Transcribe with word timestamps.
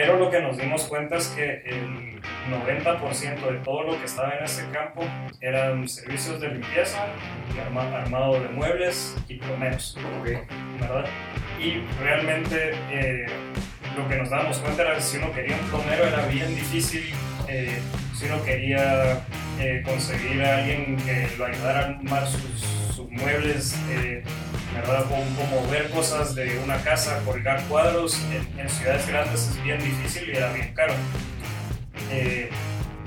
Pero 0.00 0.16
lo 0.16 0.30
que 0.30 0.40
nos 0.40 0.56
dimos 0.56 0.84
cuenta 0.84 1.18
es 1.18 1.26
que 1.28 1.60
el 1.66 2.22
90% 2.50 3.52
de 3.52 3.58
todo 3.58 3.82
lo 3.82 3.98
que 3.98 4.06
estaba 4.06 4.32
en 4.32 4.44
ese 4.44 4.66
campo 4.70 5.02
eran 5.42 5.86
servicios 5.86 6.40
de 6.40 6.48
limpieza, 6.48 7.04
armado 7.94 8.40
de 8.40 8.48
muebles 8.48 9.14
y 9.28 9.34
plomeros, 9.34 9.98
¿verdad? 10.80 11.04
Y 11.62 11.82
realmente 12.02 12.72
eh, 12.90 13.26
lo 13.94 14.08
que 14.08 14.16
nos 14.16 14.30
dábamos 14.30 14.56
cuenta 14.60 14.84
era 14.84 14.94
que 14.94 15.02
si 15.02 15.18
uno 15.18 15.34
quería 15.34 15.54
un 15.56 15.68
plomero 15.68 16.06
era 16.06 16.24
bien 16.28 16.48
difícil, 16.54 17.12
eh, 17.46 17.78
si 18.14 18.24
uno 18.24 18.42
quería 18.42 19.22
eh, 19.60 19.82
conseguir 19.84 20.42
a 20.42 20.56
alguien 20.56 20.96
que 20.96 21.28
lo 21.36 21.44
ayudara 21.44 21.80
a 21.80 21.84
armar 21.88 22.26
sus, 22.26 22.79
sus 23.00 23.10
muebles, 23.10 23.74
¿verdad? 24.74 25.04
Como, 25.04 25.70
ver 25.70 25.90
cosas 25.90 26.34
de 26.34 26.58
una 26.64 26.82
casa, 26.82 27.20
colgar 27.24 27.62
cuadros 27.68 28.18
en, 28.58 28.68
ciudades 28.68 29.06
grandes 29.06 29.48
es 29.48 29.62
bien 29.62 29.78
difícil 29.78 30.28
y 30.28 30.36
era 30.36 30.52
bien 30.52 30.72
caro. 30.74 30.92
Eh, 32.10 32.50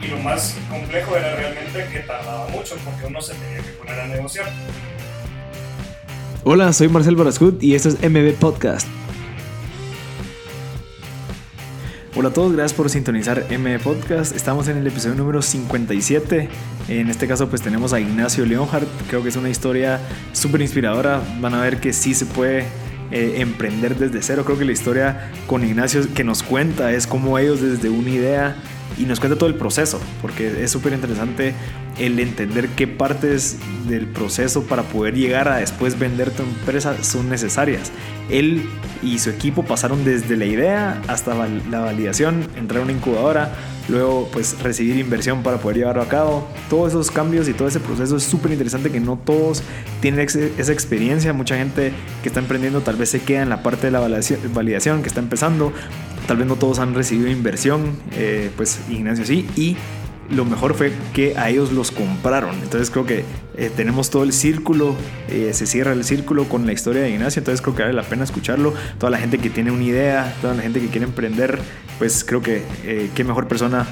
y 0.01 0.07
lo 0.07 0.17
más 0.19 0.57
complejo 0.69 1.15
era 1.15 1.35
realmente 1.35 1.87
que 1.91 1.99
tardaba 1.99 2.47
mucho 2.49 2.75
porque 2.83 3.05
uno 3.05 3.21
se 3.21 3.33
tenía 3.35 3.57
que 3.57 3.71
poner 3.73 3.99
a 3.99 4.07
negociar. 4.07 4.51
Hola, 6.43 6.73
soy 6.73 6.89
Marcel 6.89 7.15
Barascut 7.15 7.61
y 7.63 7.75
esto 7.75 7.89
es 7.89 8.01
MB 8.01 8.33
Podcast. 8.33 8.87
Hola 12.15 12.29
a 12.29 12.31
todos, 12.33 12.53
gracias 12.53 12.73
por 12.77 12.91
sintonizar 12.91 13.47
M 13.49 13.79
Podcast. 13.79 14.35
Estamos 14.35 14.67
en 14.67 14.77
el 14.77 14.85
episodio 14.85 15.15
número 15.15 15.41
57. 15.41 16.47
En 16.87 17.09
este 17.09 17.27
caso 17.27 17.49
pues 17.49 17.63
tenemos 17.63 17.91
a 17.91 17.99
Ignacio 17.99 18.45
Leonhardt. 18.45 18.87
Creo 19.07 19.23
que 19.23 19.29
es 19.29 19.35
una 19.35 19.49
historia 19.49 19.99
súper 20.31 20.61
inspiradora. 20.61 21.23
Van 21.41 21.55
a 21.55 21.61
ver 21.61 21.79
que 21.79 21.91
sí 21.91 22.13
se 22.13 22.27
puede 22.27 22.65
eh, 23.09 23.37
emprender 23.37 23.97
desde 23.97 24.21
cero. 24.21 24.43
Creo 24.45 24.59
que 24.59 24.65
la 24.65 24.73
historia 24.73 25.31
con 25.47 25.65
Ignacio 25.65 26.01
que 26.13 26.23
nos 26.23 26.43
cuenta 26.43 26.91
es 26.91 27.07
como 27.07 27.39
ellos 27.39 27.61
desde 27.61 27.89
una 27.89 28.11
idea 28.11 28.55
y 28.99 29.05
nos 29.05 29.19
cuenta 29.19 29.35
todo 29.35 29.49
el 29.49 29.55
proceso, 29.55 29.99
porque 30.21 30.63
es 30.63 30.69
súper 30.69 30.93
interesante 30.93 31.55
el 31.97 32.19
entender 32.19 32.69
qué 32.69 32.87
partes 32.87 33.57
del 33.87 34.07
proceso 34.07 34.63
para 34.63 34.83
poder 34.83 35.15
llegar 35.15 35.47
a 35.47 35.57
después 35.57 35.99
vender 35.99 36.31
tu 36.31 36.43
empresa 36.43 37.03
son 37.03 37.29
necesarias. 37.29 37.91
Él 38.29 38.67
y 39.01 39.19
su 39.19 39.29
equipo 39.29 39.63
pasaron 39.63 40.05
desde 40.05 40.37
la 40.37 40.45
idea 40.45 41.01
hasta 41.07 41.35
la 41.35 41.79
validación, 41.81 42.47
entrar 42.55 42.81
a 42.81 42.83
una 42.83 42.93
incubadora, 42.93 43.53
luego 43.89 44.29
pues 44.31 44.61
recibir 44.61 44.97
inversión 44.97 45.43
para 45.43 45.57
poder 45.57 45.77
llevarlo 45.77 46.01
a 46.01 46.07
cabo. 46.07 46.47
Todos 46.69 46.93
esos 46.93 47.11
cambios 47.11 47.47
y 47.49 47.53
todo 47.53 47.67
ese 47.67 47.79
proceso 47.79 48.15
es 48.15 48.23
súper 48.23 48.51
interesante 48.51 48.91
que 48.91 48.99
no 48.99 49.19
todos 49.23 49.61
tienen 50.01 50.21
esa 50.21 50.71
experiencia. 50.71 51.33
Mucha 51.33 51.57
gente 51.57 51.91
que 52.21 52.29
está 52.29 52.39
emprendiendo 52.39 52.81
tal 52.81 52.95
vez 52.95 53.09
se 53.09 53.21
queda 53.21 53.41
en 53.41 53.49
la 53.49 53.61
parte 53.61 53.87
de 53.87 53.91
la 53.91 53.99
validación, 53.99 55.01
que 55.01 55.07
está 55.07 55.19
empezando. 55.19 55.73
Tal 56.27 56.37
vez 56.37 56.47
no 56.47 56.55
todos 56.55 56.79
han 56.79 56.95
recibido 56.95 57.29
inversión, 57.29 57.97
eh, 58.13 58.49
pues 58.55 58.79
Ignacio 58.89 59.25
sí, 59.25 59.45
y 59.57 59.75
lo 60.33 60.45
mejor 60.45 60.73
fue 60.73 60.91
que 61.13 61.37
a 61.37 61.49
ellos 61.49 61.71
los 61.71 61.91
compraron. 61.91 62.55
Entonces 62.61 62.89
creo 62.89 63.05
que 63.05 63.23
eh, 63.55 63.71
tenemos 63.75 64.09
todo 64.09 64.23
el 64.23 64.33
círculo, 64.33 64.95
eh, 65.29 65.51
se 65.53 65.65
cierra 65.65 65.93
el 65.93 66.03
círculo 66.03 66.45
con 66.49 66.65
la 66.65 66.73
historia 66.73 67.03
de 67.03 67.11
Ignacio, 67.11 67.39
entonces 67.39 67.61
creo 67.61 67.75
que 67.75 67.83
vale 67.83 67.93
la 67.93 68.03
pena 68.03 68.23
escucharlo. 68.23 68.73
Toda 68.97 69.09
la 69.09 69.17
gente 69.17 69.37
que 69.37 69.49
tiene 69.49 69.71
una 69.71 69.83
idea, 69.83 70.35
toda 70.41 70.53
la 70.53 70.61
gente 70.61 70.79
que 70.79 70.87
quiere 70.87 71.05
emprender, 71.05 71.59
pues 71.99 72.23
creo 72.23 72.41
que 72.41 72.63
eh, 72.83 73.09
qué 73.15 73.23
mejor 73.23 73.47
persona 73.47 73.87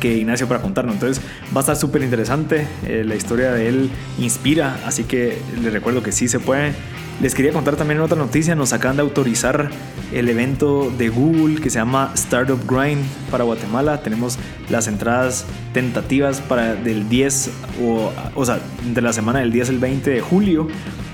que 0.00 0.16
Ignacio 0.16 0.48
para 0.48 0.60
contarnos. 0.60 0.94
Entonces 0.94 1.22
va 1.54 1.58
a 1.58 1.60
estar 1.60 1.76
súper 1.76 2.02
interesante, 2.02 2.66
la 2.82 3.14
historia 3.14 3.52
de 3.52 3.68
él 3.68 3.90
inspira, 4.18 4.80
así 4.86 5.04
que 5.04 5.38
les 5.62 5.72
recuerdo 5.72 6.02
que 6.02 6.12
sí 6.12 6.28
se 6.28 6.40
puede. 6.40 6.72
Les 7.20 7.34
quería 7.34 7.52
contar 7.52 7.76
también 7.76 8.00
otra 8.00 8.16
noticia, 8.16 8.54
nos 8.54 8.72
acaban 8.72 8.96
de 8.96 9.02
autorizar 9.02 9.68
el 10.10 10.28
evento 10.30 10.90
de 10.96 11.10
Google 11.10 11.60
que 11.60 11.68
se 11.68 11.78
llama 11.78 12.12
Startup 12.14 12.58
Grind 12.66 13.04
para 13.30 13.44
Guatemala. 13.44 14.02
Tenemos 14.02 14.38
las 14.70 14.88
entradas 14.88 15.44
tentativas 15.74 16.40
para 16.40 16.74
del 16.74 17.10
10 17.10 17.50
o, 17.82 18.10
o 18.34 18.44
sea, 18.46 18.58
de 18.94 19.02
la 19.02 19.12
semana 19.12 19.40
del 19.40 19.52
10 19.52 19.68
al 19.68 19.78
20 19.78 20.10
de 20.10 20.20
julio 20.22 20.66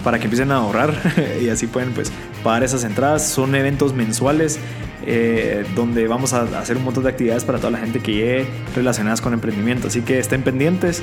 para 0.05 0.21
que 0.21 0.25
empiecen 0.25 0.53
a 0.53 0.59
ahorrar 0.59 0.95
y 1.43 1.49
así 1.49 1.67
pueden 1.67 1.93
pues 1.93 2.13
pagar 2.45 2.63
esas 2.63 2.85
entradas. 2.85 3.29
Son 3.29 3.57
eventos 3.57 3.93
mensuales 3.93 4.61
eh, 5.05 5.65
donde 5.75 6.07
vamos 6.09 6.33
a 6.33 6.43
hacer 6.59 6.77
un 6.77 6.84
montón 6.84 7.05
de 7.05 7.11
actividades 7.11 7.45
para 7.45 7.59
toda 7.59 7.71
la 7.71 7.79
gente 7.79 8.01
que 8.01 8.12
llegue 8.12 8.47
relacionadas 8.75 9.21
con 9.21 9.33
emprendimiento. 9.33 9.89
Así 9.89 10.03
que 10.03 10.19
estén 10.19 10.43
pendientes. 10.43 11.03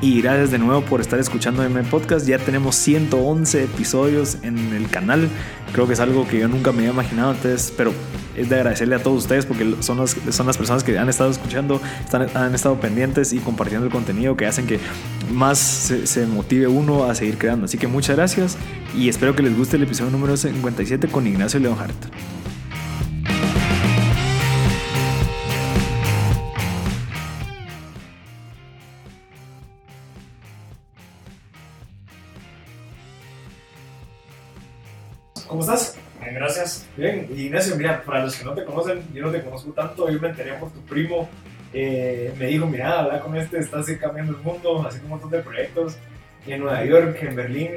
Y 0.00 0.20
gracias 0.20 0.50
de 0.50 0.58
nuevo 0.58 0.82
por 0.82 1.00
estar 1.00 1.18
escuchando 1.18 1.62
M 1.62 1.82
Podcast. 1.84 2.26
Ya 2.26 2.38
tenemos 2.38 2.76
111 2.76 3.64
episodios 3.64 4.38
en 4.42 4.58
el 4.74 4.88
canal. 4.90 5.28
Creo 5.72 5.86
que 5.86 5.94
es 5.94 6.00
algo 6.00 6.28
que 6.28 6.40
yo 6.40 6.48
nunca 6.48 6.72
me 6.72 6.80
había 6.80 6.90
imaginado. 6.90 7.32
Entonces, 7.32 7.72
pero 7.74 7.92
es 8.36 8.48
de 8.48 8.56
agradecerle 8.56 8.96
a 8.96 9.02
todos 9.02 9.22
ustedes 9.22 9.46
porque 9.46 9.76
son 9.80 9.98
las, 9.98 10.16
son 10.30 10.46
las 10.46 10.58
personas 10.58 10.82
que 10.84 10.98
han 10.98 11.08
estado 11.08 11.30
escuchando, 11.30 11.80
están, 12.04 12.28
han 12.34 12.54
estado 12.54 12.78
pendientes 12.80 13.32
y 13.32 13.38
compartiendo 13.38 13.86
el 13.86 13.92
contenido 13.92 14.36
que 14.36 14.46
hacen 14.46 14.66
que 14.66 14.80
más 15.32 15.58
se, 15.58 16.06
se 16.06 16.26
motive 16.26 16.66
uno 16.66 17.04
a 17.04 17.14
seguir 17.14 17.38
creando. 17.38 17.66
Así 17.66 17.78
que 17.78 17.86
muchas 17.86 18.16
gracias 18.16 18.58
y 18.96 19.08
espero 19.08 19.34
que 19.34 19.42
les 19.42 19.56
guste 19.56 19.76
el 19.76 19.84
episodio 19.84 20.10
número 20.10 20.36
57 20.36 21.08
con 21.08 21.26
Ignacio 21.26 21.60
Leonhardt. 21.60 21.94
¿Cómo 35.54 35.62
estás? 35.62 35.96
Bien, 36.20 36.34
gracias. 36.34 36.84
Bien, 36.96 37.28
Ignacio, 37.32 37.76
mira, 37.76 38.02
para 38.02 38.24
los 38.24 38.34
que 38.34 38.44
no 38.44 38.54
te 38.54 38.64
conocen, 38.64 39.04
yo 39.14 39.22
no 39.22 39.30
te 39.30 39.40
conozco 39.40 39.70
tanto, 39.70 40.10
yo 40.10 40.18
me 40.18 40.30
enteré 40.30 40.54
por 40.54 40.72
tu 40.72 40.80
primo. 40.80 41.28
Eh, 41.72 42.34
me 42.36 42.46
dijo, 42.46 42.66
mira, 42.66 42.98
habla 42.98 43.20
con 43.20 43.36
este, 43.36 43.60
estás 43.60 43.86
cambiando 44.00 44.32
el 44.32 44.38
mundo, 44.38 44.84
haciendo 44.84 45.04
un 45.06 45.10
montón 45.10 45.30
de 45.30 45.38
proyectos 45.38 45.96
en 46.48 46.58
Nueva 46.58 46.84
York, 46.84 47.18
en 47.22 47.36
Berlín. 47.36 47.70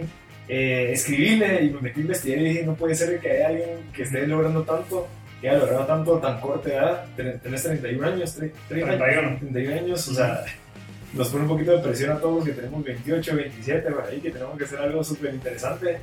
Eh, 0.47 0.89
escribíle 0.91 1.65
y 1.65 1.69
me 1.69 1.81
metí 1.81 1.99
a 1.99 2.01
investigar 2.01 2.39
y 2.39 2.45
dije, 2.45 2.63
no 2.63 2.73
puede 2.73 2.95
ser 2.95 3.19
que 3.19 3.29
haya 3.29 3.49
alguien 3.49 3.91
que 3.93 4.01
esté 4.01 4.25
logrando 4.25 4.63
tanto, 4.63 5.07
que 5.39 5.47
haya 5.47 5.59
logrado 5.59 5.85
tanto 5.85 6.17
tan 6.17 6.41
corta 6.41 6.69
edad. 6.69 7.05
Tenés 7.15 7.61
31 7.61 8.07
años, 8.07 8.33
31. 8.69 9.37
31 9.37 9.75
años, 9.75 10.07
o 10.07 10.13
sea, 10.15 10.43
nos 11.13 11.29
pone 11.29 11.43
un 11.43 11.49
poquito 11.49 11.73
de 11.73 11.83
presión 11.83 12.09
a 12.09 12.19
todos 12.19 12.43
que 12.43 12.53
tenemos 12.53 12.83
28, 12.83 13.35
27, 13.35 13.91
por 13.91 14.03
ahí, 14.03 14.19
que 14.19 14.31
tenemos 14.31 14.57
que 14.57 14.63
hacer 14.63 14.79
algo 14.79 15.03
súper 15.03 15.35
interesante 15.35 15.99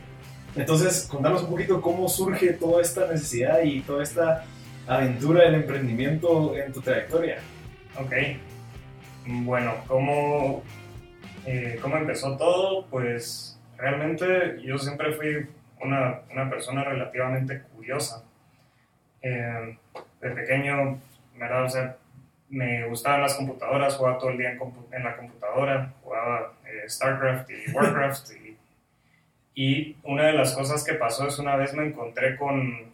entonces, 0.57 1.07
contanos 1.11 1.43
un 1.43 1.51
poquito 1.51 1.81
cómo 1.81 2.09
surge 2.09 2.53
toda 2.53 2.83
esta 2.83 3.07
necesidad 3.11 3.63
y 3.63 3.81
toda 3.81 4.03
esta 4.03 4.45
aventura 4.87 5.45
del 5.45 5.57
emprendimiento 5.57 6.57
en 6.57 6.73
tu 6.73 6.81
trayectoria. 6.81 7.39
Ok. 7.99 8.13
Bueno, 9.27 9.75
¿cómo, 9.87 10.63
eh, 11.47 11.79
¿cómo 11.81 11.97
empezó 11.97 12.37
todo? 12.37 12.87
Pues 12.87 13.59
realmente 13.77 14.59
yo 14.63 14.79
siempre 14.79 15.13
fui 15.13 15.47
una, 15.81 16.21
una 16.31 16.51
persona 16.51 16.85
relativamente 16.85 17.63
curiosa. 17.75 18.25
Eh, 19.23 19.79
de 20.21 20.31
pequeño, 20.31 20.99
¿verdad? 21.37 21.65
O 21.65 21.69
sea, 21.69 21.97
me 22.49 22.87
gustaban 22.87 23.23
las 23.23 23.35
computadoras, 23.35 23.97
jugaba 23.97 24.19
todo 24.19 24.31
el 24.31 24.39
día 24.39 24.51
en, 24.51 25.05
la 25.05 25.17
computadora, 25.17 25.93
jugaba 26.03 26.53
eh, 26.67 26.89
StarCraft 26.89 27.51
y 27.51 27.71
Warcraft 27.75 28.31
y 28.33 28.44
y 29.55 29.97
una 30.03 30.27
de 30.27 30.33
las 30.33 30.55
cosas 30.55 30.85
que 30.85 30.95
pasó 30.95 31.29
es 31.29 31.39
una 31.39 31.57
vez 31.57 31.75
me 31.75 31.87
encontré 31.87 32.37
con, 32.37 32.93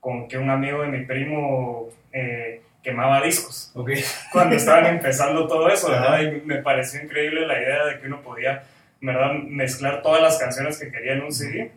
con 0.00 0.28
que 0.28 0.38
un 0.38 0.48
amigo 0.48 0.82
de 0.82 0.88
mi 0.88 1.04
primo 1.04 1.88
eh, 2.12 2.62
quemaba 2.82 3.20
discos. 3.20 3.72
Okay. 3.74 4.02
Cuando 4.32 4.56
estaban 4.56 4.86
empezando 4.86 5.46
todo 5.46 5.68
eso, 5.68 5.90
¿verdad? 5.90 6.20
Y 6.20 6.40
me 6.46 6.62
pareció 6.62 7.02
increíble 7.02 7.46
la 7.46 7.60
idea 7.60 7.84
de 7.86 7.98
que 7.98 8.06
uno 8.06 8.22
podía, 8.22 8.62
¿verdad? 9.00 9.32
Mezclar 9.32 10.02
todas 10.02 10.22
las 10.22 10.38
canciones 10.38 10.78
que 10.78 10.90
quería 10.90 11.14
en 11.14 11.22
un 11.22 11.32
CD, 11.32 11.72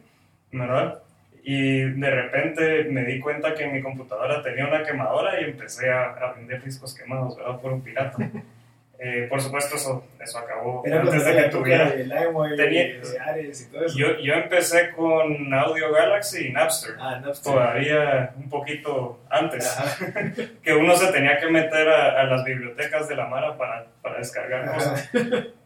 ¿verdad? 0.51 0.99
Y 1.43 1.81
de 1.81 2.09
repente 2.11 2.83
me 2.83 3.03
di 3.03 3.19
cuenta 3.19 3.55
que 3.55 3.65
mi 3.67 3.81
computadora 3.81 4.43
tenía 4.43 4.67
una 4.67 4.83
quemadora 4.83 5.41
y 5.41 5.45
empecé 5.45 5.89
a, 5.89 6.11
a 6.11 6.33
vender 6.33 6.63
discos 6.63 6.93
quemados, 6.93 7.35
¿verdad? 7.37 7.59
Por 7.59 7.73
un 7.73 7.81
pirata. 7.81 8.17
Eh, 9.03 9.25
por 9.27 9.41
supuesto, 9.41 9.77
eso, 9.77 10.05
eso 10.19 10.37
acabó 10.37 10.83
antes 10.85 11.25
de 11.25 11.35
que 11.35 11.49
tuviera. 11.49 11.91
Tenía, 11.91 13.01
Ares 13.25 13.61
y 13.61 13.71
todo 13.71 13.85
eso. 13.85 13.97
Yo, 13.97 14.19
yo, 14.19 14.35
empecé 14.35 14.91
con 14.91 15.51
Audio 15.51 15.91
Galaxy 15.91 16.49
y 16.49 16.51
Napster. 16.51 16.93
Ah, 16.99 17.19
Napster. 17.19 17.51
Todavía 17.51 18.31
un 18.37 18.47
poquito 18.47 19.19
antes. 19.27 19.75
que 20.63 20.73
uno 20.75 20.95
se 20.95 21.11
tenía 21.11 21.39
que 21.39 21.47
meter 21.47 21.89
a, 21.89 22.25
las 22.25 22.43
bibliotecas 22.43 23.09
de 23.09 23.15
la 23.15 23.25
Mara 23.25 23.57
para, 23.57 23.87
para 24.03 24.19
descargar 24.19 24.71
cosas. 24.71 25.09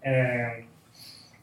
Eh, 0.02 0.66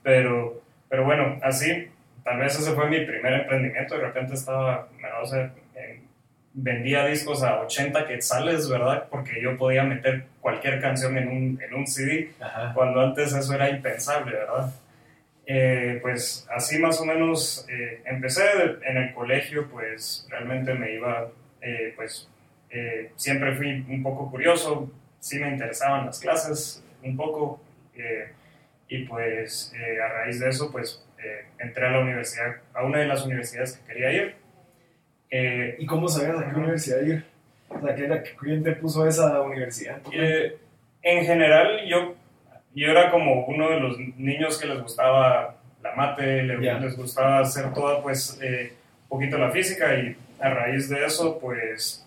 pero, 0.02 0.62
pero 0.88 1.04
bueno, 1.04 1.38
así, 1.42 1.90
tal 2.24 2.38
vez 2.38 2.58
ese 2.58 2.72
fue 2.72 2.88
mi 2.88 3.04
primer 3.04 3.34
emprendimiento. 3.34 3.98
De 3.98 4.04
repente 4.04 4.32
estaba, 4.32 4.88
no 4.98 5.26
sé, 5.26 5.50
vendía 6.54 7.06
discos 7.06 7.42
a 7.42 7.60
80 7.60 8.06
quetzales, 8.06 8.68
¿verdad? 8.68 9.08
Porque 9.10 9.40
yo 9.42 9.56
podía 9.56 9.84
meter 9.84 10.26
cualquier 10.40 10.80
canción 10.80 11.16
en 11.16 11.28
un, 11.28 11.62
en 11.62 11.74
un 11.74 11.86
CD, 11.86 12.32
cuando 12.74 13.00
antes 13.00 13.32
eso 13.32 13.54
era 13.54 13.70
impensable, 13.70 14.32
¿verdad? 14.32 14.72
Eh, 15.44 15.98
pues 16.00 16.46
así 16.54 16.78
más 16.78 17.00
o 17.00 17.04
menos 17.04 17.66
eh, 17.68 18.00
empecé 18.04 18.42
en 18.84 18.96
el 18.96 19.12
colegio, 19.12 19.68
pues 19.68 20.26
realmente 20.30 20.72
me 20.74 20.94
iba, 20.94 21.28
eh, 21.60 21.92
pues 21.96 22.28
eh, 22.70 23.10
siempre 23.16 23.54
fui 23.56 23.84
un 23.88 24.02
poco 24.02 24.30
curioso, 24.30 24.90
sí 25.18 25.38
me 25.40 25.48
interesaban 25.48 26.06
las 26.06 26.20
clases 26.20 26.84
un 27.02 27.16
poco 27.16 27.60
eh, 27.96 28.30
y 28.88 29.04
pues 29.04 29.72
a 30.02 30.08
raíz 30.08 30.38
de 30.38 30.48
eso 30.48 30.70
pues 30.70 31.04
entré 31.58 31.86
a 31.86 31.90
la 31.90 32.00
universidad, 32.00 32.56
a 32.74 32.84
una 32.84 32.98
de 32.98 33.06
las 33.06 33.24
universidades 33.24 33.76
que 33.76 33.92
quería 33.92 34.12
ir. 34.12 34.41
¿Y 35.78 35.86
cómo 35.86 36.08
sabías 36.08 36.38
a 36.38 36.50
qué 36.50 36.58
universidad 36.58 37.00
ir? 37.00 37.24
O 37.68 37.80
sea, 37.80 37.94
¿quién 38.38 38.62
te 38.62 38.72
puso 38.72 39.06
esa 39.06 39.40
universidad? 39.40 39.98
en 41.04 41.24
general 41.24 41.80
yo, 41.88 42.14
yo 42.74 42.90
era 42.90 43.10
como 43.10 43.46
uno 43.46 43.70
de 43.70 43.80
los 43.80 43.98
niños 43.98 44.58
que 44.58 44.68
les 44.68 44.80
gustaba 44.80 45.56
la 45.82 45.94
mate, 45.96 46.44
les, 46.44 46.96
gustaba 46.96 47.40
hacer 47.40 47.72
toda 47.72 48.00
pues 48.02 48.38
un 48.40 49.08
poquito 49.08 49.36
la 49.36 49.50
física 49.50 49.94
y 49.96 50.16
a 50.38 50.50
raíz 50.50 50.88
de 50.88 51.04
eso 51.04 51.38
pues 51.40 52.06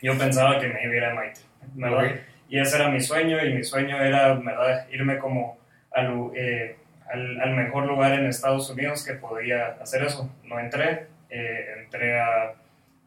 yo 0.00 0.16
pensaba 0.16 0.58
que 0.58 0.68
me 0.68 0.82
iba 0.84 0.92
a 0.92 0.96
ir 0.96 1.04
a 1.04 1.14
MIT, 1.14 1.38
¿verdad? 1.74 2.20
Y 2.48 2.58
ese 2.58 2.76
era 2.76 2.88
mi 2.88 3.00
sueño 3.00 3.44
y 3.44 3.54
mi 3.54 3.64
sueño 3.64 4.00
era, 4.02 4.34
¿verdad? 4.34 4.86
Irme 4.90 5.18
como 5.18 5.58
al, 5.90 6.30
eh, 6.34 6.76
al, 7.10 7.40
al, 7.40 7.54
mejor 7.56 7.86
lugar 7.86 8.12
en 8.12 8.26
Estados 8.26 8.68
Unidos 8.70 9.04
que 9.04 9.14
podía 9.14 9.76
hacer 9.80 10.04
eso. 10.04 10.30
No 10.44 10.60
entré, 10.60 11.06
eh, 11.34 11.82
entré 11.82 12.20
a, 12.20 12.54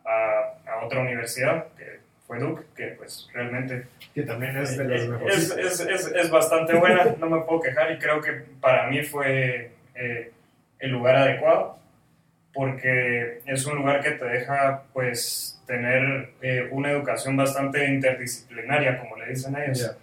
a, 0.05 0.53
a, 0.67 0.85
otra 0.85 1.01
universidad, 1.01 1.67
que 1.77 1.99
fue 2.25 2.39
Duke, 2.39 2.63
que 2.75 2.87
pues 2.87 3.29
realmente... 3.33 3.87
Que 4.13 4.23
también 4.23 4.57
es 4.57 4.77
de 4.77 4.83
las 4.83 5.01
eh, 5.01 5.07
mejores. 5.07 5.51
Es, 5.51 5.79
es, 5.79 6.11
es, 6.15 6.29
bastante 6.29 6.73
buena, 6.75 7.05
no 7.19 7.29
me 7.29 7.41
puedo 7.41 7.61
quejar 7.61 7.91
y 7.91 7.99
creo 7.99 8.21
que 8.21 8.31
para 8.59 8.87
mí 8.87 9.03
fue 9.03 9.71
el 10.79 10.91
lugar 10.91 11.15
adecuado 11.15 11.77
porque 12.57 13.41
es 13.45 13.65
un 13.67 13.77
lugar 13.77 14.01
que 14.01 14.11
te 14.11 14.25
deja 14.25 14.83
pues 14.91 15.61
tener 15.67 16.31
eh, 16.41 16.67
una 16.71 16.89
educación 16.89 17.37
bastante 17.37 17.85
interdisciplinaria, 17.85 18.97
como 18.97 19.15
le 19.15 19.27
dicen 19.27 19.55
ellos. 19.55 19.95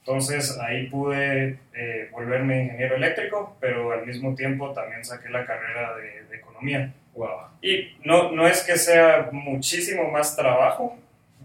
Entonces 0.00 0.58
ahí 0.58 0.88
pude 0.88 1.60
eh, 1.74 2.08
volverme 2.10 2.64
ingeniero 2.64 2.96
eléctrico, 2.96 3.56
pero 3.60 3.92
al 3.92 4.04
mismo 4.04 4.34
tiempo 4.34 4.72
también 4.72 5.04
saqué 5.04 5.28
la 5.28 5.46
carrera 5.46 5.94
de, 5.96 6.36
economía. 6.36 6.92
Wow. 7.14 7.30
Y 7.60 7.96
no, 8.04 8.32
no 8.32 8.46
es 8.46 8.62
que 8.62 8.76
sea 8.76 9.28
muchísimo 9.32 10.10
más 10.10 10.34
trabajo, 10.34 10.98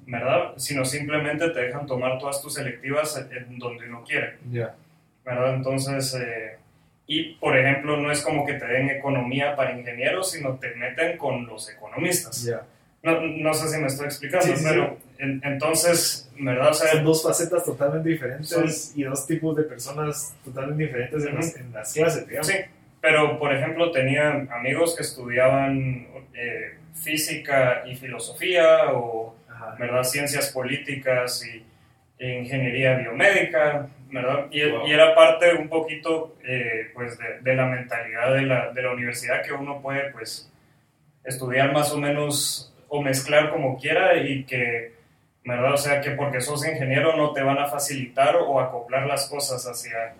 ¿verdad? 0.05 0.53
Sino 0.57 0.85
simplemente 0.85 1.49
te 1.49 1.59
dejan 1.59 1.85
tomar 1.85 2.17
todas 2.19 2.41
tus 2.41 2.53
selectivas 2.53 3.17
en 3.31 3.59
donde 3.59 3.87
uno 3.87 4.03
quiere. 4.03 4.37
Ya. 4.51 4.75
¿Verdad? 5.25 5.55
Entonces... 5.55 6.13
Eh, 6.15 6.57
y, 7.09 7.35
por 7.35 7.57
ejemplo, 7.57 7.95
no 7.95 8.11
es 8.11 8.21
como 8.21 8.45
que 8.45 8.53
te 8.53 8.67
den 8.67 8.89
economía 8.89 9.55
para 9.55 9.71
ingenieros, 9.71 10.31
sino 10.31 10.55
te 10.55 10.75
meten 10.75 11.17
con 11.17 11.47
los 11.47 11.69
economistas. 11.69 12.45
No, 13.01 13.21
no, 13.21 13.53
sé 13.53 13.69
si 13.69 13.77
me 13.79 13.87
estoy 13.87 14.07
explicando, 14.07 14.53
pero 14.61 14.97
entonces, 15.17 16.29
¿verdad? 16.37 16.71
O 16.71 16.73
sea, 16.73 16.91
Son 16.91 17.05
dos 17.05 17.23
facetas 17.23 17.63
totalmente 17.63 18.09
diferentes 18.09 18.91
y 18.93 19.03
dos 19.03 19.25
tipos 19.25 19.55
de 19.55 19.63
personas 19.63 20.35
totalmente 20.43 20.83
diferentes 20.83 21.23
en, 21.23 21.71
las, 21.71 21.93
clases, 21.93 22.27
digamos. 22.27 22.47
Sí, 22.47 22.55
pero 23.01 23.37
por 23.39 23.53
ejemplo 23.53 23.91
tenía 23.91 24.47
amigos 24.51 24.95
que 24.95 25.03
estudiaban 25.03 26.07
eh, 26.33 26.77
física 26.93 27.83
y 27.85 27.95
filosofía 27.95 28.91
o, 28.93 29.35
¿verdad? 29.79 30.03
Ciencias 30.03 30.51
políticas 30.51 31.45
y 31.45 31.63
ingeniería 32.19 32.95
biomédica, 32.95 33.87
¿verdad? 34.09 34.47
Y, 34.51 34.61
y, 34.61 34.91
era 34.91 35.13
parte 35.13 35.53
un 35.53 35.69
poquito, 35.69 36.35
eh, 36.43 36.89
pues, 36.93 37.17
de, 37.17 37.41
de, 37.41 37.55
la 37.55 37.65
mentalidad 37.65 38.33
de 38.33 38.41
la, 38.41 38.71
de 38.71 38.81
la, 38.81 38.91
universidad 38.91 39.43
que 39.43 39.53
uno 39.53 39.81
puede, 39.81 40.11
pues, 40.11 40.51
estudiar 41.23 41.71
más 41.73 41.91
o 41.91 41.97
menos 41.99 42.73
o 42.87 43.01
mezclar 43.01 43.51
como 43.51 43.77
quiera 43.77 44.15
y 44.17 44.45
que, 44.45 44.93
¿verdad? 45.45 45.73
O 45.73 45.77
sea, 45.77 46.01
que 46.01 46.11
porque 46.11 46.41
sos 46.41 46.67
ingeniero 46.67 47.15
no 47.15 47.33
te 47.33 47.41
van 47.43 47.59
a 47.59 47.67
facilitar 47.67 48.35
o 48.37 48.59
acoplar 48.59 49.05
las 49.05 49.29
cosas 49.29 49.63
hacia, 49.65 50.15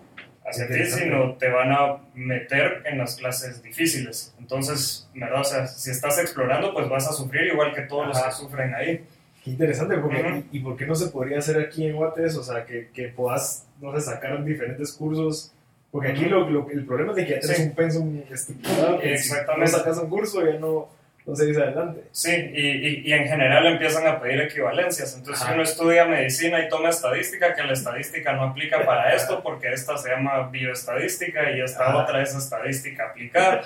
hacia 0.48 0.68
ti, 0.68 0.86
sino 0.86 1.34
te 1.34 1.50
van 1.50 1.72
a 1.72 1.98
meter 2.16 2.84
en 2.86 2.98
las 2.98 3.18
clases 3.18 3.62
difíciles. 3.62 4.34
Entonces, 4.40 5.08
¿verdad? 5.14 5.42
O 5.42 5.44
sea, 5.44 5.68
si 5.68 5.92
estás 5.92 6.18
explorando, 6.20 6.74
pues 6.74 6.88
vas 6.88 7.08
a 7.08 7.14
sufrir 7.14 7.48
igual 7.52 7.74
que 7.74 7.82
todos 7.82 8.08
los 8.08 8.22
que 8.22 8.32
sufren 8.32 8.74
ahí 8.74 9.06
interesante, 9.48 9.98
porque, 9.98 10.44
y, 10.52 10.60
por 10.60 10.76
qué 10.76 10.86
no 10.86 10.96
se 10.96 11.08
podría 11.08 11.40
hacer 11.40 11.60
aquí 11.60 11.86
en 11.86 11.96
Guates? 11.96 12.36
O 12.36 12.44
sea, 12.44 12.66
que, 12.66 12.90
que 12.94 13.08
puedas, 13.10 13.66
no 13.82 13.94
sé, 13.94 14.02
sacar 14.02 14.44
diferentes 14.44 14.92
cursos. 14.92 15.52
Porque 15.92 16.10
aquí 16.10 16.26
lo, 16.26 16.50
lo, 16.50 16.70
el 16.70 16.86
problema 16.86 17.12
es 17.12 17.18
de 17.18 17.26
que 17.26 17.32
ya 17.32 17.40
tienes 17.40 17.60
un 17.60 17.72
pensum 17.74 18.22
estructurado, 18.30 19.02
Exactamente. 19.02 19.68
si 19.68 19.74
no 19.74 19.80
sacas 19.80 19.98
un 20.00 20.10
curso 20.10 20.46
ya 20.46 20.60
no, 20.60 20.90
no 21.28 21.36
se 21.36 21.46
dice 21.46 21.62
adelante. 21.62 22.04
Sí, 22.12 22.32
y, 22.32 23.10
y, 23.10 23.14
en 23.14 23.28
general 23.28 23.68
empiezan 23.68 24.08
a 24.08 24.20
pedir 24.20 24.42
equivalencias. 24.42 25.14
Entonces, 25.18 25.46
si 25.46 25.54
uno 25.54 25.64
estudia 25.64 26.06
medicina 26.06 26.60
y 26.62 26.70
toma 26.70 26.90
estadística, 26.90 27.54
que 27.54 27.64
la 27.64 27.74
estadística 27.74 28.32
no 28.32 28.44
aplica 28.44 28.86
para 28.86 29.14
esto, 29.16 29.44
porque 29.44 29.74
esta 29.74 29.98
se 29.98 30.10
llama 30.10 30.48
bioestadística 30.50 31.52
y 31.52 31.62
esta 31.62 31.98
otra 31.98 32.22
es 32.22 32.34
estadística 32.34 33.10
aplicada, 33.10 33.62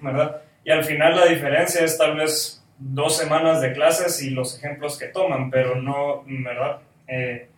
¿verdad? 0.00 0.42
Y 0.64 0.70
al 0.70 0.84
final 0.84 1.16
la 1.16 1.24
diferencia 1.24 1.82
es 1.82 1.96
tal 1.96 2.14
vez 2.16 2.62
dos 2.78 3.16
semanas 3.16 3.62
de 3.62 3.72
clases 3.72 4.22
y 4.22 4.30
los 4.30 4.58
ejemplos 4.58 4.98
que 4.98 5.06
toman, 5.06 5.50
pero 5.50 5.76
no, 5.76 6.24
¿verdad? 6.26 6.80
Eh, 7.06 7.48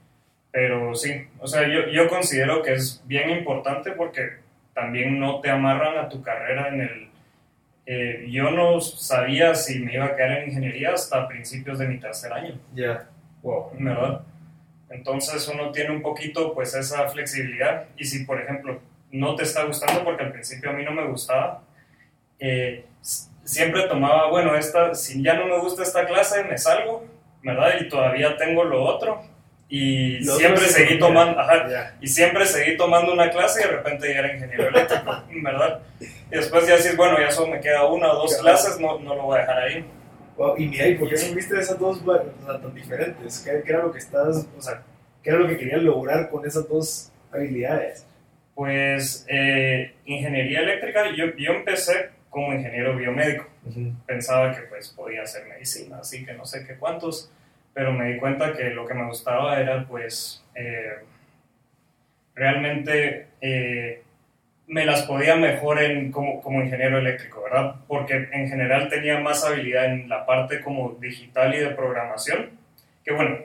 pero 0.53 0.95
sí, 0.95 1.27
o 1.41 1.47
sea, 1.47 1.67
yo, 1.69 1.89
yo 1.89 2.09
considero 2.09 2.63
que 2.63 2.75
es 2.75 3.03
bien 3.07 3.31
importante 3.31 3.93
porque 3.93 4.39
también 4.75 5.19
no 5.19 5.41
te 5.41 5.51
amarran 5.51 5.99
a 5.99 6.09
tu 6.09 6.23
carrera 6.23 6.69
en 6.69 6.81
el... 6.81 7.10
Eh, 7.87 8.27
yo 8.31 8.51
no 8.51 8.81
sabía 8.81 9.55
si 9.55 9.81
me 9.81 9.95
iba 9.95 10.05
a 10.05 10.17
quedar 10.17 10.39
en 10.39 10.49
ingeniería 10.49 10.93
hasta 10.93 11.27
principios 11.27 11.79
de 11.79 11.89
mi 11.89 11.99
tercer 11.99 12.33
año. 12.33 12.59
Ya, 12.75 13.09
wow. 13.43 13.71
¿Verdad? 13.79 14.23
Entonces 14.91 15.49
uno 15.49 15.71
tiene 15.71 15.91
un 15.91 16.03
poquito 16.03 16.53
pues 16.53 16.75
esa 16.75 17.09
flexibilidad 17.09 17.87
y 17.97 18.05
si 18.05 18.25
por 18.25 18.41
ejemplo 18.41 18.81
no 19.13 19.35
te 19.35 19.45
está 19.45 19.65
gustando 19.65 20.05
porque 20.05 20.25
al 20.25 20.33
principio 20.33 20.71
a 20.71 20.73
mí 20.73 20.85
no 20.85 20.93
me 20.93 21.07
gustaba, 21.07 21.63
eh, 22.39 22.85
siempre 23.45 23.83
tomaba, 23.89 24.29
bueno, 24.31 24.55
esta, 24.55 24.95
si 24.95 25.23
ya 25.23 25.35
no 25.35 25.47
me 25.47 25.59
gusta 25.59 25.83
esta 25.83 26.07
clase, 26.07 26.45
me 26.45 26.59
salgo, 26.59 27.05
¿verdad? 27.43 27.75
Y 27.81 27.89
todavía 27.89 28.37
tengo 28.37 28.65
lo 28.65 28.83
otro. 28.83 29.23
Y 29.73 30.25
siempre 30.25 30.67
seguí 30.67 30.99
tomando, 30.99 31.39
ajá, 31.39 31.95
y 32.01 32.09
siempre 32.09 32.45
seguí 32.45 32.77
tomando 32.77 33.13
una 33.13 33.31
clase 33.31 33.61
y 33.61 33.69
de 33.69 33.77
repente 33.77 34.13
ya 34.13 34.19
era 34.19 34.35
ingeniero 34.35 34.69
eléctrico, 34.69 35.25
¿verdad? 35.45 35.81
Y 36.01 36.37
después 36.37 36.67
ya 36.67 36.77
decís, 36.77 36.97
bueno, 36.97 37.21
ya 37.21 37.31
solo 37.31 37.53
me 37.53 37.61
queda 37.61 37.87
una 37.87 38.13
o 38.13 38.17
dos 38.17 38.37
clases, 38.39 38.81
no, 38.81 38.99
no 38.99 39.15
lo 39.15 39.23
voy 39.23 39.39
a 39.39 39.41
dejar 39.43 39.59
ahí. 39.59 39.85
y 40.59 40.67
mira, 40.67 40.89
¿y 40.89 40.97
por 40.97 41.09
qué 41.09 41.15
no 41.25 41.35
viste 41.37 41.57
esas 41.57 41.79
dos 41.79 42.03
o 42.05 42.47
sea, 42.47 42.61
tan 42.61 42.75
diferentes? 42.75 43.39
¿Qué, 43.39 43.63
¿Qué, 43.65 43.73
era 43.73 43.85
lo 43.85 43.93
que 43.93 43.99
estás, 43.99 44.49
o 44.59 44.61
sea, 44.61 44.83
qué 45.23 45.31
era 45.31 45.39
lo 45.39 45.47
que 45.47 45.57
querías 45.57 45.83
lograr 45.83 46.29
con 46.31 46.45
esas 46.45 46.69
dos 46.69 47.13
habilidades? 47.31 48.05
Pues 48.57 49.25
eh, 49.29 49.95
ingeniería 50.05 50.63
eléctrica, 50.63 51.05
yo, 51.17 51.27
yo 51.37 51.53
empecé 51.53 52.11
como 52.29 52.53
ingeniero 52.53 52.97
biomédico. 52.97 53.47
Pensaba 54.07 54.53
que 54.53 54.63
pues 54.63 54.89
podía 54.89 55.23
hacer 55.23 55.47
medicina, 55.47 55.99
así 56.01 56.25
que 56.25 56.33
no 56.33 56.45
sé 56.45 56.65
qué 56.67 56.75
cuántos, 56.75 57.31
pero 57.75 57.93
me 57.93 58.13
di 58.13 58.19
cuenta 58.19 58.53
que 58.53 58.71
lo 58.71 58.87
que 58.87 58.95
me 58.95 59.07
gustaba 59.07 59.61
era 59.61 59.85
pues 59.87 60.45
eh, 60.55 60.99
realmente 62.35 63.29
eh, 63.41 64.03
me 64.67 64.85
las 64.85 65.03
podía 65.03 65.37
mejor 65.37 65.83
en, 65.83 66.13
como, 66.13 66.41
como 66.41 66.63
ingeniero 66.63 66.99
eléctrico, 66.99 67.43
¿verdad? 67.43 67.77
Porque 67.89 68.29
en 68.33 68.49
general 68.49 68.89
tenía 68.89 69.19
más 69.19 69.45
habilidad 69.45 69.87
en 69.87 70.09
la 70.09 70.25
parte 70.25 70.61
como 70.61 70.97
digital 71.01 71.55
y 71.55 71.59
de 71.59 71.71
programación, 71.71 72.51
que 73.05 73.13
bueno, 73.13 73.39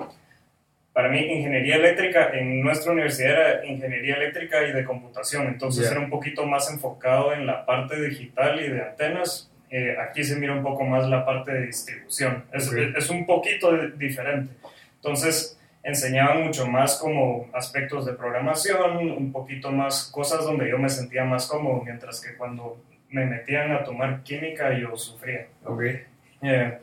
para 0.93 1.09
mí 1.09 1.19
ingeniería 1.19 1.75
eléctrica 1.75 2.29
en 2.31 2.61
nuestra 2.61 2.93
universidad 2.93 3.31
era 3.31 3.65
ingeniería 3.65 4.15
eléctrica 4.15 4.63
y 4.63 4.71
de 4.71 4.85
computación, 4.85 5.47
entonces 5.47 5.91
era 5.91 5.99
un 5.99 6.09
poquito 6.09 6.45
más 6.45 6.71
enfocado 6.71 7.33
en 7.33 7.45
la 7.45 7.65
parte 7.65 7.99
digital 7.99 8.61
y 8.61 8.69
de 8.69 8.81
antenas. 8.81 9.51
Eh, 9.69 9.95
aquí 9.97 10.23
se 10.23 10.35
mira 10.37 10.53
un 10.53 10.63
poco 10.63 10.83
más 10.83 11.07
la 11.07 11.25
parte 11.25 11.51
de 11.51 11.65
distribución, 11.65 12.45
es, 12.53 12.71
es, 12.71 13.09
un 13.09 13.25
poquito 13.25 13.75
diferente. 13.89 14.53
Entonces 14.95 15.59
enseñaban 15.83 16.43
mucho 16.43 16.67
más 16.67 16.97
como 16.97 17.49
aspectos 17.53 18.05
de 18.05 18.13
programación, 18.13 19.11
un 19.11 19.31
poquito 19.31 19.71
más 19.71 20.09
cosas 20.11 20.43
donde 20.43 20.69
yo 20.69 20.77
me 20.77 20.89
sentía 20.89 21.23
más 21.25 21.47
cómodo, 21.47 21.81
mientras 21.83 22.21
que 22.21 22.35
cuando 22.35 22.81
me 23.09 23.25
metían 23.25 23.71
a 23.71 23.83
tomar 23.83 24.23
química 24.23 24.77
yo 24.77 24.95
sufría. 24.97 25.47
Okay. 25.63 26.03
Eh, 26.41 26.77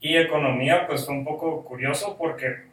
y 0.00 0.16
economía 0.16 0.86
pues 0.86 1.04
fue 1.04 1.14
un 1.14 1.24
poco 1.24 1.64
curioso 1.64 2.16
porque 2.16 2.68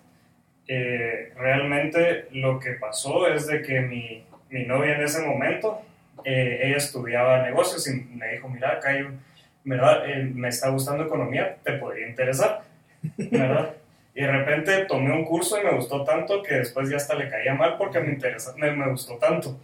eh, 0.67 1.33
realmente 1.35 2.27
lo 2.31 2.59
que 2.59 2.71
pasó 2.71 3.27
es 3.27 3.47
de 3.47 3.61
que 3.61 3.81
mi, 3.81 4.23
mi 4.49 4.65
novia 4.65 4.95
en 4.95 5.03
ese 5.03 5.25
momento, 5.25 5.81
eh, 6.23 6.61
ella 6.63 6.77
estudiaba 6.77 7.43
negocios 7.43 7.87
y 7.87 8.01
me 8.15 8.33
dijo, 8.33 8.49
mira, 8.49 8.73
acá 8.73 8.89
hay, 8.89 9.07
¿verdad? 9.65 10.09
Eh, 10.09 10.31
me 10.33 10.47
está 10.49 10.69
gustando 10.69 11.03
economía, 11.03 11.57
te 11.63 11.73
podría 11.73 12.07
interesar, 12.07 12.61
¿verdad? 13.17 13.73
Y 14.13 14.21
de 14.21 14.31
repente 14.31 14.85
tomé 14.85 15.11
un 15.11 15.25
curso 15.25 15.59
y 15.59 15.65
me 15.65 15.73
gustó 15.75 16.03
tanto 16.05 16.41
que 16.41 16.55
después 16.55 16.89
ya 16.89 16.95
hasta 16.97 17.15
le 17.15 17.29
caía 17.29 17.53
mal 17.53 17.75
porque 17.77 17.99
me, 17.99 18.13
interesa, 18.13 18.53
me, 18.57 18.71
me 18.71 18.89
gustó 18.89 19.15
tanto. 19.17 19.59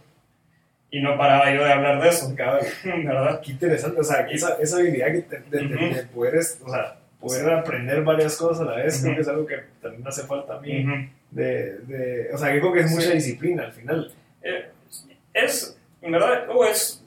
Y 0.90 1.00
no 1.00 1.16
paraba 1.16 1.50
yo 1.54 1.64
de 1.64 1.72
hablar 1.72 2.02
de 2.02 2.08
eso, 2.10 2.34
¿verdad? 2.84 3.40
Qué 3.42 3.52
interesante, 3.52 4.00
o 4.00 4.04
sea, 4.04 4.26
esa, 4.30 4.56
esa 4.60 4.76
habilidad 4.76 5.06
que 5.12 5.22
te, 5.22 5.38
de, 5.58 6.06
o 6.62 6.68
sea, 6.70 6.96
poder 7.18 7.50
aprender 7.50 8.02
varias 8.02 8.36
cosas 8.36 8.60
a 8.60 8.70
la 8.72 8.76
vez, 8.82 9.00
creo 9.02 9.14
que 9.14 9.20
es 9.22 9.28
algo 9.28 9.46
que 9.46 9.56
también 9.80 10.06
hace 10.06 10.24
falta 10.26 10.56
a 10.56 10.60
mí. 10.60 10.84
Ujú. 10.84 11.08
de, 11.30 11.78
de, 11.78 12.28
o 12.34 12.36
sea, 12.36 12.50
creo 12.50 12.72
que 12.74 12.80
es 12.80 12.90
mucha 12.90 13.06
Sí. 13.06 13.12
disciplina 13.14 13.62
al 13.64 13.72
final. 13.72 14.12
Eh, 14.42 14.66
es, 15.32 15.78
en 16.02 16.12
verdad, 16.12 16.44
o 16.50 16.62
es- 16.66 17.01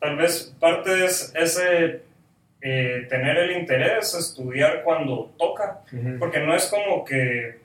tal 0.00 0.16
vez 0.16 0.54
parte 0.60 1.04
es 1.04 1.32
ese 1.34 2.02
eh, 2.60 3.06
tener 3.08 3.38
el 3.38 3.52
interés, 3.52 4.14
estudiar 4.14 4.82
cuando 4.82 5.32
toca, 5.38 5.82
porque 6.18 6.40
no 6.40 6.54
es 6.54 6.66
como 6.66 7.04
que 7.04 7.58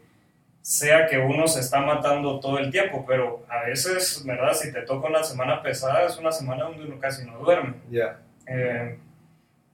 sea 0.61 1.07
que 1.07 1.17
uno 1.17 1.45
se 1.47 1.59
está 1.59 1.81
matando 1.81 2.39
todo 2.39 2.57
el 2.57 2.71
tiempo, 2.71 3.03
pero 3.05 3.45
a 3.49 3.65
veces, 3.65 4.23
¿verdad? 4.25 4.53
Si 4.53 4.71
te 4.71 4.81
toca 4.83 5.09
una 5.09 5.23
semana 5.23 5.61
pesada, 5.61 6.05
es 6.05 6.17
una 6.17 6.31
semana 6.31 6.63
donde 6.65 6.85
uno 6.85 6.99
casi 6.99 7.25
no 7.25 7.37
duerme. 7.39 7.73
Ya. 7.89 8.19
Eh, 8.47 8.97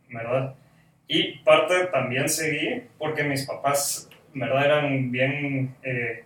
¿verdad? 0.10 0.56
Y 1.08 1.40
parte 1.40 1.86
también 1.88 2.28
seguí 2.28 2.84
porque 2.98 3.24
mis 3.24 3.46
papás, 3.46 4.10
¿verdad? 4.34 4.66
Eran 4.66 5.12
bien 5.12 5.76
eh, 5.84 6.24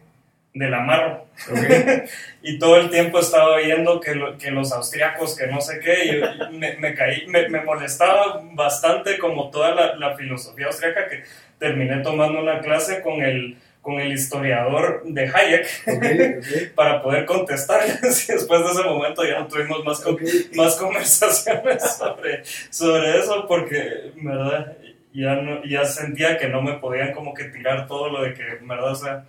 del 0.54 0.74
amarro. 0.74 1.26
Ok. 1.52 1.58
Y 2.46 2.60
todo 2.60 2.76
el 2.76 2.90
tiempo 2.90 3.20
estaba 3.20 3.58
viendo 3.60 4.02
que, 4.02 4.14
lo- 4.16 4.38
que 4.38 4.52
los 4.52 4.74
austriacos, 4.74 5.38
que 5.38 5.48
no 5.48 5.62
sé 5.62 5.80
qué, 5.80 6.06
y 6.52 6.54
me, 6.58 6.76
me 6.76 6.94
caí, 6.94 7.26
me, 7.28 7.48
me 7.48 7.62
molestaba 7.62 8.42
bastante 8.52 9.18
como 9.18 9.50
toda 9.50 9.74
la, 9.74 9.96
la 9.96 10.14
filosofía 10.18 10.66
austriaca 10.68 11.08
que 11.08 11.24
terminé 11.58 12.02
tomando 12.02 12.42
una 12.42 12.60
clase 12.60 13.02
con 13.02 13.22
el, 13.22 13.58
con 13.82 13.98
el 14.02 14.12
historiador 14.12 15.04
de 15.06 15.32
Hayek 15.34 16.74
para 16.76 17.02
poder 17.02 17.26
contestarles 17.26 18.28
y 18.30 18.34
después 18.34 18.62
de 18.66 18.72
ese 18.72 18.84
momento 18.84 19.24
ya 19.24 19.40
no 19.40 19.48
tuvimos 19.48 19.84
más, 19.86 20.02
con- 20.02 20.18
más 20.56 20.76
conversaciones 20.76 21.96
sobre, 21.98 22.44
sobre 22.70 23.20
eso 23.20 23.46
porque, 23.48 24.12
¿verdad? 24.18 24.76
Ya, 25.14 25.36
no, 25.36 25.64
ya 25.64 25.86
sentía 25.86 26.38
que 26.38 26.50
no 26.50 26.62
me 26.62 26.74
podían 26.74 27.14
como 27.14 27.34
que 27.34 27.46
tirar 27.46 27.88
todo 27.88 28.10
lo 28.10 28.22
de 28.24 28.34
que, 28.34 28.44
¿verdad? 28.64 28.92
O 28.92 28.96
sea, 28.96 29.24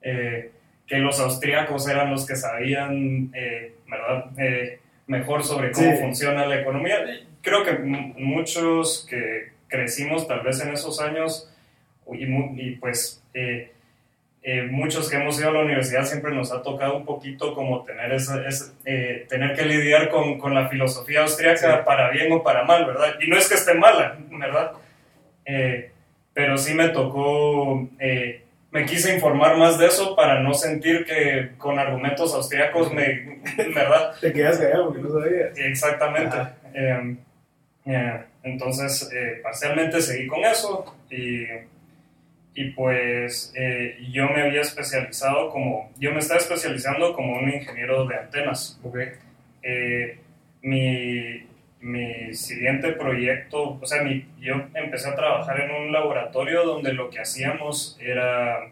eh, 0.00 0.50
que 0.86 0.98
los 0.98 1.18
austríacos 1.20 1.88
eran 1.88 2.10
los 2.10 2.26
que 2.26 2.36
sabían, 2.36 3.30
eh, 3.34 3.74
¿verdad? 3.88 4.26
Eh, 4.38 4.78
mejor 5.06 5.42
sobre 5.44 5.70
cómo 5.72 5.90
Sí. 5.92 5.98
funciona 6.00 6.46
la 6.46 6.60
economía. 6.60 6.96
Creo 7.42 7.62
que 7.64 7.72
muchos 7.78 9.06
que 9.08 9.52
crecimos 9.68 10.26
tal 10.28 10.40
vez 10.42 10.60
en 10.60 10.72
esos 10.72 11.00
años 11.00 11.50
y, 12.12 12.24
y 12.24 12.76
pues... 12.76 13.22
eh, 13.34 13.70
eh, 14.46 14.60
muchos 14.70 15.08
que 15.08 15.16
hemos 15.16 15.40
ido 15.40 15.48
a 15.48 15.52
la 15.52 15.60
universidad 15.60 16.04
siempre 16.04 16.30
nos 16.34 16.52
ha 16.52 16.60
tocado 16.60 16.98
un 16.98 17.06
poquito 17.06 17.54
como 17.54 17.82
tener, 17.82 18.12
ese, 18.12 18.46
ese, 18.46 18.72
eh, 18.84 19.24
tener 19.26 19.56
que 19.56 19.64
lidiar 19.64 20.10
con, 20.10 20.36
con 20.38 20.52
la 20.54 20.68
filosofía 20.68 21.22
austriaca 21.22 21.78
Sí. 21.78 21.82
para 21.86 22.10
bien 22.10 22.30
o 22.30 22.42
para 22.42 22.62
mal, 22.64 22.84
¿verdad? 22.84 23.14
Y 23.22 23.26
no 23.30 23.38
es 23.38 23.48
que 23.48 23.54
esté 23.54 23.72
mala, 23.72 24.18
¿verdad? 24.30 24.72
Eh, 25.46 25.90
pero 26.34 26.58
sí 26.58 26.74
me 26.74 26.90
tocó, 26.90 27.88
eh, 27.98 28.43
me 28.74 28.84
quise 28.86 29.14
informar 29.14 29.56
más 29.56 29.78
de 29.78 29.86
eso 29.86 30.16
para 30.16 30.40
no 30.40 30.52
sentir 30.52 31.04
que 31.04 31.52
con 31.58 31.78
argumentos 31.78 32.34
austriacos 32.34 32.92
me, 32.92 33.40
¿verdad? 33.72 34.14
Te 34.20 34.32
quedas 34.32 34.58
callado 34.58 34.86
porque 34.86 35.00
no 35.00 35.10
sabías. 35.10 35.56
Exactamente. 35.56 36.36
Eh, 36.74 37.16
eh, 37.86 38.20
entonces, 38.42 39.08
eh, 39.14 39.38
parcialmente 39.44 40.02
seguí 40.02 40.26
con 40.26 40.44
eso 40.44 40.96
y, 41.08 41.44
y 42.56 42.70
pues 42.74 43.52
yo 44.10 44.28
me 44.30 44.42
había 44.42 44.62
especializado 44.62 45.50
como, 45.50 45.92
yo 46.00 46.10
me 46.10 46.18
estaba 46.18 46.40
especializando 46.40 47.14
como 47.14 47.38
un 47.38 47.48
ingeniero 47.52 48.04
de 48.06 48.16
antenas. 48.16 48.80
Ok. 48.82 48.98
Mi, 50.62 51.46
mi 51.84 52.32
siguiente 52.34 52.92
proyecto, 52.92 53.78
o 53.80 53.86
sea, 53.86 54.02
mi- 54.02 54.26
yo 54.40 54.54
empecé 54.74 55.08
a 55.10 55.14
trabajar 55.14 55.60
en 55.60 55.70
un 55.70 55.92
laboratorio 55.92 56.64
donde 56.64 56.92
lo 56.94 57.10
que 57.10 57.20
hacíamos 57.20 57.98
era 58.00 58.70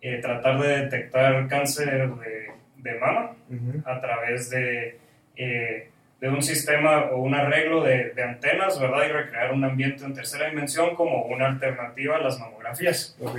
eh, 0.00 0.18
tratar 0.22 0.58
de 0.60 0.68
detectar 0.84 1.48
cáncer 1.48 2.08
de, 2.08 2.46
de 2.76 2.98
mama 2.98 3.32
Ujú. 3.50 3.82
a 3.84 4.00
través 4.00 4.48
de, 4.50 4.98
eh, 5.36 5.88
de 6.20 6.28
un 6.28 6.42
sistema 6.42 7.06
o 7.12 7.18
un 7.18 7.34
arreglo 7.34 7.82
de, 7.82 8.10
de 8.10 8.22
antenas, 8.22 8.80
¿verdad? 8.80 9.04
Y 9.06 9.12
recrear 9.12 9.52
un 9.52 9.64
ambiente 9.64 10.04
en 10.04 10.14
tercera 10.14 10.48
dimensión 10.48 10.94
como 10.94 11.22
una 11.24 11.46
alternativa 11.48 12.16
a 12.16 12.20
las 12.20 12.38
mamografías, 12.38 13.16
Ok. 13.20 13.38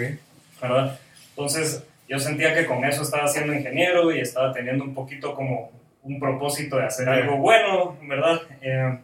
¿verdad? 0.61 0.99
Entonces, 1.29 1.83
yo 2.07 2.19
sentía 2.19 2.53
que 2.53 2.65
con 2.65 2.83
eso 2.85 3.01
estaba 3.01 3.27
siendo 3.27 3.53
ingeniero 3.53 4.11
y 4.11 4.19
estaba 4.19 4.51
teniendo 4.53 4.83
un 4.83 4.93
poquito 4.93 5.33
como 5.33 5.71
un 6.03 6.19
propósito 6.19 6.77
de 6.77 6.85
hacer 6.85 7.09
algo 7.09 7.37
bueno, 7.37 7.97
¿verdad? 8.03 8.41
Eh, 8.61 8.97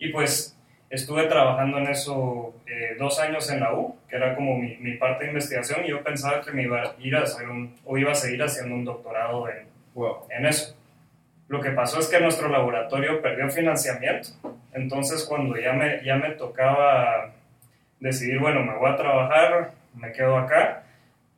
y 0.00 0.08
pues 0.08 0.56
estuve 0.90 1.24
trabajando 1.28 1.78
en 1.78 1.86
eso 1.86 2.52
eh, 2.66 2.96
dos 2.98 3.20
años 3.20 3.48
en 3.50 3.60
la 3.60 3.72
U, 3.74 3.96
que 4.08 4.16
era 4.16 4.34
como 4.34 4.56
mi, 4.58 4.76
mi 4.78 4.96
parte 4.96 5.22
de 5.24 5.30
investigación, 5.30 5.84
y 5.84 5.90
yo 5.90 6.02
pensaba 6.02 6.40
que 6.40 6.50
me 6.50 6.64
iba 6.64 6.82
a 6.82 6.94
ir 6.98 7.14
a 7.14 7.22
hacer 7.22 7.48
un, 7.48 7.76
o 7.84 7.96
iba 7.96 8.10
a 8.10 8.14
seguir 8.16 8.42
haciendo 8.42 8.74
un 8.74 8.84
doctorado 8.84 9.48
en, 9.48 9.68
Wow. 9.94 10.26
en 10.30 10.46
eso. 10.46 10.76
Lo 11.48 11.60
que 11.60 11.70
pasó 11.70 11.98
es 12.00 12.06
que 12.08 12.20
nuestro 12.20 12.48
laboratorio 12.48 13.20
perdió 13.22 13.48
financiamiento. 13.50 14.28
Entonces, 14.72 15.24
cuando 15.24 15.56
ya 15.56 15.72
me, 15.72 16.02
ya 16.04 16.14
me 16.16 16.30
tocaba 16.30 17.32
decidir, 17.98 18.38
bueno, 18.38 18.62
me 18.62 18.76
voy 18.76 18.88
a 18.90 18.96
trabajar, 18.96 19.72
me 19.94 20.12
quedo 20.12 20.36
acá, 20.38 20.84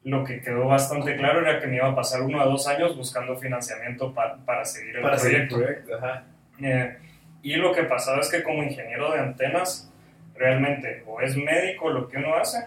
lo 0.04 0.22
que 0.24 0.40
quedó 0.42 0.66
bastante 0.66 1.16
claro 1.16 1.40
era 1.40 1.60
que 1.60 1.66
me 1.66 1.76
iba 1.76 1.88
a 1.88 1.94
pasar 1.94 2.22
uno 2.22 2.40
a 2.40 2.44
dos 2.44 2.66
años 2.68 2.96
buscando 2.96 3.36
financiamiento 3.38 4.12
pa- 4.12 4.36
para 4.44 4.64
seguir 4.64 4.96
el 4.96 5.02
Para 5.02 5.16
seguir 5.18 5.40
el 5.42 5.48
proyecto. 5.48 5.86
proyecto, 5.88 5.96
ajá. 5.96 6.24
Eh, 6.62 6.96
y 7.42 7.56
lo 7.56 7.72
que 7.72 7.84
pasaba 7.84 8.20
es 8.20 8.30
que 8.30 8.42
como 8.42 8.62
ingeniero 8.62 9.12
de 9.12 9.20
antenas, 9.20 9.90
realmente 10.34 11.02
o 11.06 11.20
es 11.20 11.36
médico 11.36 11.90
lo 11.90 12.08
que 12.08 12.18
uno 12.18 12.34
hace, 12.34 12.66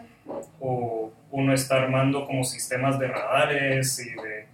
o 0.60 1.12
uno 1.32 1.54
está 1.54 1.84
armando 1.84 2.26
como 2.26 2.44
sistemas 2.44 3.00
de 3.00 3.08
radares 3.08 4.00
y 4.00 4.14
de, 4.22 4.46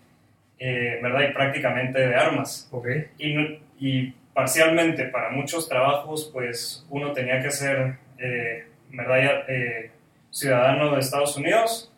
eh, 0.59 0.99
¿verdad? 1.01 1.29
Y 1.29 1.33
prácticamente 1.33 1.99
de 1.99 2.15
armas. 2.15 2.67
Ok. 2.71 2.87
Y, 3.17 3.59
y 3.79 4.13
parcialmente 4.33 5.05
para 5.05 5.29
muchos 5.29 5.67
trabajos, 5.67 6.29
pues 6.33 6.85
uno 6.89 7.13
tenía 7.13 7.41
que 7.41 7.51
ser, 7.51 7.97
eh, 8.17 8.67
¿verdad? 8.89 9.45
Eh, 9.49 9.91
ciudadano 10.29 10.93
de 10.93 11.01
Estados 11.01 11.35
Unidos 11.37 11.91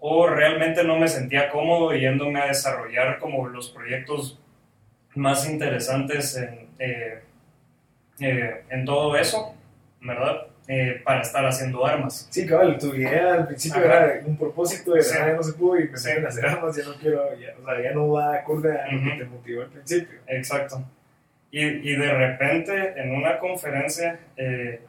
o 0.00 0.26
realmente 0.26 0.82
no 0.82 0.98
me 0.98 1.08
sentía 1.08 1.50
cómodo 1.50 1.94
yéndome 1.94 2.40
a 2.40 2.46
desarrollar 2.46 3.18
como 3.18 3.48
los 3.48 3.68
proyectos 3.70 4.40
más 5.14 5.48
interesantes 5.48 6.36
en, 6.36 6.68
eh, 6.78 7.20
eh, 8.20 8.62
en 8.70 8.84
todo 8.84 9.16
eso, 9.16 9.54
¿verdad? 10.00 10.46
Eh, 10.68 11.00
para 11.04 11.22
estar 11.22 11.44
haciendo 11.44 11.84
armas. 11.84 12.28
Sí, 12.30 12.46
cabal, 12.46 12.78
tu 12.78 12.94
idea 12.94 13.34
al 13.34 13.46
principio 13.48 13.84
Ajá. 13.84 14.04
era 14.14 14.24
un 14.26 14.36
propósito 14.38 14.92
de 14.92 15.02
Sí. 15.02 15.16
"Ah, 15.20 15.26
ya 15.28 15.32
no 15.34 15.42
se 15.42 15.52
pudo 15.54 15.80
y 15.80 15.88
me 15.88 15.96
Sí. 15.96 16.10
a 16.10 16.28
hacer 16.28 16.46
armas, 16.46 16.76
ya 16.76 16.84
no 16.84 16.94
quiero, 16.94 17.34
ya, 17.40 17.48
o 17.60 17.64
sea, 17.64 17.82
ya 17.82 17.90
no 17.92 18.08
va 18.10 18.34
acorde 18.36 18.78
a 18.80 18.86
lo 18.92 19.02
que 19.02 19.18
te 19.18 19.24
motivó 19.24 19.62
al 19.62 19.68
principio. 19.70 20.18
Exacto. 20.28 20.84
Y, 21.50 21.64
y 21.66 21.96
de 21.96 22.12
repente 22.12 22.92
en 23.00 23.10
una 23.12 23.38
conferencia 23.40 24.20
eh, 24.36 24.80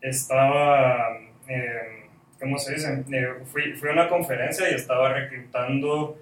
estaba, 0.00 1.18
eh, 1.48 2.04
¿cómo 2.38 2.58
se 2.58 2.74
dice? 2.74 3.02
Fui, 3.46 3.72
fui 3.72 3.88
a 3.88 3.92
una 3.92 4.08
conferencia 4.08 4.70
y 4.70 4.74
estaba 4.74 5.12
reclutando 5.12 6.18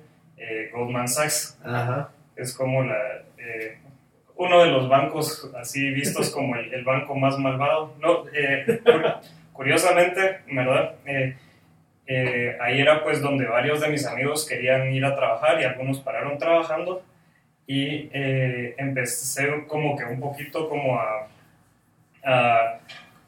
Goldman 0.73 1.09
Sachs. 1.09 1.59
Ajá. 1.65 2.11
Es 2.37 2.55
como 2.55 2.83
la, 2.83 2.97
uno 4.37 4.61
de 4.65 4.71
los 4.71 4.89
bancos 4.89 5.51
así 5.57 5.91
vistos 5.91 6.31
como 6.31 6.57
el, 6.57 6.85
banco 6.85 7.15
más 7.15 7.39
malvado. 7.39 7.95
No, 8.01 8.25
eh, 8.33 8.81
cur- 8.85 9.21
curiosamente, 9.53 10.41
¿verdad? 10.51 10.95
Eh, 11.07 11.37
eh, 12.07 12.57
ahí 12.61 12.81
era 12.81 13.03
pues 13.03 13.23
donde 13.23 13.47
varios 13.47 13.81
de 13.81 13.89
mis 13.89 14.07
amigos 14.07 14.47
querían 14.47 14.93
ir 14.93 15.05
a 15.05 15.15
trabajar 15.17 15.61
y 15.61 15.65
algunos 15.65 16.01
pararon 16.01 16.37
trabajando 16.39 17.03
y 17.67 18.11
eh, 18.13 18.75
empecé 18.77 19.65
como 19.67 19.97
que 19.97 20.05
un 20.05 20.21
poquito 20.21 20.69
como 20.69 20.99
a- 20.99 21.29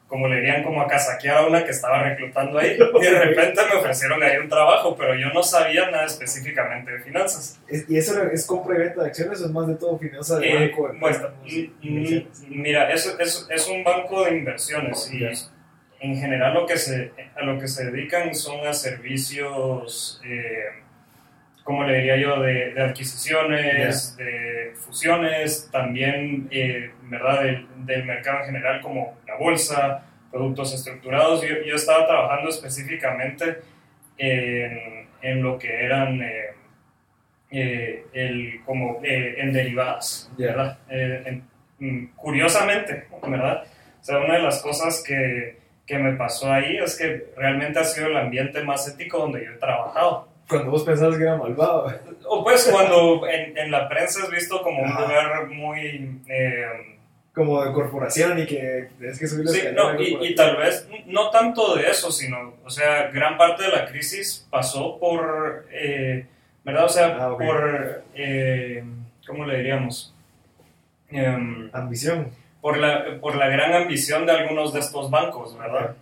como 0.07 0.27
le 0.27 0.37
dirían 0.37 0.63
como 0.63 0.81
a 0.81 0.87
casaquear 0.87 1.37
a 1.37 1.47
una 1.47 1.63
que 1.65 1.71
estaba 1.71 2.01
reclutando 2.01 2.57
ahí 2.59 2.77
y 3.01 3.03
de 3.03 3.19
repente 3.19 3.61
me 3.69 3.75
ofrecieron 3.79 4.23
ahí 4.23 4.37
un 4.37 4.47
trabajo 4.47 4.95
pero 4.97 5.15
yo 5.15 5.27
no 5.33 5.43
sabía 5.43 5.91
nada 5.91 6.05
específicamente 6.05 6.91
de 6.91 6.99
finanzas 7.01 7.59
¿Y 7.89 7.97
eso 7.97 8.21
es 8.23 8.45
compra 8.45 8.75
y 8.75 8.79
venta 8.79 9.01
de 9.01 9.07
acciones 9.09 9.41
o 9.41 9.45
es 9.45 9.51
más 9.51 9.67
de 9.67 9.75
todo 9.75 9.97
finanzas 9.99 10.39
de 10.39 10.47
Eh, 10.49 10.69
banco? 10.69 10.87
de 10.87 10.99
pues, 10.99 11.21
mm, 11.81 11.89
mm, 11.89 12.27
mira, 12.61 12.91
es, 12.91 13.15
es, 13.19 13.47
es 13.49 13.67
un 13.67 13.83
banco 13.83 14.23
de 14.25 14.37
inversiones 14.37 15.11
y 15.13 15.25
en 15.99 16.15
general 16.15 16.53
lo 16.53 16.65
que 16.67 16.77
se, 16.77 17.11
a 17.35 17.43
lo 17.43 17.59
que 17.59 17.67
se 17.67 17.85
dedican 17.91 18.33
son 18.35 18.65
a 18.67 18.71
servicios, 18.73 20.21
eh, 20.25 20.83
como 21.67 21.83
le 21.83 21.95
diría 21.97 22.15
yo, 22.15 22.39
de, 22.41 22.73
de 22.73 22.81
adquisiciones, 22.81 24.15
de 24.15 24.71
fusiones, 24.75 25.69
también, 25.69 26.47
eh, 26.49 26.91
¿verdad?, 27.03 27.43
del, 27.43 27.67
del 27.85 28.05
mercado 28.05 28.39
en 28.39 28.45
general 28.45 28.79
como 28.79 29.17
la 29.27 29.35
bolsa, 29.35 30.05
productos 30.31 30.73
estructurados. 30.73 31.41
Yo, 31.41 31.55
yo 31.65 31.75
estaba 31.75 32.07
trabajando 32.07 32.49
específicamente 32.49 33.57
en, 34.17 35.09
en 35.21 35.43
lo 35.43 35.59
que 35.59 35.83
eran... 35.85 36.21
eh, 36.21 36.45
eh, 37.51 38.05
el, 38.13 38.61
como 38.65 38.99
en 39.03 39.51
derivadas. 39.53 40.31
¿verdad? 40.47 40.77
En- 40.89 41.43
mm, 41.79 42.05
curiosamente, 42.15 43.07
¿verdad? 43.27 43.63
O 43.99 44.03
sea, 44.03 44.19
una 44.19 44.35
de 44.35 44.41
las 44.43 44.61
cosas 44.61 45.03
que, 45.05 45.57
que 45.85 45.97
me 45.97 46.13
pasó 46.13 46.51
ahí 46.51 46.77
es 46.77 46.97
que 46.97 47.27
realmente 47.35 47.79
ha 47.79 47.83
sido 47.83 48.07
el 48.07 48.17
ambiente 48.17 48.63
más 48.63 48.87
ético 48.87 49.17
donde 49.19 49.43
yo 49.45 49.51
he 49.51 49.57
trabajado. 49.57 50.26
Cuando 50.49 50.71
vos 50.71 50.83
pensabas 50.83 51.17
que 51.17 51.23
era 51.23 51.35
malvado. 51.37 51.93
O 52.27 52.43
pues 52.43 52.69
cuando 52.71 53.27
en, 53.27 53.57
en 53.57 53.71
la 53.71 53.87
prensa 53.89 54.23
es 54.23 54.29
visto 54.29 54.61
como 54.61 54.81
un 54.81 54.89
lugar 54.89 55.47
muy... 55.47 56.21
Eh, 56.27 56.97
como 57.33 57.63
de 57.63 57.71
corporación 57.71 58.39
y 58.39 58.47
que 58.47 58.87
es 58.99 59.19
que 59.19 59.27
subir 59.27 59.45
la 59.45 59.51
Sí, 59.51 59.61
no, 59.75 60.01
y, 60.01 60.17
y, 60.27 60.33
tal 60.35 60.57
vez 60.57 60.89
no 61.05 61.29
tanto 61.29 61.75
de 61.75 61.87
eso, 61.87 62.11
sino, 62.11 62.55
o 62.65 62.69
sea, 62.71 63.09
gran 63.11 63.37
parte 63.37 63.61
de 63.63 63.69
la 63.69 63.85
crisis 63.85 64.47
pasó 64.49 64.97
por, 64.99 65.67
eh, 65.71 66.25
¿verdad? 66.63 66.85
O 66.85 66.89
sea, 66.89 67.15
Ah, 67.19 67.31
ok. 67.33 67.43
por, 67.45 68.03
eh, 68.15 68.83
¿cómo 69.27 69.45
le 69.45 69.57
diríamos? 69.57 70.15
Em, 71.11 71.69
Ambición. 71.73 72.31
por, 72.59 72.77
la, 72.77 73.19
por 73.21 73.35
la 73.35 73.47
gran 73.49 73.71
ambición 73.73 74.25
de 74.25 74.31
algunos 74.31 74.73
de 74.73 74.79
estos 74.79 75.11
bancos, 75.11 75.55
¿verdad? 75.59 75.95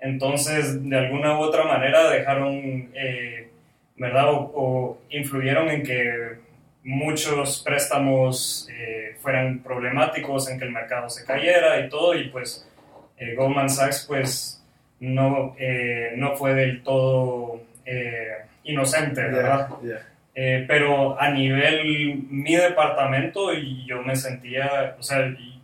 Entonces, 0.00 0.88
de 0.88 0.96
alguna 0.98 1.38
u 1.38 1.42
otra 1.42 1.64
manera 1.64 2.08
dejaron, 2.08 2.90
eh, 2.94 3.50
¿verdad? 3.96 4.30
O, 4.30 4.52
o 4.54 4.98
influyeron 5.10 5.68
en 5.68 5.82
que 5.82 6.38
muchos 6.84 7.62
préstamos 7.64 8.68
eh, 8.70 9.16
fueran 9.20 9.60
problemáticos, 9.60 10.50
en 10.50 10.58
que 10.58 10.66
el 10.66 10.72
mercado 10.72 11.08
se 11.08 11.24
cayera 11.24 11.80
y 11.80 11.88
todo, 11.88 12.14
y 12.14 12.28
pues 12.28 12.68
eh, 13.16 13.34
Goldman 13.34 13.70
Sachs 13.70 14.04
pues 14.06 14.62
no, 15.00 15.54
eh, 15.58 16.12
no 16.16 16.36
fue 16.36 16.54
del 16.54 16.82
todo 16.82 17.60
eh, 17.84 18.44
inocente, 18.64 19.22
¿verdad? 19.22 19.68
Ya. 19.82 20.06
Eh, 20.34 20.64
pero 20.66 21.20
a 21.20 21.30
nivel 21.30 22.26
mi 22.28 22.56
departamento 22.56 23.54
y 23.54 23.86
yo 23.86 24.02
me 24.02 24.16
sentía, 24.16 24.96
o 24.98 25.02
sea, 25.02 25.26
y 25.26 25.62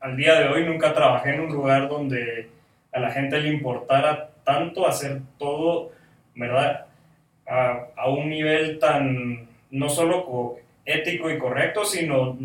al 0.00 0.16
día 0.16 0.40
de 0.40 0.48
hoy 0.48 0.64
nunca 0.64 0.94
trabajé 0.94 1.34
en 1.34 1.40
un 1.40 1.52
lugar 1.52 1.88
donde 1.88 2.48
a 2.92 3.00
la 3.00 3.10
gente 3.10 3.38
le 3.38 3.50
importara 3.50 4.30
tanto 4.44 4.88
hacer 4.88 5.20
todo, 5.38 5.92
¿verdad? 6.34 6.86
A, 7.48 7.86
a 7.96 8.10
un 8.10 8.28
nivel 8.28 8.78
tan, 8.78 9.48
no 9.70 9.88
solo 9.88 10.24
co- 10.26 10.58
ético 10.84 11.30
y 11.30 11.38
correcto, 11.38 11.84
sino 11.84 12.36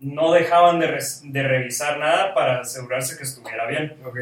no 0.00 0.32
dejaban 0.32 0.78
de, 0.78 0.86
res- 0.88 1.22
de 1.24 1.42
revisar 1.42 1.98
nada 1.98 2.34
para 2.34 2.60
asegurarse 2.60 3.16
que 3.16 3.24
estuviera 3.24 3.66
bien, 3.66 3.94
Ok. 4.04 4.18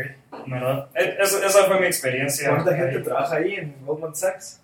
¿verdad? 0.46 0.88
E- 0.94 1.16
esa, 1.20 1.44
esa 1.46 1.64
fue 1.64 1.80
mi 1.80 1.86
experiencia. 1.86 2.50
¿Cuánta 2.50 2.70
ahí. 2.72 2.78
gente 2.80 2.98
trabaja 3.00 3.36
ahí 3.36 3.54
en 3.54 3.74
Goldman 3.84 4.14
Sachs? 4.14 4.60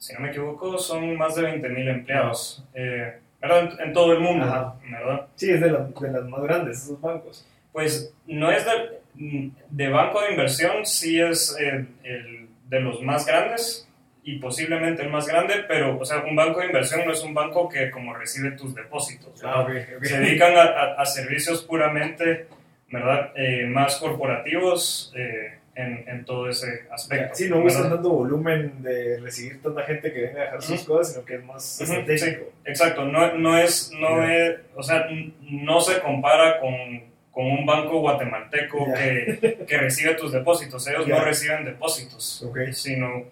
si 0.00 0.14
no 0.14 0.20
me 0.20 0.28
equivoco, 0.28 0.78
son 0.78 1.16
más 1.16 1.34
de 1.34 1.42
20.000 1.42 1.88
empleados, 1.88 2.64
eh, 2.72 3.18
¿verdad? 3.40 3.72
En, 3.80 3.88
en 3.88 3.92
todo 3.92 4.12
el 4.12 4.20
mundo, 4.20 4.44
Ajá. 4.44 4.76
¿verdad? 4.88 5.26
Sí, 5.34 5.50
es 5.50 5.60
de, 5.60 5.70
la- 5.72 5.88
de 6.00 6.10
las 6.12 6.24
más 6.24 6.40
grandes, 6.42 6.84
esos 6.84 7.00
bancos. 7.00 7.44
Pues 7.72 8.14
no 8.26 8.50
es 8.52 8.64
de, 8.64 9.50
de 9.70 9.88
banco 9.88 10.20
de 10.20 10.30
inversión, 10.30 10.86
sí 10.86 11.20
es 11.20 11.56
eh, 11.60 11.84
el 12.04 12.48
de 12.68 12.80
los 12.80 13.02
más 13.02 13.26
grandes 13.26 13.87
y 14.24 14.38
posiblemente 14.38 15.02
el 15.02 15.08
más 15.10 15.26
grande, 15.26 15.64
pero, 15.66 15.98
o 15.98 16.04
sea, 16.04 16.18
un 16.24 16.36
banco 16.36 16.60
de 16.60 16.66
inversión 16.66 17.04
no 17.06 17.12
es 17.12 17.22
un 17.22 17.32
banco 17.34 17.68
que 17.68 17.90
como 17.90 18.14
recibe 18.14 18.50
tus 18.52 18.74
depósitos. 18.74 19.42
Ah, 19.44 19.60
ok, 19.62 19.70
ok. 19.98 20.04
Se 20.04 20.18
dedican 20.18 20.54
a, 20.56 20.62
a- 20.62 20.94
a 21.02 21.06
servicios 21.06 21.62
puramente, 21.64 22.46
¿verdad? 22.90 23.32
Eh, 23.36 23.66
más 23.66 23.96
corporativos 23.96 25.12
eh, 25.16 25.54
en, 25.74 26.04
en 26.08 26.24
todo 26.24 26.48
ese 26.50 26.82
aspecto. 26.90 27.34
Sí, 27.36 27.48
no 27.48 27.60
buscan 27.60 27.84
¿verdad? 27.84 27.96
tanto 27.96 28.10
volumen 28.10 28.82
de 28.82 29.18
recibir 29.20 29.62
tanta 29.62 29.82
gente 29.84 30.12
que 30.12 30.20
venga 30.22 30.40
a 30.40 30.44
dejar 30.44 30.62
sus 30.62 30.82
Ujú. 30.82 30.92
cosas, 30.94 31.12
sino 31.14 31.24
que 31.24 31.34
es 31.36 31.44
más 31.44 31.80
Ujú, 31.80 31.92
estratégico. 31.92 32.52
Exacto, 32.64 33.04
no, 33.04 33.32
no 33.34 33.56
es, 33.56 33.92
no 33.98 34.18
Ya. 34.18 34.34
es, 34.34 34.56
o 34.74 34.82
sea, 34.82 35.06
no 35.42 35.80
se 35.80 36.00
compara 36.00 36.58
con, 36.60 37.02
con 37.30 37.46
un 37.46 37.64
banco 37.64 38.00
guatemalteco 38.00 38.86
Ya. 38.88 38.94
que, 38.94 39.64
que 39.66 39.78
recibe 39.78 40.14
tus 40.14 40.32
depósitos. 40.32 40.86
Ellos 40.88 41.06
Ya. 41.06 41.18
no 41.18 41.24
reciben 41.24 41.64
depósitos, 41.64 42.42
Ok. 42.42 42.58
sino, 42.72 43.24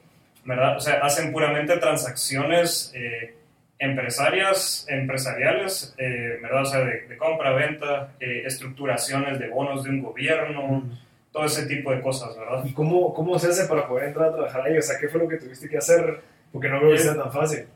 ¿verdad? 0.46 0.76
O 0.76 0.80
sea, 0.80 0.94
hacen 1.02 1.32
puramente 1.32 1.76
transacciones 1.76 2.92
eh, 2.94 3.34
empresarias, 3.78 4.86
empresariales, 4.88 5.94
eh, 5.98 6.38
¿verdad? 6.42 6.62
O 6.62 6.64
sea, 6.66 6.80
de, 6.80 7.02
de 7.08 7.16
compra, 7.16 7.52
venta, 7.52 8.12
eh, 8.20 8.42
estructuraciones 8.46 9.38
de 9.38 9.48
bonos 9.48 9.84
de 9.84 9.90
un 9.90 10.02
gobierno, 10.02 10.84
todo 11.32 11.44
ese 11.44 11.66
tipo 11.66 11.92
de 11.92 12.00
cosas, 12.00 12.36
¿verdad? 12.38 12.64
¿Y 12.64 12.72
cómo, 12.72 13.12
cómo 13.12 13.38
se 13.38 13.48
hace 13.48 13.66
para 13.66 13.86
poder 13.86 14.08
entrar 14.08 14.28
a 14.30 14.32
trabajar 14.32 14.62
ahí? 14.62 14.78
O 14.78 14.82
sea, 14.82 14.98
¿qué 14.98 15.08
fue 15.08 15.20
lo 15.20 15.28
que 15.28 15.36
tuviste 15.36 15.68
que 15.68 15.78
hacer? 15.78 16.20
Porque 16.52 16.68
no 16.68 16.78
creo 16.78 16.90
que 16.92 16.96
Eh, 16.96 17.00
sea 17.00 17.16
tan 17.16 17.32
fácil. 17.32 17.66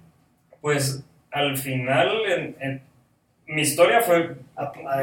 Pues 0.61 1.05
al 1.31 1.57
final, 1.57 2.11
en- 2.27 2.57
en- 2.61 2.83
mi 3.47 3.63
historia 3.63 4.01
fue 4.01 4.37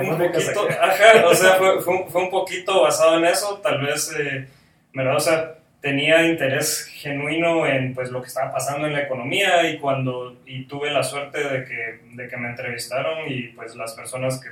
un 0.02 0.18
poquito, 0.32 0.68
ajá, 0.82 1.28
o 1.28 1.34
sea, 1.36 1.56
fue, 1.56 1.82
fue, 1.82 1.94
un- 1.98 2.10
fue 2.10 2.22
un 2.24 2.30
poquito 2.30 2.82
basado 2.84 3.18
en 3.18 3.26
eso, 3.26 3.60
tal 3.62 3.82
vez, 3.86 4.16
eh, 4.20 4.48
¿verdad? 4.94 5.16
O 5.18 5.20
sea, 5.20 5.56
tenía 5.82 6.26
interés 6.26 6.86
genuino 6.94 7.68
en 7.68 7.94
pues 7.94 8.12
lo 8.12 8.22
que 8.22 8.28
estaba 8.28 8.52
pasando 8.52 8.88
en 8.88 8.94
la 8.94 9.04
economía 9.04 9.70
y 9.70 9.78
cuando, 9.78 10.42
y 10.46 10.66
tuve 10.66 10.92
la 10.92 11.04
suerte 11.04 11.40
de 11.48 11.64
que, 11.66 12.00
de 12.14 12.28
que 12.28 12.38
me 12.38 12.50
entrevistaron 12.50 13.32
y 13.32 13.50
pues 13.50 13.76
las 13.76 13.94
personas 13.94 14.42
que, 14.42 14.50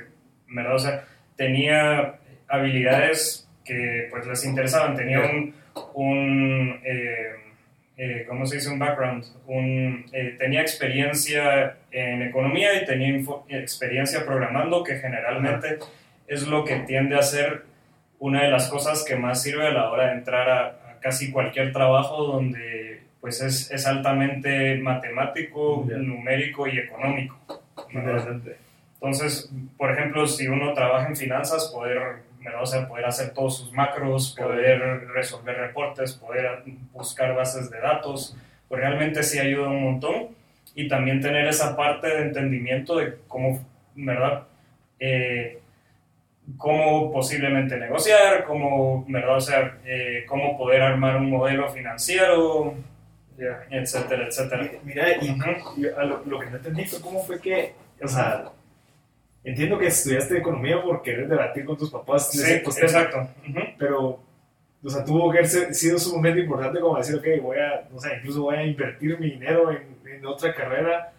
¿verdad? 0.48 0.74
O 0.74 0.78
sea, 0.78 1.04
tenía 1.36 2.14
habilidades 2.48 3.48
que 3.64 4.06
pues 4.10 4.26
les 4.26 4.44
interesaban, 4.44 4.94
tenía 4.96 5.20
un, 5.20 5.54
un 5.94 6.80
eh, 6.84 7.34
eh, 7.98 8.24
¿cómo 8.28 8.46
se 8.46 8.56
dice? 8.56 8.68
Un 8.70 8.78
background, 8.78 9.24
un, 9.46 10.06
eh, 10.12 10.36
tenía 10.38 10.60
experiencia 10.60 11.76
en 11.90 12.22
economía 12.22 12.74
y 12.80 12.84
tenía 12.84 13.08
info- 13.08 13.44
experiencia 13.48 14.24
programando, 14.24 14.84
que 14.84 14.96
generalmente 14.96 15.78
es 16.28 16.46
lo 16.46 16.64
que 16.64 16.76
tiende 16.80 17.16
a 17.16 17.22
ser 17.22 17.64
una 18.18 18.42
de 18.44 18.50
las 18.50 18.68
cosas 18.68 19.04
que 19.04 19.16
más 19.16 19.42
sirve 19.42 19.66
a 19.66 19.70
la 19.70 19.90
hora 19.90 20.08
de 20.08 20.12
entrar 20.12 20.48
a, 20.48 20.75
a 20.96 21.00
casi 21.00 21.30
cualquier 21.30 21.72
trabajo 21.72 22.24
donde 22.24 23.02
pues 23.20 23.40
es, 23.40 23.70
es 23.72 23.86
altamente 23.86 24.76
matemático, 24.78 25.84
numérico 25.90 26.66
y 26.68 26.78
económico. 26.78 27.36
Entonces, 28.94 29.52
por 29.76 29.90
ejemplo, 29.90 30.26
si 30.26 30.46
uno 30.48 30.72
trabaja 30.74 31.08
en 31.08 31.16
finanzas, 31.16 31.70
poder. 31.74 32.24
O 32.60 32.66
sea, 32.66 32.86
poder 32.86 33.04
hacer 33.06 33.34
todos 33.34 33.58
sus 33.58 33.72
macros, 33.72 34.36
poder 34.38 35.08
resolver 35.08 35.56
reportes, 35.56 36.12
poder 36.12 36.62
buscar 36.92 37.34
bases 37.34 37.68
de 37.70 37.80
datos, 37.80 38.36
pues 38.68 38.80
realmente 38.80 39.24
sí 39.24 39.40
ayuda 39.40 39.68
un 39.68 39.82
montón. 39.82 40.28
Y 40.76 40.86
también 40.86 41.20
tener 41.20 41.48
esa 41.48 41.76
parte 41.76 42.06
de 42.06 42.22
entendimiento 42.22 42.96
de 42.96 43.16
cómo, 43.26 43.66
¿verdad? 43.96 44.44
Eh, 45.00 45.58
cómo 46.56 47.12
posiblemente 47.12 47.76
negociar, 47.76 48.44
cómo, 48.44 49.04
¿verdad? 49.08 49.36
O 49.36 49.40
sea, 49.40 49.78
eh, 49.84 50.24
cómo 50.28 50.56
poder 50.56 50.82
armar 50.82 51.16
un 51.16 51.30
modelo 51.30 51.68
financiero, 51.70 52.74
Ya. 53.36 53.64
etcétera, 53.70 54.26
etcétera. 54.26 54.62
Mi- 54.62 54.78
Mira, 54.84 55.16
y, 55.20 55.36
lo, 55.36 56.24
lo 56.24 56.38
que 56.38 56.46
no 56.50 56.56
entendí 56.56 56.84
fue 56.84 57.00
cómo 57.00 57.22
fue 57.24 57.40
que, 57.40 57.74
o 58.02 58.08
sea, 58.08 58.44
entiendo 59.44 59.78
que 59.78 59.88
estudiaste 59.88 60.38
economía 60.38 60.80
por 60.82 61.02
querer 61.02 61.28
debatir 61.28 61.64
con 61.64 61.76
tus 61.76 61.90
papás 61.90 62.30
Sí, 62.30 62.40
exacto. 62.52 63.28
Pero, 63.78 64.20
o 64.84 64.88
sea, 64.90 65.04
tuvo 65.04 65.30
que 65.30 65.38
haber 65.38 65.74
sido 65.74 65.98
su 65.98 66.14
momento 66.14 66.40
importante 66.40 66.80
como 66.80 66.96
decir, 66.96 67.16
ok, 67.16 67.42
voy 67.42 67.58
a, 67.58 67.88
o 67.92 68.00
sea, 68.00 68.16
incluso 68.16 68.42
voy 68.42 68.56
a 68.56 68.62
invertir 68.64 69.18
mi 69.18 69.30
dinero 69.32 69.70
en, 69.72 69.96
en 70.08 70.24
otra 70.26 70.54
carrera, 70.54 71.12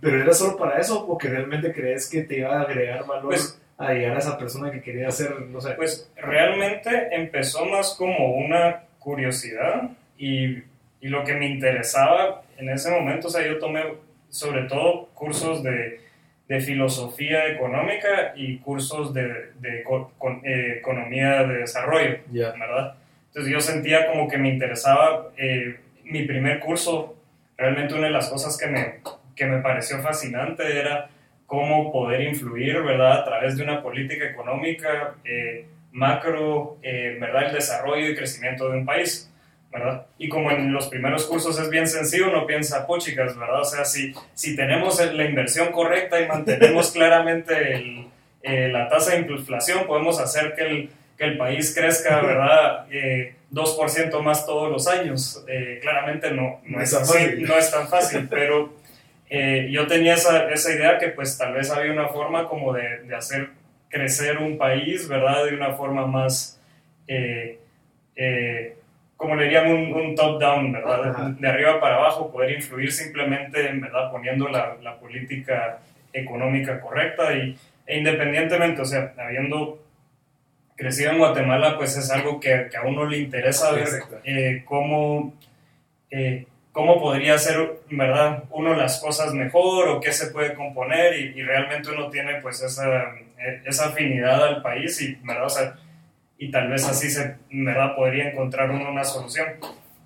pero 0.00 0.22
era 0.22 0.32
solo 0.32 0.56
para 0.56 0.78
eso, 0.80 1.06
porque 1.06 1.28
realmente 1.28 1.72
crees 1.72 2.08
que 2.08 2.22
te 2.22 2.38
iba 2.38 2.56
a 2.58 2.62
agregar 2.62 3.04
valor 3.06 3.26
Pues- 3.30 3.60
a 3.86 3.92
llegar 3.94 4.16
a 4.16 4.18
esa 4.18 4.36
persona 4.38 4.70
que 4.70 4.82
quería 4.82 5.08
hacer, 5.08 5.40
no 5.48 5.60
sé, 5.60 5.70
Pues 5.72 6.10
realmente 6.16 7.08
empezó 7.12 7.64
más 7.64 7.94
como 7.94 8.34
una 8.36 8.82
curiosidad 8.98 9.90
y, 10.18 10.58
y 11.00 11.08
lo 11.08 11.24
que 11.24 11.34
me 11.34 11.46
interesaba 11.46 12.42
en 12.58 12.68
ese 12.68 12.90
momento, 12.90 13.28
o 13.28 13.30
sea, 13.30 13.46
yo 13.46 13.58
tomé 13.58 13.82
sobre 14.28 14.62
todo 14.64 15.06
cursos 15.14 15.62
de, 15.62 16.00
de 16.46 16.60
filosofía 16.60 17.46
económica 17.48 18.32
y 18.36 18.58
cursos 18.58 19.14
de, 19.14 19.52
de 19.60 19.82
co- 19.82 20.12
con- 20.18 20.42
eh, 20.44 20.76
economía 20.78 21.44
de 21.44 21.58
desarrollo, 21.58 22.18
ya, 22.30 22.52
¿verdad? 22.52 22.94
Entonces 23.28 23.52
yo 23.52 23.60
sentía 23.60 24.06
como 24.08 24.28
que 24.28 24.36
me 24.38 24.48
interesaba 24.50 25.28
eh, 25.38 25.76
mi 26.04 26.24
primer 26.24 26.58
curso, 26.60 27.16
realmente 27.56 27.94
una 27.94 28.08
de 28.08 28.12
las 28.12 28.28
cosas 28.28 28.58
que 28.58 28.66
me, 28.66 29.00
que 29.36 29.46
me 29.46 29.62
pareció 29.62 29.98
fascinante 30.00 30.78
era 30.78 31.08
cómo 31.50 31.90
poder 31.90 32.20
influir, 32.20 32.80
¿verdad? 32.80 33.22
A 33.22 33.24
través 33.24 33.56
de 33.56 33.64
una 33.64 33.82
política 33.82 34.24
económica 34.24 35.16
eh, 35.24 35.66
macro, 35.90 36.78
eh, 36.80 37.18
¿verdad? 37.20 37.48
El 37.48 37.54
desarrollo 37.54 38.08
y 38.08 38.14
crecimiento 38.14 38.70
de 38.70 38.78
un 38.78 38.86
país, 38.86 39.28
¿verdad? 39.72 40.06
Y 40.16 40.28
como 40.28 40.52
en 40.52 40.72
los 40.72 40.86
primeros 40.86 41.26
cursos 41.26 41.58
es 41.58 41.68
bien 41.68 41.88
sencillo, 41.88 42.30
uno 42.30 42.46
piensa, 42.46 42.86
chicas, 42.98 43.36
¿verdad? 43.36 43.62
O 43.62 43.64
sea, 43.64 43.84
si, 43.84 44.14
si 44.32 44.54
tenemos 44.54 45.04
la 45.12 45.24
inversión 45.24 45.72
correcta 45.72 46.20
y 46.20 46.28
mantenemos 46.28 46.90
claramente 46.92 47.74
el, 47.74 48.06
eh, 48.44 48.68
la 48.68 48.88
tasa 48.88 49.16
de 49.16 49.22
inflación, 49.22 49.88
podemos 49.88 50.20
hacer 50.20 50.54
que 50.54 50.62
el, 50.62 50.90
que 51.18 51.24
el 51.24 51.36
país 51.36 51.74
crezca, 51.74 52.20
¿verdad? 52.20 52.86
Eh, 52.92 53.34
2% 53.52 54.22
más 54.22 54.46
todos 54.46 54.70
los 54.70 54.86
años. 54.86 55.44
Eh, 55.48 55.80
claramente 55.82 56.30
no, 56.30 56.60
no, 56.64 56.80
es 56.80 56.94
así, 56.94 57.42
no 57.42 57.58
es 57.58 57.72
tan 57.72 57.88
fácil, 57.88 58.28
pero 58.30 58.72
eh, 59.30 59.68
yo 59.70 59.86
tenía 59.86 60.14
esa, 60.14 60.50
esa 60.50 60.72
idea 60.72 60.98
que 60.98 61.08
pues 61.08 61.38
tal 61.38 61.54
vez 61.54 61.70
había 61.70 61.92
una 61.92 62.08
forma 62.08 62.46
como 62.46 62.72
de, 62.72 63.04
de 63.04 63.14
hacer 63.14 63.50
crecer 63.88 64.38
un 64.38 64.58
país, 64.58 65.08
¿verdad? 65.08 65.46
De 65.46 65.54
una 65.54 65.72
forma 65.72 66.06
más, 66.06 66.60
eh, 67.06 67.58
eh, 68.16 68.76
como 69.16 69.36
le 69.36 69.44
dirían, 69.44 69.68
un, 69.68 69.92
un 69.92 70.14
top-down, 70.14 70.72
¿verdad? 70.72 71.10
Ajá. 71.10 71.34
De, 71.38 71.48
arriba 71.48 71.80
para 71.80 71.96
abajo, 71.96 72.30
poder 72.30 72.52
influir 72.52 72.92
simplemente, 72.92 73.68
en 73.68 73.80
verdad, 73.80 74.10
poniendo 74.10 74.48
la, 74.48 74.76
la 74.82 74.98
política 74.98 75.78
económica 76.12 76.80
correcta 76.80 77.32
y, 77.34 77.56
e 77.86 77.98
independientemente, 77.98 78.82
o 78.82 78.84
sea, 78.84 79.14
habiendo 79.18 79.82
crecido 80.76 81.10
en 81.10 81.18
Guatemala, 81.18 81.76
pues 81.76 81.96
es 81.96 82.10
algo 82.10 82.40
que, 82.40 82.68
que 82.70 82.76
a 82.76 82.82
uno 82.82 83.04
le 83.04 83.18
interesa 83.18 83.72
ver 83.72 83.88
eh, 84.24 84.62
cómo, 84.64 85.34
eh, 86.10 86.46
cómo 86.72 87.00
podría 87.00 87.34
hacer, 87.34 87.80
¿verdad? 87.90 88.44
Uno 88.50 88.74
las 88.74 89.00
cosas 89.00 89.32
mejor 89.34 89.88
o 89.88 90.00
qué 90.00 90.12
se 90.12 90.28
puede 90.28 90.54
componer 90.54 91.18
y, 91.18 91.38
y 91.38 91.42
realmente 91.42 91.90
uno 91.90 92.10
tiene 92.10 92.40
pues 92.40 92.62
esa, 92.62 93.14
eh, 93.38 93.62
esa 93.64 93.88
afinidad 93.88 94.42
al 94.44 94.62
país 94.62 95.00
y, 95.02 95.14
¿verdad? 95.22 95.46
O 95.46 95.50
sea, 95.50 95.76
y 96.38 96.50
tal 96.50 96.68
vez 96.68 96.88
así 96.88 97.10
se, 97.10 97.36
¿verdad? 97.50 97.94
Podría 97.96 98.30
encontrar 98.30 98.70
uno 98.70 98.90
una 98.90 99.04
solución. 99.04 99.46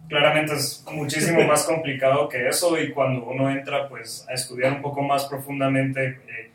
Claramente 0.09 0.55
es 0.55 0.85
muchísimo 0.90 1.42
más 1.46 1.64
complicado 1.64 2.29
que 2.29 2.48
eso 2.48 2.79
y 2.79 2.90
cuando 2.92 3.24
uno 3.24 3.50
entra 3.50 3.88
pues 3.88 4.27
a 4.29 4.33
estudiar 4.35 4.72
un 4.72 4.83
poco 4.83 5.03
más 5.03 5.27
profundamente, 5.27 6.20
eh, 6.29 6.50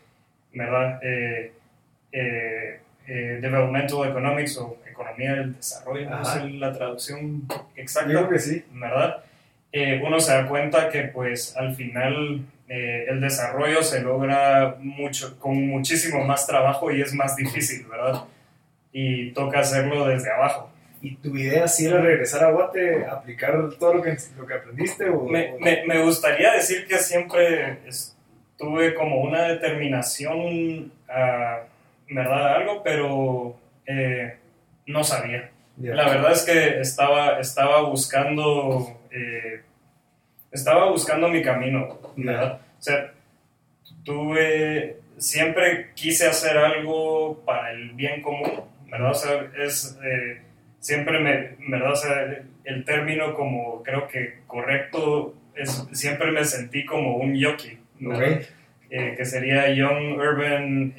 ¿verdad? 0.52 0.98
Eh, 1.02 1.52
eh, 2.12 2.80
eh, 3.06 3.38
developmental 3.40 4.08
Economics 4.08 4.56
o 4.58 4.78
Economía 4.88 5.34
del 5.34 5.56
Desarrollo, 5.56 6.10
no 6.10 6.24
sé 6.24 6.48
la 6.50 6.72
traducción 6.72 7.46
Yo 7.48 7.66
exacta. 7.76 8.08
creo 8.08 8.28
que 8.28 8.38
sí. 8.38 8.64
¿verdad? 8.72 9.24
Eh, 9.72 10.02
uno 10.04 10.18
se 10.20 10.32
da 10.32 10.46
cuenta 10.48 10.88
que 10.88 11.02
pues 11.04 11.56
al 11.56 11.74
final 11.76 12.40
eh, 12.68 13.06
el 13.08 13.20
desarrollo 13.20 13.82
se 13.82 14.02
logra 14.02 14.76
mucho, 14.80 15.38
con 15.38 15.66
muchísimo 15.68 16.24
más 16.24 16.46
trabajo 16.46 16.90
y 16.90 17.00
es 17.02 17.14
más 17.14 17.36
difícil, 17.36 17.86
¿verdad? 17.86 18.24
Y 18.92 19.30
toca 19.32 19.60
hacerlo 19.60 20.06
desde 20.08 20.32
abajo. 20.32 20.70
¿Y 21.02 21.14
tu 21.16 21.34
idea 21.36 21.66
sí 21.68 21.86
era 21.86 22.00
regresar 22.00 22.44
a 22.44 22.50
Guate, 22.50 23.06
aplicar 23.06 23.54
todo 23.78 23.94
lo 23.94 24.02
que, 24.02 24.16
lo 24.36 24.46
que 24.46 24.54
aprendiste? 24.54 25.08
O, 25.08 25.24
Me, 25.24 25.54
me- 25.60 25.84
me 25.86 26.02
gustaría 26.02 26.52
decir 26.52 26.86
que 26.86 26.98
siempre 26.98 27.78
tuve 28.58 28.92
como 28.94 29.20
una 29.22 29.44
determinación, 29.44 30.92
a, 31.08 31.60
¿verdad? 32.10 32.56
Algo, 32.56 32.82
pero 32.82 33.56
eh, 33.86 34.36
no 34.86 35.04
sabía. 35.04 35.50
La 35.94 36.08
verdad 36.10 36.32
es 36.32 36.42
que 36.42 36.80
estaba, 36.80 37.38
estaba 37.40 37.82
buscando, 37.82 38.99
eh, 39.12 39.60
estaba 40.50 40.90
buscando 40.90 41.28
mi 41.28 41.42
camino, 41.42 41.98
¿verdad? 42.16 42.60
O 42.78 42.82
sea, 42.82 43.12
tuve, 44.04 44.96
siempre 45.18 45.90
quise 45.94 46.26
hacer 46.26 46.56
algo 46.56 47.42
para 47.44 47.72
el 47.72 47.90
bien 47.92 48.22
común, 48.22 48.62
¿verdad? 48.90 49.10
O 49.10 49.14
sea, 49.14 49.50
es, 49.58 49.98
eh, 50.04 50.42
siempre 50.78 51.20
me, 51.20 51.56
¿verdad? 51.70 51.92
O 51.92 51.96
sea, 51.96 52.42
el 52.64 52.84
término 52.84 53.34
como 53.34 53.82
creo 53.82 54.08
que 54.08 54.40
correcto, 54.46 55.34
es, 55.54 55.86
siempre 55.92 56.30
me 56.32 56.44
sentí 56.44 56.84
como 56.84 57.16
un 57.16 57.34
yoki, 57.34 57.78
¿verdad? 57.98 58.38
Ok, 58.38 58.46
Eh, 58.92 59.14
que 59.16 59.24
sería 59.24 59.72
Young 59.72 60.18
Urban 60.18 60.92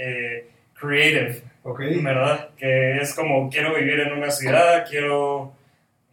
Creative, 0.79 1.41
ok. 1.63 1.79
¿verdad? 2.01 2.49
Que 2.57 2.97
es 3.01 3.13
como 3.13 3.49
quiero 3.49 3.75
vivir 3.75 3.99
en 3.99 4.13
una 4.13 4.31
ciudad, 4.31 4.85
quiero, 4.89 5.53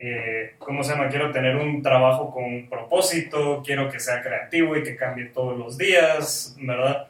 eh, 0.01 0.55
¿cómo 0.59 0.85
se 0.85 0.93
llama? 0.93 1.09
Quiero 1.09 1.33
tener 1.33 1.57
un 1.57 1.83
trabajo 1.83 2.31
con 2.31 2.69
propósito, 2.69 3.63
quiero 3.65 3.91
que 3.91 3.99
sea 3.99 4.23
creativo 4.23 4.77
y 4.77 4.83
que 4.83 4.97
cambie 4.97 5.27
todos 5.27 5.59
los 5.59 5.77
días, 5.77 6.57
¿verdad? 6.61 7.09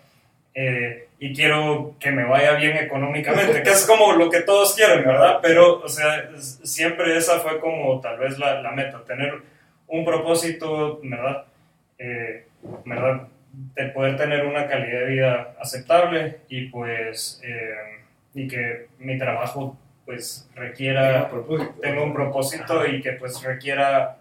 Eh, 0.54 1.08
y 1.20 1.34
quiero 1.34 1.96
que 2.00 2.10
me 2.10 2.24
vaya 2.24 2.54
bien 2.54 2.76
económicamente, 2.76 3.62
que 3.62 3.70
es 3.70 3.84
como 3.86 4.12
lo 4.12 4.30
que 4.30 4.40
todos 4.40 4.74
quieren, 4.74 5.04
¿verdad? 5.04 5.38
Pero, 5.42 5.80
o 5.80 5.88
sea, 5.88 6.30
siempre 6.38 7.16
esa 7.16 7.40
fue 7.40 7.60
como 7.60 8.00
tal 8.00 8.18
vez 8.18 8.38
la, 8.38 8.62
la 8.62 8.72
meta, 8.72 9.04
tener 9.04 9.34
un 9.88 10.04
propósito, 10.04 11.00
¿verdad? 11.02 11.44
Eh, 11.98 12.46
¿verdad? 12.84 13.28
De 13.74 13.86
poder 13.86 14.16
tener 14.16 14.46
una 14.46 14.66
calidad 14.66 15.00
de 15.00 15.06
vida 15.06 15.54
aceptable 15.60 16.38
y 16.48 16.66
pues, 16.66 17.40
eh, 17.44 18.04
y 18.34 18.46
que 18.46 18.86
mi 18.98 19.18
trabajo 19.18 19.76
pues 20.08 20.48
requiera 20.54 21.30
tenga 21.82 22.02
un 22.02 22.14
propósito 22.14 22.86
y 22.86 23.02
que 23.02 23.12
pues 23.12 23.42
requiera 23.42 24.16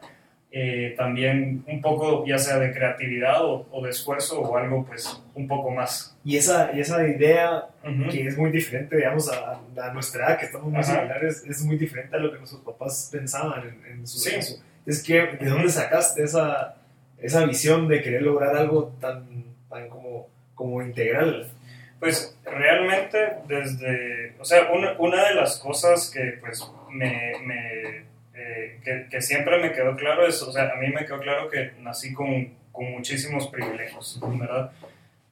eh, 0.52 0.93
también 0.97 1.63
un 1.65 1.82
poco 1.82 2.26
ya 2.26 2.38
sea 2.38 2.60
de 2.60 2.73
creatividad 2.73 3.45
o, 3.45 3.65
o 3.71 3.82
de 3.82 3.91
esfuerzo 3.91 4.41
o 4.41 4.58
algo 4.58 4.84
pues 4.86 5.23
un 5.34 5.47
poco 5.47 5.71
más. 5.71 6.13
Y 6.26 6.36
esa, 6.36 6.71
y 6.76 6.82
esa 6.82 7.08
idea 7.08 7.69
que 8.12 8.28
es 8.28 8.38
muy 8.38 8.52
diferente, 8.52 8.97
digamos, 8.97 9.32
a, 9.32 9.62
a 9.82 9.93
nuestra 9.93 10.28
edad, 10.28 10.39
que 10.39 10.47
estamos 10.47 10.67
muy 10.69 10.82
Ajá. 10.82 10.93
similares, 10.93 11.45
es 11.47 11.63
muy 11.63 11.78
diferente 11.78 12.17
a 12.17 12.19
lo 12.19 12.34
que 12.34 12.39
nuestros 12.39 12.63
papás 12.63 13.08
pensaban 13.10 13.80
en, 13.86 13.91
en 14.00 14.08
su 14.08 14.19
Sí. 14.19 14.58
Es 14.86 15.02
que, 15.02 15.21
¿de 15.39 15.50
dónde 15.50 15.69
sacaste 15.69 16.21
esa, 16.21 16.76
esa 17.17 17.45
visión 17.45 17.88
de 17.88 18.02
querer 18.02 18.23
lograr 18.23 18.58
algo 18.58 18.93
tan, 19.00 19.26
tan 19.69 19.88
como, 19.88 20.28
como 20.54 20.82
integral? 20.82 21.50
Pues 21.99 22.38
realmente 22.45 23.38
desde, 23.47 24.36
o 24.39 24.45
sea, 24.45 24.71
una, 24.71 24.93
una 24.99 25.29
de 25.29 25.36
las 25.36 25.60
cosas 25.60 26.12
que 26.13 26.38
pues 26.39 26.63
me, 26.91 27.33
me, 27.43 28.05
eh, 28.38 29.07
que, 29.10 29.21
siempre 29.21 29.57
me 29.60 29.71
quedó 29.71 29.95
claro 29.95 30.25
es, 30.27 30.41
o 30.43 30.51
sea, 30.51 30.71
a 30.71 30.75
mí 30.75 30.89
me 30.89 31.05
quedó 31.05 31.19
claro 31.19 31.49
que 31.49 31.71
nací 31.79 32.13
con, 32.13 32.53
con 32.71 32.91
muchísimos 32.91 33.47
privilegios, 33.47 34.19
¿verdad? 34.21 34.71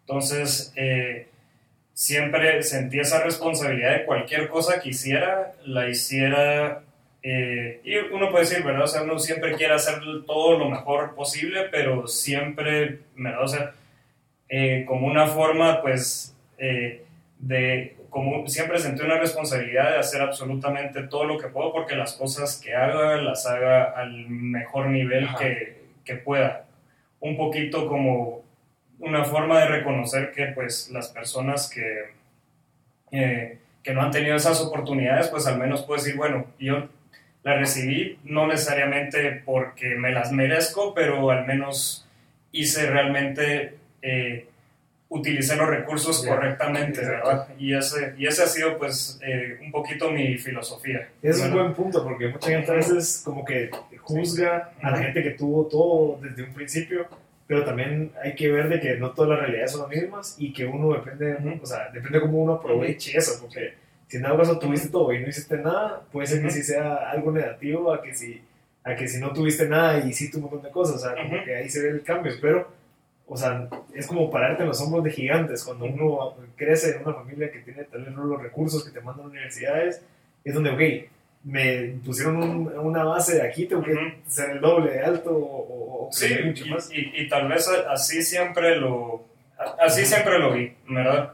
Entonces, 0.02 0.74
eh, 0.76 1.28
siempre 1.94 2.64
sentí 2.64 3.00
esa 3.00 3.24
responsabilidad 3.24 3.94
de 3.94 4.06
cualquier 4.06 4.48
cosa 4.48 4.80
que 4.82 4.90
hiciera, 4.90 5.54
la 5.66 5.88
hiciera, 5.88 6.82
eh, 7.22 7.80
y 7.84 7.96
uno 7.98 8.32
puede 8.32 8.46
decir, 8.46 8.64
¿verdad? 8.64 8.84
O 8.84 8.88
sea, 8.88 9.04
uno 9.04 9.20
siempre 9.20 9.56
quiere 9.56 9.76
hacer 9.76 10.00
todo 10.26 10.58
lo 10.58 10.70
mejor 10.70 11.14
posible, 11.14 11.68
pero 11.72 12.08
siempre, 12.08 13.02
¿verdad? 13.16 13.44
O 13.44 13.48
sea, 13.48 13.74
como 14.88 15.08
una 15.08 15.28
forma, 15.28 15.82
pues, 15.82 16.35
eh, 16.58 17.06
de, 17.40 17.98
como 18.10 18.48
siempre 18.48 18.80
sentí 18.80 19.04
una 19.04 19.20
responsabilidad 19.20 19.92
de 19.92 19.98
hacer 19.98 20.22
absolutamente 20.22 21.04
todo 21.04 21.26
lo 21.26 21.38
que 21.38 21.48
puedo 21.48 21.72
porque 21.72 21.96
las 21.96 22.14
cosas 22.14 22.60
que 22.64 22.74
haga 22.74 23.18
las 23.18 23.46
haga 23.46 23.92
al 23.92 24.30
mejor 24.30 24.88
nivel 24.88 25.28
que, 25.38 25.84
que 26.04 26.16
pueda. 26.16 26.66
Un 27.20 27.38
poquito 27.38 27.88
como 27.88 28.46
una 29.00 29.26
forma 29.26 29.60
de 29.60 29.68
reconocer 29.68 30.32
que, 30.32 30.48
pues, 30.48 30.90
las 30.92 31.10
personas 31.10 31.70
que, 31.70 32.14
eh, 33.12 33.60
que 33.84 33.94
no 33.94 34.02
han 34.02 34.12
tenido 34.12 34.36
esas 34.36 34.62
oportunidades, 34.62 35.28
pues 35.28 35.48
al 35.48 35.60
menos 35.60 35.84
puedo 35.84 36.02
decir, 36.02 36.16
bueno, 36.16 36.48
yo 36.60 36.88
la 37.44 37.56
recibí, 37.56 38.18
no 38.24 38.48
necesariamente 38.48 39.44
porque 39.46 39.96
me 39.96 40.12
las 40.12 40.32
merezco, 40.32 40.94
pero 40.94 41.30
al 41.30 41.46
menos 41.46 42.08
hice 42.52 42.90
realmente, 42.90 43.78
eh, 44.02 44.48
utilicé 45.10 45.56
los 45.56 45.68
recursos 45.70 46.24
Ya, 46.24 46.30
correctamente, 46.36 47.00
exacto. 47.02 47.28
¿verdad? 47.30 47.48
Y 47.58 47.74
ese, 47.76 48.14
y 48.18 48.26
ese 48.26 48.44
ha 48.44 48.48
sido 48.48 48.78
pues 48.78 49.20
eh, 49.26 49.60
un 49.64 49.72
poquito 49.72 50.12
mi 50.12 50.38
filosofía. 50.38 51.08
Es 51.22 51.38
un 51.38 51.50
¿verdad? 51.50 51.56
buen 51.64 51.74
punto, 51.74 52.04
porque 52.04 52.28
mucha 52.30 52.50
gente 52.50 52.72
a 52.72 52.76
veces 52.76 53.22
como 53.24 53.46
que 53.46 53.70
juzga 54.02 54.72
a 54.82 54.92
la 54.92 54.98
gente 54.98 55.24
que 55.24 55.32
tuvo 55.32 55.66
todo 55.68 56.20
desde 56.22 56.44
un 56.44 56.54
principio, 56.54 57.08
pero 57.48 57.64
también 57.64 58.12
hay 58.24 58.34
que 58.36 58.52
ver 58.52 58.68
de 58.70 58.80
que 58.80 58.96
no 58.98 59.12
todas 59.12 59.30
las 59.32 59.40
realidades 59.42 59.72
son 59.72 59.82
las 59.82 59.90
mismas 60.02 60.36
y 60.40 60.52
que 60.52 60.66
uno 60.66 60.94
depende, 60.94 61.60
o 61.62 61.66
sea, 61.66 61.90
depende 61.94 62.20
cómo 62.20 62.40
uno 62.44 62.54
aproveche 62.54 63.16
eso, 63.18 63.40
porque 63.40 63.76
si 64.08 64.18
en 64.18 64.24
dado 64.24 64.38
caso 64.38 64.58
tuviste 64.60 64.90
todo 64.90 65.14
y 65.14 65.20
no 65.20 65.30
hiciste 65.30 65.58
nada, 65.58 66.02
puede 66.12 66.28
ser 66.28 66.40
que 66.42 66.48
Ujú. 66.48 66.56
sí 66.56 66.64
sea 66.64 66.96
algo 67.12 67.32
negativo 67.32 67.94
a 67.94 68.02
que 68.02 68.14
si, 68.16 68.42
a 68.84 68.96
que 68.96 69.08
si 69.08 69.20
no 69.20 69.32
tuviste 69.34 69.68
nada 69.68 70.00
y 70.00 70.10
hiciste 70.10 70.38
un 70.38 70.44
montón 70.44 70.64
de 70.64 70.70
cosas, 70.72 70.96
o 70.96 71.00
sea, 71.00 71.16
como 71.16 71.36
Ujú. 71.36 71.46
que 71.46 71.56
ahí 71.56 71.70
se 71.70 71.82
ve 71.84 71.90
el 71.90 72.04
cambio, 72.04 72.34
pero, 72.42 72.68
o 73.28 73.36
sea, 73.38 73.68
es 73.94 74.06
como 74.08 74.30
pararte 74.30 74.64
en 74.64 74.70
los 74.70 74.82
hombros 74.82 75.04
de 75.04 75.12
gigantes, 75.12 75.64
cuando 75.64 75.86
uno 75.86 76.36
crece 76.56 76.92
en 76.98 77.04
una 77.06 77.14
familia 77.16 77.52
que 77.52 77.60
tiene 77.60 77.84
tal 77.86 78.04
vez 78.06 78.14
los 78.14 78.42
recursos 78.42 78.84
que 78.84 78.92
te 78.92 79.02
mandan 79.02 79.26
a 79.26 79.30
universidades, 79.30 80.02
es 80.44 80.54
donde, 80.54 80.70
ok, 80.72 81.10
me 81.44 81.96
pusieron 82.04 82.38
un- 82.38 82.78
una 82.80 83.04
base 83.04 83.36
de 83.36 83.42
aquí, 83.48 83.66
tengo 83.68 83.84
que 83.84 83.94
Ujú. 83.94 84.02
ser 84.28 84.52
el 84.52 84.62
doble 84.62 84.92
de 84.94 85.00
alto 85.02 85.32
o, 85.36 86.08
o 86.08 86.12
Sí, 86.12 86.34
mucho 86.44 86.66
y, 86.66 86.70
más. 86.70 86.90
y- 86.92 87.12
y 87.22 87.28
tal 87.30 87.48
vez 87.48 87.68
así 87.90 88.22
siempre 88.24 88.76
lo, 88.78 89.24
así 89.80 90.06
siempre 90.06 90.40
lo 90.40 90.54
vi, 90.54 90.74
¿verdad? 90.90 91.34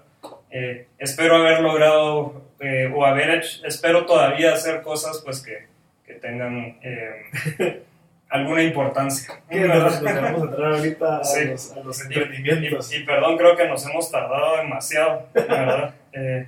Eh, 0.49 0.87
espero 0.97 1.37
haber 1.37 1.61
logrado 1.61 2.41
eh, 2.59 2.91
o 2.93 3.05
haber 3.05 3.29
hecho, 3.31 3.65
espero 3.65 4.05
todavía 4.05 4.53
hacer 4.53 4.81
cosas 4.81 5.21
pues 5.25 5.41
que, 5.41 5.65
que 6.05 6.13
tengan 6.15 6.77
eh, 6.83 7.23
alguna 8.31 8.63
importancia. 8.63 9.41
Que 9.49 9.59
¿verdad? 9.59 10.01
nos, 10.01 10.43
entrar 10.43 10.73
ahorita 10.73 11.17
a, 11.17 11.23
Sí. 11.23 11.45
los, 11.45 11.71
a 11.73 11.79
los 11.81 11.99
Y, 11.99 12.03
emprendimientos. 12.19 12.91
y- 12.93 12.97
y 12.97 13.03
perdón, 13.03 13.37
creo 13.37 13.55
que 13.55 13.67
nos 13.67 13.85
hemos 13.87 14.09
tardado 14.11 14.57
demasiado, 14.57 15.27
¿verdad? 15.33 15.93
Eh, 16.13 16.47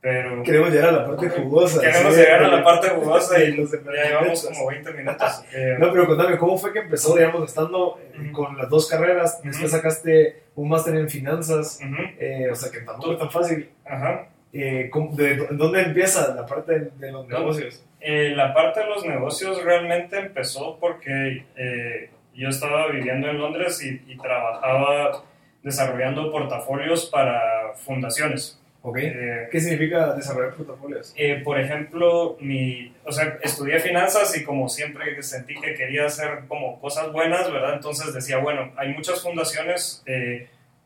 pero 0.00 0.42
Queremos 0.44 0.70
llegar 0.70 0.90
a 0.90 0.92
la 0.92 1.06
parte 1.06 1.28
jugosa. 1.28 1.80
queremos 1.80 2.14
sí, 2.14 2.20
llegar 2.20 2.44
a 2.44 2.50
de- 2.50 2.56
la 2.58 2.62
parte 2.64 2.88
jugosa 2.90 3.38
de 3.38 3.44
y 3.46 3.52
los 3.56 3.72
ya 3.72 3.78
llevamos 4.08 4.46
como 4.46 4.66
20 4.68 4.92
minutos. 4.92 5.44
Eh, 5.52 5.76
No, 5.80 5.90
pero 5.92 6.06
contame, 6.06 6.38
¿cómo 6.38 6.56
fue 6.56 6.72
que 6.72 6.78
empezó, 6.80 7.16
digamos, 7.16 7.48
estando 7.48 7.98
eh, 8.14 8.20
Ujú. 8.20 8.32
con 8.32 8.56
las 8.56 8.68
dos 8.70 8.88
carreras? 8.88 9.42
Después 9.42 9.70
Ujú. 9.72 9.76
sacaste 9.76 10.42
un 10.54 10.68
máster 10.68 10.94
en 10.94 11.08
finanzas, 11.10 11.80
ujú, 11.84 12.02
eh, 12.20 12.48
o 12.50 12.54
sea 12.54 12.70
que 12.70 12.80
tampoco 12.82 13.12
es 13.14 13.18
tan 13.18 13.30
fácil. 13.30 13.68
ajá. 13.84 14.26
Eh, 14.52 14.90
¿De 15.12 15.48
dónde 15.50 15.82
empieza 15.82 16.32
la 16.34 16.46
parte 16.46 16.88
de, 16.96 17.12
los 17.12 17.26
negocios? 17.28 17.84
Eh, 18.00 18.32
la 18.36 18.54
parte 18.54 18.80
de 18.80 18.86
los 18.86 19.04
negocios 19.04 19.62
realmente 19.62 20.18
empezó 20.18 20.78
porque 20.78 21.44
eh, 21.56 22.10
yo 22.34 22.48
estaba 22.48 22.88
viviendo 22.88 23.28
en 23.28 23.38
Londres 23.38 23.82
y, 23.82 24.16
trabajaba 24.16 25.24
desarrollando 25.62 26.30
portafolios 26.30 27.06
para 27.06 27.72
fundaciones. 27.74 28.60
Okay. 28.82 29.12
¿Qué 29.50 29.60
significa 29.60 30.14
desarrollar 30.14 30.54
portafolios? 30.54 31.12
por 31.42 31.58
ejemplo, 31.58 32.36
mi, 32.38 32.94
o 33.04 33.10
sea, 33.10 33.36
estudié 33.42 33.80
finanzas 33.80 34.36
y 34.36 34.44
como 34.44 34.68
siempre 34.68 35.20
sentí 35.24 35.60
que 35.60 35.74
quería 35.74 36.06
hacer 36.06 36.44
como 36.46 36.80
cosas 36.80 37.10
buenas, 37.10 37.50
¿verdad? 37.52 37.74
Entonces 37.74 38.14
decía, 38.14 38.38
bueno, 38.38 38.72
hay 38.76 38.94
muchas 38.94 39.20
fundaciones 39.20 40.04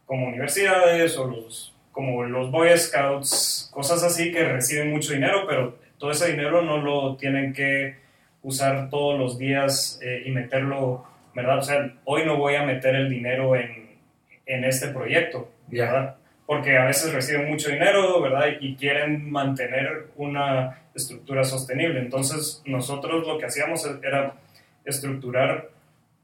como 0.06 0.28
universidades 0.28 1.18
o 1.18 1.26
los 1.26 1.74
como 1.92 2.24
los 2.24 2.50
Boy 2.50 2.76
Scouts, 2.78 3.70
cosas 3.72 4.02
así 4.02 4.32
que 4.32 4.44
reciben 4.44 4.90
mucho 4.90 5.12
dinero, 5.12 5.44
pero 5.46 5.78
todo 6.00 6.10
ese 6.10 6.32
dinero 6.32 6.62
no 6.62 6.78
lo 6.78 7.16
tienen 7.16 7.52
que 7.52 7.94
usar 8.42 8.88
todos 8.88 9.18
los 9.18 9.38
días 9.38 10.00
eh, 10.02 10.22
y 10.24 10.30
meterlo, 10.30 11.04
¿verdad? 11.34 11.58
O 11.58 11.62
sea, 11.62 11.94
hoy 12.06 12.24
no 12.24 12.38
voy 12.38 12.54
a 12.54 12.64
meter 12.64 12.94
el 12.94 13.10
dinero 13.10 13.54
en, 13.54 13.98
en 14.46 14.64
este 14.64 14.88
proyecto, 14.88 15.52
¿verdad? 15.68 16.16
Porque 16.46 16.78
a 16.78 16.86
veces 16.86 17.12
reciben 17.12 17.48
mucho 17.48 17.68
dinero, 17.70 18.20
¿verdad? 18.22 18.46
Y 18.60 18.76
quieren 18.76 19.30
mantener 19.30 20.08
una 20.16 20.84
estructura 20.94 21.44
sostenible. 21.44 22.00
Entonces, 22.00 22.62
nosotros 22.64 23.26
lo 23.26 23.38
que 23.38 23.44
hacíamos 23.44 23.86
era 24.02 24.34
estructurar 24.86 25.68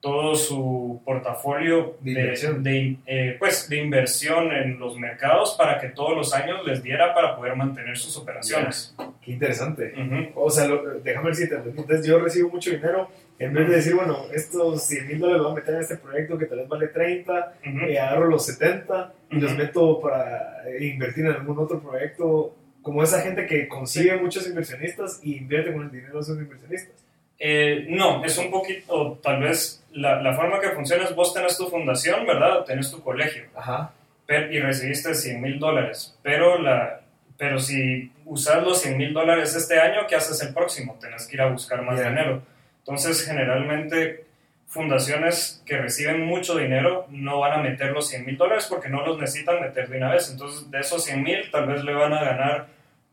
todo 0.06 0.36
su 0.36 1.02
portafolio 1.04 1.96
de, 2.00 2.12
inversión. 2.12 2.62
Eh, 2.64 3.34
pues, 3.40 3.68
de 3.68 3.78
inversión 3.78 4.52
en 4.52 4.78
los 4.78 4.96
mercados 4.96 5.56
para 5.58 5.80
que 5.80 5.88
todos 5.88 6.16
los 6.16 6.32
años 6.32 6.64
les 6.64 6.80
diera 6.80 7.12
para 7.12 7.34
poder 7.34 7.56
mantener 7.56 7.98
sus 7.98 8.16
operaciones. 8.16 8.94
Qué 9.20 9.32
interesante. 9.32 9.92
O 10.36 10.48
sea, 10.48 10.68
déjame 11.02 11.26
ver 11.26 11.34
si 11.34 11.48
te 11.48 11.56
Entonces, 11.56 12.06
yo 12.06 12.20
recibo 12.20 12.50
mucho 12.50 12.70
dinero. 12.70 13.10
En 13.40 13.52
vez 13.52 13.68
de 13.68 13.74
decir, 13.74 13.96
bueno, 13.96 14.26
estos 14.32 14.80
100 14.84 15.08
mil 15.08 15.18
dólares 15.18 15.42
los 15.42 15.50
voy 15.50 15.58
a 15.58 15.60
meter 15.60 15.74
en 15.74 15.80
este 15.80 15.96
proyecto 15.96 16.38
que 16.38 16.46
tal 16.46 16.58
vez 16.58 16.68
vale 16.68 16.86
30, 16.86 17.54
y 17.88 17.96
agarro 17.96 18.26
los 18.28 18.46
70 18.46 19.12
y 19.32 19.40
los 19.40 19.56
meto 19.56 20.00
para 20.00 20.62
invertir 20.78 21.26
en 21.26 21.32
algún 21.32 21.58
otro 21.58 21.80
proyecto, 21.80 22.54
como 22.80 23.02
esa 23.02 23.22
gente 23.22 23.44
que 23.44 23.66
consigue 23.66 24.16
muchos 24.16 24.46
inversionistas 24.46 25.18
y 25.24 25.38
invierte 25.38 25.72
con 25.72 25.82
el 25.82 25.90
dinero 25.90 26.14
de 26.14 26.20
esos 26.20 26.38
inversionistas. 26.38 27.05
Eh, 27.38 27.86
no, 27.88 28.24
es 28.24 28.38
un 28.38 28.50
poquito, 28.50 29.18
tal 29.22 29.40
vez 29.40 29.84
la, 29.92 30.22
la, 30.22 30.34
forma 30.34 30.58
que 30.60 30.70
funciona 30.70 31.04
es 31.04 31.14
vos 31.14 31.34
tenés 31.34 31.56
tu 31.56 31.68
fundación, 31.68 32.26
¿verdad? 32.26 32.64
Tenés 32.64 32.90
tu 32.90 33.02
colegio. 33.02 33.44
Ajá. 33.54 33.92
y 34.28 34.58
recibiste 34.58 35.14
100 35.14 35.40
mil 35.40 35.58
dólares. 35.58 36.18
Pero, 36.22 36.58
la, 36.58 37.00
pero 37.36 37.58
si 37.58 38.10
usas 38.24 38.62
los 38.62 38.80
100 38.80 38.96
mil 38.96 39.12
dólares 39.12 39.54
este 39.54 39.78
año, 39.78 40.06
¿qué 40.08 40.16
haces 40.16 40.40
el 40.42 40.54
próximo? 40.54 40.96
Tenés 41.00 41.26
que 41.26 41.36
ir 41.36 41.42
a 41.42 41.50
buscar 41.50 41.82
más 41.82 41.98
dinero. 42.02 42.42
Entonces, 42.78 43.24
generalmente, 43.24 44.24
fundaciones 44.66 45.62
que 45.66 45.76
reciben 45.76 46.24
mucho 46.24 46.56
dinero 46.56 47.06
no 47.10 47.40
van 47.40 47.60
a 47.60 47.62
meter 47.62 47.92
los 47.92 48.08
100 48.08 48.24
mil 48.24 48.36
dólares 48.36 48.66
porque 48.68 48.88
no 48.88 49.04
los 49.06 49.18
necesitan 49.18 49.60
meter 49.60 49.88
de 49.88 49.98
una 49.98 50.12
vez. 50.12 50.30
Entonces, 50.30 50.70
de 50.70 50.80
esos 50.80 51.04
100 51.04 51.22
mil, 51.22 51.50
tal 51.50 51.66
vez 51.66 51.84
le 51.84 51.92
van 51.92 52.12
a 52.12 52.24
ganar 52.24 52.66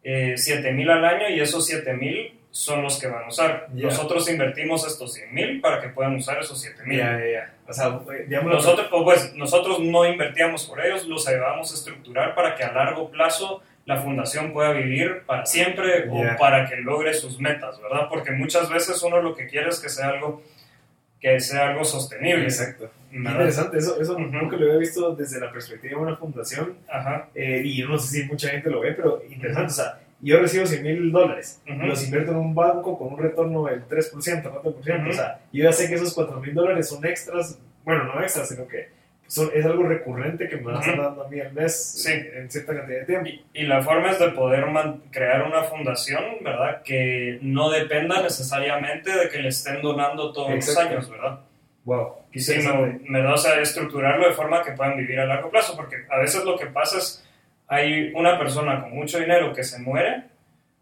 eh, 0.04 0.34
7 0.38 0.72
mil 0.72 0.90
al 0.90 1.04
año 1.04 1.30
y 1.30 1.40
esos 1.40 1.66
7 1.66 1.94
mil 1.94 2.34
son 2.54 2.84
los 2.84 3.00
que 3.00 3.08
van 3.08 3.24
a 3.24 3.28
usar. 3.30 3.68
Nosotros 3.74 4.30
invertimos 4.30 4.86
estos 4.86 5.16
100 5.16 5.34
mil 5.34 5.60
para 5.60 5.82
que 5.82 5.90
puedan 5.90 6.16
usar 6.16 6.38
esos 6.38 6.62
7 6.62 6.84
mil. 6.86 7.02
O 7.68 7.74
sea, 7.74 8.00
nosotros, 8.44 8.88
pues, 9.04 9.34
nosotros 9.34 9.80
no 9.80 10.06
invertíamos 10.06 10.68
por 10.68 10.86
ellos, 10.86 11.08
los 11.08 11.28
ayudábamos 11.28 11.72
a 11.72 11.76
estructurar 11.76 12.36
para 12.36 12.56
que 12.56 12.64
a 12.64 12.72
largo 12.72 13.10
plazo 13.10 13.64
la 13.86 14.00
fundación 14.00 14.54
pueda 14.54 14.72
vivir 14.72 15.24
para 15.26 15.48
siempre 15.48 16.08
o 16.08 16.38
para 16.38 16.70
que 16.70 16.76
logre 16.76 17.16
sus 17.16 17.40
metas, 17.40 17.82
¿verdad? 17.82 18.08
Porque 18.08 18.32
muchas 18.32 18.70
veces 18.70 19.02
uno 19.02 19.20
lo 19.20 19.36
que 19.36 19.48
quiere 19.48 19.70
es 19.70 19.80
que 19.80 19.90
sea 19.90 20.10
algo 20.10 20.44
que 21.20 21.40
sea 21.40 21.70
algo 21.70 21.84
sostenible. 21.84 22.44
Exacto. 22.44 22.92
Interesante, 23.12 23.80
eso, 23.80 24.00
eso 24.00 24.20
nunca 24.20 24.58
lo 24.58 24.66
había 24.66 24.78
visto 24.78 25.16
desde 25.16 25.40
la 25.40 25.52
perspectiva 25.52 25.98
de 25.98 26.06
una 26.06 26.18
fundación. 26.18 26.78
Ajá. 26.88 27.30
Eh, 27.34 27.62
y 27.64 27.78
yo 27.78 27.88
no 27.88 27.98
sé 27.98 28.20
si 28.20 28.24
mucha 28.26 28.50
gente 28.50 28.70
lo 28.70 28.82
ve, 28.82 28.92
pero 28.92 29.24
interesante. 29.28 29.72
O 29.72 29.76
sea, 29.76 30.03
yo 30.24 30.40
recibo 30.40 30.66
100 30.66 30.84
mil 30.84 31.12
dólares, 31.12 31.62
los 31.66 32.04
invierto 32.04 32.32
en 32.32 32.38
un 32.38 32.56
banco 32.56 32.98
con 32.98 33.14
un 33.14 33.20
retorno 33.20 33.66
del 33.66 33.88
3%, 33.88 34.12
4%, 34.12 35.10
o 35.10 35.14
sea, 35.14 35.40
yo 35.52 35.64
ya 35.64 35.74
sé 35.74 35.90
que 35.90 35.96
esos 35.96 36.14
4 36.14 36.40
mil 36.40 36.54
dólares 36.54 36.88
son 36.88 37.06
extras, 37.06 37.60
bueno, 37.84 38.06
no 38.06 38.22
extras, 38.22 38.48
sino 38.48 38.66
que 38.68 38.88
son, 39.28 39.50
es 39.54 39.66
algo 39.66 39.84
recurrente 39.84 40.48
que 40.48 40.58
me 40.58 40.64
van 40.64 40.78
a 40.78 40.80
estar 40.80 41.02
dando 41.02 41.24
a 41.24 41.28
mí 41.28 41.40
al 41.40 41.52
mes 41.54 42.06
en 42.08 42.50
cierta 42.50 42.76
cantidad 42.76 43.00
de 43.00 43.06
tiempo. 43.06 43.30
Y, 43.54 43.64
la 43.64 43.82
forma 43.82 44.12
es 44.12 44.20
de 44.20 44.30
poder 44.30 44.66
crear 45.12 45.44
una 45.44 45.64
fundación, 45.64 46.24
¿verdad? 46.42 46.84
Que 46.84 47.40
no 47.42 47.70
dependa 47.70 48.22
necesariamente 48.22 49.12
de 49.12 49.30
que 49.30 49.40
le 49.40 49.50
estén 49.50 49.82
donando 49.82 50.32
todos 50.32 50.54
los 50.54 50.78
años, 50.78 51.10
¿verdad? 51.10 51.40
Wow. 51.86 52.14
Sino, 52.34 52.82
¿verdad? 53.10 53.34
O 53.34 53.38
sea, 53.38 53.60
estructurarlo 53.60 54.28
de 54.28 54.34
forma 54.34 54.62
que 54.62 54.72
puedan 54.72 54.98
vivir 54.98 55.20
a 55.20 55.26
largo 55.26 55.50
plazo, 55.50 55.76
porque 55.76 55.98
a 56.10 56.20
veces 56.20 56.46
lo 56.46 56.58
que 56.58 56.68
pasa 56.68 57.00
es 57.00 57.24
hay 57.68 58.12
una 58.14 58.38
persona 58.38 58.82
con 58.82 58.94
mucho 58.94 59.20
dinero 59.20 59.54
que 59.54 59.64
se 59.64 59.80
muere, 59.80 60.24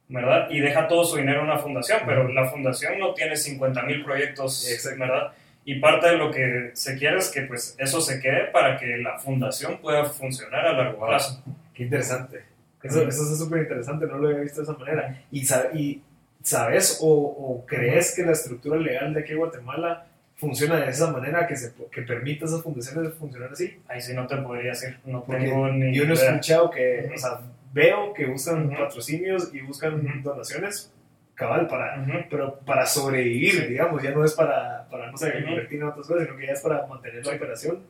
¿verdad? 0.07 0.49
Y 0.49 0.59
deja 0.59 0.87
todo 0.87 1.05
su 1.05 1.17
dinero 1.17 1.39
en 1.39 1.45
una 1.45 1.57
fundación, 1.57 1.99
pero 2.05 2.27
la 2.27 2.49
fundación 2.49 2.99
no 2.99 3.13
tiene 3.13 3.35
50 3.35 3.81
mil 3.83 4.03
proyectos, 4.03 4.67
¿verdad? 4.97 5.33
Y 5.63 5.75
parte 5.79 6.09
de 6.09 6.17
lo 6.17 6.31
que 6.31 6.71
se 6.73 6.97
quiere 6.97 7.17
es 7.17 7.29
que 7.29 7.43
pues 7.43 7.75
eso 7.77 8.01
se 8.01 8.19
quede 8.19 8.47
para 8.47 8.77
que 8.77 8.97
la 8.97 9.19
fundación 9.19 9.77
pueda 9.77 10.05
funcionar 10.05 10.65
a 10.65 10.73
largo 10.73 11.05
plazo. 11.05 11.43
Qué 11.73 11.83
interesante. 11.83 12.43
Eso, 12.83 13.07
eso 13.07 13.31
es 13.31 13.37
súper 13.37 13.61
interesante, 13.61 14.07
no 14.07 14.17
lo 14.17 14.27
había 14.29 14.39
visto 14.39 14.61
de 14.61 14.71
esa 14.71 14.77
manera. 14.77 15.23
¿Y, 15.31 15.45
y 15.77 16.01
sabes 16.41 16.97
o, 17.01 17.07
o, 17.07 17.65
crees 17.65 18.15
que 18.15 18.23
la 18.23 18.31
estructura 18.31 18.77
legal 18.77 19.13
de 19.13 19.21
aquí 19.21 19.33
en 19.33 19.37
Guatemala 19.37 20.07
funciona 20.41 20.77
de 20.77 20.89
esa 20.89 21.11
manera, 21.11 21.45
que, 21.45 21.55
se, 21.55 21.71
que 21.91 22.01
permita 22.01 22.45
a 22.45 22.47
esas 22.47 22.63
fundaciones 22.63 23.13
funcionar 23.13 23.51
así. 23.51 23.77
Ahí 23.87 24.01
sí 24.01 24.11
no 24.15 24.25
te 24.25 24.37
podría 24.37 24.71
decir, 24.71 24.97
no 25.05 25.21
tengo 25.21 25.67
ni 25.67 25.95
Yo 25.95 26.05
no 26.05 26.15
he 26.15 26.17
escuchado 26.17 26.71
que, 26.71 27.11
o 27.13 27.17
sea, 27.17 27.41
veo 27.71 28.11
que 28.11 28.25
buscan 28.25 28.67
patrocinios 28.71 29.53
y 29.53 29.61
buscan 29.61 30.23
donaciones, 30.23 30.91
cabal, 31.35 31.67
para, 31.67 32.03
pero 32.27 32.59
para 32.65 32.87
sobrevivir, 32.87 33.69
digamos, 33.69 34.01
ya 34.01 34.09
no 34.09 34.25
es 34.25 34.33
para, 34.33 34.87
para 34.89 35.11
no 35.11 35.17
sé, 35.17 35.31
invertir 35.47 35.79
en 35.79 35.87
otras 35.87 36.07
cosas, 36.07 36.23
sino 36.25 36.35
que 36.35 36.47
ya 36.47 36.53
es 36.53 36.61
para 36.61 36.87
mantener 36.87 37.23
la 37.23 37.35
operación. 37.35 37.83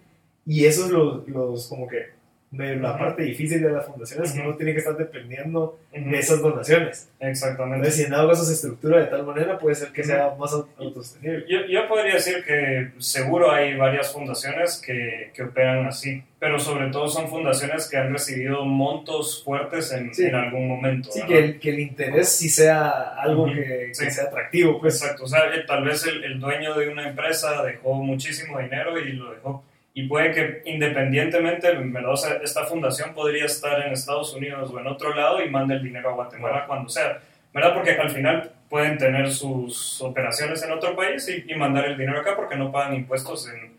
Y 0.46 0.66
eso 0.66 0.86
es 0.86 0.92
los, 0.92 1.26
los 1.30 1.70
como 1.70 1.88
que 1.88 2.21
de 2.52 2.76
la 2.76 2.98
parte 2.98 3.24
difícil 3.24 3.62
de 3.62 3.72
las 3.72 3.86
fundaciones 3.86 4.34
que 4.34 4.42
uno 4.42 4.56
tiene 4.56 4.74
que 4.74 4.80
estar 4.80 4.98
dependiendo 4.98 5.80
de 5.94 6.20
esas 6.20 6.42
donaciones. 6.42 7.10
Exactamente. 7.18 7.78
Entonces, 7.78 7.96
si 7.96 8.04
en 8.04 8.28
caso 8.28 8.44
se 8.44 8.54
estructura 8.54 9.00
de 9.00 9.06
tal 9.06 9.26
manera, 9.26 9.58
puede 9.58 9.76
ser 9.76 9.94
que 9.94 10.04
sea 10.04 10.36
más 10.38 10.52
autosostenible. 10.52 11.46
Yo, 11.48 11.66
yo, 11.68 11.88
podría 11.88 12.16
decir 12.16 12.44
que 12.46 12.92
seguro 12.98 13.50
hay 13.50 13.78
varias 13.78 14.12
fundaciones 14.12 14.82
que, 14.86 15.32
que, 15.34 15.44
operan 15.44 15.88
así, 15.88 16.22
pero 16.40 16.60
sobre 16.60 16.90
todo 16.90 17.08
son 17.08 17.30
fundaciones 17.30 17.90
que 17.90 17.96
han 17.96 18.12
recibido 18.12 18.66
montos 18.66 19.42
fuertes 19.46 19.94
en, 19.94 20.12
en 20.18 20.36
algún 20.36 20.68
momento. 20.68 21.10
Sí, 21.10 21.22
que 21.26 21.40
el, 21.40 21.60
que 21.60 21.70
el, 21.70 21.80
interés 21.80 22.28
sí 22.30 22.50
sea 22.50 23.16
algo 23.16 23.46
que, 23.46 23.92
sea 23.94 24.26
atractivo. 24.26 24.78
Pues. 24.78 25.02
Exacto, 25.02 25.24
o 25.24 25.28
sea, 25.28 25.56
eh, 25.56 25.64
tal 25.66 25.86
vez 25.86 26.06
el, 26.06 26.22
el 26.26 26.38
dueño 26.38 26.74
de 26.74 26.90
una 26.90 27.08
empresa 27.08 27.64
dejó 27.64 27.94
muchísimo 27.94 28.60
dinero 28.60 29.00
y 29.00 29.14
lo 29.14 29.32
dejó 29.32 29.64
y 29.93 30.08
puede 30.08 30.32
que 30.32 30.62
independientemente, 30.65 31.73
¿verdad? 31.73 32.12
O 32.12 32.17
sea, 32.17 32.36
esta 32.43 32.65
fundación 32.65 33.13
podría 33.13 33.45
estar 33.45 33.86
en 33.86 33.93
Estados 33.93 34.34
Unidos 34.34 34.71
o 34.71 34.80
en 34.80 34.88
otro 34.88 35.13
lado 35.13 35.43
y 35.43 35.49
mande 35.49 35.75
el 35.75 35.84
dinero 35.84 36.10
a 36.10 36.13
Guatemala 36.13 36.65
cuando 36.65 36.89
sea, 36.89 37.19
¿verdad? 37.54 37.73
Porque 37.73 37.91
al 37.91 38.10
final 38.10 38.51
pueden 38.69 38.97
tener 38.97 39.30
sus 39.32 40.01
operaciones 40.01 40.63
en 40.63 40.71
otro 40.71 40.95
país 40.95 41.27
y, 41.30 41.54
mandar 41.56 41.86
el 41.86 41.97
dinero 41.97 42.21
acá 42.21 42.36
porque 42.36 42.56
no 42.56 42.71
pagan 42.71 42.95
impuestos 42.95 43.49
en, 43.49 43.73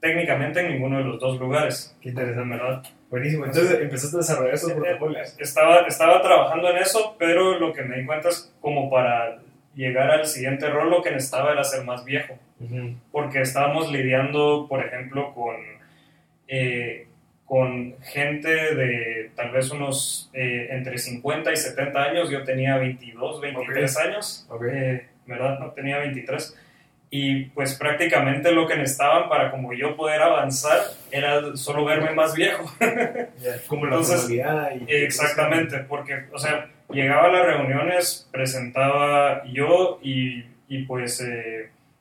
técnicamente 0.00 0.60
en 0.60 0.72
ninguno 0.72 0.98
de 0.98 1.04
los 1.04 1.20
dos 1.20 1.38
lugares. 1.38 1.96
Qué 2.00 2.08
interesante, 2.08 2.56
¿verdad? 2.56 2.82
Buenísimo. 3.08 3.46
Entonces 3.46 3.80
empezaste 3.80 4.16
a 4.16 4.18
desarrollar 4.18 4.54
esos 4.54 4.72
eh, 4.72 4.74
portafolios. 4.74 5.36
Estaba, 5.38 5.80
estaba 5.86 6.20
trabajando 6.20 6.68
en 6.70 6.78
eso, 6.78 7.14
pero 7.16 7.58
lo 7.60 7.72
que 7.72 7.82
me 7.82 7.98
di 7.98 8.06
cuenta 8.06 8.28
es 8.28 8.52
como 8.60 8.90
para 8.90 9.38
llegar 9.78 10.10
al 10.10 10.26
siguiente 10.26 10.68
rol 10.68 10.90
lo 10.90 11.02
que 11.02 11.12
necesitaba 11.12 11.52
era 11.52 11.64
ser 11.64 11.84
más 11.84 12.04
viejo 12.04 12.38
porque 13.12 13.40
estábamos 13.40 13.90
lidiando, 13.90 14.66
por 14.68 14.84
ejemplo, 14.84 15.32
con, 15.34 15.56
eh, 16.48 17.06
con 17.44 17.96
gente 18.02 18.48
de 18.48 19.30
tal 19.34 19.50
vez 19.52 19.70
unos 19.70 20.30
eh, 20.32 20.68
entre 20.70 20.98
50 20.98 21.52
y 21.52 21.56
70 21.56 22.02
años, 22.02 22.30
yo 22.30 22.42
tenía 22.44 22.76
22, 22.76 23.40
23 23.40 23.96
años, 23.98 24.48
eh, 24.70 25.06
¿verdad? 25.26 25.58
No, 25.58 25.70
tenía 25.70 25.98
23. 25.98 26.56
Y 27.10 27.44
pues 27.46 27.74
prácticamente 27.74 28.52
lo 28.52 28.66
que 28.66 28.76
necesitaban 28.76 29.30
para 29.30 29.50
como 29.50 29.72
yo 29.72 29.96
poder 29.96 30.20
avanzar 30.20 30.78
era 31.10 31.56
solo 31.56 31.84
verme 31.84 32.12
más 32.12 32.34
viejo. 32.34 32.70
como 33.66 33.86
la 33.86 33.96
Entonces, 33.96 34.28
y 34.28 34.92
Exactamente, 34.92 35.78
porque, 35.88 36.24
o 36.32 36.38
sea, 36.38 36.68
llegaba 36.90 37.28
a 37.28 37.32
las 37.32 37.46
reuniones, 37.46 38.28
presentaba 38.32 39.44
yo 39.46 39.98
y, 40.02 40.44
y 40.68 40.82
pues 40.84 41.22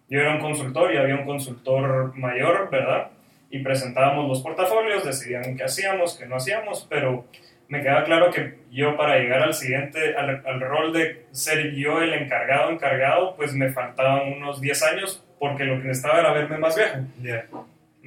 yo 0.09 0.19
era 0.19 0.33
un 0.33 0.39
consultor 0.39 0.93
y 0.93 0.97
había 0.97 1.15
un 1.15 1.25
consultor 1.25 2.15
mayor, 2.15 2.69
¿verdad? 2.69 3.11
Y 3.49 3.59
presentábamos 3.59 4.27
los 4.27 4.41
portafolios, 4.41 5.05
decidían 5.05 5.55
qué 5.55 5.63
hacíamos, 5.63 6.17
qué 6.17 6.25
no 6.25 6.35
hacíamos, 6.35 6.85
pero 6.89 7.25
me 7.69 7.81
queda 7.81 8.03
claro 8.05 8.31
que 8.31 8.59
yo 8.71 8.95
para 8.95 9.17
llegar 9.17 9.43
al 9.43 9.53
siguiente, 9.53 10.15
al, 10.15 10.41
al, 10.45 10.61
rol 10.61 10.93
de 10.93 11.25
ser 11.31 11.73
yo 11.75 12.01
el 12.01 12.13
encargado, 12.13 12.71
encargado, 12.71 13.35
pues 13.35 13.53
me 13.53 13.69
faltaban 13.71 14.31
unos 14.33 14.61
10 14.61 14.83
años 14.83 15.23
porque 15.39 15.65
lo 15.65 15.81
que 15.81 15.87
necesitaba 15.87 16.19
era 16.19 16.33
verme 16.33 16.57
más 16.57 16.75
viejo. 16.75 16.97
Yeah. 17.21 17.45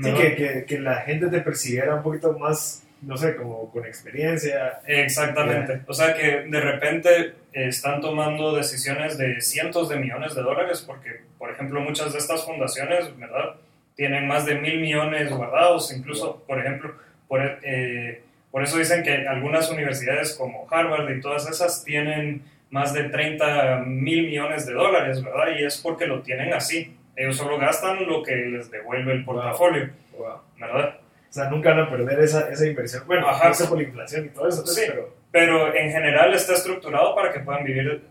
Sí, 0.03 0.15
que, 0.15 0.35
que, 0.35 0.65
que, 0.67 0.79
la 0.79 0.97
gente 1.03 1.29
te 1.29 1.41
persiguiera 1.41 1.97
un 1.97 2.03
poquito 2.03 2.33
más, 2.39 2.87
no 3.03 3.17
sé, 3.17 3.37
como 3.37 3.71
con 3.71 3.87
experiencia. 3.87 4.81
Exactamente. 4.87 5.75
Yeah. 5.75 5.85
O 5.87 5.95
sea 5.95 6.15
que 6.15 6.43
de 6.47 6.61
repente 6.61 7.35
están 7.53 8.01
tomando 8.01 8.55
decisiones 8.55 9.19
de 9.19 9.41
cientos 9.41 9.89
de 9.89 9.97
millones 9.97 10.35
de 10.35 10.43
dólares 10.43 10.85
porque, 10.87 11.23
por 11.39 11.51
ejemplo, 11.51 11.81
muchas 11.81 12.13
de 12.13 12.19
estas 12.19 12.45
fundaciones, 12.45 13.17
¿verdad? 13.19 13.57
Tienen 13.97 14.27
más 14.27 14.47
de 14.47 14.55
mil 14.57 14.81
millones 14.81 15.31
guardados, 15.31 15.93
incluso, 15.93 16.43
por 16.47 16.59
ejemplo, 16.59 16.95
por... 17.29 17.41
Eh, 17.63 18.23
por 18.51 18.65
eso 18.65 18.79
dicen 18.79 19.05
que 19.05 19.29
algunas 19.29 19.71
universidades 19.71 20.35
como 20.35 20.67
Harvard 20.69 21.09
y 21.11 21.21
todas 21.21 21.49
esas 21.49 21.85
tienen 21.85 22.43
más 22.71 22.93
de 22.93 23.05
30 23.05 23.85
mil 23.87 24.27
millones 24.27 24.67
de 24.67 24.73
dólares, 24.73 25.23
¿verdad? 25.23 25.57
Y 25.57 25.65
es 25.65 25.79
porque 25.79 26.07
lo 26.07 26.23
tienen 26.23 26.53
así. 26.53 26.97
Ellos 27.15 27.37
solo 27.37 27.59
gastan 27.59 28.07
lo 28.07 28.23
que 28.23 28.35
les 28.35 28.71
devuelve 28.71 29.13
el 29.13 29.25
portafolio, 29.25 29.91
wow. 30.17 30.27
Wow. 30.27 30.41
¿verdad? 30.59 31.00
O 31.31 31.33
sea, 31.33 31.49
nunca 31.49 31.71
van 31.71 31.81
a 31.81 31.91
perder 31.91 32.19
esa, 32.21 32.51
esa 32.51 32.67
inversión. 32.67 33.05
Bueno, 33.07 33.29
Ajá. 33.29 33.49
no 33.49 33.55
sé 33.55 33.67
por 33.67 33.79
la 33.79 33.85
inflación 33.85 34.27
y 34.27 34.29
todo 34.31 34.49
eso, 34.49 34.67
sí, 34.67 34.83
pero... 34.89 35.15
pero 35.31 35.75
en 35.77 35.93
general 35.93 36.35
está 36.35 36.55
estructurado 36.55 37.15
para 37.15 37.33
que 37.33 37.39
puedan 37.39 37.63
vivir, 37.63 38.03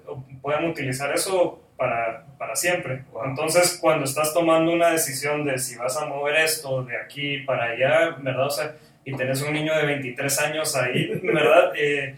puedan 0.41 0.65
utilizar 0.65 1.13
eso 1.13 1.61
para, 1.75 2.25
para 2.37 2.55
siempre. 2.55 3.03
Wow. 3.11 3.25
Entonces, 3.25 3.77
cuando 3.81 4.05
estás 4.05 4.33
tomando 4.33 4.71
una 4.71 4.91
decisión 4.91 5.43
de 5.43 5.57
si 5.57 5.75
vas 5.75 5.97
a 5.97 6.05
mover 6.05 6.37
esto 6.37 6.83
de 6.83 6.95
aquí 6.95 7.39
para 7.39 7.71
allá, 7.71 8.17
¿verdad? 8.19 8.45
O 8.45 8.49
sea, 8.49 8.75
y 9.03 9.13
tenés 9.13 9.41
un 9.41 9.51
niño 9.53 9.75
de 9.75 9.85
23 9.85 10.39
años 10.39 10.75
ahí, 10.77 11.19
¿verdad? 11.23 11.73
Eh, 11.75 12.15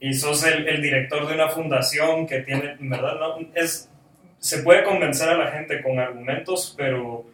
y 0.00 0.14
sos 0.14 0.44
el, 0.44 0.66
el, 0.66 0.82
director 0.82 1.28
de 1.28 1.34
una 1.34 1.48
fundación 1.48 2.26
que 2.26 2.40
tiene, 2.40 2.76
¿verdad? 2.80 3.20
No, 3.20 3.38
es, 3.54 3.88
se 4.38 4.62
puede 4.62 4.82
convencer 4.82 5.28
a 5.28 5.36
la 5.36 5.52
gente 5.52 5.80
con 5.80 6.00
argumentos, 6.00 6.74
pero, 6.76 7.26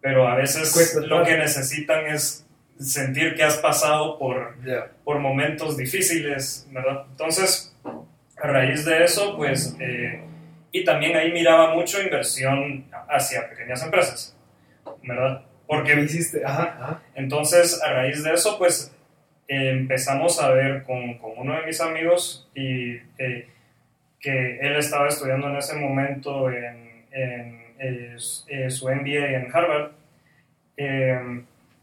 pero 0.00 0.28
a 0.28 0.36
veces 0.36 0.96
lo 1.06 1.24
que 1.24 1.36
necesitan 1.36 2.06
es 2.06 2.46
sentir 2.80 3.34
que 3.34 3.42
has 3.42 3.58
pasado 3.58 4.18
por, 4.18 4.56
yeah. 4.64 4.90
por 5.04 5.18
momentos 5.18 5.76
difíciles, 5.76 6.66
¿verdad? 6.72 7.04
Entonces, 7.10 7.76
a 8.42 8.46
raíz 8.46 8.84
de 8.84 9.04
eso, 9.04 9.36
pues, 9.36 9.76
eh, 9.78 10.22
y 10.72 10.84
también 10.84 11.16
ahí 11.16 11.30
miraba 11.32 11.74
mucho 11.74 12.00
inversión 12.00 12.86
hacia 13.08 13.48
pequeñas 13.50 13.82
empresas, 13.82 14.36
¿verdad? 15.02 15.44
Porque, 15.66 15.94
¿Qué 15.94 16.00
hiciste? 16.00 16.42
Ajá, 16.44 16.76
ajá. 16.80 17.02
Entonces, 17.14 17.80
a 17.82 17.92
raíz 17.92 18.24
de 18.24 18.32
eso, 18.32 18.58
pues 18.58 18.92
eh, 19.46 19.70
empezamos 19.70 20.40
a 20.40 20.50
ver 20.50 20.82
con, 20.84 21.18
con, 21.18 21.32
uno 21.36 21.54
de 21.60 21.66
mis 21.66 21.80
amigos 21.80 22.48
y 22.54 22.94
eh, 23.18 23.48
que 24.18 24.58
él 24.60 24.76
estaba 24.76 25.08
estudiando 25.08 25.48
en 25.48 25.56
ese 25.56 25.76
momento 25.76 26.50
en, 26.50 27.04
en 27.12 27.60
eh, 27.78 28.16
su 28.70 28.88
MBA 28.88 29.32
en 29.32 29.48
Harvard, 29.52 29.92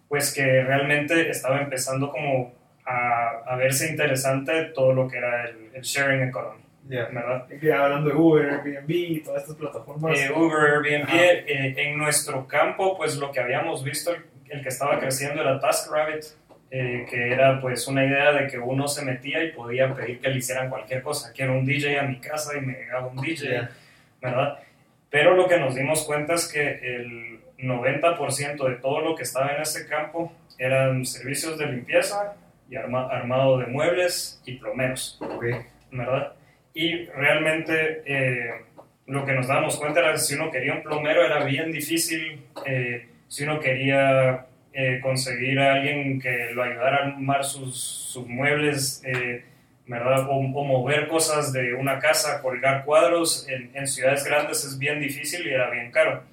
pues 0.07 0.33
que 0.33 0.63
realmente 0.63 1.29
estaba 1.29 1.61
empezando 1.61 2.11
como 2.11 2.53
a, 2.85 3.43
a, 3.45 3.55
verse 3.57 3.89
interesante 3.89 4.65
todo 4.73 4.93
lo 4.93 5.07
que 5.07 5.17
era 5.17 5.45
el, 5.45 5.69
el 5.73 5.81
sharing 5.81 6.29
economy. 6.29 6.61
Yeah. 6.87 7.09
¿verdad? 7.11 7.45
Y 7.61 7.69
hablando 7.69 8.09
de 8.09 8.15
Uber, 8.15 8.49
Airbnb, 8.49 9.23
todas 9.23 9.41
estas 9.41 9.57
plataformas. 9.57 10.17
Eh, 10.17 10.31
Uber, 10.33 10.71
Airbnb, 10.71 11.09
eh, 11.11 11.73
en 11.75 11.97
nuestro 11.97 12.47
campo, 12.47 12.95
pues 12.95 13.17
lo 13.17 13.29
que 13.31 13.41
habíamos 13.41 13.83
visto, 13.83 14.13
el, 14.13 14.23
el 14.49 14.61
que 14.61 14.69
estaba 14.69 14.97
creciendo 14.97 15.41
era 15.41 15.59
TaskRabbit, 15.59 16.23
eh, 16.71 17.05
que 17.09 17.33
era 17.33 17.59
pues 17.59 17.87
una 17.87 18.05
idea 18.05 18.31
de 18.31 18.47
que 18.47 18.57
uno 18.57 18.87
se 18.87 19.03
metía 19.03 19.43
y 19.43 19.51
podía 19.51 19.93
pedir 19.93 20.19
que 20.19 20.29
le 20.29 20.37
hicieran 20.37 20.69
cualquier 20.69 21.01
cosa. 21.01 21.33
Quiero 21.33 21.57
un 21.57 21.65
DJ 21.65 21.99
a 21.99 22.03
mi 22.03 22.19
casa 22.19 22.57
y 22.57 22.61
me 22.61 22.73
llegaba 22.73 23.07
un 23.07 23.17
DJ, 23.17 23.47
Yeah. 23.47 23.69
¿verdad? 24.21 24.59
Pero 25.09 25.35
lo 25.35 25.47
que 25.47 25.57
nos 25.57 25.75
dimos 25.75 26.03
cuenta 26.05 26.33
es 26.33 26.47
que 26.51 26.79
el 26.81 27.36
90% 27.59 28.69
de 28.69 28.75
todo 28.75 29.01
lo 29.01 29.15
que 29.15 29.23
estaba 29.23 29.55
en 29.55 29.61
ese 29.61 29.87
campo 29.87 30.31
eran 30.57 31.05
servicios 31.05 31.57
de 31.57 31.67
limpieza 31.67 32.35
y 32.69 32.75
arma, 32.75 33.07
armado 33.07 33.57
de 33.57 33.67
muebles 33.67 34.41
y 34.45 34.53
plomeros, 34.55 35.19
Okay. 35.21 35.55
¿verdad? 35.91 36.33
Y 36.73 37.05
realmente 37.05 38.03
eh, 38.05 38.51
lo 39.07 39.25
que 39.25 39.33
nos 39.33 39.47
dábamos 39.47 39.77
cuenta 39.77 40.01
era 40.01 40.11
que 40.11 40.19
si 40.19 40.35
uno 40.35 40.51
quería 40.51 40.73
un 40.73 40.83
plomero 40.83 41.25
era 41.25 41.43
bien 41.43 41.71
difícil, 41.71 42.43
eh, 42.65 43.07
si 43.27 43.43
uno 43.43 43.59
quería 43.59 44.45
eh, 44.73 44.99
conseguir 45.01 45.59
a 45.59 45.73
alguien 45.73 46.19
que 46.19 46.51
lo 46.53 46.63
ayudara 46.63 46.97
a 46.97 47.07
armar 47.07 47.43
sus, 47.43 47.79
sus 47.79 48.27
muebles, 48.27 49.01
¿verdad? 49.87 50.27
O, 50.29 50.33
o, 50.33 50.63
mover 50.65 51.07
cosas 51.07 51.53
de 51.53 51.73
una 51.73 51.99
casa, 51.99 52.41
colgar 52.41 52.83
cuadros, 52.83 53.47
en, 53.47 53.71
en, 53.73 53.87
ciudades 53.87 54.25
grandes 54.25 54.65
es 54.65 54.77
bien 54.77 54.99
difícil 54.99 55.47
y 55.47 55.49
era 55.49 55.69
bien 55.71 55.91
caro. 55.91 56.23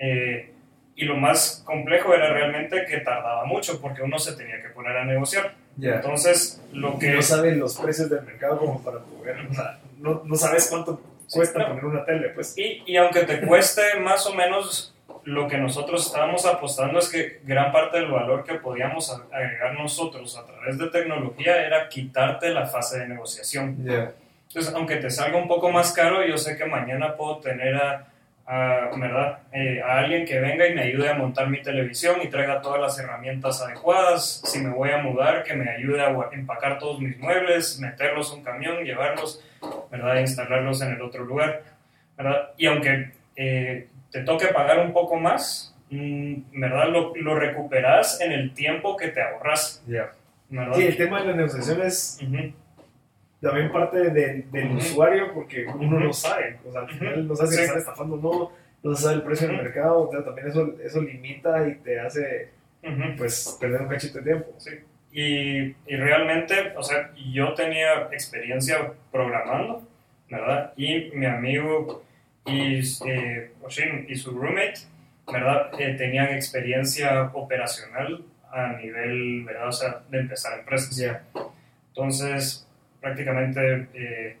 Eh, 0.00 0.52
y 0.96 1.04
lo 1.04 1.16
más 1.16 1.62
complejo 1.64 2.12
era 2.14 2.32
realmente 2.32 2.84
que 2.84 2.98
tardaba 2.98 3.44
mucho 3.44 3.80
porque 3.80 4.02
uno 4.02 4.18
se 4.18 4.34
tenía 4.34 4.60
que 4.60 4.70
poner 4.70 4.96
a 4.96 5.04
negociar. 5.04 5.54
Yeah. 5.78 5.96
Entonces, 5.96 6.60
lo 6.72 6.98
que... 6.98 7.12
No 7.12 7.22
saben 7.22 7.58
los 7.58 7.76
precios 7.78 8.10
del 8.10 8.22
mercado 8.22 8.58
como 8.58 8.82
para 8.82 8.98
poder... 8.98 9.46
O 9.48 9.54
sea, 9.54 9.78
no, 9.98 10.22
no 10.24 10.34
sabes 10.34 10.68
cuánto 10.68 11.00
cuesta 11.30 11.60
sí, 11.60 11.64
poner 11.66 11.84
una 11.84 12.04
tele, 12.04 12.30
pues. 12.30 12.56
Y, 12.58 12.82
y 12.86 12.96
aunque 12.96 13.20
te 13.20 13.40
cueste 13.46 13.82
más 14.00 14.26
o 14.26 14.34
menos 14.34 14.94
lo 15.24 15.48
que 15.48 15.58
nosotros 15.58 16.06
estábamos 16.06 16.44
apostando 16.46 16.98
es 16.98 17.08
que 17.08 17.40
gran 17.44 17.72
parte 17.72 17.98
del 17.98 18.10
valor 18.10 18.44
que 18.44 18.54
podíamos 18.54 19.10
agregar 19.30 19.74
nosotros 19.74 20.36
a 20.36 20.46
través 20.46 20.78
de 20.78 20.88
tecnología 20.88 21.64
era 21.66 21.88
quitarte 21.88 22.50
la 22.50 22.66
fase 22.66 23.00
de 23.00 23.08
negociación. 23.08 23.82
Yeah. 23.84 24.12
Entonces, 24.48 24.74
aunque 24.74 24.96
te 24.96 25.10
salga 25.10 25.38
un 25.38 25.46
poco 25.46 25.70
más 25.70 25.92
caro, 25.92 26.26
yo 26.26 26.36
sé 26.36 26.56
que 26.56 26.64
mañana 26.64 27.16
puedo 27.16 27.38
tener 27.38 27.76
a, 27.76 28.09
a 28.50 28.90
¿verdad? 28.96 29.38
Eh, 29.52 29.80
a 29.80 29.98
alguien 29.98 30.26
que 30.26 30.40
venga 30.40 30.66
y 30.66 30.74
me 30.74 30.82
ayude 30.82 31.08
a 31.08 31.14
montar 31.14 31.48
mi 31.48 31.62
televisión 31.62 32.16
y 32.20 32.26
traiga 32.26 32.60
todas 32.60 32.80
las 32.80 32.98
herramientas 32.98 33.62
adecuadas. 33.62 34.42
Si 34.44 34.58
me 34.58 34.70
voy 34.70 34.90
a 34.90 34.98
mudar, 34.98 35.44
que 35.44 35.54
me 35.54 35.70
ayude 35.70 36.02
a 36.02 36.12
empacar 36.32 36.80
todos 36.80 37.00
mis 37.00 37.16
muebles, 37.18 37.78
meterlos 37.78 38.32
en 38.32 38.38
un 38.38 38.44
camión, 38.44 38.84
llevarlos, 38.84 39.40
¿verdad? 39.88 40.18
E 40.18 40.22
instalarlos 40.22 40.82
en 40.82 40.90
el 40.90 41.00
otro 41.00 41.24
lugar. 41.24 41.62
¿verdad? 42.16 42.50
Y 42.56 42.66
aunque 42.66 43.12
eh, 43.36 43.86
te 44.10 44.22
toque 44.22 44.48
pagar 44.48 44.80
un 44.80 44.92
poco 44.92 45.16
más, 45.16 45.76
¿verdad? 45.88 46.88
Lo, 46.88 47.14
lo 47.14 47.38
recuperas 47.38 48.20
en 48.20 48.32
el 48.32 48.52
tiempo 48.52 48.96
que 48.96 49.08
te 49.08 49.22
ahorras. 49.22 49.80
Yeah. 49.86 50.12
Sí, 50.74 50.86
el 50.86 50.96
tema 50.96 51.20
de 51.20 51.28
la 51.28 51.34
negociación 51.34 51.82
es 51.82 52.18
uh 52.20 52.26
-huh. 52.26 52.52
También 53.40 53.72
parte 53.72 54.10
de, 54.10 54.44
del 54.50 54.76
usuario 54.76 55.32
porque 55.32 55.66
uno 55.66 55.98
no 55.98 56.12
sabe, 56.12 56.58
o 56.66 56.72
sea, 56.72 56.82
al 56.82 56.88
final 56.90 57.28
no 57.28 57.36
sabe 57.36 57.50
si 57.50 57.56
sí. 57.56 57.62
están 57.62 57.78
estafando 57.78 58.16
o 58.16 58.18
no, 58.18 58.52
no 58.82 58.96
sabe 58.96 59.16
el 59.16 59.22
precio 59.22 59.48
del 59.48 59.56
mercado, 59.56 60.08
o 60.08 60.10
sea, 60.10 60.24
también 60.24 60.48
eso, 60.48 60.74
eso 60.82 61.00
limita 61.00 61.66
y 61.68 61.74
te 61.76 62.00
hace 62.00 62.50
pues 63.16 63.56
perder 63.60 63.82
un 63.82 63.88
cachito 63.88 64.18
de 64.18 64.24
tiempo. 64.24 64.54
Sí. 64.58 64.70
Y, 65.12 65.58
y 65.86 65.96
realmente, 65.96 66.72
o 66.76 66.82
sea, 66.82 67.10
yo 67.32 67.52
tenía 67.54 68.08
experiencia 68.12 68.92
programando, 69.10 69.88
¿verdad? 70.30 70.72
Y 70.76 71.10
mi 71.14 71.26
amigo 71.26 72.04
y 72.46 72.80
eh, 73.06 73.52
Oshin 73.62 74.06
y 74.08 74.16
su 74.16 74.32
roommate, 74.32 74.80
¿verdad? 75.30 75.70
Eh, 75.78 75.94
tenían 75.94 76.28
experiencia 76.28 77.30
operacional 77.32 78.24
a 78.52 78.74
nivel, 78.74 79.44
¿verdad? 79.44 79.68
O 79.68 79.72
sea, 79.72 80.02
de 80.08 80.20
empezar 80.20 80.58
empresas. 80.58 80.96
Yeah. 80.96 81.22
Entonces, 81.88 82.66
prácticamente 83.00 83.88
eh, 83.94 84.36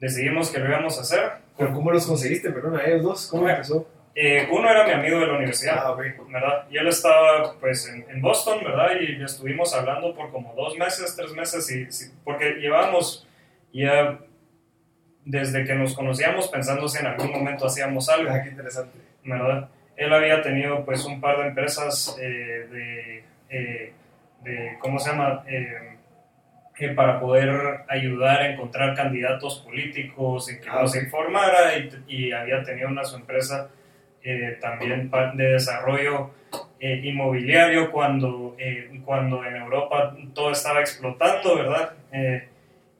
decidimos 0.00 0.50
que 0.50 0.58
lo 0.58 0.68
íbamos 0.68 0.98
a 0.98 1.02
hacer. 1.02 1.32
¿Pero 1.56 1.72
cómo 1.72 1.90
los 1.90 2.06
conseguiste? 2.06 2.50
Perdón, 2.50 2.76
a 2.76 2.84
ellos 2.84 3.02
dos, 3.02 3.28
¿cómo 3.30 3.48
empezó? 3.48 3.88
Eh, 4.14 4.48
uno 4.50 4.70
era 4.70 4.86
mi 4.86 4.92
amigo 4.92 5.20
de 5.20 5.26
la 5.26 5.36
universidad, 5.36 5.78
ah, 5.78 5.92
okay. 5.92 6.12
¿verdad? 6.30 6.66
Y 6.70 6.78
él 6.78 6.86
estaba, 6.88 7.54
pues, 7.60 7.86
en, 7.88 8.06
en, 8.08 8.22
Boston, 8.22 8.64
¿verdad? 8.64 8.92
Y 8.98 9.22
estuvimos 9.22 9.74
hablando 9.74 10.14
por 10.14 10.30
como 10.30 10.54
dos 10.54 10.76
meses, 10.78 11.14
tres 11.14 11.32
meses, 11.32 11.70
y, 11.70 11.86
porque 12.24 12.54
llevábamos 12.54 13.28
ya 13.72 14.18
desde 15.26 15.64
que 15.64 15.74
nos 15.74 15.94
conocíamos 15.94 16.48
pensando 16.48 16.88
si 16.88 16.98
en 16.98 17.08
algún 17.08 17.30
momento 17.30 17.66
hacíamos 17.66 18.08
algo. 18.08 18.30
Ah, 18.30 18.42
qué 18.42 18.50
interesante. 18.50 18.98
¿Verdad? 19.22 19.68
Él 19.96 20.12
había 20.12 20.40
tenido 20.40 20.84
pues 20.84 21.04
un 21.04 21.20
par 21.20 21.38
de 21.38 21.48
empresas 21.48 22.16
eh, 22.20 22.68
de, 22.70 23.24
eh, 23.50 23.92
de, 24.42 24.76
¿cómo 24.78 24.98
se 24.98 25.10
llama? 25.10 25.44
Eh, 25.48 25.95
para 26.94 27.18
poder 27.18 27.84
ayudar 27.88 28.42
a 28.42 28.50
encontrar 28.52 28.94
candidatos 28.94 29.60
políticos 29.60 30.50
y 30.52 30.60
que 30.60 30.68
ah, 30.68 30.82
nos 30.82 30.90
okay. 30.90 31.02
informara 31.04 31.76
y, 31.78 31.90
y, 32.06 32.32
había 32.32 32.62
tenido 32.62 32.88
una 32.88 33.04
su 33.04 33.16
empresa 33.16 33.70
eh, 34.22 34.58
también 34.60 35.10
de 35.34 35.44
desarrollo 35.52 36.30
eh, 36.78 37.00
inmobiliario 37.04 37.90
cuando, 37.90 38.56
eh, 38.58 39.00
cuando 39.04 39.44
en 39.44 39.56
Europa 39.56 40.14
todo 40.34 40.52
estaba 40.52 40.80
explotando, 40.80 41.56
¿verdad? 41.56 41.94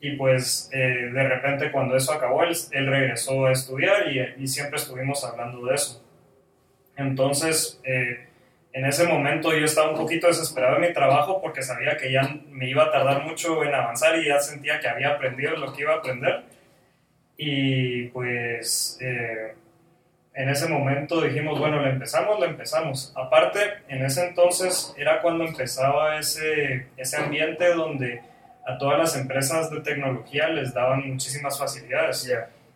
y 0.01 0.13
pues 0.13 0.71
eh, 0.73 1.11
de 1.13 1.29
repente 1.29 1.73
cuando 1.73 1.97
eso 1.97 2.13
acabó, 2.13 2.43
él, 2.45 2.55
él 2.73 2.87
regresó 2.87 3.47
a 3.47 3.53
estudiar 3.53 4.11
y, 4.13 4.43
y, 4.43 4.47
siempre 4.47 4.77
estuvimos 4.77 5.25
hablando 5.25 5.67
de 5.67 5.75
eso. 5.75 6.03
Entonces, 6.97 7.81
eh, 7.85 8.26
en 8.77 8.85
ese 8.85 9.07
momento 9.07 9.57
yo 9.57 9.65
estaba 9.65 9.89
un 9.89 9.97
poquito 9.97 10.27
desesperado 10.27 10.77
en 10.77 10.83
mi 10.83 10.93
trabajo 10.93 11.41
porque 11.41 11.63
sabía 11.63 11.97
que 11.97 12.13
ya 12.13 12.37
me 12.51 12.69
iba 12.69 12.85
a 12.85 12.91
tardar 12.91 13.23
mucho 13.23 13.65
en 13.65 13.75
avanzar 13.75 14.19
y 14.19 14.27
ya 14.27 14.39
sentía 14.39 14.79
que 14.79 14.87
había 14.87 15.13
aprendido 15.13 15.57
lo 15.57 15.73
que 15.73 15.81
iba 15.81 15.95
a 15.95 15.97
aprender. 15.97 16.45
Y 17.39 18.09
pues 18.09 18.99
eh, 19.01 19.55
en 20.35 20.49
ese 20.51 20.69
momento 20.69 21.23
dijimos, 21.23 21.59
bueno, 21.59 21.81
le 21.81 21.89
empezamos, 21.89 22.39
le 22.39 22.49
empezamos. 22.49 23.15
Aparte, 23.17 23.61
en 23.89 24.05
ese 24.05 24.27
entonces 24.27 24.95
era 24.99 25.23
cuando 25.23 25.45
empezaba 25.45 26.19
ese, 26.19 26.89
ese 26.99 27.17
ambiente 27.17 27.73
donde 27.73 28.21
a 28.67 28.77
todas 28.77 28.99
las 28.99 29.17
empresas 29.17 29.71
de 29.71 29.81
tecnología 29.81 30.49
les 30.49 30.75
daban 30.75 31.09
muchísimas 31.09 31.59
facilidades. 31.59 32.31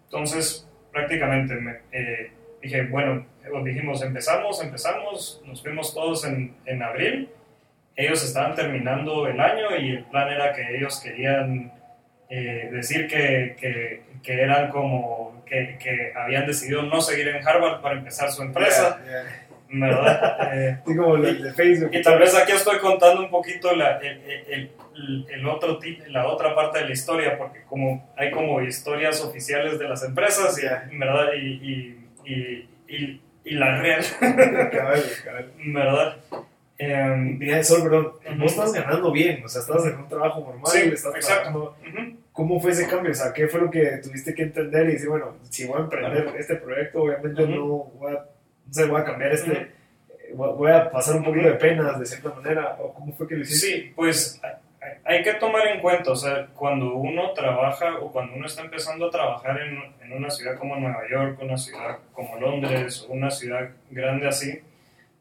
Entonces, 0.04 0.66
prácticamente 0.90 1.56
me, 1.56 1.80
eh, 1.92 2.32
dije, 2.62 2.86
bueno, 2.86 3.26
dijimos, 3.64 4.02
empezamos, 4.02 4.62
empezamos, 4.62 5.42
nos 5.44 5.62
fuimos 5.62 5.94
todos 5.94 6.24
en, 6.24 6.54
en, 6.66 6.82
abril, 6.82 7.30
ellos 7.96 8.24
estaban 8.24 8.54
terminando 8.54 9.26
el 9.26 9.40
año 9.40 9.76
y 9.78 9.96
el 9.96 10.04
plan 10.04 10.28
era 10.28 10.52
que 10.52 10.76
ellos 10.76 11.00
querían 11.00 11.72
eh, 12.28 12.68
decir 12.72 13.08
que, 13.08 13.56
que, 13.58 14.02
que, 14.22 14.40
eran 14.40 14.70
como, 14.70 15.42
que, 15.44 15.76
que, 15.82 16.12
habían 16.14 16.46
decidido 16.46 16.82
no 16.82 17.00
seguir 17.00 17.28
en 17.28 17.46
Harvard 17.46 17.80
para 17.80 17.98
empezar 17.98 18.30
su 18.30 18.42
empresa. 18.42 19.00
¿Verdad? 19.72 20.50
Eh, 20.52 20.78
como 20.84 21.16
de 21.16 21.52
Facebook. 21.52 21.90
Y 21.92 22.02
tal 22.02 22.18
vez 22.18 22.34
aquí 22.34 22.52
estoy 22.52 22.78
contando 22.78 23.22
un 23.22 23.30
poquito 23.30 23.74
la, 23.76 23.98
el, 23.98 24.20
el, 24.48 25.26
el, 25.30 25.46
otro, 25.46 25.78
la 26.08 26.26
otra 26.26 26.56
parte 26.56 26.80
de 26.80 26.86
la 26.86 26.92
historia, 26.92 27.38
porque 27.38 27.62
como 27.68 28.12
hay 28.16 28.32
como 28.32 28.60
historias 28.60 29.20
oficiales 29.20 29.78
de 29.78 29.88
las 29.88 30.02
empresas, 30.02 30.58
y, 30.58 30.96
¿verdad? 30.96 31.34
y, 31.34 32.00
y, 32.24 33.20
y, 33.50 33.54
la 33.54 33.80
real. 33.80 34.04
¿Verdad? 35.66 36.16
Eh, 36.78 37.14
Mira, 37.38 37.62
Sol, 37.62 37.82
perdón, 37.82 38.12
vos 38.38 38.52
estás 38.52 38.72
ganando 38.72 39.12
bien, 39.12 39.44
o 39.44 39.48
sea, 39.48 39.60
estás 39.60 39.84
en 39.84 39.98
un 39.98 40.08
trabajo 40.08 40.40
normal, 40.40 40.66
sí, 40.66 40.78
estás 40.78 41.14
exacto. 41.14 41.76
¿Cómo 42.32 42.58
fue 42.58 42.70
ese 42.70 42.88
cambio? 42.88 43.12
O 43.12 43.14
sea, 43.14 43.34
¿qué 43.34 43.48
fue 43.48 43.60
lo 43.60 43.70
que 43.70 43.98
tuviste 44.02 44.34
que 44.34 44.44
entender 44.44 44.88
y 44.88 44.92
decir, 44.92 45.08
bueno, 45.10 45.36
si 45.50 45.66
voy 45.66 45.78
a 45.78 45.82
emprender 45.82 46.34
este 46.38 46.56
proyecto, 46.56 47.02
obviamente 47.02 47.46
no 47.46 47.66
voy 47.66 48.14
a, 48.14 48.24
no 48.66 48.72
sé, 48.72 48.86
voy 48.86 49.00
a 49.00 49.04
cambiar 49.04 49.32
este, 49.32 49.72
voy 50.34 50.70
a 50.70 50.90
pasar 50.90 51.16
un 51.16 51.24
poquito 51.24 51.48
de 51.48 51.54
penas 51.54 51.98
de 51.98 52.06
cierta 52.06 52.30
manera, 52.30 52.76
o 52.80 52.94
cómo 52.94 53.12
fue 53.12 53.28
que 53.28 53.34
lo 53.34 53.42
hiciste? 53.42 53.66
Sí, 53.66 53.92
pues 53.94 54.40
hay 55.10 55.24
que 55.24 55.34
tomar 55.34 55.66
en 55.66 55.80
cuenta, 55.80 56.12
o 56.12 56.16
sea, 56.16 56.46
cuando 56.54 56.94
uno 56.94 57.32
trabaja 57.32 57.98
o 57.98 58.12
cuando 58.12 58.36
uno 58.36 58.46
está 58.46 58.62
empezando 58.62 59.06
a 59.06 59.10
trabajar 59.10 59.60
en, 59.60 59.82
en, 60.02 60.12
una 60.12 60.30
ciudad 60.30 60.56
como 60.56 60.76
Nueva 60.76 61.02
York, 61.10 61.36
una 61.42 61.56
ciudad 61.56 61.98
como 62.12 62.36
Londres, 62.36 63.04
o 63.08 63.12
una 63.12 63.28
ciudad 63.28 63.70
grande 63.90 64.28
así, 64.28 64.60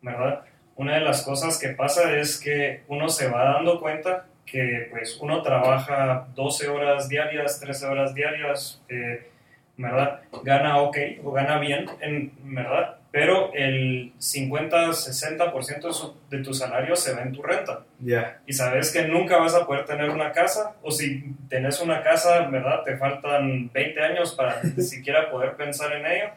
¿verdad? 0.04 0.42
Una 0.76 0.94
de 0.94 1.02
las 1.02 1.24
cosas 1.24 1.60
que 1.60 1.70
pasa 1.70 2.16
es 2.18 2.40
que 2.40 2.84
uno 2.88 3.10
se 3.10 3.30
va 3.30 3.46
dando 3.46 3.80
cuenta 3.80 4.28
que 4.46 4.90
pues 4.92 5.18
uno 5.20 5.42
trabaja 5.42 6.28
12 6.36 6.70
horas 6.70 7.10
diarias, 7.10 7.60
13 7.60 7.88
horas 7.88 8.14
diarias, 8.14 8.84
eh, 8.90 9.28
¿verdad? 9.76 10.22
Gana 10.44 10.78
ok 10.78 10.98
o 11.24 11.32
gana 11.32 11.58
bien, 11.58 11.88
en, 12.00 12.32
¿verdad? 12.44 12.99
Pero 13.12 13.51
el 13.53 14.14
50-60% 14.20 16.14
de, 16.30 16.43
tu 16.43 16.53
salario 16.53 16.95
se 16.95 17.14
va 17.14 17.24
en 17.24 17.32
tu 17.32 17.41
renta. 17.41 17.86
Ya. 17.99 18.39
Y 18.45 18.53
sabes 18.53 18.91
que 18.91 19.07
nunca 19.07 19.38
vas 19.38 19.55
a 19.55 19.66
poder 19.66 19.86
tener 19.86 20.12
una 20.12 20.32
casa, 20.32 20.76
o 20.84 20.91
si 20.91 21.34
tenés 21.49 21.82
una 21.82 22.03
casa, 22.03 22.47
¿verdad? 22.47 22.84
Te 22.84 22.97
faltan 22.97 23.72
20 23.74 24.01
años 24.01 24.36
para 24.36 24.62
ni 24.76 24.84
siquiera 24.84 25.32
poder 25.32 25.55
pensar 25.55 25.91
en 25.93 26.05
ello, 26.05 26.30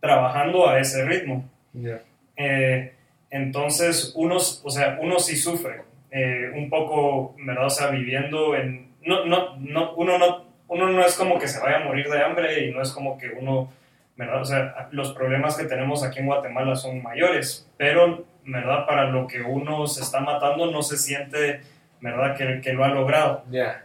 trabajando 0.00 0.68
a 0.68 0.78
ese 0.78 1.04
ritmo. 1.04 1.48
Ya. 1.72 2.00
Eh, 2.36 2.92
entonces, 3.30 4.12
uno, 4.14 4.36
o 4.36 4.70
sea, 4.70 4.98
uno 5.00 5.18
sí 5.18 5.36
sufre 5.36 5.80
eh, 6.10 6.52
un 6.54 6.68
poco, 6.68 7.34
¿verdad? 7.38 7.66
O 7.66 7.70
sea, 7.70 7.88
viviendo 7.88 8.54
en... 8.54 8.92
No, 9.06 9.24
no, 9.24 9.56
no, 9.56 9.94
uno, 9.94 10.18
no, 10.18 10.44
uno 10.68 10.88
no 10.88 11.04
es 11.04 11.14
como 11.16 11.38
que 11.38 11.48
se 11.48 11.58
vaya 11.58 11.78
a 11.78 11.84
morir 11.84 12.08
de 12.08 12.22
hambre 12.22 12.66
y 12.66 12.70
no 12.70 12.82
es 12.82 12.92
como 12.92 13.16
que 13.16 13.30
uno 13.30 13.72
¿verdad? 14.22 14.40
O 14.40 14.44
sea, 14.44 14.88
los 14.92 15.12
problemas 15.12 15.56
que 15.56 15.64
tenemos 15.64 16.04
aquí 16.04 16.20
en 16.20 16.26
Guatemala 16.26 16.76
son 16.76 17.02
mayores, 17.02 17.68
pero, 17.76 18.24
¿verdad? 18.44 18.86
Para 18.86 19.10
lo 19.10 19.26
que 19.26 19.42
uno 19.42 19.86
se 19.86 20.02
está 20.02 20.20
matando 20.20 20.70
no 20.70 20.82
se 20.82 20.96
siente, 20.96 21.60
¿verdad? 22.00 22.36
Que, 22.36 22.60
que 22.60 22.72
lo 22.72 22.84
ha 22.84 22.88
logrado. 22.88 23.44
Ya. 23.50 23.84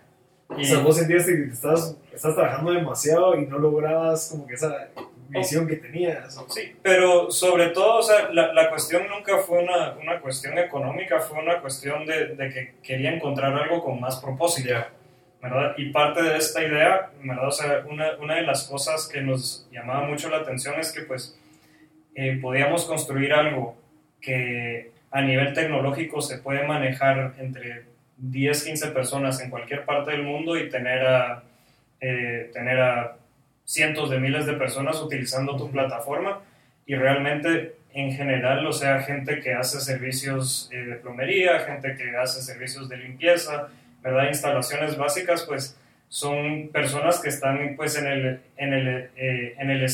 O 0.50 0.64
sea, 0.64 0.80
vos 0.80 0.96
sentías 0.96 1.26
que 1.26 1.44
estás, 1.46 1.98
estás 2.14 2.36
trabajando 2.36 2.72
demasiado 2.72 3.36
y 3.36 3.46
no 3.48 3.58
lograbas 3.58 4.30
como 4.32 4.48
que 4.48 4.54
esa 4.54 4.90
visión 5.30 5.68
que 5.68 5.76
tenías. 5.78 6.40
Sí, 6.50 6.76
pero 6.82 7.32
sobre 7.32 7.70
todo, 7.70 7.98
o 7.98 8.04
sea, 8.04 8.30
la, 8.32 8.54
la 8.54 8.70
cuestión 8.70 9.08
nunca 9.10 9.40
fue 9.40 9.64
una, 9.64 9.94
una, 10.02 10.22
cuestión 10.22 10.58
económica, 10.58 11.20
fue 11.20 11.40
una 11.40 11.60
cuestión 11.60 12.06
de, 12.06 12.36
de, 12.36 12.50
que 12.50 12.76
quería 12.82 13.12
encontrar 13.12 13.54
algo 13.54 13.84
con 13.84 14.00
más 14.00 14.22
propósito. 14.22 14.70
Y 15.78 15.92
parte 15.92 16.24
de 16.24 16.38
esta 16.38 16.64
idea, 16.64 17.12
¿verdad? 17.24 17.48
O 17.48 17.52
sea, 17.52 17.84
una, 17.88 18.16
una, 18.20 18.36
de 18.36 18.42
las 18.42 18.68
cosas 18.68 19.08
que 19.08 19.22
nos 19.22 19.68
llamaba 19.72 20.08
mucho 20.08 20.30
la 20.30 20.38
atención 20.38 20.80
es 20.80 20.92
que 20.92 21.02
pues 21.02 21.38
eh, 22.16 22.40
podíamos 22.42 22.86
construir 22.86 23.34
algo 23.34 23.78
que 24.20 24.92
a 25.12 25.22
nivel 25.22 25.54
tecnológico 25.54 26.22
se 26.22 26.40
puede 26.40 26.66
manejar 26.68 27.36
entre 27.38 27.86
10, 28.18 28.64
15 28.64 28.88
personas 28.88 29.40
en 29.42 29.50
cualquier 29.50 29.86
parte 29.86 30.12
del 30.12 30.24
mundo 30.24 30.58
y 30.58 30.70
tener 30.70 31.06
a, 31.06 31.44
eh, 32.02 32.50
tener 32.54 32.80
a 32.80 33.18
cientos 33.64 34.10
de 34.10 34.20
miles 34.20 34.46
de 34.46 34.54
personas 34.54 35.02
utilizando 35.02 35.56
tu 35.56 35.72
plataforma. 35.72 36.42
Y 36.86 36.96
realmente 36.96 37.76
en 37.94 38.12
general, 38.12 38.66
o 38.66 38.74
sea, 38.74 39.02
gente 39.02 39.40
que 39.40 39.54
hace 39.54 39.80
servicios 39.80 40.70
eh, 40.72 40.78
de 40.78 40.96
plomería, 40.96 41.60
gente 41.60 41.96
que 41.96 42.16
hace 42.18 42.42
servicios 42.42 42.90
de 42.90 42.98
limpieza, 42.98 43.70
¿verdad? 44.08 44.30
Instalaciones 44.30 44.98
básicas, 44.98 45.44
pues 45.44 45.78
son 46.10 46.70
personas 46.70 47.20
que 47.20 47.30
están 47.30 47.76
pues 47.76 47.98
en 47.98 48.08
el, 48.08 48.42
en 48.56 48.74
el, 48.74 48.88
eh, 49.18 49.56
en 49.60 49.70
el, 49.70 49.86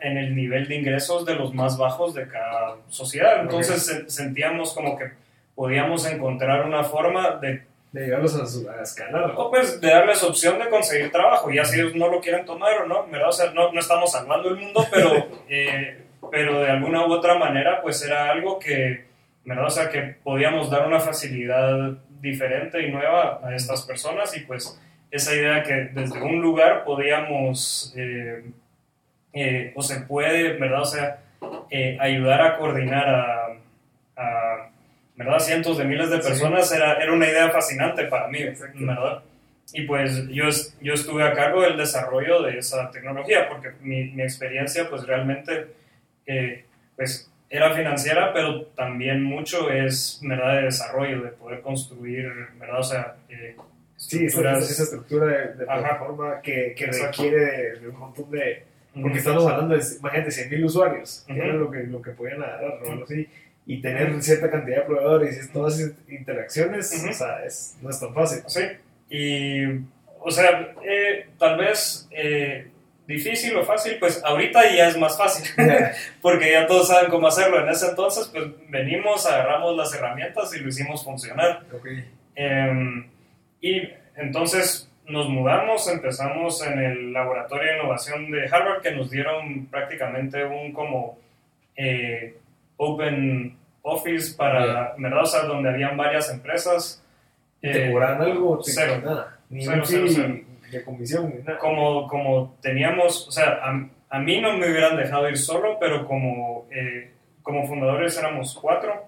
en 0.00 0.18
el 0.18 0.36
nivel 0.36 0.68
de 0.68 0.76
ingresos 0.76 1.24
de 1.24 1.34
los 1.34 1.54
más 1.54 1.78
bajos 1.78 2.14
de 2.14 2.28
cada 2.28 2.76
sociedad. 2.88 3.40
Entonces 3.40 4.04
sentíamos 4.08 4.74
como 4.74 4.98
que 4.98 5.12
podíamos 5.54 6.06
encontrar 6.06 6.66
una 6.66 6.84
forma 6.84 7.36
de... 7.36 7.62
De 7.92 8.06
llevarlos 8.06 8.34
a, 8.36 8.72
a 8.72 8.82
escalar. 8.82 9.34
O 9.36 9.50
pues 9.50 9.78
de 9.78 9.88
darles 9.88 10.22
opción 10.22 10.58
de 10.58 10.70
conseguir 10.70 11.12
trabajo, 11.12 11.50
ya 11.50 11.62
si 11.62 11.78
ellos 11.78 11.94
no 11.94 12.08
lo 12.08 12.22
quieren 12.22 12.46
tomar 12.46 12.72
o 12.78 12.86
no, 12.86 13.06
¿verdad? 13.08 13.28
O 13.28 13.32
sea, 13.32 13.50
no, 13.52 13.70
no 13.70 13.80
estamos 13.80 14.12
salvando 14.12 14.48
el 14.48 14.56
mundo, 14.56 14.86
pero, 14.90 15.28
eh, 15.50 16.02
pero 16.30 16.60
de 16.60 16.70
alguna 16.70 17.06
u 17.06 17.12
otra 17.12 17.34
manera 17.34 17.82
pues 17.82 18.02
era 18.02 18.30
algo 18.30 18.58
que, 18.58 19.04
¿verdad? 19.44 19.66
O 19.66 19.70
sea, 19.70 19.90
que 19.90 20.16
podíamos 20.24 20.70
dar 20.70 20.86
una 20.86 21.00
facilidad 21.00 21.98
diferente 22.22 22.80
y 22.80 22.90
nueva 22.90 23.40
a 23.44 23.54
estas 23.54 23.82
personas 23.82 24.34
y 24.36 24.40
pues 24.40 24.80
esa 25.10 25.34
idea 25.34 25.62
que 25.62 25.90
desde 25.92 26.22
un 26.22 26.40
lugar 26.40 26.84
podíamos 26.84 27.92
eh, 27.96 28.44
eh, 29.32 29.72
o 29.74 29.82
se 29.82 30.00
puede, 30.02 30.54
¿verdad? 30.54 30.82
O 30.82 30.86
sea, 30.86 31.18
eh, 31.68 31.98
ayudar 32.00 32.40
a 32.40 32.56
coordinar 32.56 33.08
a, 33.08 33.46
a, 34.16 34.70
¿verdad? 35.16 35.40
Cientos 35.40 35.76
de 35.78 35.84
miles 35.84 36.10
de 36.10 36.18
personas 36.18 36.72
era, 36.72 36.94
era 36.94 37.12
una 37.12 37.28
idea 37.28 37.50
fascinante 37.50 38.04
para 38.04 38.28
mí, 38.28 38.38
¿verdad? 38.74 39.22
Y 39.74 39.82
pues 39.82 40.28
yo, 40.28 40.44
yo 40.80 40.94
estuve 40.94 41.24
a 41.24 41.34
cargo 41.34 41.62
del 41.62 41.76
desarrollo 41.76 42.42
de 42.42 42.58
esa 42.58 42.90
tecnología 42.90 43.48
porque 43.48 43.72
mi, 43.80 44.04
mi 44.12 44.22
experiencia 44.22 44.88
pues 44.88 45.06
realmente 45.06 45.68
pues 46.94 47.31
era 47.52 47.74
financiera, 47.74 48.32
pero 48.32 48.62
también 48.68 49.22
mucho 49.22 49.70
es, 49.70 50.18
¿verdad?, 50.22 50.56
de 50.56 50.62
desarrollo, 50.62 51.22
de 51.22 51.28
poder 51.32 51.60
construir, 51.60 52.32
¿verdad? 52.58 52.80
O 52.80 52.82
sea, 52.82 53.16
eh, 53.28 53.54
sí, 53.94 54.24
esa, 54.24 54.56
esa, 54.56 54.82
estructura 54.84 55.26
de, 55.26 55.66
plataforma 55.66 56.40
que, 56.40 56.74
que 56.74 56.86
requiere 56.86 57.78
de, 57.78 57.88
un 57.88 57.98
montón 57.98 58.30
de... 58.30 58.64
Porque 58.98 59.18
estamos 59.18 59.46
hablando 59.46 59.76
de, 59.76 59.84
imagínate, 59.98 60.30
100.000 60.30 60.64
usuarios, 60.64 61.24
que 61.26 61.38
era 61.38 61.52
lo 61.52 61.70
que, 61.70 61.82
lo 61.82 62.00
que 62.00 62.12
podían 62.12 62.42
agarrar, 62.42 62.78
¿no? 62.88 63.04
así, 63.04 63.28
y 63.66 63.82
tener 63.82 64.22
cierta 64.22 64.50
cantidad 64.50 64.78
de 64.78 64.82
proveedores 64.84 65.44
y 65.44 65.52
todas 65.52 65.78
esas 65.78 65.92
interacciones, 66.08 67.04
o 67.06 67.12
sea, 67.12 67.44
es, 67.44 67.76
no 67.82 67.90
es 67.90 68.00
tan 68.00 68.14
fácil. 68.14 68.42
Sí, 68.46 68.62
y, 69.10 69.64
o 70.20 70.30
sea, 70.30 70.74
eh, 70.82 71.26
tal 71.38 71.58
vez... 71.58 72.08
Eh, 72.12 72.71
difícil 73.06 73.56
o 73.56 73.64
fácil, 73.64 73.96
pues 73.98 74.22
ahorita 74.24 74.62
ya 74.74 74.88
es 74.88 74.96
más 74.96 75.16
fácil, 75.16 75.48
porque 76.22 76.52
ya 76.52 76.66
todos 76.66 76.88
saben 76.88 77.10
cómo 77.10 77.28
hacerlo. 77.28 77.60
En 77.60 77.68
ese 77.68 77.88
entonces, 77.90 78.28
pues 78.32 78.44
venimos, 78.68 79.26
agarramos 79.26 79.76
las 79.76 79.94
herramientas 79.94 80.54
y 80.54 80.60
lo 80.60 80.68
hicimos 80.68 81.04
funcionar. 81.04 81.64
Em, 82.34 83.08
y 83.60 83.88
entonces 84.16 84.90
nos 85.06 85.28
mudamos, 85.28 85.88
empezamos 85.88 86.64
en 86.66 86.78
el 86.78 87.12
laboratorio 87.12 87.72
de 87.72 87.78
innovación 87.78 88.30
de 88.30 88.46
Harvard, 88.46 88.82
que 88.82 88.92
nos 88.92 89.10
dieron 89.10 89.66
prácticamente 89.66 90.44
un 90.44 90.72
como 90.72 91.18
eh, 91.76 92.36
open 92.76 93.56
office 93.82 94.34
para, 94.36 94.94
¿verdad? 94.96 95.22
O 95.22 95.26
sea, 95.26 95.42
donde 95.42 95.70
habían 95.70 95.96
varias 95.96 96.30
empresas. 96.30 97.04
¿Te 97.60 97.90
eh, 97.90 97.96
algo? 97.96 98.60
cero. 98.62 99.00
Nada. 99.04 99.38
Ni 99.50 99.64
cero, 99.64 99.82
cero, 99.84 100.40
de 100.72 100.84
comisión. 100.84 101.32
Como, 101.60 102.08
como 102.08 102.56
teníamos, 102.60 103.28
o 103.28 103.30
sea, 103.30 103.60
a, 104.10 104.18
mí 104.18 104.40
no 104.40 104.56
me 104.56 104.70
hubieran 104.70 104.96
dejado 104.96 105.28
ir 105.28 105.38
solo, 105.38 105.78
pero 105.78 106.06
como, 106.06 106.66
eh, 106.70 107.12
como 107.42 107.66
fundadores 107.66 108.18
éramos 108.18 108.58
cuatro, 108.60 109.06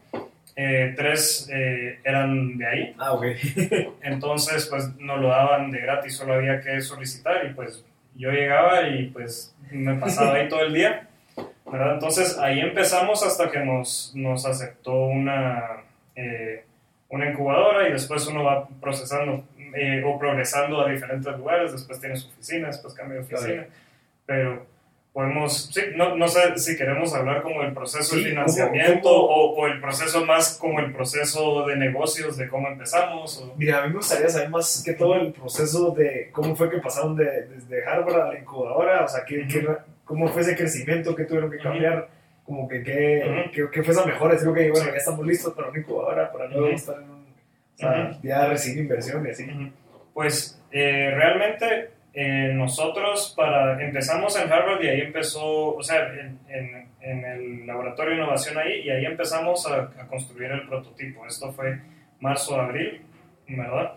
eh, 0.57 0.95
tres 0.97 1.51
eh, 1.53 1.99
eran 2.05 2.57
de 2.57 2.67
ahí. 2.67 2.95
Ah, 2.99 3.13
ok. 3.15 3.25
Entonces, 4.03 4.67
pues 4.67 4.95
nos 4.99 5.21
lo 5.21 5.29
daban 5.29 5.71
de 5.71 5.81
gratis, 5.81 6.17
solo 6.17 6.35
había 6.35 6.61
que 6.61 6.81
solicitar 6.81 7.45
y 7.47 7.55
pues 7.55 7.85
yo 8.15 8.31
llegaba 8.31 8.89
y 8.89 9.07
pues 9.07 9.55
me 9.71 9.95
pasaba 9.97 10.35
ahí 10.35 10.49
todo 10.49 10.61
el 10.61 10.75
día. 10.75 11.09
¿verdad? 11.67 11.95
Entonces 11.95 12.39
ahí 12.39 12.61
empezamos 12.61 13.23
hasta 13.25 13.51
que 13.51 13.59
nos, 13.61 14.13
nos 14.15 14.47
aceptó 14.47 15.07
una, 15.07 15.83
eh, 16.15 16.65
una 17.09 17.31
incubadora 17.31 17.89
y 17.89 17.93
después 17.93 18.27
uno 18.27 18.45
va 18.45 18.69
procesando 18.81 19.45
eh, 19.75 20.03
o 20.05 20.19
progresando 20.19 20.81
a 20.81 20.91
diferentes 20.91 21.37
lugares, 21.37 21.73
después 21.73 22.01
tiene 22.01 22.17
su 22.17 22.29
oficina, 22.29 22.69
después 22.69 22.95
cambia 22.95 23.19
de 23.19 23.25
oficina, 23.25 23.67
pero 24.27 24.67
podemos, 25.13 25.71
sí, 25.73 25.81
no, 25.95 26.17
no, 26.17 26.27
sé 26.27 26.59
si 26.59 26.77
queremos 26.77 27.15
hablar 27.15 27.43
como 27.43 27.63
el 27.63 27.73
proceso 27.73 28.17
Sí, 28.17 28.25
de 28.25 28.31
financiamiento 28.31 29.03
¿cómo- 29.09 29.29
cómo? 29.29 29.35
O, 29.35 29.55
o 29.61 29.67
el 29.69 29.81
proceso 29.81 30.25
más 30.25 30.59
como 30.59 30.81
el 30.81 30.93
proceso 30.93 31.65
de 31.67 31.77
negocios, 31.77 32.37
de 32.37 32.49
cómo 32.49 32.67
empezamos. 32.69 33.39
O, 33.41 33.55
Mira, 33.57 33.79
a 33.79 33.83
mí 33.83 33.91
me 33.91 33.97
gustaría 33.99 34.29
saber 34.29 34.49
más 34.51 34.83
que 34.85 34.95
todo 34.95 35.15
el 35.15 35.33
proceso 35.33 35.93
de 35.93 36.31
cómo 36.33 36.57
fue 36.57 36.69
que 36.69 36.79
pasaron 36.79 37.15
de, 37.17 37.43
desde 37.47 37.85
Harvard 37.85 38.21
a 38.23 38.33
la 38.33 38.39
incubadora, 38.41 39.05
o 39.05 39.09
sea, 39.09 39.25
qué, 39.25 39.47
qué- 39.47 39.65
cómo 40.05 40.27
fue 40.29 40.43
ese 40.43 40.57
crecimiento, 40.57 41.15
qué 41.15 41.25
tuvieron 41.25 41.49
que 41.51 41.59
cambiar, 41.59 42.09
como 42.45 42.67
que 42.69 42.83
qué, 42.83 43.23
Ujú. 43.25 43.51
qué, 43.53 43.65
qué 43.73 43.83
fue 43.85 43.95
esa 43.95 44.05
mejora, 44.05 44.35
decir, 44.35 44.49
ok, 44.49 44.59
bueno, 44.73 44.91
ya 44.91 44.97
estamos 44.97 45.25
listos 45.25 45.55
para 45.55 45.69
una 45.69 45.79
incubadora, 45.79 46.33
para 46.33 46.47
Ujú. 46.47 46.67
estar 46.67 46.97
en 47.01 47.09
o 47.75 47.79
sea, 47.79 48.19
ya 48.23 48.47
recibir 48.47 48.79
inversión 48.85 49.27
y 49.27 49.31
así. 49.31 49.45
Ujú. 49.45 49.71
Pues 50.13 50.61
eh, 50.71 51.11
realmente 51.15 51.91
eh, 52.13 52.53
nosotros 52.55 53.35
para, 53.37 53.83
empezamos 53.85 54.39
en 54.41 54.53
Harvard 54.53 54.83
y 54.83 54.89
ahí 54.89 55.01
empezó, 55.01 55.75
o 55.75 55.83
sea, 55.83 56.07
en, 56.13 56.39
en- 56.49 56.85
en 57.05 57.23
el 57.23 57.67
laboratorio 57.67 58.13
de 58.13 58.17
innovación 58.23 58.57
ahí 58.57 58.81
y 58.81 58.89
ahí 58.91 59.05
empezamos 59.05 59.67
a, 59.67 59.91
a 60.01 60.07
construir 60.07 60.51
el 60.53 60.67
prototipo. 60.67 61.27
Esto 61.27 61.53
fue 61.53 61.79
marzo, 62.21 62.59
abril, 62.59 63.03
¿verdad? 63.47 63.93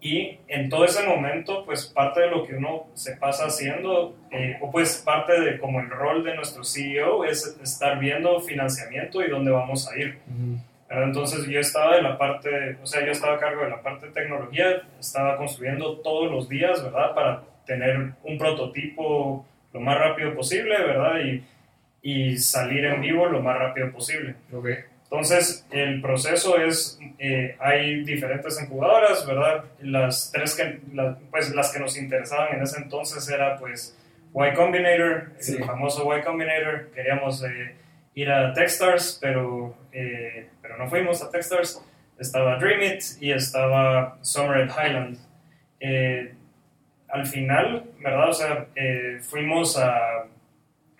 Y 0.00 0.38
en 0.46 0.68
todo 0.68 0.84
ese 0.84 1.02
momento, 1.04 1.64
pues 1.64 1.86
parte 1.86 2.20
de 2.20 2.30
lo 2.30 2.46
que 2.46 2.54
uno 2.54 2.86
se 2.94 3.16
pasa 3.16 3.46
haciendo, 3.46 4.14
eh, 4.30 4.58
o 4.60 4.70
pues 4.70 5.02
parte 5.04 5.40
de 5.40 5.58
como 5.58 5.80
el 5.80 5.90
rol 5.90 6.22
de 6.22 6.36
nuestro 6.36 6.62
CEO 6.62 7.24
es 7.24 7.56
estar 7.60 7.98
viendo 7.98 8.40
financiamiento 8.40 9.20
y 9.24 9.28
dónde 9.28 9.50
vamos 9.50 9.90
a 9.90 9.98
ir. 9.98 10.18
¿verdad? 10.28 10.62
Entonces 10.88 11.46
yo 11.46 11.58
estaba 11.60 11.96
en 11.98 12.04
la 12.04 12.16
parte, 12.16 12.76
o 12.82 12.86
sea, 12.86 13.04
yo 13.04 13.10
estaba 13.12 13.34
a 13.34 13.38
cargo 13.40 13.62
de 13.64 13.70
la 13.70 13.82
parte 13.82 14.06
de 14.06 14.12
tecnología, 14.12 14.82
estaba 15.00 15.36
construyendo 15.36 15.98
todos 15.98 16.30
los 16.30 16.48
días, 16.48 16.82
¿verdad? 16.84 17.14
Para 17.14 17.42
tener 17.66 18.12
un 18.22 18.38
prototipo 18.38 19.44
lo 19.72 19.80
más 19.80 19.98
rápido 19.98 20.34
posible, 20.34 20.76
¿verdad? 20.78 21.20
Y, 21.24 21.44
y 22.02 22.38
salir 22.38 22.84
en 22.84 23.00
vivo 23.00 23.26
lo 23.26 23.40
más 23.42 23.58
rápido 23.58 23.90
posible. 23.90 24.36
Ok. 24.52 24.68
Entonces, 25.04 25.66
el 25.70 26.00
proceso 26.00 26.56
es, 26.58 26.98
eh, 27.18 27.56
hay 27.60 28.04
diferentes 28.04 28.60
incubadoras, 28.60 29.26
¿verdad? 29.26 29.64
Las 29.80 30.30
tres 30.32 30.54
que, 30.56 30.80
la- 30.94 31.16
pues 31.30 31.54
las 31.54 31.72
que 31.72 31.80
nos 31.80 31.96
interesaban 31.98 32.56
en 32.56 32.62
ese 32.62 32.80
entonces 32.80 33.28
era 33.28 33.56
pues 33.58 33.96
Y 34.34 34.54
Combinator, 34.54 35.30
Sí. 35.38 35.56
el 35.56 35.64
famoso 35.64 36.04
Y 36.16 36.22
Combinator, 36.22 36.90
queríamos 36.94 37.42
eh, 37.44 37.74
ir 38.16 38.30
a 38.30 38.52
Techstars, 38.52 39.18
pero, 39.20 39.76
eh, 39.92 40.48
pero 40.60 40.76
no 40.78 40.88
fuimos 40.88 41.22
a 41.22 41.30
Techstars, 41.30 41.80
estaba 42.18 42.56
Dreamit 42.58 43.02
y 43.20 43.30
estaba 43.30 44.18
Summer 44.22 44.62
at 44.62 44.70
Highland. 44.70 45.18
Eh, 45.78 46.34
al 47.08 47.26
final, 47.26 47.84
¿verdad? 48.00 48.28
O 48.30 48.32
sea, 48.32 48.66
eh, 48.74 49.20
fuimos 49.20 49.78
a... 49.78 50.24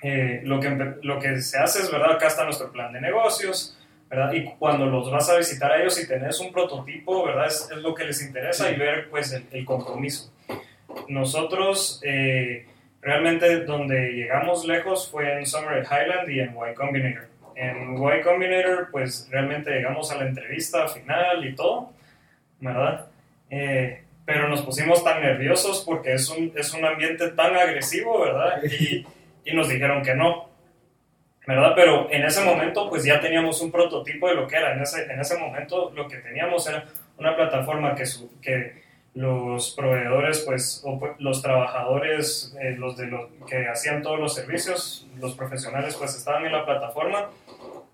eh, 0.02 0.42
lo, 0.44 0.60
que, 0.60 0.68
lo 1.02 1.18
que 1.18 1.40
se 1.40 1.58
hace 1.58 1.80
es, 1.80 1.90
¿verdad? 1.90 2.12
Acá 2.12 2.28
está 2.28 2.44
nuestro 2.44 2.70
plan 2.70 2.92
de 2.92 3.00
negocios, 3.00 3.78
¿verdad? 4.10 4.32
Y 4.34 4.44
cuando 4.58 4.84
los 4.86 5.10
vas 5.10 5.28
a 5.30 5.38
visitar 5.38 5.72
a 5.72 5.80
ellos 5.80 5.98
y 6.00 6.06
tenés 6.06 6.38
un 6.38 6.52
prototipo, 6.52 7.24
¿verdad? 7.24 7.46
Es, 7.46 7.68
es 7.72 7.78
lo 7.78 7.94
que 7.94 8.04
les 8.04 8.22
interesa 8.22 8.70
y 8.70 8.76
ver, 8.76 9.08
pues, 9.08 9.32
el, 9.32 9.46
el 9.52 9.64
compromiso. 9.64 10.30
Nosotros, 11.08 12.00
eh, 12.04 12.66
realmente, 13.06 13.60
donde 13.64 14.12
llegamos 14.12 14.66
lejos 14.66 15.08
fue 15.10 15.38
en 15.38 15.46
Summer 15.46 15.78
at 15.78 15.86
Highland 15.86 16.28
y 16.28 16.40
en 16.40 16.50
Y 16.50 16.74
Combinator. 16.74 17.28
En 17.54 17.94
Y 17.96 18.20
Combinator, 18.22 18.88
pues, 18.90 19.28
realmente 19.30 19.70
llegamos 19.70 20.10
a 20.10 20.16
la 20.16 20.26
entrevista 20.26 20.88
final 20.88 21.46
y 21.46 21.54
todo, 21.54 21.92
¿verdad? 22.60 23.06
Eh, 23.48 24.02
pero 24.24 24.48
nos 24.48 24.62
pusimos 24.62 25.04
tan 25.04 25.22
nerviosos 25.22 25.84
porque 25.86 26.14
es 26.14 26.28
un, 26.28 26.52
es 26.56 26.74
un 26.74 26.84
ambiente 26.84 27.28
tan 27.28 27.54
agresivo, 27.56 28.20
¿verdad? 28.22 28.60
Y, 28.80 29.06
y 29.44 29.54
nos 29.54 29.68
dijeron 29.68 30.02
que 30.02 30.14
no, 30.16 30.50
¿verdad? 31.46 31.72
Pero 31.76 32.08
en 32.10 32.24
ese 32.24 32.44
momento 32.44 32.90
pues 32.90 33.04
ya 33.04 33.20
teníamos 33.20 33.60
un 33.62 33.70
prototipo 33.70 34.28
de 34.28 34.34
lo 34.34 34.48
que 34.48 34.56
era. 34.56 34.72
En 34.74 34.82
ese, 34.82 35.04
en 35.04 35.20
ese 35.20 35.38
momento 35.38 35.92
lo 35.94 36.08
que 36.08 36.16
teníamos 36.16 36.68
era 36.68 36.84
una 37.18 37.36
plataforma 37.36 37.94
que, 37.94 38.04
su- 38.04 38.40
que 38.40 38.82
los 39.16 39.70
proveedores 39.74 40.40
pues 40.46 40.82
o 40.84 41.00
pu- 41.00 41.14
los 41.18 41.42
trabajadores, 41.42 42.54
eh, 42.60 42.76
los 42.78 42.96
de 42.96 43.06
los 43.06 43.28
que 43.48 43.66
hacían 43.66 44.02
todos 44.02 44.20
los 44.20 44.34
servicios, 44.34 45.06
los 45.18 45.34
profesionales 45.34 45.96
pues 45.96 46.14
estaban 46.16 46.44
en 46.46 46.52
la 46.52 46.64
plataforma 46.64 47.30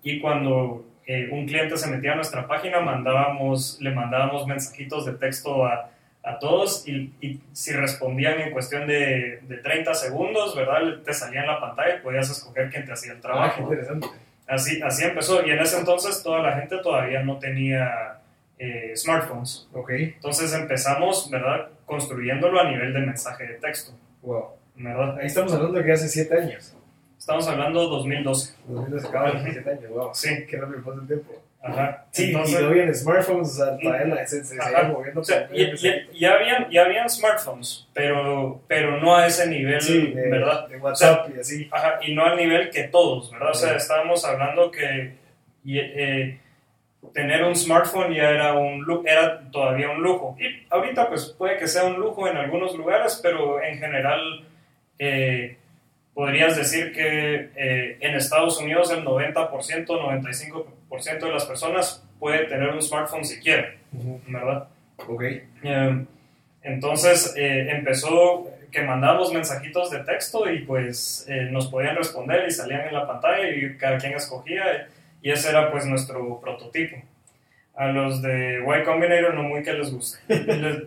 y 0.03 0.19
cuando 0.19 0.85
eh, 1.07 1.29
un 1.31 1.45
cliente 1.47 1.77
se 1.77 1.89
metía 1.89 2.11
a 2.11 2.15
nuestra 2.15 2.45
página 2.47 2.81
mandábamos, 2.81 3.77
le 3.81 3.91
mandábamos 3.91 4.45
mensajitos 4.47 5.05
de 5.05 5.13
texto 5.13 5.65
a, 5.65 5.89
a 6.23 6.39
todos 6.39 6.87
y, 6.87 7.13
y 7.21 7.39
si 7.53 7.71
respondían 7.71 8.39
en 8.41 8.51
cuestión 8.51 8.85
de, 8.85 9.39
de 9.43 9.57
30 9.57 9.93
segundos, 9.93 10.55
¿verdad? 10.55 10.81
Te 11.05 11.13
salía 11.13 11.41
en 11.41 11.47
la 11.47 11.59
pantalla 11.59 11.95
y 11.95 11.99
podías 12.01 12.29
escoger 12.29 12.69
quién 12.69 12.85
te 12.85 12.91
hacía 12.93 13.13
el 13.13 13.17
Ah, 13.19 13.21
trabajo. 13.21 13.61
interesante. 13.63 14.07
Así, 14.45 14.81
así 14.81 15.05
empezó 15.05 15.45
y 15.45 15.51
en 15.51 15.59
ese 15.59 15.79
entonces 15.79 16.21
toda 16.21 16.39
la 16.41 16.53
gente 16.57 16.77
todavía 16.79 17.23
no 17.23 17.39
tenía 17.39 18.19
eh, 18.63 18.93
smartphones. 18.95 19.67
Ok. 19.73 19.89
Entonces 19.91 20.53
empezamos, 20.53 21.29
¿verdad? 21.29 21.69
Construyéndolo 21.85 22.59
a 22.59 22.69
nivel 22.69 22.93
de 22.93 22.99
mensaje 23.01 23.45
de 23.45 23.53
texto, 23.55 23.91
Wow. 24.21 24.45
¿verdad? 24.75 25.17
Ahí 25.19 25.27
estamos 25.27 25.53
hablando 25.53 25.77
de 25.79 25.85
que 25.85 25.91
hace 25.91 26.07
7 26.07 26.35
años. 26.39 26.75
Estamos 27.17 27.47
hablando 27.47 27.87
2012. 27.87 28.53
2012 28.67 29.07
acaba 29.07 29.31
de 29.31 29.37
Ujú. 29.41 29.51
7 29.51 29.69
años, 29.69 29.89
wow. 29.89 30.09
Sí. 30.13 30.29
Qué 30.49 30.57
rápido 30.57 30.81
pasa 30.83 30.99
el 31.01 31.07
tiempo. 31.07 31.33
Ajá. 31.65 32.05
Sí, 32.11 32.25
Entonces- 32.25 32.59
y 32.59 32.61
no 32.63 32.67
habían 32.69 32.93
smartphones, 32.93 33.47
o 33.47 33.53
sea, 33.53 33.77
todavía 33.77 34.27
se, 34.27 34.43
se 34.43 34.55
moviendo. 34.89 35.21
O 35.21 35.23
sea, 35.23 35.49
ya, 35.49 35.73
ya- 35.75 35.91
de- 35.91 36.07
ya 36.13 36.33
habían, 36.33 36.69
ya 36.69 36.83
habían 36.83 37.09
smartphones, 37.09 37.87
pero, 37.93 38.61
pero 38.67 38.99
no 38.99 39.15
a 39.15 39.25
ese 39.27 39.47
nivel, 39.47 39.79
sí, 39.81 40.07
de, 40.11 40.29
¿verdad? 40.29 40.67
de 40.67 40.75
WhatsApp 40.77 41.29
y 41.33 41.39
así. 41.39 41.69
Ajá, 41.71 41.99
y 42.05 42.13
no 42.13 42.25
al 42.25 42.35
nivel 42.35 42.69
que 42.69 42.83
todos, 42.89 43.31
¿verdad? 43.31 43.51
O 43.51 43.55
sea, 43.55 43.75
estábamos 43.77 44.25
hablando 44.25 44.69
que 44.71 45.15
eh, 45.65 46.39
tener 47.13 47.43
un 47.43 47.55
smartphone 47.55 48.13
ya 48.13 48.29
era, 48.29 48.53
un, 48.53 48.85
era 49.05 49.41
todavía 49.51 49.89
un 49.89 50.01
lujo. 50.01 50.35
Y 50.39 50.65
ahorita 50.69 51.09
pues 51.09 51.35
puede 51.37 51.57
que 51.57 51.67
sea 51.67 51.85
un 51.85 51.99
lujo 51.99 52.27
en 52.27 52.37
algunos 52.37 52.75
lugares, 52.75 53.19
pero 53.21 53.61
en 53.61 53.77
general 53.77 54.45
eh, 54.99 55.57
podrías 56.13 56.55
decir 56.55 56.93
que 56.93 57.49
eh, 57.55 57.97
en 57.99 58.15
Estados 58.15 58.59
Unidos 58.59 58.91
el 58.91 59.03
90%, 59.03 59.85
95% 59.87 61.19
de 61.19 61.31
las 61.31 61.45
personas 61.45 62.03
puede 62.19 62.45
tener 62.45 62.69
un 62.69 62.81
smartphone 62.81 63.25
si 63.25 63.39
quiere, 63.39 63.79
¿verdad? 64.27 64.67
Ok. 65.07 65.23
Eh, 65.23 66.05
entonces 66.63 67.33
eh, 67.35 67.67
empezó 67.71 68.47
que 68.71 68.81
mandábamos 68.81 69.31
mensajitos 69.31 69.91
de 69.91 69.99
texto 69.99 70.49
y 70.51 70.59
pues 70.59 71.25
eh, 71.29 71.49
nos 71.51 71.67
podían 71.67 71.95
responder 71.95 72.45
y 72.47 72.51
salían 72.51 72.87
en 72.87 72.93
la 72.93 73.05
pantalla 73.05 73.49
y 73.49 73.77
cada 73.77 73.97
quien 73.97 74.13
escogía 74.13 74.87
y 75.23 75.31
ese 75.31 75.49
era 75.49 75.71
pues 75.71 75.85
nuestro 75.87 76.39
prototipo. 76.39 76.97
A 77.75 77.87
los 77.87 78.21
de 78.21 78.59
Y 78.59 78.83
Combinator 78.83 79.33
no 79.33 79.41
muy 79.41 79.63
que 79.63 79.73
les 79.73 79.91
gustó. 79.91 80.19
Les- 80.27 80.83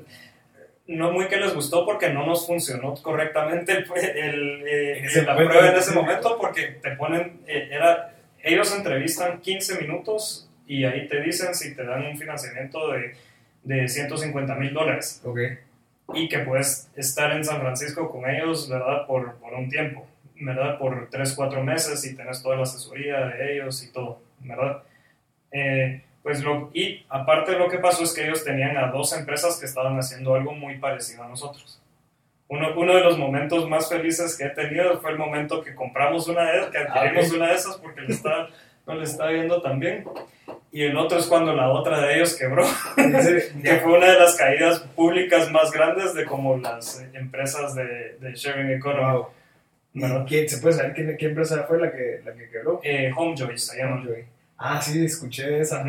no 0.88 1.10
muy 1.10 1.26
que 1.26 1.36
les 1.38 1.52
gustó 1.52 1.84
porque 1.84 2.10
no 2.10 2.24
nos 2.24 2.46
funcionó 2.46 2.94
correctamente 3.02 3.72
el, 3.72 3.86
el, 4.16 4.62
eh, 4.68 4.98
ese 5.04 5.22
la 5.22 5.32
momento, 5.32 5.50
prueba 5.52 5.70
en 5.72 5.76
ese 5.76 5.92
momento 5.92 6.38
porque 6.38 6.62
te 6.80 6.92
ponen, 6.92 7.40
eh, 7.48 7.70
era, 7.72 8.14
ellos 8.40 8.72
entrevistan 8.72 9.40
15 9.40 9.80
minutos 9.80 10.48
y 10.64 10.84
ahí 10.84 11.08
te 11.08 11.20
dicen 11.22 11.56
si 11.56 11.74
te 11.74 11.82
dan 11.84 12.06
un 12.06 12.16
financiamiento 12.16 12.92
de, 12.92 13.16
de 13.64 13.88
150 13.88 14.54
mil 14.54 14.72
dólares 14.72 15.20
Ok. 15.24 15.40
y 16.14 16.28
que 16.28 16.38
puedes 16.40 16.88
estar 16.94 17.32
en 17.32 17.44
San 17.44 17.60
Francisco 17.60 18.08
con 18.08 18.30
ellos, 18.30 18.68
¿verdad? 18.70 19.08
Por, 19.08 19.34
por 19.38 19.54
un 19.54 19.68
tiempo, 19.68 20.06
¿verdad? 20.40 20.78
Por 20.78 21.10
3, 21.10 21.32
4 21.34 21.64
meses 21.64 22.04
y 22.06 22.14
tenés 22.14 22.40
toda 22.44 22.54
la 22.54 22.62
asesoría 22.62 23.26
de 23.26 23.54
ellos 23.54 23.82
y 23.82 23.90
todo, 23.92 24.22
¿verdad? 24.40 24.82
Eh, 25.52 26.02
pues 26.22 26.42
lo, 26.42 26.70
y 26.74 27.04
aparte 27.08 27.52
lo 27.58 27.68
que 27.68 27.78
pasó 27.78 28.02
es 28.02 28.12
que 28.12 28.24
ellos 28.24 28.44
tenían 28.44 28.76
a 28.76 28.90
dos 28.90 29.12
empresas 29.16 29.58
que 29.60 29.66
estaban 29.66 29.96
haciendo 29.98 30.34
algo 30.34 30.52
muy 30.52 30.78
parecido 30.78 31.22
a 31.22 31.28
nosotros. 31.28 31.80
Uno, 32.48 32.68
uno 32.76 32.94
de 32.94 33.00
los 33.02 33.18
momentos 33.18 33.68
más 33.68 33.88
felices 33.88 34.36
que 34.36 34.44
he 34.44 34.50
tenido 34.50 35.00
fue 35.00 35.12
el 35.12 35.18
momento 35.18 35.62
que 35.62 35.74
compramos 35.74 36.28
una 36.28 36.50
de 36.50 36.58
esas, 36.58 36.70
que 36.70 36.78
adquirimos 36.78 37.24
Ah, 37.24 37.28
ok. 37.28 37.36
una 37.36 37.46
de 37.48 37.54
esas 37.54 37.76
porque 37.78 38.00
le 38.02 38.12
está, 38.12 38.48
no 38.86 38.94
le 38.94 39.04
está 39.04 39.30
yendo 39.32 39.60
tan 39.62 39.78
bien. 39.80 40.04
Y 40.72 40.82
el 40.82 40.96
otro 40.96 41.18
es 41.18 41.26
cuando 41.26 41.52
la 41.54 41.68
otra 41.70 42.00
de 42.00 42.16
ellos 42.16 42.34
quebró 42.36 42.64
que 42.96 43.76
fue 43.82 43.92
una 43.96 44.10
de 44.12 44.18
las 44.20 44.36
caídas 44.36 44.80
públicas 44.94 45.50
más 45.50 45.72
grandes 45.72 46.14
de 46.14 46.24
como 46.24 46.56
las 46.58 47.00
eh, 47.00 47.10
empresas 47.14 47.74
de, 47.74 48.16
de 48.20 48.32
sharing 48.34 48.70
economy. 48.70 49.12
Wow. 49.12 49.26
¿Y 49.96 50.00
¿verdad? 50.02 50.24
quién- 50.28 50.48
¿Se 50.48 50.58
puede 50.58 50.74
saber 50.74 50.92
quién- 50.94 51.16
qué 51.16 51.26
empresa 51.26 51.64
fue 51.64 51.80
la 51.80 51.90
que, 51.90 52.20
la 52.24 52.32
que 52.34 52.48
quebró? 52.50 52.80
Eh, 52.84 53.10
Homejoy 53.16 53.58
se 53.58 53.78
llama. 53.78 53.96
Homejoy. 53.96 54.24
Ah, 54.58 54.80
sí, 54.80 55.04
escuché 55.04 55.60
esa. 55.60 55.84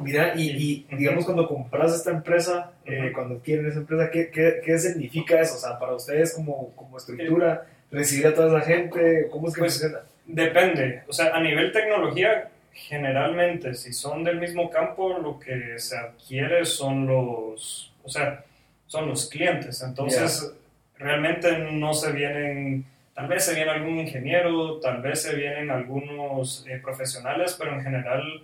Mira, 0.00 0.32
y, 0.36 0.84
y, 0.90 0.96
digamos 0.96 1.24
cuando 1.24 1.46
compras 1.48 1.94
esta 1.94 2.10
empresa, 2.10 2.72
eh, 2.84 3.12
cuando 3.14 3.36
adquieren 3.36 3.66
esa 3.68 3.78
empresa, 3.78 4.10
¿qué, 4.10 4.30
qué, 4.30 4.60
qué 4.64 4.78
significa 4.78 5.40
eso? 5.40 5.54
O 5.54 5.58
sea, 5.58 5.78
para 5.78 5.94
ustedes 5.94 6.34
como, 6.34 6.74
como 6.74 6.98
estructura, 6.98 7.66
recibir 7.90 8.26
a 8.26 8.34
toda 8.34 8.58
esa 8.58 8.66
gente, 8.68 9.28
¿cómo 9.30 9.46
es 9.48 9.54
que 9.54 9.60
Pues, 9.60 9.74
funciona? 9.80 10.04
Depende, 10.26 11.02
o 11.06 11.12
sea, 11.12 11.34
a 11.36 11.40
nivel 11.40 11.70
tecnología, 11.70 12.48
generalmente, 12.72 13.74
si 13.74 13.92
son 13.92 14.24
del 14.24 14.40
mismo 14.40 14.68
campo, 14.70 15.18
lo 15.18 15.38
que 15.38 15.78
se 15.78 15.96
adquiere 15.96 16.64
son 16.64 17.06
los, 17.06 17.92
o 18.02 18.08
sea, 18.08 18.44
son 18.88 19.08
los 19.08 19.28
clientes. 19.30 19.82
Entonces, 19.82 20.52
realmente 20.98 21.58
no 21.58 21.94
se 21.94 22.10
vienen, 22.12 22.84
tal 23.16 23.26
vez 23.26 23.44
se 23.44 23.54
viene 23.54 23.70
algún 23.72 23.98
ingeniero, 23.98 24.78
tal 24.78 25.02
vez 25.02 25.22
se 25.22 25.34
vienen 25.34 25.70
algunos 25.70 26.64
eh, 26.68 26.78
profesionales, 26.82 27.56
pero 27.58 27.72
en 27.72 27.82
general 27.82 28.42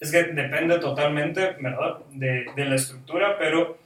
es 0.00 0.10
que 0.10 0.22
depende 0.24 0.78
totalmente, 0.78 1.56
¿verdad?, 1.60 1.98
de, 2.12 2.46
de 2.56 2.64
la 2.64 2.76
estructura, 2.76 3.36
pero 3.38 3.76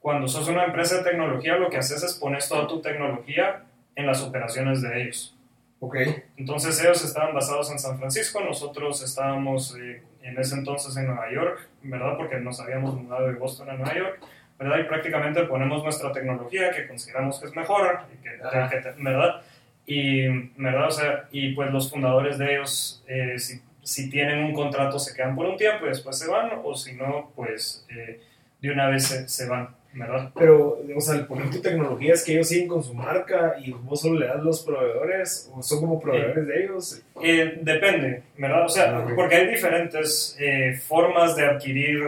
cuando 0.00 0.28
sos 0.28 0.48
una 0.48 0.64
empresa 0.64 0.98
de 0.98 1.04
tecnología, 1.10 1.56
lo 1.56 1.70
que 1.70 1.78
haces 1.78 2.02
es 2.02 2.14
pones 2.14 2.48
toda 2.48 2.66
tu 2.66 2.80
tecnología 2.82 3.62
en 3.94 4.06
las 4.06 4.22
operaciones 4.22 4.82
de 4.82 5.02
ellos. 5.02 5.32
Ok, 5.80 5.96
Entonces 6.36 6.80
ellos 6.82 7.04
estaban 7.04 7.34
basados 7.34 7.70
en 7.70 7.78
San 7.78 7.98
Francisco, 7.98 8.40
nosotros 8.40 9.02
estábamos 9.02 9.76
eh, 9.78 10.02
en 10.22 10.38
ese 10.38 10.54
entonces 10.56 10.96
en 10.96 11.06
Nueva 11.06 11.30
York, 11.30 11.68
¿verdad? 11.82 12.16
Porque 12.16 12.36
nos 12.38 12.60
habíamos 12.60 12.94
mudado 12.94 13.26
de 13.28 13.34
Boston 13.34 13.70
a 13.70 13.74
Nueva 13.74 13.94
York, 13.94 14.18
¿verdad? 14.58 14.78
Y 14.78 14.84
prácticamente 14.84 15.42
ponemos 15.44 15.82
nuestra 15.84 16.12
tecnología 16.12 16.70
que 16.70 16.86
consideramos 16.88 17.38
que 17.38 17.46
es 17.46 17.54
mejor, 17.54 18.00
que, 18.22 18.30
que- 18.30 18.82
que- 18.82 19.02
¿verdad? 19.02 19.42
Y, 19.86 20.26
¿verdad? 20.56 20.88
O 20.88 20.90
sea, 20.90 21.28
y 21.30 21.54
pues 21.54 21.70
los 21.70 21.90
fundadores 21.90 22.38
de 22.38 22.54
ellos, 22.56 23.04
eh, 23.06 23.38
si, 23.38 23.60
si 23.82 24.10
tienen 24.10 24.42
un 24.44 24.52
contrato, 24.52 24.98
se 24.98 25.14
quedan 25.14 25.36
por 25.36 25.46
un 25.46 25.56
tiempo 25.56 25.86
y 25.86 25.90
después 25.90 26.18
se 26.18 26.28
van, 26.28 26.50
o 26.64 26.74
si 26.74 26.94
no, 26.94 27.30
pues 27.36 27.86
eh, 27.88 28.20
de 28.60 28.70
una 28.70 28.88
vez 28.88 29.04
se, 29.06 29.28
se 29.28 29.46
van, 29.48 29.68
¿verdad? 29.92 30.30
pero, 30.34 30.80
o 30.94 31.00
sea, 31.00 31.14
el 31.14 31.26
poner 31.26 31.50
tu 31.50 31.60
tecnología 31.62 32.14
es 32.14 32.24
que 32.24 32.32
ellos 32.32 32.48
siguen 32.48 32.66
con 32.68 32.82
su 32.82 32.94
marca 32.94 33.56
y 33.64 33.70
vos 33.70 34.00
solo 34.00 34.18
le 34.18 34.26
das 34.26 34.42
los 34.42 34.62
proveedores, 34.64 35.50
o 35.54 35.62
son 35.62 35.80
como 35.80 36.00
proveedores 36.00 36.46
de 36.46 36.64
ellos. 36.64 37.02
Eh, 37.22 37.58
depende, 37.62 38.24
¿verdad? 38.36 38.64
O 38.64 38.68
sea, 38.68 38.96
Ah, 38.98 39.06
porque 39.14 39.36
hay 39.36 39.46
diferentes 39.48 40.36
eh, 40.40 40.74
formas 40.84 41.36
de 41.36 41.46
adquirir 41.46 42.00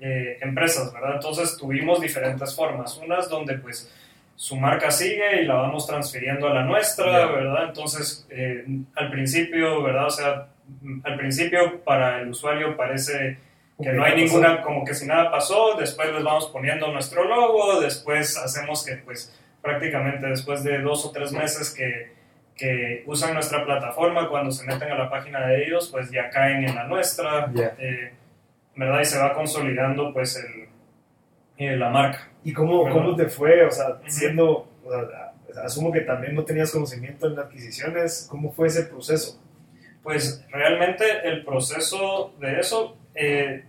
eh, 0.00 0.38
empresas, 0.40 0.92
¿verdad? 0.92 1.14
Entonces 1.14 1.56
tuvimos 1.56 2.00
diferentes 2.00 2.54
formas. 2.54 2.98
Unas 2.98 3.28
donde 3.28 3.56
pues 3.58 3.88
su 4.42 4.56
marca 4.56 4.90
sigue 4.90 5.42
y 5.42 5.44
la 5.44 5.54
vamos 5.54 5.86
transfiriendo 5.86 6.48
a 6.48 6.52
la 6.52 6.64
nuestra. 6.64 7.26
¿verdad? 7.26 7.66
Entonces, 7.68 8.26
eh, 8.28 8.66
al 8.96 9.08
principio, 9.08 9.80
¿verdad? 9.84 10.06
O 10.06 10.10
sea, 10.10 10.48
al 11.04 11.16
principio 11.16 11.80
para 11.84 12.20
el 12.20 12.30
usuario 12.30 12.76
parece 12.76 13.38
que 13.80 13.92
no 13.92 14.02
hay 14.02 14.16
ninguna, 14.16 14.60
como 14.62 14.84
que 14.84 14.94
si 14.94 15.06
nada 15.06 15.30
pasó, 15.30 15.76
después 15.78 16.12
les 16.12 16.24
vamos 16.24 16.46
poniendo 16.46 16.90
nuestro 16.92 17.22
logo, 17.22 17.80
después 17.80 18.36
hacemos 18.36 18.84
que 18.84 18.96
pues 18.96 19.32
prácticamente 19.62 20.26
después 20.26 20.64
de 20.64 20.80
dos 20.80 21.06
o 21.06 21.12
tres 21.12 21.30
meses 21.30 21.72
que, 21.72 22.10
que 22.56 23.04
usan 23.06 23.34
nuestra 23.34 23.64
plataforma, 23.64 24.28
cuando 24.28 24.50
se 24.50 24.66
meten 24.66 24.90
a 24.90 24.98
la 24.98 25.08
página 25.08 25.46
de 25.46 25.66
ellos, 25.66 25.88
pues 25.92 26.10
ya 26.10 26.30
caen 26.30 26.68
en 26.68 26.74
la 26.74 26.88
nuestra, 26.88 27.48
eh, 27.78 28.12
¿verdad? 28.74 29.02
Y 29.02 29.04
se 29.04 29.20
va 29.20 29.34
consolidando 29.34 30.12
pues 30.12 30.34
el, 30.34 30.71
eh, 31.68 31.76
la 31.76 31.90
marca. 31.90 32.28
¿Y 32.44 32.52
cómo, 32.52 32.82
Bueno. 32.82 32.94
cómo 32.96 33.16
te 33.16 33.26
fue? 33.26 33.64
O 33.64 33.70
sea, 33.70 33.98
siendo, 34.06 34.68
o 34.84 34.90
sea, 34.90 35.64
asumo 35.64 35.92
que 35.92 36.00
también 36.00 36.34
no 36.34 36.44
tenías 36.44 36.70
conocimiento 36.72 37.26
en 37.26 37.38
adquisiciones, 37.38 38.26
¿cómo 38.30 38.52
fue 38.52 38.68
ese 38.68 38.84
proceso? 38.84 39.40
Pues 40.02 40.44
realmente 40.50 41.04
el 41.24 41.44
proceso 41.44 42.34
de 42.40 42.58
eso, 42.58 42.96
eh, 43.14 43.64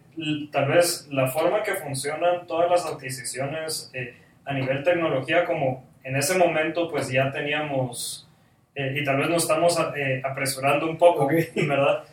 tal 0.51 0.67
vez 0.69 1.07
la 1.11 1.27
forma 1.27 1.61
que 1.63 1.75
funcionan 1.75 2.47
todas 2.47 2.69
las 2.71 2.85
adquisiciones 2.85 3.91
eh, 3.93 4.15
a 4.45 4.53
nivel 4.53 4.83
tecnología, 4.83 5.45
como 5.45 5.85
en 6.03 6.15
ese 6.15 6.37
momento 6.37 6.89
pues 6.89 7.09
ya 7.09 7.31
teníamos, 7.31 8.27
eh, 8.75 8.95
y 8.99 9.03
tal 9.03 9.17
vez 9.17 9.29
nos 9.29 9.43
estamos 9.43 9.77
eh, 9.95 10.21
apresurando 10.25 10.89
un 10.89 10.97
poco, 10.97 11.25
Ok. 11.25 11.33
¿verdad? 11.67 12.03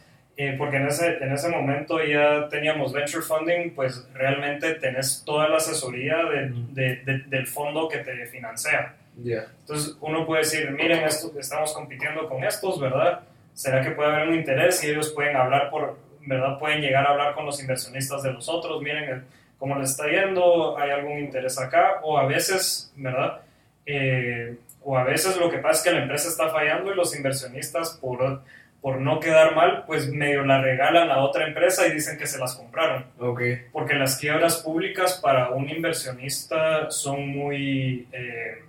Eh, 0.42 0.54
porque 0.56 0.76
en 0.78 0.86
ese, 0.86 1.18
en 1.22 1.32
ese 1.32 1.48
momento 1.50 2.02
ya 2.02 2.48
teníamos 2.48 2.94
venture 2.94 3.22
funding, 3.22 3.70
pues 3.74 4.08
realmente 4.14 4.72
tenés 4.76 5.22
toda 5.26 5.48
la 5.48 5.56
asesoría 5.58 6.16
de- 6.32 6.50
de- 6.72 6.96
de- 7.04 7.24
del 7.26 7.46
fondo 7.46 7.88
que 7.90 7.98
te 7.98 8.26
financia. 8.26 8.94
Ya. 9.22 9.44
Entonces 9.60 9.98
uno 10.00 10.24
puede 10.24 10.42
decir, 10.44 10.70
miren, 10.70 11.04
esto, 11.04 11.30
estamos 11.38 11.74
compitiendo 11.74 12.26
con 12.26 12.42
estos, 12.42 12.80
¿verdad? 12.80 13.20
¿Será 13.52 13.82
que 13.82 13.90
puede 13.90 14.08
haber 14.14 14.28
un 14.28 14.34
interés 14.36 14.82
y 14.82 14.88
ellos 14.90 15.10
pueden 15.10 15.36
hablar 15.36 15.68
por, 15.68 15.98
¿verdad? 16.26 16.58
Pueden 16.58 16.80
llegar 16.80 17.06
a 17.06 17.10
hablar 17.10 17.34
con 17.34 17.44
los 17.44 17.60
inversionistas 17.60 18.22
de 18.22 18.32
los 18.32 18.48
otros, 18.48 18.80
miren 18.80 19.04
el- 19.10 19.22
cómo 19.58 19.76
les 19.78 19.90
está 19.90 20.06
yendo, 20.08 20.78
hay 20.78 20.90
algún 20.90 21.18
interés 21.18 21.58
acá, 21.60 22.00
o 22.02 22.16
a 22.16 22.24
veces, 22.24 22.90
¿verdad? 22.96 23.42
Eh, 23.84 24.56
o 24.82 24.96
a 24.96 25.04
veces 25.04 25.36
lo 25.36 25.50
que 25.50 25.58
pasa 25.58 25.80
es 25.80 25.82
que 25.84 25.92
la 25.98 26.02
empresa 26.04 26.28
está 26.28 26.48
fallando 26.48 26.90
y 26.92 26.96
los 26.96 27.14
inversionistas 27.14 27.98
por, 28.00 28.40
por 28.80 28.98
no 29.00 29.20
quedar 29.20 29.54
mal, 29.54 29.84
pues 29.86 30.08
medio 30.10 30.44
la 30.44 30.60
regalan 30.62 31.10
a 31.10 31.18
otra 31.22 31.46
empresa 31.46 31.86
y 31.86 31.92
dicen 31.92 32.16
que 32.18 32.26
se 32.26 32.38
las 32.38 32.54
compraron 32.54 33.04
Ok. 33.18 33.42
porque 33.72 33.94
las 33.94 34.16
quiebras 34.18 34.56
públicas 34.58 35.20
para 35.22 35.50
un 35.50 35.68
inversionista 35.68 36.90
son 36.90 37.28
muy... 37.28 38.08
eh, 38.12 38.62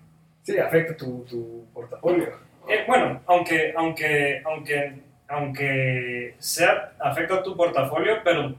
Sí, 0.44 0.58
afecta 0.58 0.98
tu, 0.98 1.24
tu 1.30 1.66
portafolio. 1.74 2.30
eh, 2.68 2.84
bueno, 2.88 3.22
aunque, 3.28 3.74
aunque, 3.78 4.42
aunque, 4.44 4.94
aunque 5.28 6.36
sea, 6.40 6.92
afecta 7.00 7.42
tu 7.44 7.56
portafolio, 7.56 8.18
pero 8.24 8.54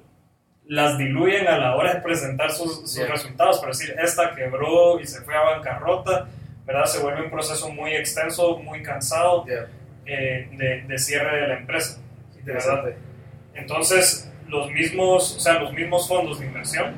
las 0.69 0.97
diluyen 0.97 1.49
a 1.49 1.59
la 1.59 1.77
hora 1.77 1.95
de 1.95 2.01
presentar 2.01 2.51
sus, 2.51 2.81
sus 2.83 2.95
Ya. 2.95 3.07
resultados. 3.07 3.59
Por 3.59 3.69
decir, 3.69 3.95
esta 4.03 4.35
quebró 4.35 5.01
y 5.01 5.07
se 5.07 5.21
fue 5.23 5.35
a 5.35 5.41
bancarrota, 5.41 6.29
¿verdad? 6.65 6.85
Se 6.85 7.03
vuelve 7.03 7.25
un 7.25 7.31
proceso 7.31 7.69
muy 7.71 7.93
extenso, 7.95 8.57
muy 8.59 8.83
cansado 8.83 9.45
Ya. 9.47 9.67
Eh, 10.07 10.49
de, 10.53 10.83
de 10.83 10.99
cierre 10.99 11.43
de 11.43 11.49
la 11.49 11.59
empresa. 11.59 12.01
Interesante. 12.39 12.97
Entonces, 13.55 14.33
los 14.49 14.71
mismos, 14.71 15.37
o 15.37 15.41
sea, 15.41 15.59
los 15.61 15.73
mismos 15.73 16.09
fondos 16.09 16.41
de 16.41 16.47
inversión 16.47 16.95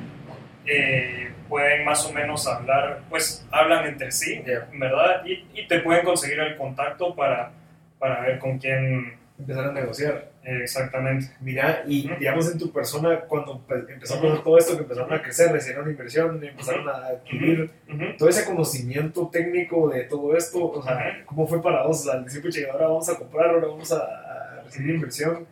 eh, 0.66 1.32
pueden 1.48 1.84
más 1.84 2.04
o 2.06 2.12
menos 2.12 2.46
hablar, 2.46 3.00
pues 3.10 3.46
hablan 3.50 3.86
entre 3.86 4.10
sí. 4.10 4.42
¿verdad? 4.74 5.24
Y, 5.26 5.46
y 5.54 5.66
te 5.66 5.80
pueden 5.80 6.04
conseguir 6.04 6.40
el 6.40 6.56
contacto 6.56 7.14
para, 7.14 7.52
para 7.98 8.20
ver 8.20 8.38
con 8.38 8.58
quién 8.58 9.18
Empezar 9.38 9.64
a 9.66 9.72
negociar. 9.72 10.30
exactamente. 10.44 11.26
Mira, 11.40 11.82
y 11.86 12.08
digamos 12.18 12.50
en 12.52 12.58
tu 12.58 12.70
persona, 12.70 13.20
cuando 13.22 13.54
empe- 13.66 13.90
empezó 13.90 14.14
a 14.14 14.22
pasar 14.22 14.42
todo 14.44 14.58
esto, 14.58 14.76
que 14.76 14.82
empezaron 14.82 15.12
a 15.12 15.22
crecer, 15.22 15.50
recibieron 15.50 15.90
inversión, 15.90 16.44
empezaron 16.44 16.88
a 16.88 17.06
adquirir 17.06 17.70
Ujú. 17.88 18.04
todo 18.18 18.28
ese 18.28 18.44
conocimiento 18.44 19.28
técnico 19.32 19.88
de 19.88 20.04
todo 20.04 20.36
esto, 20.36 20.70
o 20.70 20.82
sea, 20.82 20.94
Ujú. 20.96 21.26
¿cómo 21.26 21.46
fue 21.48 21.62
para 21.62 21.82
vos? 21.86 22.06
O 22.06 22.10
sea, 22.12 22.28
siempre 22.28 22.52
llegué, 22.52 22.70
ahora 22.70 22.86
vamos 22.88 23.08
a 23.08 23.16
comprar, 23.18 23.50
ahora 23.50 23.66
vamos 23.68 23.90
a, 23.92 23.96
a 23.98 24.62
recibir 24.64 24.94
inversión. 24.94 25.46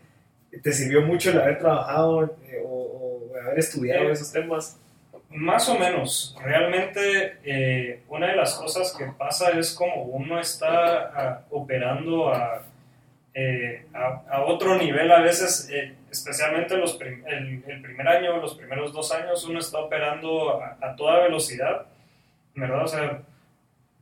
¿Te 0.62 0.72
sirvió 0.72 1.00
mucho 1.02 1.30
el 1.30 1.40
haber 1.40 1.58
trabajado 1.58 2.24
eh, 2.46 2.60
o, 2.64 3.30
o 3.32 3.36
haber 3.42 3.58
estudiado 3.58 4.10
Eh, 4.10 4.12
esos 4.12 4.30
temas? 4.30 4.78
Más 5.30 5.66
o 5.70 5.78
menos. 5.78 6.36
Realmente 6.44 7.38
eh, 7.42 8.02
una 8.08 8.26
de 8.28 8.36
las 8.36 8.54
cosas 8.54 8.94
que 8.96 9.06
pasa 9.18 9.50
es 9.58 9.72
como 9.72 10.02
uno 10.02 10.38
está 10.38 11.00
ah, 11.16 11.44
operando 11.50 12.28
a, 12.34 12.62
eh, 13.34 13.86
a, 13.94 14.22
a 14.30 14.44
otro 14.44 14.76
nivel 14.76 15.10
a 15.10 15.20
veces, 15.20 15.68
eh, 15.72 15.94
especialmente 16.10 16.76
los 16.76 16.94
prim- 16.94 17.24
el, 17.26 17.64
el 17.66 17.82
primer 17.82 18.06
año, 18.08 18.36
los 18.38 18.54
primeros 18.54 18.92
dos 18.92 19.12
años, 19.12 19.44
uno 19.46 19.58
está 19.58 19.78
operando 19.78 20.60
a, 20.62 20.76
a 20.80 20.94
toda 20.96 21.20
velocidad, 21.20 21.86
¿verdad? 22.54 22.84
O 22.84 22.88
sea, 22.88 23.22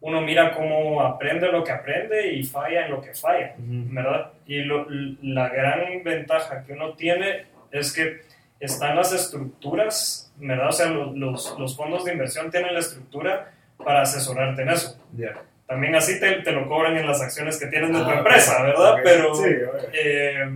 uno 0.01 0.21
mira 0.23 0.53
cómo 0.55 1.03
aprende 1.03 1.53
lo 1.53 1.63
que 1.63 1.73
aprende 1.73 2.33
y 2.33 2.43
falla 2.43 2.87
en 2.87 2.91
lo 2.91 3.01
que 3.03 3.13
falla. 3.15 3.55
¿verdad? 3.59 4.33
Y 4.47 4.63
lo- 4.63 4.87
la 5.23 5.49
gran 5.51 6.03
ventaja 6.03 6.65
que 6.65 6.73
uno 6.73 6.95
tiene 6.95 7.45
es 7.71 7.93
que 7.93 8.23
están 8.59 8.97
las 8.97 9.13
estructuras, 9.13 10.33
¿verdad? 10.37 10.69
O 10.69 10.73
sea, 10.73 10.87
los, 10.87 11.57
los, 11.59 11.77
fondos 11.77 12.05
de 12.05 12.13
inversión 12.13 12.51
tienen 12.51 12.75
la 12.75 12.81
estructura 12.81 13.53
para 13.77 14.03
asesorarte 14.03 14.63
en 14.63 14.71
eso. 14.71 14.99
Ya. 15.17 15.35
También 15.71 15.95
así 15.95 16.19
te, 16.19 16.33
te 16.43 16.51
lo 16.51 16.67
cobran 16.67 16.97
en 16.97 17.07
las 17.07 17.23
acciones 17.23 17.57
que 17.57 17.69
tienes 17.69 17.91
de 17.93 18.03
tu 18.03 18.11
Ah, 18.11 18.19
empresa. 18.19 18.61
¿verdad? 18.61 18.97
Pero, 19.05 19.35
Sí, 19.37 19.51
eh, 19.93 20.49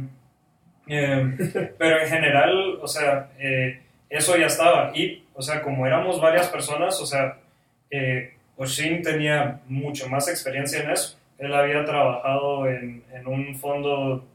eh, 0.88 1.72
pero 1.78 2.00
en 2.00 2.08
general, 2.08 2.78
o 2.82 2.88
sea, 2.88 3.28
eh, 3.38 3.80
eso 4.10 4.36
ya 4.36 4.46
estaba. 4.46 4.90
Y, 4.92 5.24
o 5.34 5.40
sea, 5.40 5.62
como 5.62 5.86
éramos 5.86 6.20
varias 6.20 6.48
personas, 6.48 7.00
o 7.00 7.06
sea, 7.06 7.36
Oshin 8.56 9.02
tenía 9.02 9.60
mucho 9.68 10.08
más 10.08 10.28
experiencia 10.28 10.82
en 10.82 10.90
eso. 10.90 11.16
Él 11.38 11.54
había 11.54 11.84
trabajado 11.84 12.68
en, 12.68 13.04
en 13.12 13.26
un 13.28 13.54
fondo, 13.56 14.26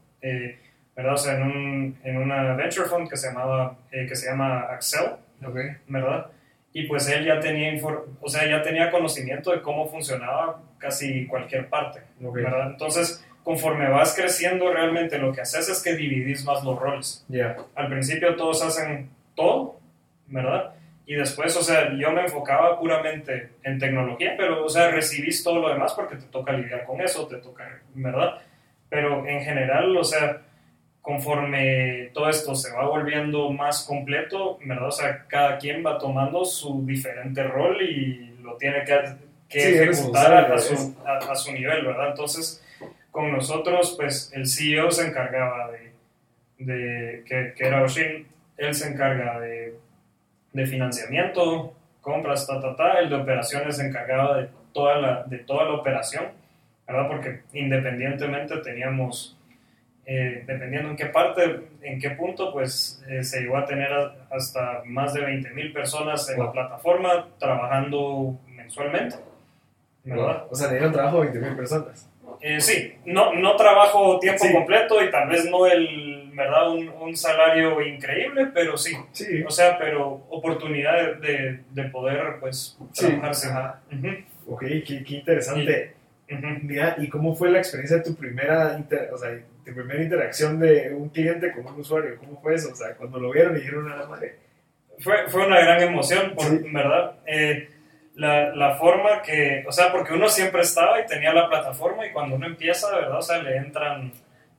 ¿verdad? 0.96 1.12
O 1.12 1.18
sea, 1.18 1.34
en, 1.36 1.42
un, 1.42 1.98
en 2.04 2.16
una 2.16 2.54
venture 2.54 2.88
fund 2.88 3.06
que 3.10 3.18
se, 3.18 3.28
llamaba, 3.28 3.76
que 3.90 4.16
se 4.16 4.30
llama 4.30 4.60
Axel, 4.60 5.10
Ok. 5.46 5.56
¿verdad? 5.88 6.26
Y 6.72 6.84
pues 6.84 7.08
él 7.08 7.24
ya 7.24 7.40
tenía, 7.40 7.72
o 8.20 8.28
sea, 8.28 8.48
ya 8.48 8.62
tenía 8.62 8.90
conocimiento 8.90 9.50
de 9.50 9.60
cómo 9.60 9.88
funcionaba 9.88 10.62
casi 10.78 11.26
cualquier 11.26 11.68
parte, 11.68 12.00
Ok. 12.24 12.34
¿verdad? 12.36 12.70
Entonces, 12.70 13.26
conforme 13.42 13.88
vas 13.88 14.14
creciendo 14.14 14.72
realmente 14.72 15.18
lo 15.18 15.32
que 15.32 15.40
haces 15.40 15.68
es 15.68 15.82
que 15.82 15.94
dividís 15.94 16.44
más 16.44 16.62
los 16.62 16.78
roles. 16.78 17.24
Ya. 17.28 17.56
Al 17.74 17.88
principio 17.88 18.36
todos 18.36 18.62
hacen 18.62 19.10
todo, 19.34 19.80
¿verdad? 20.26 20.74
Y 21.06 21.14
después, 21.14 21.56
o 21.56 21.62
sea, 21.62 21.92
yo 21.96 22.12
me 22.12 22.22
enfocaba 22.22 22.78
puramente 22.78 23.50
en 23.64 23.80
tecnología, 23.80 24.34
pero, 24.36 24.64
o 24.64 24.68
sea, 24.68 24.92
recibís 24.92 25.42
todo 25.42 25.58
lo 25.58 25.68
demás 25.70 25.92
porque 25.94 26.14
te 26.14 26.26
toca 26.26 26.52
lidiar 26.52 26.84
con 26.84 27.00
eso, 27.00 27.26
te 27.26 27.38
toca, 27.38 27.80
¿verdad? 27.94 28.38
Pero 28.88 29.26
en 29.26 29.40
general, 29.40 29.96
o 29.96 30.04
sea, 30.04 30.40
conforme 31.00 32.10
todo 32.12 32.28
esto 32.28 32.54
se 32.54 32.72
va 32.72 32.86
volviendo 32.86 33.50
más 33.50 33.84
completo, 33.84 34.58
¿verdad? 34.64 34.88
O 34.88 34.92
sea, 34.92 35.26
cada 35.26 35.58
quien 35.58 35.84
va 35.84 35.98
tomando 35.98 36.44
su 36.44 36.84
diferente 36.86 37.42
rol 37.42 37.80
y 37.82 38.36
lo 38.42 38.56
tiene 38.56 38.84
que, 38.84 39.00
que 39.48 39.60
Sí, 39.60 39.68
es 39.68 39.98
ejecutar 39.98 40.52
a, 40.52 40.58
su, 40.58 40.96
a, 41.04 41.18
a 41.18 41.34
su 41.34 41.52
nivel, 41.52 41.86
¿verdad? 41.86 42.10
Entonces, 42.10 42.62
con 43.10 43.32
nosotros, 43.32 43.94
pues 43.98 44.30
el 44.34 44.46
CEO 44.46 44.90
se 44.90 45.06
encargaba 45.08 45.70
de, 45.70 45.92
de 46.58 47.24
que, 47.24 47.54
que 47.56 47.66
era 47.66 47.82
Oshin, 47.82 48.26
él 48.56 48.74
se 48.74 48.88
encarga 48.88 49.40
de, 49.40 49.74
de 50.52 50.66
financiamiento, 50.66 51.74
compras, 52.00 52.46
ta, 52.46 52.60
ta, 52.60 52.76
ta, 52.76 52.98
el 53.00 53.08
de 53.08 53.16
operaciones 53.16 53.76
se 53.76 53.86
encargaba 53.86 54.38
de 54.38 54.48
toda 54.72 54.98
la, 54.98 55.22
de 55.24 55.38
toda 55.38 55.64
la 55.64 55.72
operación, 55.72 56.26
¿verdad? 56.86 57.08
Porque 57.08 57.40
independientemente 57.52 58.56
teníamos, 58.58 59.36
eh, 60.12 60.42
dependiendo 60.44 60.90
en 60.90 60.96
qué 60.96 61.06
parte, 61.06 61.60
en 61.82 62.00
qué 62.00 62.10
punto, 62.10 62.52
pues 62.52 63.00
eh, 63.08 63.22
se 63.22 63.40
llegó 63.42 63.56
a 63.58 63.64
tener 63.64 63.92
a- 63.92 64.12
hasta 64.30 64.82
más 64.84 65.14
de 65.14 65.20
20 65.24 65.50
mil 65.50 65.72
personas 65.72 66.28
en 66.30 66.38
la 66.38 66.44
Wow. 66.46 66.52
plataforma 66.52 67.28
trabajando 67.38 68.36
mensualmente, 68.48 69.16
¿verdad? 70.04 70.46
O 70.50 70.54
sea, 70.54 70.66
le 70.68 70.74
dieron 70.74 70.92
trabajo 70.92 71.18
a 71.18 71.20
20 71.20 71.38
mil 71.38 71.54
personas. 71.56 72.08
Eh, 72.40 72.60
sí, 72.60 72.94
no, 73.04 73.34
no 73.34 73.54
trabajo 73.56 74.18
tiempo 74.18 74.44
Sí. 74.44 74.52
completo 74.52 75.02
y 75.04 75.10
tal 75.10 75.28
vez 75.28 75.44
no 75.50 75.66
el, 75.66 76.30
¿verdad? 76.34 76.70
Un, 76.70 76.88
un 76.88 77.16
salario 77.16 77.80
increíble, 77.86 78.46
pero 78.54 78.76
sí. 78.78 78.96
Sí. 79.12 79.42
O 79.46 79.50
sea, 79.50 79.78
pero 79.78 80.22
oportunidad 80.30 80.96
de, 80.96 81.14
de, 81.26 81.60
de 81.70 81.84
poder, 81.90 82.38
pues, 82.40 82.76
Sí, 82.92 83.06
trabajarse. 83.06 83.48
ajá. 83.48 83.80
Ujú, 83.92 84.08
Ok, 84.54 84.60
qué, 84.86 85.04
qué 85.06 85.14
interesante. 85.16 85.92
ujú. 86.32 86.46
Mira, 86.62 86.96
¿y 86.98 87.08
cómo 87.08 87.36
fue 87.36 87.50
la 87.50 87.58
experiencia 87.58 87.98
de 87.98 88.04
tu 88.04 88.16
primera, 88.16 88.74
inter- 88.78 89.10
o 89.12 89.18
sea, 89.18 89.38
tu 89.70 89.74
primera 89.74 90.02
interacción 90.02 90.58
de 90.60 90.92
un 90.92 91.08
cliente 91.08 91.52
con 91.52 91.66
un 91.66 91.80
usuario? 91.80 92.16
¿Cómo 92.18 92.40
fue 92.40 92.54
eso? 92.54 92.72
O 92.72 92.76
sea, 92.76 92.94
cuando 92.96 93.18
lo 93.18 93.30
vieron 93.30 93.56
y 93.56 93.60
dijeron 93.60 93.90
a 93.90 93.96
la 93.96 94.06
madre. 94.06 94.36
Fue, 94.98 95.28
fue 95.28 95.46
una 95.46 95.60
gran 95.60 95.80
emoción, 95.82 96.34
por, 96.34 96.44
Sí. 96.44 96.60
¿verdad? 96.72 97.14
Eh, 97.26 97.70
la, 98.16 98.54
la 98.54 98.74
forma 98.74 99.22
que, 99.22 99.64
o 99.66 99.72
sea, 99.72 99.90
porque 99.90 100.12
uno 100.12 100.28
siempre 100.28 100.60
estaba 100.60 101.00
y 101.00 101.06
tenía 101.06 101.32
la 101.32 101.48
plataforma 101.48 102.06
y 102.06 102.10
cuando 102.12 102.36
uno 102.36 102.46
empieza, 102.46 102.94
¿verdad? 102.94 103.18
O 103.18 103.22
sea, 103.22 103.38
le 103.38 103.56
entran 103.56 104.12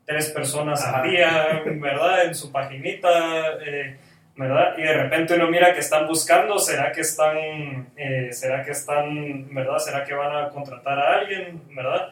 tres 0.05 0.30
personas 0.32 0.84
Ajá. 0.84 1.01
al 1.01 1.09
día, 1.09 1.62
¿verdad? 1.66 2.26
En 2.26 2.34
su 2.34 2.51
paginita, 2.51 3.09
eh, 3.66 3.97
¿verdad? 4.36 4.74
Y 4.78 4.82
de 4.82 4.93
repente 4.93 5.36
uno 5.36 5.47
mira 5.49 5.74
que 5.74 5.82
están 5.82 6.07
buscando, 6.07 6.57
¿será 6.57 6.91
que 6.91 7.01
están, 7.01 7.91
eh, 7.95 8.30
será 8.32 8.64
que 8.64 8.72
están, 8.72 9.53
¿verdad? 9.53 9.78
¿Será 9.78 10.03
que 10.03 10.14
van 10.16 10.36
a 10.36 10.49
contratar 10.49 10.97
a 10.97 11.20
alguien, 11.20 11.62
¿verdad? 11.76 12.09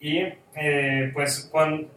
Y 0.00 0.18
eh, 0.56 1.10
pues 1.14 1.48
cuando 1.52 1.88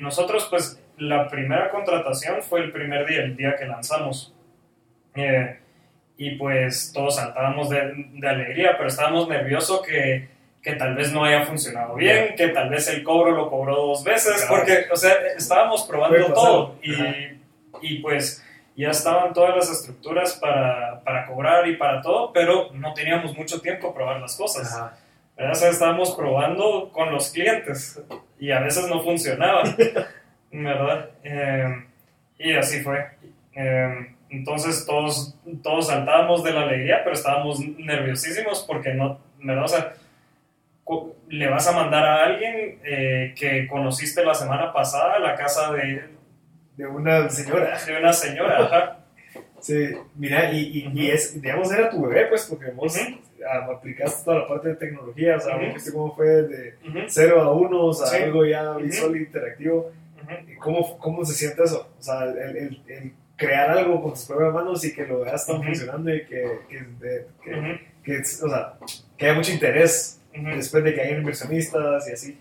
nosotros, 0.00 0.46
pues 0.50 0.80
la 0.98 1.28
primera 1.28 1.70
contratación 1.70 2.42
fue 2.42 2.60
el 2.60 2.72
primer 2.72 3.06
día, 3.06 3.22
el 3.22 3.36
día 3.36 3.56
que 3.56 3.64
lanzamos. 3.66 4.34
Eh, 5.14 5.58
y 6.16 6.36
pues 6.36 6.92
todos 6.94 7.16
saltábamos 7.16 7.68
de, 7.70 7.92
de 8.14 8.28
alegría, 8.28 8.74
pero 8.76 8.88
estábamos 8.88 9.28
nerviosos 9.28 9.82
que, 9.82 10.28
que 10.62 10.74
tal 10.74 10.94
vez 10.94 11.12
no 11.12 11.24
haya 11.24 11.42
funcionado 11.44 11.94
bien, 11.94 12.34
que 12.36 12.48
tal 12.48 12.68
vez 12.68 12.86
el 12.88 13.02
cobro 13.02 13.32
lo 13.32 13.50
cobró 13.50 13.74
dos 13.76 14.04
veces, 14.04 14.34
Claro. 14.46 14.48
porque, 14.56 14.84
o 14.92 14.96
sea, 14.96 15.12
estábamos 15.36 15.82
probando 15.84 16.32
todo 16.32 16.76
y, 16.82 16.92
y 17.80 17.98
pues 18.00 18.44
ya 18.76 18.90
estaban 18.90 19.32
todas 19.32 19.56
las 19.56 19.70
estructuras 19.70 20.34
para, 20.34 21.02
para 21.02 21.26
cobrar 21.26 21.66
y 21.66 21.76
para 21.76 22.00
todo, 22.00 22.32
pero 22.32 22.70
no 22.74 22.94
teníamos 22.94 23.36
mucho 23.36 23.60
tiempo 23.60 23.88
a 23.88 23.94
probar 23.94 24.20
las 24.20 24.36
cosas. 24.36 24.72
O 25.36 25.54
sea, 25.54 25.70
estábamos 25.70 26.14
probando 26.14 26.90
con 26.92 27.10
los 27.10 27.30
clientes 27.32 28.00
y 28.42 28.50
a 28.50 28.58
veces 28.58 28.88
no 28.88 29.00
funcionaba, 29.04 29.62
¿verdad? 30.50 31.10
Eh, 31.22 31.84
y 32.40 32.52
así 32.54 32.80
fue. 32.80 32.98
Eh, 33.54 34.16
entonces 34.30 34.84
todos, 34.84 35.38
todos 35.62 35.86
saltábamos 35.86 36.42
de 36.42 36.52
la 36.52 36.62
alegría, 36.62 37.02
pero 37.04 37.14
estábamos 37.14 37.60
nerviosísimos 37.60 38.64
porque 38.66 38.94
no, 38.94 39.20
¿verdad? 39.38 39.64
O 39.64 39.68
sea, 39.68 39.92
le 41.28 41.48
vas 41.48 41.68
a 41.68 41.72
mandar 41.72 42.04
a 42.04 42.24
alguien 42.24 42.80
eh, 42.84 43.32
que 43.38 43.68
conociste 43.68 44.24
la 44.24 44.34
semana 44.34 44.72
pasada 44.72 45.14
a 45.14 45.20
la 45.20 45.36
casa 45.36 45.72
de, 45.74 46.02
De 46.76 46.84
una 46.84 47.30
señora. 47.30 47.78
de 47.86 47.96
una 47.96 48.12
señora, 48.12 48.58
ajá. 48.58 48.98
Sí, 49.60 49.90
mira, 50.16 50.50
y, 50.50 50.58
y, 50.58 50.92
y 50.92 51.10
es, 51.12 51.40
digamos, 51.40 51.72
era 51.72 51.88
tu 51.88 52.04
bebé, 52.08 52.26
pues, 52.26 52.46
porque 52.46 52.72
vos 52.72 52.92
aplicaste 53.44 54.24
toda 54.24 54.38
la 54.40 54.48
parte 54.48 54.68
de 54.70 54.76
tecnología, 54.76 55.36
o 55.36 55.40
sea, 55.40 55.56
Ujú. 55.56 55.64
vos 55.66 55.74
viste 55.74 55.92
cómo 55.92 56.14
fue 56.16 56.26
de 56.26 56.74
Ujú, 56.88 56.98
0 57.08 57.40
a 57.42 57.52
1, 57.52 57.84
o 57.86 57.92
sea, 57.92 58.06
Sí. 58.08 58.16
algo 58.22 58.44
ya 58.44 58.72
visual 58.76 59.14
e 59.14 59.18
interactivo. 59.18 59.90
¿Cómo, 60.58 60.98
¿Cómo 60.98 61.24
se 61.24 61.34
siente 61.34 61.62
eso? 61.64 61.88
O 61.98 62.02
sea, 62.02 62.24
el, 62.24 62.38
el- 62.56 62.82
el 62.88 63.12
crear 63.36 63.70
algo 63.70 64.00
con 64.00 64.12
tus 64.12 64.24
propias 64.24 64.52
manos 64.54 64.84
y 64.84 64.94
que 64.94 65.04
lo 65.06 65.20
veas 65.20 65.44
tan 65.46 65.62
funcionando 65.62 66.14
y 66.14 66.24
que, 66.24 66.58
que, 66.68 66.80
de- 67.00 67.26
que, 67.42 67.80
que, 68.04 68.18
o 68.20 68.48
sea, 68.48 68.74
que 69.18 69.24
haya 69.26 69.34
mucho 69.34 69.52
interés 69.52 70.20
después 70.32 70.84
de 70.84 70.94
que 70.94 71.00
hayan 71.00 71.18
inversionistas 71.18 72.08
y 72.08 72.12
así. 72.12 72.38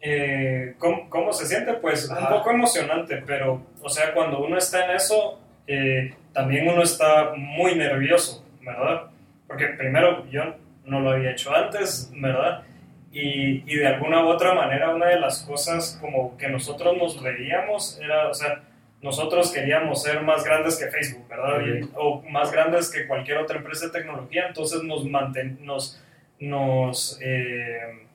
Eh, 0.00 0.74
¿cómo, 0.78 1.10
cómo 1.10 1.32
se 1.32 1.44
siente? 1.46 1.74
Pues 1.74 2.08
Ajá. 2.08 2.20
un 2.32 2.38
poco 2.38 2.50
emocionante, 2.52 3.20
pero, 3.26 3.62
o 3.82 3.88
sea, 3.88 4.14
cuando 4.14 4.38
uno 4.44 4.56
está 4.56 4.84
en 4.84 4.92
eso, 4.96 5.40
eh, 5.66 6.14
también 6.32 6.68
uno 6.68 6.82
está 6.82 7.32
muy 7.36 7.74
nervioso, 7.74 8.44
¿verdad? 8.62 9.10
Porque 9.48 9.66
primero 9.68 10.24
yo 10.30 10.54
no 10.84 11.00
lo 11.00 11.10
había 11.10 11.32
hecho 11.32 11.52
antes, 11.54 12.12
¿verdad? 12.14 12.62
Y, 13.10 13.64
y 13.66 13.76
de 13.76 13.86
alguna 13.86 14.22
u 14.24 14.28
otra 14.28 14.54
manera 14.54 14.94
una 14.94 15.06
de 15.06 15.18
las 15.18 15.42
cosas 15.42 15.98
como 16.00 16.36
que 16.36 16.48
nosotros 16.48 16.96
nos 16.96 17.20
veíamos 17.22 17.98
era, 18.00 18.28
o 18.28 18.34
sea, 18.34 18.62
nosotros 19.00 19.50
queríamos 19.52 20.02
ser 20.02 20.22
más 20.22 20.44
grandes 20.44 20.76
que 20.78 20.90
Facebook, 20.90 21.26
¿verdad? 21.28 21.60
Y- 21.66 21.88
o 21.94 22.22
más 22.30 22.52
grandes 22.52 22.90
que 22.90 23.06
cualquier 23.06 23.38
otra 23.38 23.56
empresa 23.58 23.86
de 23.86 23.92
tecnología, 23.92 24.46
entonces 24.48 24.82
nos 24.82 25.04
manten, 25.06 25.58
nos, 25.64 26.02
nos, 26.38 27.18
eh, 27.22 28.06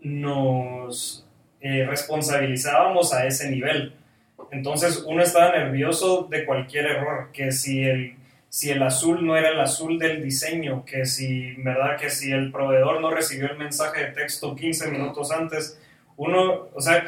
nos 0.00 1.26
eh, 1.60 1.86
responsabilizábamos 1.88 3.12
a 3.12 3.26
ese 3.26 3.50
nivel. 3.50 3.94
Entonces 4.52 5.02
uno 5.06 5.22
estaba 5.22 5.50
nervioso 5.56 6.26
de 6.30 6.44
cualquier 6.44 6.86
error, 6.86 7.30
que 7.32 7.50
si 7.52 7.82
el, 7.84 8.14
si 8.48 8.70
el 8.70 8.82
azul 8.82 9.26
no 9.26 9.36
era 9.36 9.50
el 9.50 9.60
azul 9.60 9.98
del 9.98 10.22
diseño, 10.22 10.84
que 10.84 11.04
si, 11.04 11.52
¿verdad? 11.58 11.98
que 11.98 12.10
si 12.10 12.32
el 12.32 12.50
proveedor 12.50 13.00
no 13.00 13.10
recibió 13.10 13.50
el 13.50 13.58
mensaje 13.58 14.06
de 14.06 14.12
texto 14.12 14.56
15 14.56 14.90
minutos 14.90 15.30
antes, 15.30 15.78
uno, 16.16 16.68
o 16.72 16.80
sea, 16.80 17.04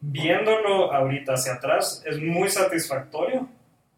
viéndolo 0.00 0.92
ahorita 0.92 1.34
hacia 1.34 1.54
atrás 1.54 2.02
es 2.06 2.18
muy 2.20 2.48
satisfactorio, 2.48 3.48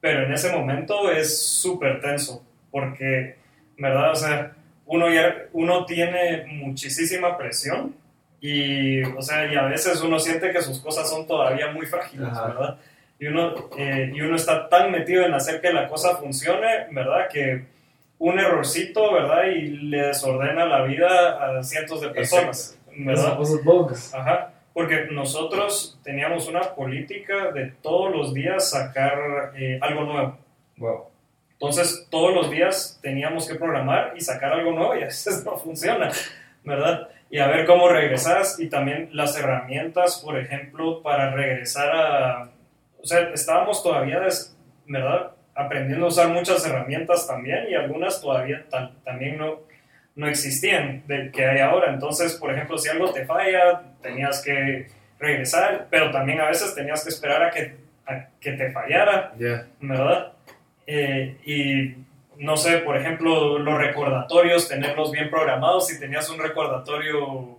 pero 0.00 0.24
en 0.24 0.32
ese 0.32 0.52
momento 0.52 1.10
es 1.10 1.38
súper 1.38 2.00
tenso, 2.00 2.42
porque, 2.70 3.36
¿verdad? 3.76 4.12
O 4.12 4.16
sea, 4.16 4.52
uno, 4.86 5.10
ya, 5.10 5.46
uno 5.52 5.84
tiene 5.84 6.46
muchísima 6.46 7.36
presión 7.36 7.94
y, 8.40 9.02
o 9.02 9.20
sea, 9.20 9.52
y 9.52 9.56
a 9.56 9.62
veces 9.62 10.00
uno 10.00 10.18
siente 10.18 10.50
que 10.50 10.62
sus 10.62 10.80
cosas 10.80 11.10
son 11.10 11.26
todavía 11.26 11.72
muy 11.72 11.86
frágiles, 11.86 12.28
Ajá. 12.28 12.46
¿verdad? 12.46 12.78
Y 13.18 13.26
uno, 13.26 13.54
eh, 13.78 14.12
y 14.14 14.20
uno 14.20 14.36
está 14.36 14.68
tan 14.68 14.90
metido 14.90 15.24
en 15.24 15.34
hacer 15.34 15.60
que 15.60 15.72
la 15.72 15.88
cosa 15.88 16.16
funcione, 16.16 16.86
¿verdad? 16.90 17.28
Que 17.32 17.64
un 18.18 18.38
errorcito, 18.38 19.12
¿verdad? 19.12 19.44
Y 19.46 19.68
le 19.68 20.08
desordena 20.08 20.66
la 20.66 20.82
vida 20.82 21.58
a 21.58 21.62
cientos 21.62 22.00
de 22.00 22.08
personas, 22.10 22.78
¿verdad? 22.96 23.38
Ajá, 24.14 24.52
porque 24.72 25.06
nosotros 25.10 25.98
teníamos 26.02 26.48
una 26.48 26.60
política 26.74 27.50
de 27.52 27.72
todos 27.82 28.14
los 28.14 28.34
días 28.34 28.70
sacar 28.70 29.52
eh, 29.56 29.78
algo 29.80 30.04
nuevo. 30.04 30.38
Wow. 30.76 31.04
Entonces, 31.52 32.06
todos 32.10 32.34
los 32.34 32.50
días 32.50 32.98
teníamos 33.02 33.48
que 33.48 33.54
programar 33.54 34.12
y 34.14 34.20
sacar 34.20 34.52
algo 34.52 34.72
nuevo 34.72 34.94
y 34.94 35.02
a 35.02 35.06
veces 35.06 35.42
no 35.46 35.56
funciona, 35.56 36.10
¿verdad? 36.64 37.08
Y 37.30 37.38
a 37.38 37.48
ver 37.48 37.66
cómo 37.66 37.88
regresas 37.88 38.60
y 38.60 38.68
también 38.68 39.08
las 39.12 39.36
herramientas, 39.38 40.20
por 40.24 40.38
ejemplo, 40.38 41.02
para 41.02 41.30
regresar 41.30 41.96
a... 41.96 42.50
O 43.02 43.06
sea, 43.06 43.30
estábamos 43.34 43.82
todavía, 43.82 44.20
des- 44.20 44.56
¿verdad? 44.86 45.32
Aprendiendo 45.54 46.06
a 46.06 46.08
usar 46.08 46.28
muchas 46.28 46.66
herramientas 46.66 47.26
también 47.26 47.66
y 47.70 47.74
algunas 47.74 48.20
todavía 48.20 48.64
ta- 48.68 48.92
también 49.04 49.38
no, 49.38 49.60
no 50.14 50.28
existían 50.28 51.02
del 51.06 51.30
que 51.32 51.46
hay 51.46 51.60
ahora. 51.60 51.92
Entonces, 51.92 52.34
por 52.34 52.52
ejemplo, 52.52 52.76
si 52.78 52.88
algo 52.88 53.12
te 53.12 53.24
falla, 53.24 53.82
tenías 54.02 54.42
que 54.42 54.88
regresar, 55.18 55.86
pero 55.90 56.10
también 56.10 56.40
a 56.40 56.46
veces 56.48 56.74
tenías 56.74 57.02
que 57.02 57.08
esperar 57.10 57.42
a 57.42 57.50
que, 57.50 57.76
a 58.06 58.26
que 58.40 58.52
te 58.52 58.70
fallara 58.72 59.32
Ya. 59.38 59.66
¿verdad? 59.80 60.32
Eh, 60.86 61.36
y 61.44 61.96
no 62.42 62.56
sé, 62.56 62.78
por 62.78 62.96
ejemplo, 62.96 63.58
los 63.58 63.78
recordatorios, 63.78 64.68
tenerlos 64.68 65.10
bien 65.10 65.30
programados. 65.30 65.86
Si 65.88 65.98
tenías 65.98 66.28
un 66.30 66.38
recordatorio 66.38 67.58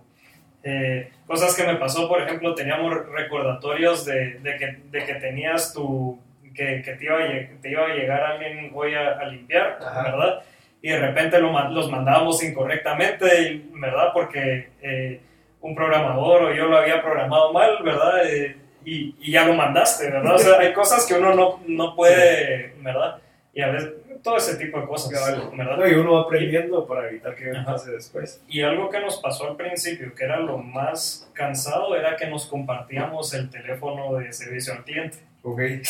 Eh, 0.64 1.10
cosas 1.28 1.54
que 1.54 1.62
me 1.64 1.76
pasó, 1.76 2.08
por 2.08 2.22
ejemplo, 2.22 2.54
teníamos 2.54 3.06
recordatorios 3.12 4.04
de, 4.06 4.40
de, 4.40 4.56
que, 4.56 4.78
de 4.90 5.04
que, 5.04 5.14
tenías 5.16 5.74
tu, 5.74 6.18
que, 6.54 6.82
que 6.82 6.94
te, 6.94 7.04
iba 7.04 7.16
a, 7.16 7.60
te, 7.60 7.70
iba 7.70 7.84
a, 7.84 7.94
llegar 7.94 8.22
alguien 8.22 8.72
hoy 8.74 8.94
a, 8.94 9.18
a 9.18 9.26
limpiar, 9.26 9.78
Ajá. 9.80 10.02
¿verdad? 10.04 10.42
Y 10.80 10.88
de 10.88 10.98
repente 10.98 11.38
lo, 11.38 11.52
los 11.68 11.90
mandábamos 11.90 12.42
incorrectamente, 12.42 13.62
¿verdad? 13.74 14.10
Porque 14.14 14.70
eh, 14.80 15.20
un 15.60 15.74
programador 15.74 16.44
o 16.44 16.54
yo 16.54 16.66
lo 16.66 16.78
había 16.78 17.02
programado 17.02 17.52
mal, 17.52 17.78
¿verdad? 17.84 18.26
Eh, 18.26 18.56
y, 18.84 19.14
y, 19.20 19.32
ya 19.32 19.44
lo 19.44 19.52
mandaste, 19.52 20.10
¿verdad? 20.10 20.34
O 20.34 20.38
sea, 20.38 20.58
hay 20.60 20.72
cosas 20.72 21.04
que 21.04 21.14
uno 21.14 21.34
no, 21.34 21.60
no 21.66 21.94
puede, 21.94 22.72
¿verdad? 22.80 23.18
Y 23.52 23.62
a 23.62 23.70
veces 23.70 23.94
todo 24.22 24.36
ese 24.36 24.56
tipo 24.56 24.80
de 24.80 24.86
cosas, 24.86 25.10
¿verdad? 25.10 25.76
No, 25.76 25.88
y 25.88 25.94
uno 25.94 26.14
va 26.14 26.22
aprendiendo 26.22 26.86
para 26.86 27.08
evitar 27.08 27.34
que 27.34 27.52
pase 27.64 27.92
después. 27.92 28.42
Y 28.48 28.62
algo 28.62 28.90
que 28.90 29.00
nos 29.00 29.18
pasó 29.20 29.48
al 29.48 29.56
principio, 29.56 30.14
que 30.14 30.24
era 30.24 30.38
lo 30.38 30.58
más 30.58 31.30
cansado, 31.32 31.96
era 31.96 32.16
que 32.16 32.26
nos 32.26 32.46
compartíamos 32.46 33.32
el 33.34 33.50
teléfono 33.50 34.14
de 34.16 34.32
servicio 34.32 34.74
al 34.74 34.84
cliente. 34.84 35.18
Okay. 35.40 35.82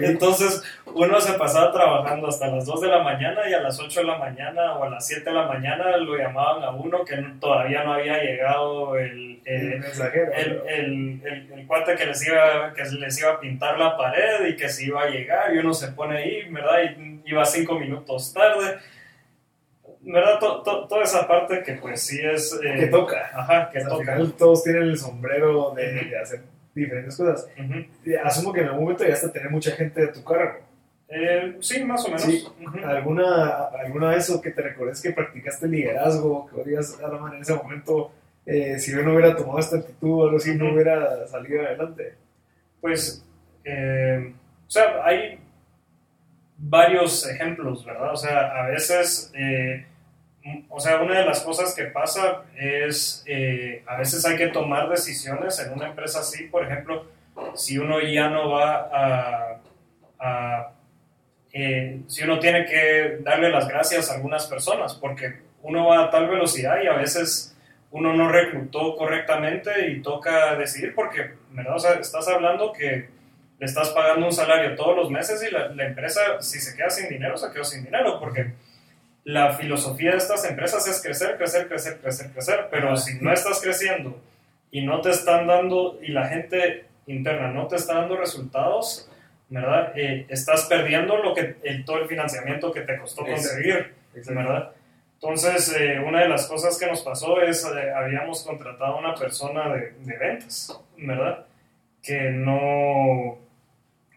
Entonces, 0.00 0.62
uno 0.84 1.20
se 1.20 1.32
pasaba 1.34 1.72
trabajando 1.72 2.28
hasta 2.28 2.48
las 2.48 2.66
2 2.66 2.82
de 2.82 2.88
la 2.88 3.02
mañana 3.02 3.48
y 3.48 3.54
a 3.54 3.60
las 3.60 3.80
8 3.80 4.00
de 4.00 4.06
la 4.06 4.18
mañana 4.18 4.74
o 4.74 4.84
a 4.84 4.90
las 4.90 5.06
7 5.06 5.24
de 5.24 5.34
la 5.34 5.46
mañana 5.46 5.96
lo 5.96 6.16
llamaban 6.16 6.62
a 6.62 6.70
uno 6.70 7.04
que 7.04 7.16
todavía 7.40 7.84
no 7.84 7.94
había 7.94 8.22
llegado 8.22 8.98
el, 8.98 9.40
el, 9.46 9.72
el 9.72 9.80
mensajero. 9.80 10.32
El, 10.34 10.62
el, 10.68 11.48
el, 11.52 11.66
cuate 11.66 11.96
que 11.96 12.06
les, 12.06 12.26
iba, 12.26 12.74
que 12.74 12.84
les 12.84 13.18
iba 13.18 13.32
a 13.32 13.40
pintar 13.40 13.78
la 13.78 13.96
pared 13.96 14.46
y 14.46 14.56
que 14.56 14.68
se 14.68 14.84
iba 14.84 15.02
a 15.02 15.08
llegar 15.08 15.54
y 15.54 15.58
uno 15.58 15.72
se 15.72 15.88
pone 15.92 16.18
ahí, 16.18 16.48
¿verdad? 16.50 16.82
Y 16.98 17.30
iba 17.30 17.44
5 17.44 17.78
minutos 17.78 18.32
tarde. 18.32 18.78
¿Verdad? 20.02 20.38
To, 20.38 20.62
to, 20.62 20.86
toda 20.86 21.02
esa 21.02 21.26
parte 21.26 21.62
que 21.62 21.74
pues 21.74 22.02
sí 22.02 22.20
es... 22.22 22.58
Eh, 22.62 22.74
que 22.78 22.86
toca. 22.86 23.30
Ajá, 23.34 23.70
que 23.70 23.78
o 23.78 23.80
sea, 23.80 23.90
toca. 23.90 24.12
Al 24.12 24.18
final 24.18 24.32
todos 24.34 24.64
tienen 24.64 24.82
el 24.82 24.98
sombrero 24.98 25.72
de, 25.74 25.92
de 25.92 26.18
hacer 26.18 26.40
diferentes 26.74 27.16
cosas. 27.16 27.48
Uh 27.58 27.62
-huh. 27.62 28.20
Asumo 28.24 28.52
que 28.52 28.60
en 28.60 28.66
algún 28.66 28.82
momento 28.84 29.04
llegaste 29.04 29.26
a 29.26 29.32
tener 29.32 29.50
mucha 29.50 29.72
gente 29.72 30.00
de 30.00 30.08
tu 30.08 30.22
cargo. 30.24 30.58
Eh, 31.08 31.56
sí, 31.60 31.84
más 31.84 32.04
o 32.04 32.08
menos. 32.08 32.22
Sí. 32.22 32.44
Uh 32.60 32.64
-huh. 32.64 32.84
¿Alguna, 32.84 33.64
¿Alguna 33.66 34.10
vez 34.10 34.30
o 34.30 34.40
que 34.40 34.50
te 34.50 34.62
recuerdes 34.62 35.02
que 35.02 35.12
practicaste 35.12 35.66
liderazgo, 35.66 36.48
que 36.48 36.70
digas 36.70 36.98
a 37.02 37.08
la 37.08 37.18
manera 37.18 37.36
en 37.36 37.42
ese 37.42 37.54
momento, 37.54 38.12
eh, 38.46 38.78
si 38.78 38.92
yo 38.92 39.02
no 39.02 39.14
hubiera 39.14 39.36
tomado 39.36 39.58
esta 39.58 39.76
actitud 39.76 40.20
o 40.20 40.24
algo 40.24 40.36
así, 40.36 40.50
uh 40.50 40.54
-huh. 40.54 40.58
no 40.58 40.72
hubiera 40.74 41.26
salido 41.26 41.62
adelante? 41.62 42.14
Pues, 42.80 43.24
eh, 43.64 44.32
o 44.66 44.70
sea, 44.70 45.04
hay 45.04 45.38
varios 46.56 47.28
ejemplos, 47.28 47.84
¿verdad? 47.84 48.12
O 48.12 48.16
sea, 48.16 48.64
a 48.64 48.68
veces 48.68 49.32
o 50.68 50.80
sea, 50.80 51.00
una 51.00 51.18
de 51.20 51.26
las 51.26 51.40
cosas 51.40 51.74
que 51.74 51.84
pasa 51.84 52.44
es, 52.56 53.22
eh, 53.26 53.82
a 53.86 53.96
veces 53.96 54.24
hay 54.24 54.36
que 54.36 54.48
tomar 54.48 54.88
decisiones 54.88 55.58
en 55.58 55.72
una 55.72 55.88
empresa 55.88 56.20
así, 56.20 56.44
por 56.44 56.64
ejemplo, 56.64 57.06
si 57.54 57.78
uno 57.78 58.00
ya 58.00 58.28
no 58.28 58.50
va 58.50 59.60
a, 60.18 60.72
eh, 61.52 62.00
si 62.06 62.24
uno 62.24 62.38
tiene 62.38 62.64
que 62.64 63.18
darle 63.20 63.50
las 63.50 63.68
gracias 63.68 64.10
a 64.10 64.14
algunas 64.14 64.46
personas, 64.46 64.94
porque 64.94 65.40
uno 65.62 65.86
va 65.86 66.04
a 66.04 66.10
tal 66.10 66.28
velocidad 66.28 66.82
y 66.82 66.86
a 66.86 66.94
veces 66.94 67.56
uno 67.90 68.14
no 68.14 68.28
reclutó 68.30 68.96
correctamente 68.96 69.88
y 69.88 70.00
toca 70.00 70.54
decidir, 70.56 70.94
porque, 70.94 71.32
¿verdad? 71.50 71.76
O 71.76 71.78
sea, 71.78 71.92
estás 71.94 72.28
hablando 72.28 72.72
que 72.72 73.08
le 73.58 73.66
estás 73.66 73.90
pagando 73.90 74.26
un 74.26 74.32
salario 74.32 74.74
todos 74.74 74.96
los 74.96 75.10
meses 75.10 75.42
y 75.46 75.52
la, 75.52 75.68
la 75.68 75.86
empresa, 75.86 76.40
si 76.40 76.60
se 76.60 76.74
queda 76.76 76.88
sin 76.88 77.08
dinero, 77.08 77.36
se 77.36 77.52
quedó 77.52 77.64
sin 77.64 77.84
dinero, 77.84 78.18
porque 78.18 78.52
la 79.32 79.52
filosofía 79.52 80.12
de 80.12 80.16
estas 80.16 80.44
empresas 80.44 80.86
es 80.88 81.00
crecer, 81.00 81.36
crecer, 81.36 81.68
crecer, 81.68 81.98
crecer, 82.00 82.32
crecer, 82.32 82.68
pero 82.70 82.96
si 82.96 83.20
no 83.20 83.32
estás 83.32 83.60
creciendo 83.60 84.20
y 84.72 84.84
no 84.84 85.00
te 85.00 85.10
están 85.10 85.46
dando, 85.46 85.98
y 86.02 86.08
la 86.08 86.26
gente 86.28 86.86
interna 87.06 87.48
no 87.48 87.68
te 87.68 87.76
está 87.76 87.94
dando 87.94 88.16
resultados, 88.16 89.08
¿verdad? 89.48 89.92
Eh, 89.96 90.26
estás 90.28 90.66
perdiendo 90.66 91.16
lo 91.16 91.34
que, 91.34 91.56
el, 91.62 91.84
todo 91.84 91.98
el 91.98 92.08
financiamiento 92.08 92.72
que 92.72 92.80
te 92.80 92.98
costó 92.98 93.24
conseguir, 93.24 93.94
Exacto. 94.14 94.40
¿verdad? 94.40 94.72
Entonces, 95.14 95.76
eh, 95.78 96.00
una 96.00 96.22
de 96.22 96.28
las 96.28 96.46
cosas 96.46 96.78
que 96.78 96.86
nos 96.86 97.02
pasó 97.02 97.40
es, 97.40 97.64
eh, 97.64 97.92
habíamos 97.92 98.42
contratado 98.42 98.96
a 98.96 98.98
una 98.98 99.14
persona 99.14 99.72
de, 99.74 99.92
de, 100.00 100.18
ventas, 100.18 100.76
¿verdad? 100.96 101.46
Que 102.02 102.30
no, 102.30 103.38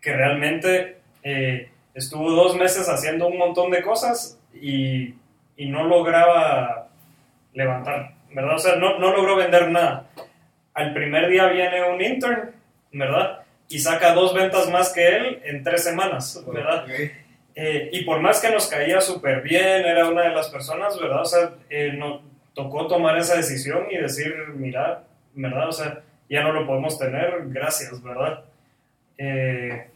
que 0.01 0.14
realmente 0.14 0.97
eh, 1.22 1.70
estuvo 1.93 2.32
dos 2.32 2.55
meses 2.55 2.88
haciendo 2.89 3.28
un 3.28 3.38
montón 3.38 3.70
de 3.70 3.82
cosas 3.82 4.39
y, 4.53 5.15
y, 5.57 5.65
no 5.67 5.83
lograba 5.83 6.89
levantar, 7.53 8.13
¿verdad? 8.31 8.55
O 8.55 8.59
sea, 8.59 8.75
no, 8.75 8.99
no, 8.99 9.15
logró 9.15 9.35
vender 9.35 9.69
nada. 9.69 10.07
Al 10.73 10.93
primer 10.93 11.29
día 11.29 11.47
viene 11.47 11.83
un 11.83 12.01
intern, 12.01 12.51
¿verdad? 12.91 13.43
Y 13.69 13.79
saca 13.79 14.13
dos 14.13 14.33
ventas 14.33 14.69
más 14.69 14.93
que 14.93 15.07
él 15.07 15.41
en 15.43 15.63
tres 15.63 15.83
semanas, 15.83 16.43
¿verdad? 16.51 16.83
Okay. 16.83 17.11
Eh, 17.55 17.89
y 17.91 18.03
por 18.03 18.19
más 18.19 18.41
que 18.41 18.49
nos 18.49 18.67
caía 18.67 18.99
súper 18.99 19.41
bien, 19.41 19.85
era 19.85 20.07
una 20.07 20.23
de 20.23 20.35
las 20.35 20.49
personas, 20.49 20.99
¿verdad? 20.99 21.21
O 21.21 21.25
sea, 21.25 21.53
eh, 21.69 21.93
nos 21.93 22.21
tocó 22.53 22.87
tomar 22.87 23.17
esa 23.17 23.35
decisión 23.35 23.87
y 23.91 23.97
decir, 23.97 24.33
mira, 24.55 25.03
¿verdad? 25.33 25.69
O 25.69 25.71
sea, 25.71 26.01
ya 26.29 26.43
no 26.43 26.51
lo 26.51 26.65
podemos 26.65 26.97
tener, 26.97 27.43
gracias, 27.47 28.01
¿verdad? 28.01 28.43
Eh, 29.17 29.87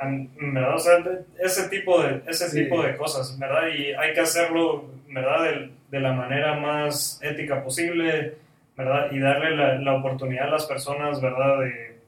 ¿verdad? 0.00 0.74
O 0.74 0.78
sea, 0.78 1.04
ese 1.38 1.68
tipo 1.68 2.02
de, 2.02 2.22
ese 2.26 2.48
sí. 2.48 2.62
tipo 2.62 2.82
de 2.82 2.96
cosas, 2.96 3.38
¿verdad? 3.38 3.68
Y 3.68 3.92
hay 3.92 4.14
que 4.14 4.20
hacerlo, 4.20 4.86
¿verdad? 5.08 5.44
De, 5.44 5.70
de, 5.90 6.00
la 6.00 6.12
manera 6.12 6.54
más 6.54 7.20
ética 7.22 7.62
posible, 7.62 8.36
¿verdad? 8.76 9.10
Y 9.12 9.18
darle 9.18 9.56
la, 9.56 9.74
la 9.74 9.94
oportunidad 9.94 10.48
a 10.48 10.50
las 10.50 10.66
personas, 10.66 11.20
¿verdad? 11.20 11.60
De, 11.60 12.00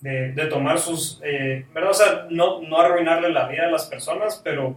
de, 0.00 0.32
de 0.32 0.46
tomar 0.46 0.78
sus, 0.78 1.20
eh, 1.24 1.64
¿verdad? 1.72 1.90
O 1.90 1.94
sea, 1.94 2.26
no, 2.28 2.60
no 2.60 2.80
arruinarle 2.80 3.30
la 3.30 3.48
vida 3.48 3.66
a 3.66 3.70
las 3.70 3.86
personas, 3.86 4.40
pero 4.44 4.76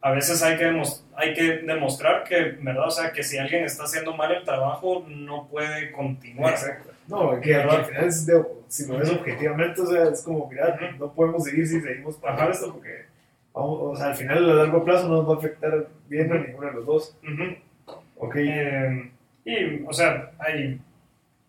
a 0.00 0.10
veces 0.10 0.42
hay 0.42 0.56
que, 0.56 0.82
hay 1.16 1.34
que 1.34 1.58
demostrar 1.58 2.24
que, 2.24 2.56
¿verdad? 2.60 2.86
O 2.86 2.90
sea, 2.90 3.12
que 3.12 3.22
si 3.22 3.38
alguien 3.38 3.64
está 3.64 3.84
haciendo 3.84 4.14
mal 4.14 4.32
el 4.32 4.44
trabajo, 4.44 5.04
no 5.08 5.48
puede 5.48 5.90
continuar. 5.92 6.52
Exacto. 6.52 6.92
No, 7.08 7.40
que, 7.40 7.54
al 7.54 7.84
final 7.86 8.04
es 8.04 8.26
de, 8.26 8.44
si 8.68 8.86
lo 8.86 8.98
ves 8.98 9.10
objetivamente, 9.10 9.80
o 9.80 9.86
sea, 9.86 10.04
es 10.10 10.22
como, 10.22 10.48
mira, 10.48 10.78
-huh. 10.78 10.98
no 10.98 11.12
podemos 11.12 11.42
seguir 11.44 11.66
si 11.66 11.80
seguimos 11.80 12.16
pagando 12.16 12.52
esto 12.52 12.72
porque, 12.72 13.06
vamos, 13.54 13.78
o 13.80 13.96
sea, 13.96 14.08
al 14.08 14.14
final 14.16 14.50
a 14.50 14.54
largo 14.54 14.84
plazo 14.84 15.08
no 15.08 15.16
nos 15.16 15.28
va 15.28 15.34
a 15.34 15.38
afectar 15.38 15.88
bien 16.08 16.30
a 16.30 16.38
ninguno 16.38 16.66
de 16.66 16.72
los 16.74 16.86
dos. 16.86 17.18
Uh 17.22 17.26
-huh. 17.26 17.58
Ok. 18.16 18.36
Eh, 18.36 19.10
y, 19.44 19.82
o 19.86 19.92
sea, 19.92 20.32
hay, 20.38 20.78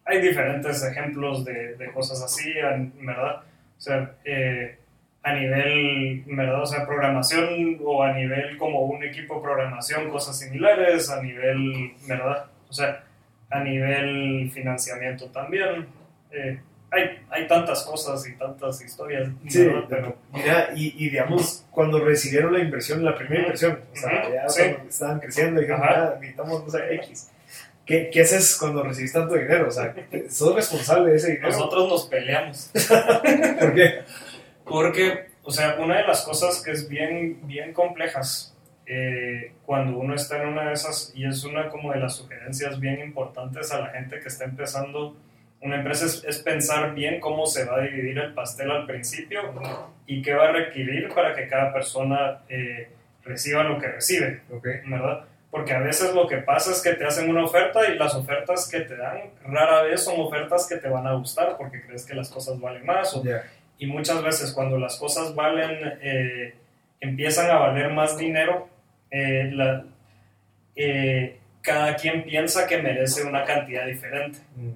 hay 0.05 0.22
diferentes 0.22 0.82
ejemplos 0.84 1.43
de, 1.43 1.76
de 1.76 1.91
cosas 1.91 2.24
así, 2.24 2.53
¿verdad? 3.01 3.43
O 3.78 3.82
sea, 3.82 4.16
eh, 4.24 4.78
a 5.24 5.34
nivel, 5.34 6.24
¿verdad? 6.28 6.62
O 6.62 6.66
sea, 6.66 6.86
programación 6.86 7.78
o 7.84 8.01
a 8.03 8.14
nivel 8.14 8.57
como 8.57 8.82
un 8.84 9.03
equipo 9.03 9.36
de 9.36 9.41
programación, 9.41 10.10
cosas 10.10 10.39
similares, 10.39 11.10
a 11.10 11.22
nivel, 11.22 11.93
¿verdad? 12.07 12.45
O 12.70 12.74
sea, 12.74 13.03
a 13.50 13.60
nivel 13.64 14.52
financiamiento 14.52 15.28
también. 15.28 15.88
Eh, 16.32 16.60
hay, 16.91 17.20
hay 17.30 17.47
tantas 17.47 17.84
cosas 17.84 18.28
y 18.28 18.36
tantas 18.36 18.82
historias. 18.82 19.30
Sí, 19.47 19.70
pero 19.88 20.16
mira, 20.34 20.70
y, 20.76 21.06
y, 21.06 21.10
digamos, 21.10 21.66
cuando 21.72 22.04
recibieron 22.04 22.54
la 22.54 22.60
inversión, 22.60 23.04
la 23.06 23.16
primera 23.16 23.43
inversión, 23.43 23.80
o 23.91 23.95
sea, 23.95 24.30
ya 24.30 24.50
sí. 24.50 24.62
estaban 24.88 25.20
creciendo, 25.20 25.62
dijeron, 25.62 25.82
ah, 25.84 26.16
necesitamos, 26.20 26.64
no 26.64 26.70
sé, 26.70 26.95
X. 26.95 27.30
¿Qué, 27.86 28.10
¿Qué, 28.12 28.22
haces 28.22 28.56
cuando 28.58 28.84
recibís 28.84 29.14
tanto 29.14 29.36
dinero? 29.36 29.68
O 29.68 29.72
sea, 29.72 29.93
¿sos 30.30 30.56
responsable 30.56 31.12
de 31.12 31.18
ese 31.18 31.32
dinero? 31.34 31.50
Nosotros 31.50 31.89
nos 31.89 32.08
peleamos. 32.08 32.72
¿Por 33.60 33.74
qué? 33.74 34.02
Porque, 34.64 35.26
o 35.43 35.52
sea, 35.52 35.76
una 35.80 35.97
de 35.97 36.08
las 36.08 36.22
cosas 36.22 36.62
que 36.62 36.72
es 36.72 36.88
bien, 36.88 37.39
bien 37.47 37.74
complejas 37.74 38.49
eh, 38.91 39.51
cuando 39.67 39.99
uno 39.99 40.15
está 40.15 40.41
en 40.41 40.49
una 40.49 40.69
de 40.69 40.73
esas, 40.73 41.13
y 41.15 41.23
es 41.23 41.43
una 41.43 41.69
como 41.69 41.93
de 41.93 41.99
las 41.99 42.15
sugerencias 42.15 42.79
bien 42.79 42.99
importantes 43.01 43.71
a 43.71 43.81
la 43.81 43.89
gente 43.89 44.19
que 44.19 44.27
está 44.27 44.45
empezando 44.45 45.15
una 45.61 45.75
empresa, 45.75 46.07
es, 46.07 46.23
es 46.25 46.39
pensar 46.39 46.95
bien 46.95 47.19
cómo 47.19 47.45
se 47.45 47.65
va 47.65 47.77
a 47.77 47.81
dividir 47.81 48.17
el 48.17 48.33
pastel 48.33 48.71
al 48.71 48.87
principio 48.87 49.53
y 50.07 50.23
qué 50.23 50.33
va 50.33 50.49
a 50.49 50.51
requerir 50.53 51.09
para 51.13 51.35
que 51.35 51.47
cada 51.47 51.71
persona 51.71 52.39
eh, 52.49 52.89
reciba 53.23 53.63
lo 53.63 53.77
que 53.77 53.89
recibe, 53.89 54.41
okay. 54.51 54.81
¿verdad? 54.87 55.25
Porque 55.51 55.73
a 55.73 55.79
veces 55.79 56.15
lo 56.15 56.27
que 56.27 56.37
pasa 56.37 56.71
es 56.71 56.81
que 56.81 56.93
te 56.93 57.05
hacen 57.05 57.29
una 57.29 57.43
oferta 57.43 57.87
y 57.87 57.97
las 57.97 58.15
ofertas 58.15 58.67
que 58.69 58.79
te 58.81 58.97
dan 58.97 59.19
rara 59.45 59.83
vez 59.83 60.03
son 60.03 60.19
ofertas 60.19 60.67
que 60.67 60.77
te 60.77 60.89
van 60.89 61.05
a 61.05 61.13
gustar 61.13 61.57
porque 61.57 61.81
crees 61.81 62.05
que 62.05 62.15
las 62.15 62.31
cosas 62.31 62.59
valen 62.59 62.85
más. 62.85 63.15
O, 63.15 63.21
yeah. 63.21 63.43
Y 63.77 63.85
muchas 63.85 64.23
veces 64.23 64.51
cuando 64.51 64.79
las 64.79 64.97
cosas 64.97 65.35
valen, 65.35 65.99
eh, 66.01 66.55
empiezan 66.99 67.49
a 67.49 67.59
valer 67.59 67.91
más 67.91 68.17
dinero, 68.17 68.67
eh, 69.12 69.49
la, 69.53 69.86
eh, 70.76 71.39
cada 71.62 71.95
quien 71.95 72.24
piensa 72.24 72.68
que 72.68 72.82
merece 72.82 73.24
una 73.24 73.43
cantidad 73.43 73.86
diferente. 73.86 74.39
Mm. 74.55 74.72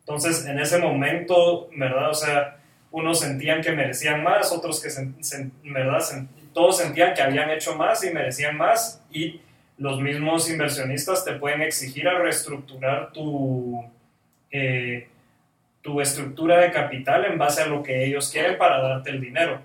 Entonces, 0.00 0.44
en 0.46 0.58
ese 0.58 0.78
momento, 0.78 1.68
¿verdad? 1.76 2.10
O 2.10 2.14
sea, 2.14 2.58
unos 2.90 3.20
sentían 3.20 3.62
que 3.62 3.72
merecían 3.72 4.22
más, 4.22 4.52
otros 4.52 4.82
que, 4.82 4.90
se, 4.90 5.08
se, 5.20 5.50
¿verdad? 5.64 6.00
Se, 6.00 6.26
todos 6.52 6.78
sentían 6.78 7.14
que 7.14 7.22
habían 7.22 7.50
hecho 7.50 7.74
más 7.76 8.04
y 8.04 8.10
merecían 8.10 8.56
más, 8.56 9.02
y 9.10 9.40
los 9.76 10.00
mismos 10.00 10.48
inversionistas 10.50 11.24
te 11.24 11.32
pueden 11.32 11.62
exigir 11.62 12.08
a 12.08 12.18
reestructurar 12.18 13.12
tu, 13.12 13.84
eh, 14.50 15.08
tu 15.82 16.00
estructura 16.00 16.60
de 16.60 16.70
capital 16.70 17.24
en 17.24 17.36
base 17.38 17.62
a 17.62 17.66
lo 17.66 17.82
que 17.82 18.04
ellos 18.04 18.30
quieren 18.30 18.56
para 18.56 18.80
darte 18.80 19.10
el 19.10 19.20
dinero. 19.20 19.60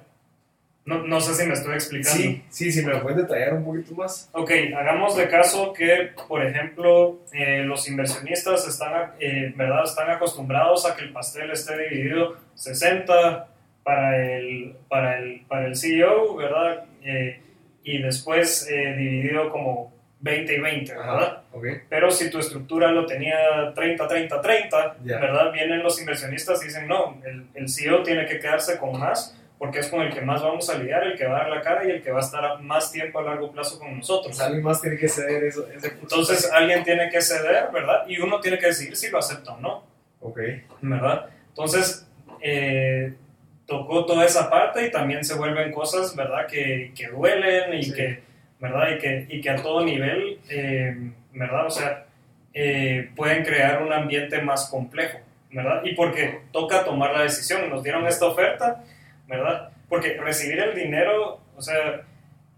No, 0.90 1.04
no 1.04 1.22
sé 1.22 1.36
si 1.36 1.48
me 1.48 1.54
estoy 1.54 1.76
explicando. 1.76 2.18
Sí, 2.18 2.44
sí, 2.50 2.72
sí, 2.72 2.84
me 2.84 2.94
lo 2.94 3.04
puedes 3.04 3.20
detallar 3.20 3.54
un 3.54 3.64
poquito 3.64 3.94
más. 3.94 4.28
Ok, 4.34 4.50
hagamos 4.76 5.16
de 5.16 5.28
caso 5.28 5.72
que, 5.72 6.14
por 6.28 6.44
ejemplo, 6.44 7.20
eh, 7.32 7.62
los 7.64 7.88
inversionistas 7.88 8.68
están, 8.68 9.12
eh, 9.20 9.54
¿verdad? 9.56 9.84
están 9.84 10.10
acostumbrados 10.10 10.88
a 10.88 10.96
que 10.96 11.04
el 11.04 11.12
pastel 11.12 11.52
esté 11.52 11.78
dividido 11.78 12.38
60 12.56 13.48
para 13.84 14.18
el, 14.18 14.78
para 14.88 15.20
el, 15.20 15.42
para 15.48 15.68
el 15.68 15.76
CEO, 15.76 16.36
¿verdad? 16.36 16.86
Eh, 17.04 17.40
y 17.84 18.02
después 18.02 18.68
dividido 18.68 19.52
como 19.52 19.94
20 20.22 20.56
y 20.56 20.60
20, 20.60 20.96
¿verdad? 20.96 21.44
okay. 21.52 21.82
Pero 21.88 22.10
si 22.10 22.32
tu 22.32 22.40
estructura 22.40 22.92
lo 22.92 23.06
tenía 23.06 23.38
30, 23.76 24.08
30, 24.08 24.42
30, 24.42 24.96
¿verdad? 25.02 25.52
Vienen 25.54 25.84
los 25.84 26.00
inversionistas 26.00 26.64
y 26.64 26.66
dicen, 26.66 26.88
no, 26.88 27.22
el, 27.24 27.46
el 27.54 27.70
CEO 27.70 28.02
tiene 28.02 28.26
que 28.26 28.40
quedarse 28.40 28.80
con 28.80 29.00
más 29.00 29.36
porque 29.60 29.80
es 29.80 29.90
con 29.90 30.02
el 30.02 30.14
que 30.14 30.22
más 30.22 30.42
vamos 30.42 30.70
a 30.70 30.78
lidiar, 30.78 31.04
el 31.04 31.18
que 31.18 31.28
va 31.28 31.36
a 31.36 31.40
dar 31.42 31.50
la 31.50 31.62
cara 31.62 31.86
y 31.86 31.92
el 31.92 32.02
que 32.02 32.12
va 32.12 32.20
a 32.20 32.24
estar 32.24 32.62
más 32.62 32.94
tiempo 32.94 33.20
a 33.20 33.24
largo 33.24 33.52
plazo 33.52 33.78
con 33.78 33.98
nosotros. 33.98 34.40
alguien 34.40 34.64
más 34.64 34.82
tiene 34.82 34.98
que 34.98 35.10
ceder 35.10 35.44
eso. 35.44 35.68
Entonces 35.70 36.50
alguien 36.52 36.82
tiene 36.86 37.10
que 37.10 37.22
ceder, 37.22 37.70
¿verdad? 37.74 38.08
Y 38.08 38.20
uno 38.20 38.40
tiene 38.40 38.58
que 38.58 38.68
decidir 38.68 38.96
si 38.96 39.10
lo 39.10 39.20
acepta 39.20 39.52
o 39.52 39.60
no. 39.60 39.84
Ok. 40.22 40.40
¿Verdad? 40.82 41.26
Entonces, 41.50 42.08
eh, 42.42 43.14
tocó 43.66 44.06
toda 44.06 44.24
esa 44.24 44.50
parte 44.50 44.88
y 44.88 44.92
también 44.92 45.26
se 45.26 45.36
vuelven 45.36 45.74
cosas, 45.74 46.16
¿verdad? 46.16 46.48
Que, 46.48 46.94
que 46.96 47.08
duelen 47.08 47.74
y 47.74 47.92
que, 47.92 48.22
¿verdad? 48.62 48.92
Y 48.96 48.98
que, 48.98 49.28
y 49.28 49.42
que 49.42 49.50
a 49.50 49.58
todo 49.58 49.84
nivel, 49.84 50.40
eh, 50.50 51.12
¿verdad? 51.34 51.66
O 51.66 51.70
sea, 51.70 52.06
eh, 52.54 53.10
pueden 53.14 53.44
crear 53.44 53.84
un 53.84 53.92
ambiente 53.92 54.42
más 54.42 54.70
complejo, 54.70 55.20
¿verdad? 55.52 55.82
Y 55.84 55.96
porque 55.96 56.44
toca 56.54 56.86
tomar 56.86 57.12
la 57.12 57.24
decisión. 57.24 57.70
Nos 57.70 57.84
dieron 57.84 58.08
esta 58.08 58.26
oferta 58.26 58.86
¿verdad? 59.30 59.70
Porque 59.88 60.18
recibir 60.18 60.60
el 60.60 60.76
dinero, 60.76 61.40
o 61.56 61.62
sea, 61.62 62.02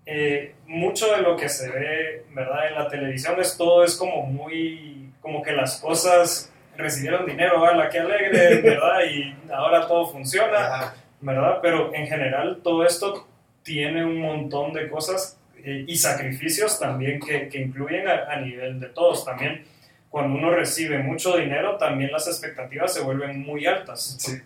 eh, 0.06 0.56
mucho 0.66 1.14
de 1.14 1.22
lo 1.22 1.36
que 1.36 1.50
se 1.50 1.70
ve, 1.70 2.26
¿verdad? 2.34 2.70
En 2.70 2.76
la 2.76 2.88
televisión 2.88 3.40
es 3.40 3.58
todo, 3.58 3.84
es 3.84 3.96
como 3.96 4.24
muy, 4.24 5.12
como 5.22 5.44
que 5.44 5.52
las 5.52 5.80
cosas 5.80 6.52
recibieron 6.78 7.26
dinero, 7.26 7.74
la 7.76 7.90
qué 7.90 8.00
alegre, 8.00 8.62
¿verdad? 8.64 9.00
Y 9.12 9.36
ahora 9.52 9.86
todo 9.86 10.08
funciona, 10.08 10.94
¿verdad? 11.20 11.60
Pero 11.62 11.94
en 11.94 12.08
general 12.08 12.62
todo 12.64 12.86
esto 12.86 13.28
tiene 13.64 14.04
un 14.04 14.20
montón 14.20 14.74
de 14.74 14.90
cosas 14.90 15.38
eh, 15.58 15.84
y 15.86 15.96
sacrificios 15.98 16.80
también 16.80 17.20
que, 17.20 17.50
que 17.50 17.60
incluyen 17.60 18.08
a, 18.08 18.32
a, 18.32 18.38
nivel 18.38 18.80
de 18.80 18.88
todos. 18.88 19.26
También 19.26 19.66
cuando 20.10 20.40
uno 20.40 20.50
recibe 20.52 21.00
mucho 21.00 21.38
dinero, 21.38 21.78
también 21.78 22.12
las 22.12 22.28
expectativas 22.28 22.94
se 22.94 23.02
vuelven 23.02 23.42
muy 23.42 23.66
altas. 23.66 24.16
Sí. 24.20 24.42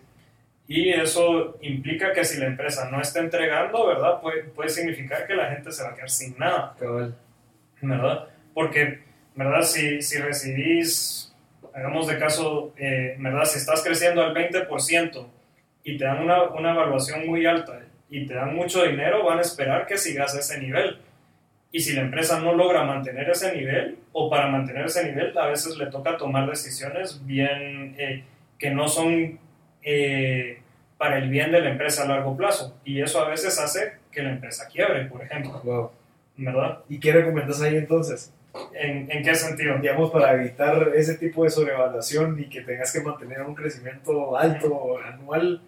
Y 0.68 0.90
eso 0.90 1.58
implica 1.62 2.12
que 2.12 2.26
si 2.26 2.40
la 2.40 2.48
empresa 2.48 2.90
no 2.90 3.00
está 3.00 3.20
entregando, 3.20 3.86
¿verdad? 3.86 4.20
Puede, 4.20 4.44
puede 4.46 4.70
significar 4.70 5.28
que 5.28 5.36
la 5.36 5.52
gente 5.52 5.72
se 5.72 5.84
va 5.84 5.90
a 5.90 5.96
quedar 5.96 6.10
sin 6.10 6.38
nada. 6.40 6.76
¿Verdad? 7.82 8.28
Porque, 8.54 9.04
¿verdad? 9.36 9.62
Si, 9.62 10.02
si 10.02 10.18
recibís, 10.18 11.36
hagamos 11.74 12.08
de 12.08 12.18
caso, 12.18 12.74
eh, 12.78 13.16
¿verdad? 13.20 13.46
Si 13.46 13.60
estás 13.60 13.84
creciendo 13.84 14.24
al 14.24 14.34
20% 14.34 15.28
y 15.84 15.98
te 15.98 16.04
dan 16.04 16.24
una, 16.24 16.44
una 16.50 16.72
evaluación 16.72 17.28
muy 17.28 17.46
alta 17.46 17.82
y 18.10 18.26
te 18.26 18.34
dan 18.34 18.56
mucho 18.56 18.84
dinero, 18.84 19.24
van 19.24 19.38
a 19.38 19.42
esperar 19.42 19.86
que 19.86 19.98
sigas 19.98 20.36
a 20.36 20.40
ese 20.40 20.60
nivel. 20.60 20.98
Y 21.72 21.82
si 21.82 21.94
la 21.94 22.02
empresa 22.02 22.40
no 22.40 22.54
logra 22.54 22.84
mantener 22.84 23.30
ese 23.30 23.54
nivel, 23.56 24.00
o 24.14 24.30
para 24.30 24.48
mantener 24.48 24.86
ese 24.86 25.04
nivel, 25.04 25.38
a 25.38 25.48
veces 25.48 25.78
le 25.78 25.88
toca 25.88 26.18
tomar 26.18 26.50
decisiones 26.50 27.24
bien 27.26 27.96
eh, 28.00 28.24
que 28.58 28.72
no 28.72 28.88
son 28.88 29.40
eh, 29.86 30.58
para 30.98 31.20
el 31.20 31.30
bien 31.30 31.52
de 31.52 31.62
la 31.62 31.70
empresa 31.70 32.04
a 32.04 32.08
largo 32.08 32.36
plazo. 32.36 32.76
Y 32.84 33.02
eso 33.02 33.24
a 33.24 33.30
veces 33.30 33.60
hace 33.60 33.94
que 34.12 34.24
la 34.24 34.32
empresa 34.32 34.68
quiebre, 34.68 35.06
por 35.06 35.22
ejemplo. 35.24 35.94
¿Verdad? 36.38 36.80
¿Y 36.90 37.00
qué 37.00 37.14
recomiendas 37.14 37.62
ahí 37.62 37.78
entonces? 37.78 38.34
¿En, 38.74 39.10
¿En, 39.12 39.24
qué 39.24 39.36
sentido? 39.36 39.78
Digamos, 39.78 40.12
para 40.12 40.34
evitar 40.34 40.92
ese 40.96 41.16
tipo 41.16 41.44
de 41.44 41.50
sobrevaluación 41.50 42.40
y 42.40 42.50
que 42.50 42.62
tengas 42.62 42.92
que 42.92 43.02
mantener 43.02 43.42
un 43.42 43.54
crecimiento 43.54 44.36
alto 44.36 44.98
anual, 45.00 45.62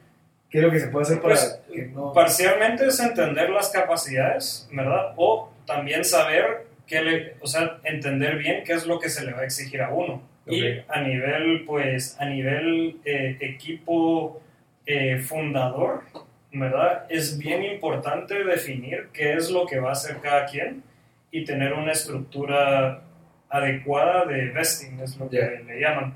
¿qué 0.50 0.58
es 0.58 0.64
lo 0.64 0.72
que 0.72 0.80
se 0.80 0.88
puede 0.88 1.04
hacer 1.04 1.22
para 1.22 1.36
pues, 1.36 1.62
que 1.72 1.86
no... 1.88 2.14
Parcialmente 2.14 2.88
es 2.88 3.00
entender 3.00 3.50
las 3.50 3.70
capacidades, 3.70 4.68
¿verdad? 4.72 5.14
O 5.18 5.52
también 5.66 6.04
saber, 6.04 6.66
qué 6.86 7.02
le, 7.02 7.36
o 7.42 7.48
sea, 7.48 7.80
entender 7.84 8.38
bien 8.38 8.64
qué 8.64 8.74
es 8.74 8.88
lo 8.88 9.00
que 9.00 9.10
se 9.10 9.26
le 9.26 9.34
va 9.34 9.42
a 9.42 9.46
exigir 9.46 9.82
a 9.82 9.90
uno. 9.90 10.22
Y 10.48 10.64
a 10.88 11.02
nivel, 11.02 11.66
pues, 11.66 12.20
a 12.20 12.26
nivel 12.26 13.00
eh, 13.04 13.38
equipo 13.42 14.42
eh, 14.86 15.20
fundador, 15.20 16.04
¿verdad? 16.52 17.06
Es 17.10 17.38
bien 17.38 17.64
importante 17.64 18.44
definir 18.44 19.10
qué 19.12 19.34
es 19.34 19.50
lo 19.50 19.66
que 19.66 19.80
va 19.80 19.90
a 19.90 19.94
hacer 19.94 20.18
cada 20.22 20.46
quien 20.46 20.84
y 21.32 21.44
tener 21.44 21.74
una 21.74 21.92
estructura 21.92 23.02
adecuada 23.50 24.26
de 24.26 24.50
vesting, 24.50 25.00
es 25.00 25.18
lo 25.18 25.30
que 25.30 25.64
le 25.66 25.80
llaman, 25.80 26.14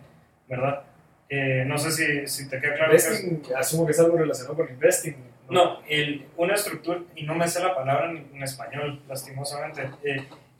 ¿verdad? 0.48 0.84
Eh, 1.30 1.64
no 1.66 1.78
sé 1.78 1.92
si, 1.92 2.28
si, 2.28 2.50
te 2.50 2.60
queda 2.60 2.76
claro. 2.76 2.92
Vesting, 2.92 3.42
asumo 3.56 3.86
que 3.86 3.92
es 3.92 4.00
algo 4.00 4.18
relacionado 4.18 4.56
con 4.56 4.70
investing. 4.70 5.16
No, 5.50 5.66
no 5.66 5.80
el, 5.88 6.26
una 6.38 6.54
estructura, 6.56 7.02
y 7.16 7.24
no 7.24 7.36
me 7.36 7.48
sé 7.48 7.62
la 7.62 7.76
palabra 7.76 8.10
en, 8.10 8.30
en 8.34 8.44
español, 8.44 9.02
lastimosamente 9.08 9.82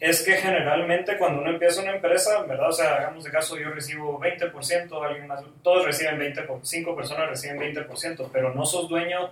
es 0.02 0.24
que 0.24 0.34
generalmente 0.34 1.16
cuando 1.16 1.42
uno 1.42 1.52
empieza 1.52 1.84
una 1.84 1.94
empresa, 1.94 2.42
¿verdad? 2.42 2.70
O 2.70 2.74
sea, 2.74 2.96
hagamos 2.96 3.24
de 3.24 3.30
caso, 3.30 3.56
yo 3.60 3.70
recibo 3.70 4.20
20%, 4.20 5.06
alguien 5.06 5.28
más, 5.28 5.44
todos 5.62 5.86
reciben 5.86 6.20
20%, 6.20 6.60
5 6.64 6.96
personas 6.96 7.30
reciben 7.30 7.60
20%, 7.60 8.30
pero 8.34 8.52
no 8.52 8.66
sos 8.66 8.90
dueño 8.90 9.30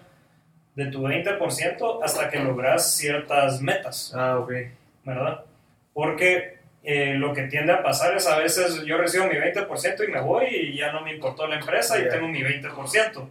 de 0.76 0.86
tu 0.86 1.01
20% 1.01 2.01
hasta 2.03 2.30
que 2.30 2.38
logras 2.38 2.95
ciertas 2.95 3.59
metas. 3.61 4.13
Ah, 4.15 4.38
ok. 4.38 4.51
¿Verdad? 5.03 5.43
Porque 5.91 6.59
eh, 6.84 7.15
lo 7.15 7.34
que 7.34 7.47
tiende 7.47 7.74
a 7.74 7.82
pasar 7.82 8.15
es 8.15 8.28
a 8.28 8.38
veces 8.38 8.84
yo 8.84 8.99
recibo 8.99 9.26
mi 9.26 9.38
20% 9.38 10.07
y 10.07 10.11
me 10.11 10.22
voy 10.22 10.45
y 10.51 10.78
ya 10.78 10.91
no 10.91 11.01
me 11.01 11.15
importó 11.15 11.47
la 11.47 11.55
empresa 11.55 11.97
y 11.97 12.07
tengo 12.07 12.28
mi 12.28 12.43
20%. 12.43 13.28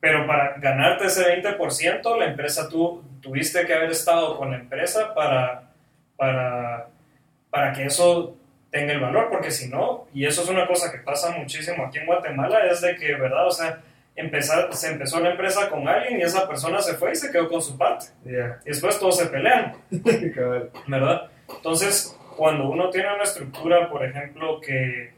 Pero 0.00 0.26
para 0.26 0.56
ganarte 0.58 1.06
ese 1.06 1.22
20%, 1.40 2.18
la 2.18 2.24
empresa 2.24 2.68
tú 2.68 3.04
tuviste 3.20 3.64
que 3.64 3.74
haber 3.74 3.92
estado 3.92 4.36
con 4.36 4.50
la 4.50 4.56
empresa 4.56 5.14
para 5.14 5.67
para, 6.18 6.88
para 7.48 7.72
que 7.72 7.84
eso 7.84 8.36
tenga 8.70 8.92
el 8.92 9.00
valor, 9.00 9.28
porque 9.30 9.50
si 9.50 9.68
no, 9.68 10.06
y 10.12 10.26
eso 10.26 10.42
es 10.42 10.48
una 10.50 10.66
cosa 10.66 10.92
que 10.92 10.98
pasa 10.98 11.30
muchísimo 11.30 11.86
aquí 11.86 11.98
en 11.98 12.06
Guatemala, 12.06 12.66
es 12.70 12.82
de 12.82 12.96
que, 12.96 13.14
¿verdad? 13.14 13.46
O 13.46 13.50
sea, 13.50 13.80
empezar, 14.14 14.74
se 14.74 14.90
empezó 14.90 15.20
la 15.20 15.30
empresa 15.30 15.70
con 15.70 15.88
alguien 15.88 16.18
y 16.18 16.22
esa 16.22 16.46
persona 16.46 16.82
se 16.82 16.94
fue 16.94 17.12
y 17.12 17.16
se 17.16 17.30
quedó 17.30 17.48
con 17.48 17.62
su 17.62 17.78
parte. 17.78 18.06
Y 18.26 18.68
después 18.68 18.98
todos 18.98 19.16
se 19.16 19.26
pelean, 19.26 19.74
¿verdad? 20.86 21.30
Entonces, 21.48 22.14
cuando 22.36 22.68
uno 22.68 22.90
tiene 22.90 23.14
una 23.14 23.22
estructura, 23.22 23.88
por 23.88 24.04
ejemplo, 24.04 24.60
que, 24.60 25.14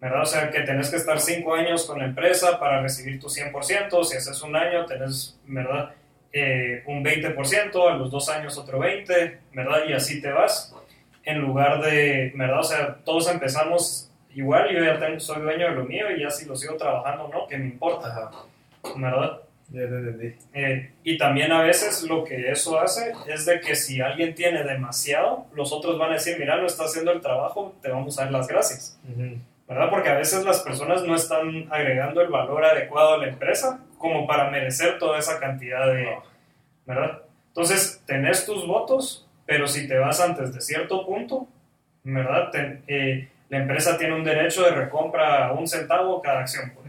¿verdad? 0.00 0.22
O 0.22 0.26
sea, 0.26 0.50
que 0.50 0.60
tenés 0.60 0.88
que 0.88 0.96
estar 0.96 1.20
cinco 1.20 1.54
años 1.54 1.84
con 1.84 1.98
la 1.98 2.06
empresa 2.06 2.58
para 2.58 2.80
recibir 2.80 3.20
tu 3.20 3.26
100%, 3.26 4.04
si 4.04 4.16
haces 4.16 4.40
un 4.42 4.56
año, 4.56 4.86
tenés, 4.86 5.38
¿verdad? 5.46 5.94
Eh, 6.36 6.82
un 6.86 7.04
20%, 7.04 7.88
a 7.88 7.96
los 7.96 8.10
dos 8.10 8.28
años 8.28 8.58
otro 8.58 8.80
20%, 8.80 9.38
¿verdad? 9.52 9.84
Y 9.88 9.92
así 9.92 10.20
te 10.20 10.32
vas. 10.32 10.74
En 11.22 11.38
lugar 11.38 11.80
de, 11.80 12.32
¿verdad? 12.34 12.58
O 12.58 12.64
sea, 12.64 12.96
todos 13.04 13.30
empezamos 13.30 14.10
igual, 14.34 14.68
yo 14.74 14.84
ya 14.84 14.98
tengo, 14.98 15.20
soy 15.20 15.42
dueño 15.42 15.68
de 15.68 15.74
lo 15.76 15.84
mío 15.84 16.10
y 16.10 16.22
ya 16.22 16.30
si 16.30 16.44
lo 16.46 16.56
sigo 16.56 16.76
trabajando 16.76 17.30
no, 17.32 17.46
que 17.46 17.56
me 17.56 17.66
importa, 17.66 18.30
¿verdad? 18.96 19.42
Eh, 20.52 20.90
y 21.04 21.16
también 21.16 21.52
a 21.52 21.62
veces 21.62 22.02
lo 22.02 22.24
que 22.24 22.50
eso 22.50 22.80
hace 22.80 23.12
es 23.28 23.46
de 23.46 23.60
que 23.60 23.76
si 23.76 24.00
alguien 24.00 24.34
tiene 24.34 24.64
demasiado, 24.64 25.46
los 25.54 25.72
otros 25.72 25.98
van 25.98 26.10
a 26.10 26.14
decir, 26.14 26.36
mira, 26.38 26.56
no 26.56 26.66
está 26.66 26.84
haciendo 26.84 27.12
el 27.12 27.20
trabajo, 27.20 27.76
te 27.80 27.90
vamos 27.90 28.18
a 28.18 28.24
dar 28.24 28.32
las 28.32 28.48
gracias. 28.48 28.98
¿Verdad? 29.66 29.88
Porque 29.90 30.10
a 30.10 30.16
veces 30.16 30.44
las 30.44 30.60
personas 30.60 31.02
no 31.04 31.14
están 31.14 31.68
agregando 31.70 32.20
el 32.20 32.28
valor 32.28 32.64
adecuado 32.64 33.14
a 33.14 33.18
la 33.18 33.28
empresa 33.28 33.80
como 33.98 34.26
para 34.26 34.50
merecer 34.50 34.98
toda 34.98 35.18
esa 35.18 35.40
cantidad 35.40 35.86
de... 35.86 36.18
¿Verdad? 36.86 37.22
Entonces, 37.48 38.02
tenés 38.06 38.44
tus 38.44 38.66
votos, 38.66 39.26
pero 39.46 39.66
si 39.66 39.88
te 39.88 39.96
vas 39.96 40.20
antes 40.20 40.52
de 40.52 40.60
cierto 40.60 41.06
punto, 41.06 41.48
¿verdad? 42.02 42.50
Eh, 42.86 43.28
la 43.48 43.58
empresa 43.58 43.96
tiene 43.96 44.14
un 44.14 44.24
derecho 44.24 44.64
de 44.64 44.72
recompra 44.72 45.48
a 45.48 45.52
un 45.52 45.66
centavo 45.66 46.20
cada 46.20 46.40
acción, 46.40 46.64
ejemplo. 46.64 46.83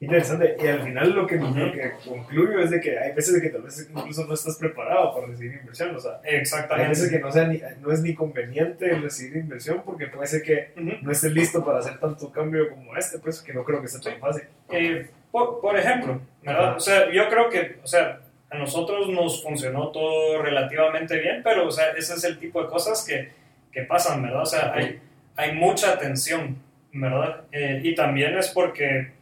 Interesante. 0.00 0.56
Y 0.62 0.66
al 0.66 0.82
final 0.82 1.10
lo 1.10 1.26
que, 1.26 1.38
que 1.38 1.92
concluyo 2.08 2.60
es 2.60 2.70
de 2.70 2.80
que 2.80 2.98
hay 2.98 3.12
veces 3.12 3.34
de 3.34 3.40
que 3.40 3.48
tal 3.48 3.62
vez 3.62 3.88
incluso 3.90 4.24
no 4.26 4.34
estás 4.34 4.56
preparado 4.56 5.14
para 5.14 5.26
recibir 5.26 5.58
inversión. 5.60 5.94
O 5.96 5.98
sea, 5.98 6.20
Exactamente. 6.24 6.84
hay 6.84 6.88
veces 6.90 7.10
que 7.10 7.18
no, 7.18 7.32
sea 7.32 7.48
ni, 7.48 7.60
no 7.80 7.92
es 7.92 8.00
ni 8.02 8.14
conveniente 8.14 8.88
recibir 8.94 9.38
inversión 9.38 9.82
porque 9.84 10.06
puede 10.06 10.26
ser 10.28 10.42
que 10.42 10.72
no 10.76 11.10
estés 11.10 11.32
listo 11.32 11.64
para 11.64 11.80
hacer 11.80 11.98
tanto 11.98 12.30
cambio 12.30 12.70
como 12.70 12.96
este, 12.96 13.18
pues 13.18 13.42
que 13.42 13.52
no 13.52 13.64
creo 13.64 13.82
que 13.82 13.88
sea 13.88 14.00
tan 14.00 14.20
fácil. 14.20 14.44
Eh, 14.70 15.08
por, 15.30 15.78
ejemplo, 15.78 16.20
¿verdad? 16.42 16.76
O 16.76 16.80
sea, 16.80 17.10
yo 17.10 17.28
creo 17.28 17.50
que, 17.50 17.78
o 17.82 17.86
sea, 17.86 18.20
a 18.50 18.56
nosotros 18.56 19.08
nos 19.08 19.42
funcionó 19.42 19.88
todo 19.88 20.42
relativamente 20.42 21.18
bien, 21.18 21.42
pero, 21.42 21.66
o 21.66 21.70
sea, 21.70 21.90
ese 21.90 22.14
es 22.14 22.24
el 22.24 22.38
tipo 22.38 22.62
de 22.62 22.68
cosas 22.68 23.04
que, 23.06 23.30
que 23.70 23.82
pasan, 23.82 24.22
¿verdad? 24.22 24.42
O 24.42 24.46
sea, 24.46 24.72
hay, 24.72 25.00
hay 25.36 25.54
mucha 25.54 25.98
tensión, 25.98 26.56
¿verdad? 26.92 27.44
Eh, 27.52 27.80
y 27.82 27.94
también 27.94 28.36
es 28.38 28.48
porque, 28.48 29.12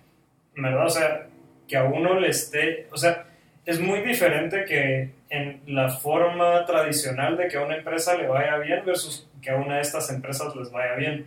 ¿verdad? 0.57 0.87
O 0.87 0.91
sea, 0.91 1.27
que 1.69 1.77
a 1.77 1.85
uno 1.85 2.19
le 2.19 2.29
esté, 2.29 2.89
o 2.93 2.97
sea, 2.97 3.27
es 3.65 3.81
muy 3.81 4.01
diferente 4.01 4.65
que 4.65 5.11
en 5.29 5.61
la 5.67 5.91
forma 5.91 6.65
tradicional 6.67 7.37
de 7.37 7.49
que 7.49 7.57
a 7.57 7.63
una 7.63 7.77
empresa 7.77 8.17
le 8.17 8.29
vaya 8.29 8.57
bien 8.59 8.85
versus 8.85 9.29
que 9.43 9.51
a 9.51 9.57
una 9.57 9.77
de 9.77 9.83
estas 9.83 10.11
empresas 10.11 10.55
les 10.55 10.71
vaya 10.71 10.95
bien. 10.95 11.27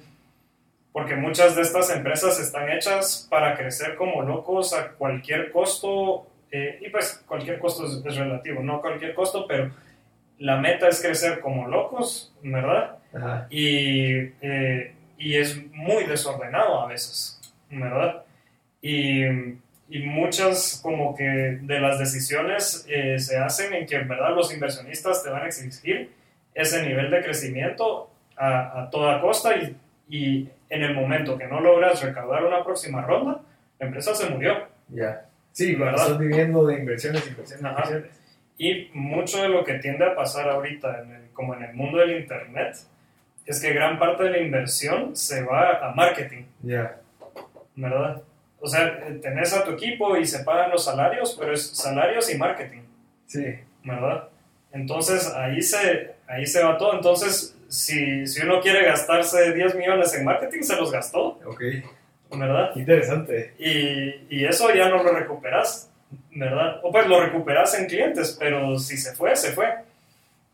Porque 0.92 1.16
muchas 1.16 1.56
de 1.56 1.62
estas 1.62 1.90
empresas 1.92 2.40
están 2.40 2.70
hechas 2.70 3.28
para 3.30 3.56
crecer 3.56 3.96
como 3.96 4.22
locos 4.22 4.74
a 4.74 4.90
cualquier 4.90 5.52
costo, 5.52 6.26
eh, 6.52 6.80
y 6.82 6.90
pues 6.90 7.24
cualquier 7.28 7.60
costo 7.60 7.86
es, 7.86 8.02
es, 8.04 8.16
relativo, 8.16 8.64
no 8.64 8.82
cualquier 8.82 9.14
costo, 9.14 9.46
pero 9.48 9.70
la 10.40 10.58
meta 10.58 10.88
es 10.88 11.02
crecer 11.02 11.42
como 11.42 11.68
locos, 11.68 12.34
¿verdad? 12.42 12.98
Ajá. 13.14 13.48
Y, 13.52 14.32
eh, 14.42 14.94
y 15.18 15.36
es 15.36 15.62
muy 15.74 16.06
desordenado 16.06 16.82
a 16.82 16.88
veces, 16.88 17.40
¿verdad? 17.70 18.24
Y, 18.82 19.24
y 19.90 20.00
muchas 20.06 20.80
como 20.84 21.16
que 21.16 21.24
de 21.62 21.80
las 21.80 22.00
decisiones 22.00 22.86
eh, 22.88 23.20
se 23.20 23.38
hacen 23.38 23.74
en 23.74 23.86
que 23.86 23.96
en 23.96 24.08
verdad 24.08 24.36
los 24.36 24.54
inversionistas 24.54 25.24
te 25.24 25.30
van 25.30 25.44
a 25.44 25.48
exigir 25.48 26.12
ese 26.54 26.84
nivel 26.84 27.10
de 27.12 27.22
crecimiento 27.22 28.10
a, 28.38 28.84
a 28.84 28.90
toda 28.90 29.20
costa 29.22 29.56
y, 29.58 29.76
y, 30.10 30.50
en 30.70 30.84
el 30.84 30.94
momento 30.94 31.36
que 31.38 31.48
no 31.48 31.60
logras 31.62 32.02
recaudar 32.04 32.46
una 32.46 32.64
próxima 32.64 33.02
ronda, 33.02 33.42
la 33.80 33.86
empresa 33.88 34.14
se 34.14 34.30
murió. 34.30 34.68
Ya. 34.90 35.26
Sí, 35.52 35.76
cuando 35.76 35.98
estás 35.98 36.18
viviendo 36.20 36.66
de 36.68 36.76
inversiones, 36.78 37.28
inversiones, 37.28 37.66
Ajá. 37.66 37.76
inversiones. 37.88 38.20
Y 38.60 38.90
mucho 38.94 39.42
de 39.42 39.50
lo 39.50 39.64
que 39.64 39.76
tiende 39.76 40.06
a 40.06 40.16
pasar 40.16 40.48
ahorita, 40.48 41.02
en 41.02 41.12
el- 41.16 41.30
como 41.34 41.56
en 41.56 41.64
el 41.64 41.74
mundo 41.74 41.98
del 41.98 42.20
Internet, 42.20 42.76
es 43.48 43.60
que 43.62 43.74
gran 43.74 43.98
parte 43.98 44.26
de 44.26 44.30
la 44.30 44.38
inversión 44.40 45.16
se 45.16 45.44
va 45.44 45.80
a 45.90 45.94
marketing. 45.96 46.44
Ya. 46.62 46.98
¿verdad? 47.76 48.22
O 48.62 48.68
sea, 48.68 49.00
tenés 49.22 49.54
a 49.54 49.64
tu 49.64 49.72
equipo 49.72 50.18
y 50.18 50.26
se 50.26 50.40
pagan 50.44 50.72
los 50.72 50.84
salarios, 50.86 51.36
pero 51.40 51.54
es 51.54 51.68
salarios 51.78 52.32
y 52.34 52.38
marketing, 52.38 52.82
Sí. 53.26 53.46
¿verdad? 53.84 54.28
Entonces 54.72 55.28
ahí 55.36 55.62
se, 55.62 56.16
ahí 56.28 56.46
se 56.46 56.64
va 56.64 56.78
todo. 56.78 56.94
Entonces, 56.94 57.56
si, 57.70 58.26
si 58.28 58.42
uno 58.42 58.60
quiere 58.62 58.84
gastarse 58.86 59.54
10 59.54 59.76
millones 59.76 60.14
en 60.14 60.26
marketing, 60.26 60.62
se 60.64 60.76
los 60.76 60.92
gastó, 60.92 61.40
Ok. 61.46 61.62
¿verdad? 62.32 62.72
Interesante. 62.76 63.54
Y, 63.58 64.26
y 64.30 64.46
eso 64.46 64.74
ya 64.74 64.90
no 64.90 65.02
lo 65.04 65.12
recuperas, 65.14 65.90
¿verdad? 66.32 66.80
O 66.84 66.92
pues 66.92 67.08
lo 67.08 67.22
recuperas 67.22 67.74
en 67.80 67.86
clientes, 67.88 68.36
pero 68.40 68.78
si 68.78 68.98
se 68.98 69.16
fue, 69.16 69.36
se 69.36 69.52
fue. 69.54 69.68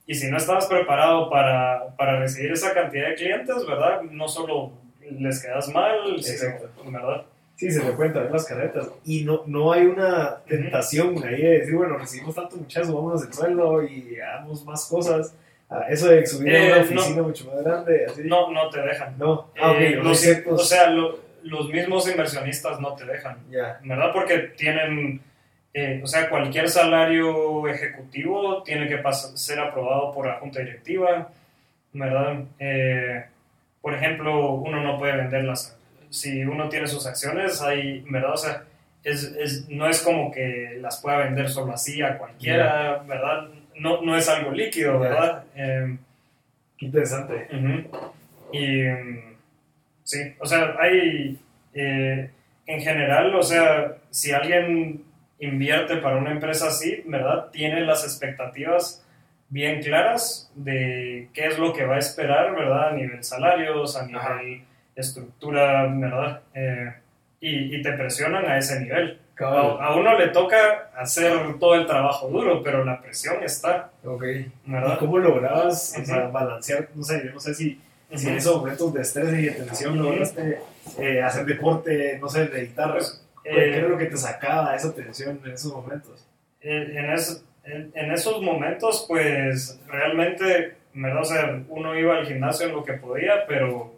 Y 0.07 0.13
si 0.15 0.29
no 0.29 0.37
estabas 0.37 0.67
preparado 0.67 1.29
para, 1.29 1.87
para 1.97 2.19
recibir 2.19 2.51
esa 2.51 2.73
cantidad 2.73 3.09
de 3.09 3.15
clientes, 3.15 3.65
¿verdad? 3.67 4.01
No 4.03 4.27
solo 4.27 4.71
les 5.01 5.41
quedas 5.41 5.67
mal, 5.69 5.97
sino- 6.21 6.35
Exacto. 6.49 6.69
¿verdad? 6.91 7.23
Sí, 7.55 7.71
se 7.71 7.83
le 7.83 7.91
pueden 7.93 8.11
traer 8.13 8.31
las 8.31 8.45
carretas. 8.45 8.89
Y 9.05 9.23
no, 9.23 9.43
no 9.45 9.71
hay 9.71 9.85
una 9.85 10.37
tentación 10.47 11.15
ahí 11.23 11.41
de 11.41 11.59
decir, 11.59 11.75
bueno, 11.75 11.97
recibimos 11.97 12.35
tanto 12.35 12.57
muchachos, 12.57 12.93
vámonos 12.93 13.25
el 13.25 13.33
sueldo 13.33 13.81
y 13.83 14.19
hagamos 14.19 14.65
más 14.65 14.85
cosas. 14.89 15.33
Ah, 15.69 15.85
eso 15.89 16.09
de 16.09 16.25
subir 16.27 16.55
a 16.55 16.63
una 16.65 16.77
Eh, 16.77 16.81
oficina 16.81 17.21
mucho 17.23 17.45
más 17.47 17.63
grande, 17.63 18.05
así. 18.07 18.21
No, 18.25 18.51
no 18.51 18.69
te 18.69 18.81
dejan. 18.81 19.17
No. 19.17 19.49
Ah, 19.59 19.71
ok, 19.71 19.77
Eh, 19.79 19.95
no 19.95 20.03
los- 20.03 20.19
ciertos- 20.19 20.61
o 20.61 20.63
sea, 20.65 20.89
lo- 20.89 21.19
los 21.43 21.69
mismos 21.69 22.09
inversionistas 22.09 22.79
no 22.79 22.93
te 22.93 23.05
dejan, 23.05 23.37
Ya. 23.49 23.79
¿verdad? 23.83 24.11
Porque 24.13 24.37
tienen, 24.57 25.21
eh, 25.73 26.01
o 26.03 26.07
sea, 26.07 26.29
cualquier 26.29 26.69
salario 26.69 27.67
ejecutivo 27.67 28.63
tiene 28.63 28.87
que 28.87 29.01
pas- 29.01 29.35
ser 29.35 29.59
aprobado 29.59 30.11
por 30.11 30.27
la 30.27 30.35
junta 30.39 30.59
directiva, 30.59 31.29
¿verdad? 31.93 32.43
Eh, 32.59 33.23
por 33.81 33.93
ejemplo, 33.93 34.53
uno 34.55 34.81
no 34.83 34.97
puede 34.99 35.15
vender 35.17 35.43
las, 35.45 35.74
si 36.15 36.43
uno 36.43 36.69
tiene 36.69 36.87
sus 36.87 37.05
acciones, 37.05 37.61
hay, 37.61 38.01
¿verdad? 38.09 38.33
O 38.33 38.37
sea, 38.37 38.63
es, 39.03 39.23
es- 39.39 39.69
no 39.69 39.87
es 39.87 40.01
como 40.01 40.31
que 40.31 40.77
las 40.81 40.99
pueda 41.01 41.19
vender 41.19 41.49
solo 41.49 41.73
así 41.73 42.01
a 42.01 42.17
cualquiera, 42.17 43.03
¿verdad? 43.07 43.49
No, 43.75 44.01
no 44.01 44.15
es 44.17 44.27
algo 44.29 44.51
líquido. 44.51 44.99
¿verdad? 44.99 45.43
Eh, 45.55 45.97
interesante. 46.79 47.47
Y 48.51 48.83
mm, 48.83 49.35
sí, 50.03 50.33
o 50.39 50.45
sea, 50.45 50.75
hay 50.79 51.39
eh, 51.73 52.29
en 52.67 52.81
general, 52.81 53.35
o 53.35 53.43
sea, 53.43 53.97
si 54.09 54.31
alguien 54.31 55.03
invierte 55.39 55.97
para 55.97 56.17
una 56.17 56.31
empresa 56.31 56.67
así, 56.67 57.03
¿verdad? 57.05 57.49
Tiene 57.51 57.81
las 57.81 58.03
expectativas 58.03 59.05
bien 59.49 59.81
claras 59.81 60.49
de 60.55 61.29
qué 61.33 61.47
es 61.47 61.59
lo 61.59 61.73
que 61.73 61.85
va 61.85 61.95
a 61.95 61.99
esperar, 61.99 62.55
¿verdad? 62.55 62.89
A 62.89 62.91
nivel 62.93 63.23
salarios, 63.23 63.95
a 63.97 64.05
nivel 64.07 64.63
estructura, 64.95 65.85
¿verdad? 65.93 66.41
Eh, 66.53 66.93
y, 67.41 67.75
y 67.75 67.81
te 67.81 67.91
presionan 67.93 68.45
a 68.45 68.57
ese 68.57 68.79
nivel. 68.79 69.19
A, 69.33 69.35
Cabal. 69.37 69.77
a 69.81 69.95
uno 69.97 70.17
le 70.17 70.29
toca 70.29 70.89
hacer 70.95 71.59
todo 71.59 71.75
el 71.75 71.85
trabajo 71.85 72.29
duro, 72.29 72.63
pero 72.63 72.85
la 72.85 73.01
presión 73.01 73.43
está, 73.43 73.91
Ok. 74.05 74.23
¿Y 74.23 74.71
¿verdad? 74.71 74.97
cómo 74.97 75.17
lograbas 75.17 75.93
o 76.01 76.05
sea, 76.05 76.27
balancear? 76.27 76.87
No 76.95 77.03
sé, 77.03 77.21
yo 77.25 77.33
no 77.33 77.39
sé 77.41 77.53
si, 77.53 77.81
si 78.13 78.29
en 78.29 78.35
esos 78.37 78.55
momentos 78.57 78.93
de 78.93 79.01
estrés 79.01 79.33
y 79.33 79.45
de 79.47 79.51
tensión 79.51 80.01
lograste 80.01 80.59
eh, 80.99 81.21
hacer 81.21 81.45
deporte, 81.45 82.17
no 82.21 82.29
sé, 82.29 82.47
meditar. 82.47 82.93
Pues, 82.93 83.21
¿Qué 83.43 83.49
eh, 83.49 83.77
era 83.77 83.89
lo 83.89 83.97
que 83.97 84.05
te 84.05 84.15
sacaba 84.17 84.73
esa 84.73 84.95
tensión 84.95 85.39
en 85.43 85.51
esos 85.51 85.73
momentos? 85.73 86.25
Eh, 86.61 86.93
en, 86.95 87.11
es- 87.11 87.43
en, 87.65 87.91
en 87.93 88.11
esos 88.13 88.41
momentos, 88.41 89.03
pues 89.05 89.77
realmente, 89.87 90.75
¿verdad? 90.93 91.21
O 91.21 91.25
sea, 91.25 91.61
uno 91.67 91.93
iba 91.99 92.15
al 92.15 92.25
gimnasio 92.25 92.67
en 92.67 92.73
lo 92.73 92.85
que 92.85 92.93
podía, 92.93 93.45
pero 93.47 93.94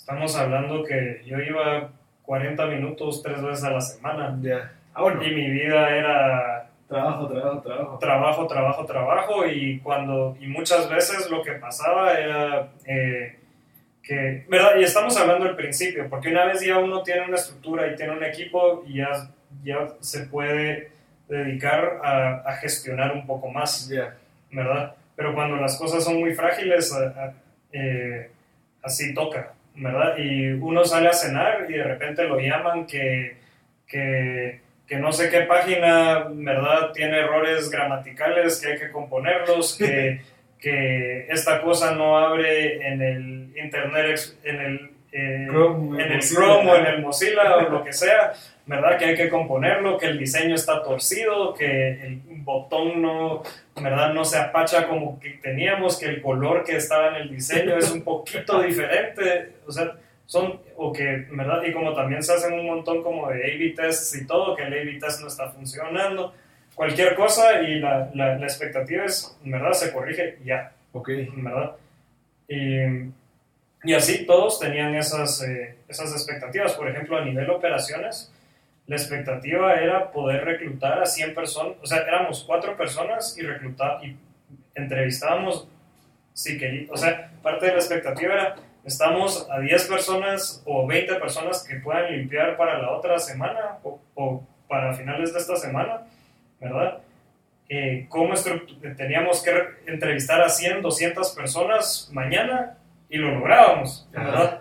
estamos 0.00 0.36
hablando 0.36 0.82
que 0.84 1.22
yo 1.26 1.38
iba 1.38 1.90
40 2.24 2.66
minutos 2.66 3.22
tres 3.22 3.42
veces 3.42 3.64
a 3.64 3.70
la 3.70 3.80
semana 3.80 4.36
Ya. 4.40 4.72
Ah, 4.94 5.02
bueno. 5.02 5.22
y 5.22 5.34
mi 5.34 5.50
vida 5.50 5.88
era 5.96 6.66
Trabajo, 6.88 7.28
trabajo, 7.28 7.60
trabajo. 7.60 7.98
trabajo, 7.98 8.46
trabajo, 8.48 8.84
trabajo 8.84 9.46
y 9.46 9.78
cuando 9.78 10.36
y 10.40 10.48
muchas 10.48 10.88
veces 10.90 11.30
lo 11.30 11.40
que 11.42 11.52
pasaba 11.52 12.14
era 12.14 12.68
eh, 12.84 13.36
que, 14.02 14.44
¿verdad? 14.48 14.72
Y 14.76 14.82
estamos 14.82 15.16
hablando 15.16 15.44
del 15.44 15.54
principio, 15.54 16.08
porque 16.10 16.30
una 16.30 16.46
vez 16.46 16.60
ya 16.66 16.78
uno 16.78 17.02
tiene 17.04 17.26
una 17.26 17.36
estructura 17.36 17.86
y 17.86 17.94
tiene 17.94 18.12
un 18.16 18.24
equipo 18.24 18.82
y 18.88 18.96
ya, 18.96 19.30
ya 19.62 19.86
se 20.00 20.26
puede 20.26 20.90
dedicar 21.28 22.00
a, 22.02 22.42
a 22.44 22.52
gestionar 22.56 23.12
un 23.12 23.24
poco 23.24 23.48
más, 23.48 23.88
Ya. 23.88 24.16
¿verdad? 24.50 24.96
Pero 25.14 25.32
cuando 25.32 25.56
las 25.58 25.78
cosas 25.78 26.02
son 26.02 26.18
muy 26.18 26.34
frágiles, 26.34 26.92
a- 26.92 27.24
a- 27.26 27.32
eh, 27.72 28.30
así 28.82 29.14
toca, 29.14 29.52
¿verdad? 29.74 30.16
Y 30.18 30.52
uno 30.52 30.84
sale 30.84 31.08
a 31.08 31.12
cenar 31.12 31.66
y 31.68 31.74
de 31.74 31.84
repente 31.84 32.24
lo 32.24 32.38
llaman 32.38 32.86
que, 32.86 33.36
que, 33.86 34.60
que 34.86 34.96
no 34.96 35.12
sé 35.12 35.30
qué 35.30 35.42
página, 35.42 36.26
¿verdad? 36.30 36.92
Tiene 36.92 37.18
errores 37.18 37.70
gramaticales 37.70 38.60
que 38.60 38.72
hay 38.72 38.78
que 38.78 38.90
componerlos, 38.90 39.76
que, 39.78 40.20
que 40.58 41.26
esta 41.28 41.62
cosa 41.62 41.94
no 41.94 42.18
abre 42.18 42.86
en 42.86 43.02
el 43.02 43.52
Internet, 43.56 44.20
en 44.44 44.60
el, 44.60 44.90
eh, 45.12 45.46
Chrome, 45.48 46.02
en 46.02 46.12
el. 46.12 46.20
Chrome 46.20 46.70
o 46.70 46.76
en 46.76 46.86
el 46.86 47.02
Mozilla 47.02 47.56
o 47.56 47.68
lo 47.68 47.84
que 47.84 47.92
sea, 47.92 48.32
¿verdad? 48.66 48.98
Que 48.98 49.04
hay 49.06 49.16
que 49.16 49.28
componerlo, 49.28 49.98
que 49.98 50.06
el 50.06 50.18
diseño 50.18 50.54
está 50.54 50.82
torcido, 50.82 51.54
que 51.54 51.90
el 52.06 52.20
botón 52.42 53.02
no, 53.02 53.42
¿verdad? 53.80 54.12
No 54.12 54.24
se 54.24 54.38
apacha 54.38 54.86
como 54.86 55.18
que 55.18 55.30
teníamos, 55.42 55.98
que 55.98 56.06
el 56.06 56.22
color 56.22 56.64
que 56.64 56.76
estaba 56.76 57.08
en 57.08 57.22
el 57.22 57.30
diseño 57.30 57.76
es 57.76 57.90
un 57.90 58.02
poquito 58.02 58.62
diferente, 58.62 59.56
o 59.66 59.72
sea, 59.72 59.92
son, 60.26 60.60
o 60.76 60.92
que, 60.92 61.26
¿verdad? 61.30 61.62
Y 61.64 61.72
como 61.72 61.92
también 61.94 62.22
se 62.22 62.32
hacen 62.32 62.52
un 62.52 62.66
montón 62.66 63.02
como 63.02 63.28
de 63.28 63.36
A-B 63.36 63.74
tests 63.76 64.14
y 64.14 64.26
todo, 64.26 64.54
que 64.54 64.62
el 64.62 64.72
A-B 64.72 64.98
test 65.00 65.20
no 65.20 65.26
está 65.26 65.50
funcionando, 65.50 66.32
cualquier 66.74 67.14
cosa 67.14 67.62
y 67.62 67.80
la, 67.80 68.10
la, 68.14 68.36
la 68.36 68.46
expectativa 68.46 69.04
es, 69.04 69.36
¿verdad? 69.42 69.72
Se 69.72 69.92
corrige 69.92 70.38
ya. 70.44 70.72
Ok. 70.92 71.10
¿verdad? 71.36 71.72
Y, 72.48 72.80
y 73.84 73.94
así 73.94 74.26
todos 74.26 74.58
tenían 74.58 74.94
esas, 74.94 75.42
eh, 75.42 75.76
esas 75.88 76.12
expectativas. 76.12 76.72
Por 76.74 76.88
ejemplo, 76.88 77.16
a 77.16 77.24
nivel 77.24 77.50
operaciones, 77.50 78.32
la 78.90 78.96
expectativa 78.96 79.74
era 79.74 80.10
poder 80.10 80.44
reclutar 80.44 81.00
a 81.00 81.06
100 81.06 81.34
personas, 81.34 81.76
o 81.80 81.86
sea, 81.86 81.98
éramos 81.98 82.44
cuatro 82.46 82.76
personas 82.76 83.36
y 83.38 83.42
reclutar 83.42 84.04
y 84.04 84.16
entrevistábamos, 84.74 85.68
si 86.32 86.58
quería, 86.58 86.88
o 86.90 86.96
sea, 86.96 87.30
parte 87.42 87.66
de 87.66 87.72
la 87.72 87.78
expectativa 87.78 88.34
era, 88.34 88.56
estamos 88.84 89.46
a 89.50 89.60
10 89.60 89.86
personas 89.88 90.62
o 90.66 90.86
20 90.86 91.14
personas 91.16 91.64
que 91.66 91.76
puedan 91.76 92.10
limpiar 92.12 92.56
para 92.56 92.78
la 92.78 92.90
otra 92.92 93.18
semana 93.18 93.78
o, 93.82 94.00
o 94.14 94.42
para 94.68 94.94
finales 94.94 95.32
de 95.32 95.38
esta 95.38 95.56
semana, 95.56 96.02
¿verdad? 96.60 96.98
eh, 97.68 98.06
cómo 98.08 98.34
teníamos 98.96 99.42
que 99.44 99.52
re- 99.52 99.68
entrevistar 99.86 100.40
a 100.40 100.48
100, 100.48 100.82
200 100.82 101.30
personas 101.36 102.08
mañana 102.12 102.76
y 103.08 103.18
lo 103.18 103.30
lográbamos, 103.38 104.08
¿verdad? 104.12 104.60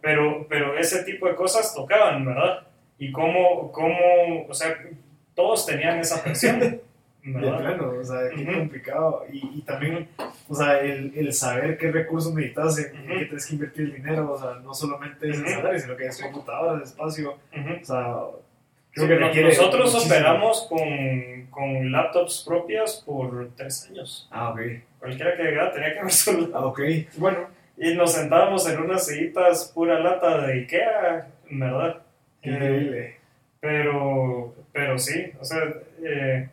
Pero, 0.00 0.46
pero 0.48 0.78
ese 0.78 1.04
tipo 1.04 1.28
de 1.28 1.34
cosas 1.34 1.74
tocaban, 1.74 2.24
¿verdad? 2.24 2.66
Y 3.02 3.10
cómo, 3.10 3.72
cómo, 3.72 4.46
o 4.48 4.54
sea, 4.54 4.78
todos 5.34 5.66
tenían 5.66 5.98
esa 5.98 6.22
presión, 6.22 6.60
De 7.24 7.32
plano, 7.32 7.94
o 8.00 8.04
sea, 8.04 8.30
qué 8.34 8.44
complicado. 8.44 9.24
Y, 9.32 9.58
y, 9.58 9.62
también, 9.62 10.08
o 10.48 10.54
sea, 10.54 10.80
el, 10.80 11.12
el, 11.16 11.32
saber 11.32 11.78
qué 11.78 11.90
recursos 11.90 12.32
necesitas, 12.32 12.78
en 12.78 13.06
qué 13.06 13.24
tienes 13.24 13.46
que 13.46 13.54
invertir 13.54 13.84
el 13.86 13.94
dinero, 13.94 14.32
o 14.32 14.38
sea, 14.38 14.54
no 14.62 14.72
solamente 14.72 15.30
es 15.30 15.38
el 15.38 15.48
salario, 15.48 15.80
sino 15.80 15.96
que 15.96 16.06
es 16.06 16.22
computadoras, 16.22 16.90
espacio, 16.90 17.30
o 17.32 17.84
sea... 17.84 18.16
Creo 18.92 19.32
que 19.32 19.42
nosotros 19.42 20.04
operamos 20.04 20.66
con, 20.68 21.46
con, 21.50 21.90
laptops 21.90 22.44
propias 22.46 23.02
por 23.06 23.50
tres 23.56 23.88
años. 23.88 24.28
Ah, 24.30 24.50
ok. 24.50 24.60
Cualquiera 24.98 25.36
que 25.36 25.42
llegara 25.42 25.72
tenía 25.72 25.92
que 25.92 25.98
haber 26.00 26.12
su 26.12 26.52
Ah, 26.54 26.66
ok. 26.66 26.80
Bueno. 27.16 27.48
Y 27.78 27.94
nos 27.94 28.12
sentábamos 28.12 28.68
en 28.68 28.80
unas 28.80 29.06
sillitas 29.06 29.72
pura 29.74 29.98
lata 29.98 30.46
de 30.46 30.52
Ikea, 30.52 31.26
¿verdad? 31.50 32.01
Increíble. 32.42 33.16
pero, 33.60 34.54
pero 34.72 34.98
sí, 34.98 35.32
o 35.40 35.44
sea, 35.44 35.60
eh, 36.04 36.48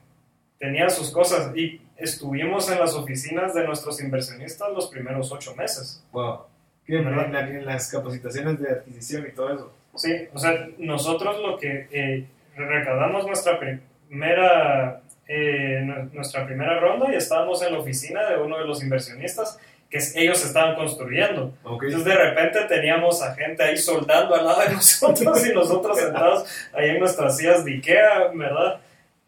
tenía 0.59 0.89
sus 0.89 1.11
cosas 1.11 1.55
y 1.55 1.81
estuvimos 1.97 2.69
en 2.71 2.79
las 2.79 2.93
oficinas 2.95 3.53
de 3.53 3.65
nuestros 3.65 4.01
inversionistas 4.01 4.69
los 4.73 4.87
primeros 4.87 5.31
ocho 5.31 5.55
meses. 5.55 6.03
Wow. 6.11 6.41
¿Qué, 6.85 6.97
en, 6.97 7.07
en, 7.07 7.65
las 7.65 7.91
capacitaciones 7.91 8.59
de 8.59 8.69
adquisición 8.69 9.25
y 9.27 9.31
todo 9.31 9.53
eso. 9.53 9.73
Sí, 9.95 10.27
o 10.33 10.39
sea, 10.39 10.67
nosotros 10.77 11.39
lo 11.41 11.57
que 11.57 11.87
eh, 11.91 12.25
recaudamos 12.55 13.27
nuestra 13.27 13.59
primera, 13.59 15.01
eh, 15.27 16.09
nuestra 16.13 16.45
primera 16.45 16.79
ronda 16.79 17.11
y 17.11 17.15
estábamos 17.15 17.61
en 17.63 17.73
la 17.73 17.79
oficina 17.79 18.29
de 18.29 18.41
uno 18.41 18.57
de 18.57 18.65
los 18.65 18.81
inversionistas 18.83 19.59
que 19.89 19.99
ellos 20.15 20.45
estaban 20.45 20.75
construyendo. 20.75 21.53
Entonces 21.63 22.05
de 22.05 22.15
repente 22.15 22.59
teníamos 22.67 23.23
a 23.23 23.33
gente 23.33 23.63
ahí 23.63 23.77
soldando 23.77 24.35
al 24.35 24.45
lado 24.45 24.61
de 24.61 24.69
nosotros 24.73 25.47
y 25.47 25.53
nosotros 25.53 25.97
sentados 25.97 26.69
ahí 26.73 26.89
en 26.89 26.99
nuestras 26.99 27.37
sillas 27.37 27.65
de 27.65 27.73
Ikea, 27.73 28.31
¿verdad? 28.33 28.79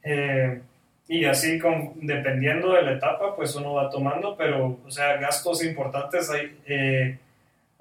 Eh, 0.03 0.61
y 1.07 1.25
así, 1.25 1.59
con, 1.59 1.93
dependiendo 1.95 2.73
de 2.73 2.83
la 2.83 2.93
etapa, 2.93 3.35
pues 3.35 3.53
uno 3.55 3.73
va 3.73 3.89
tomando, 3.89 4.37
pero, 4.37 4.79
o 4.85 4.91
sea, 4.91 5.17
gastos 5.17 5.63
importantes 5.63 6.29
hay, 6.29 6.57
eh, 6.65 7.17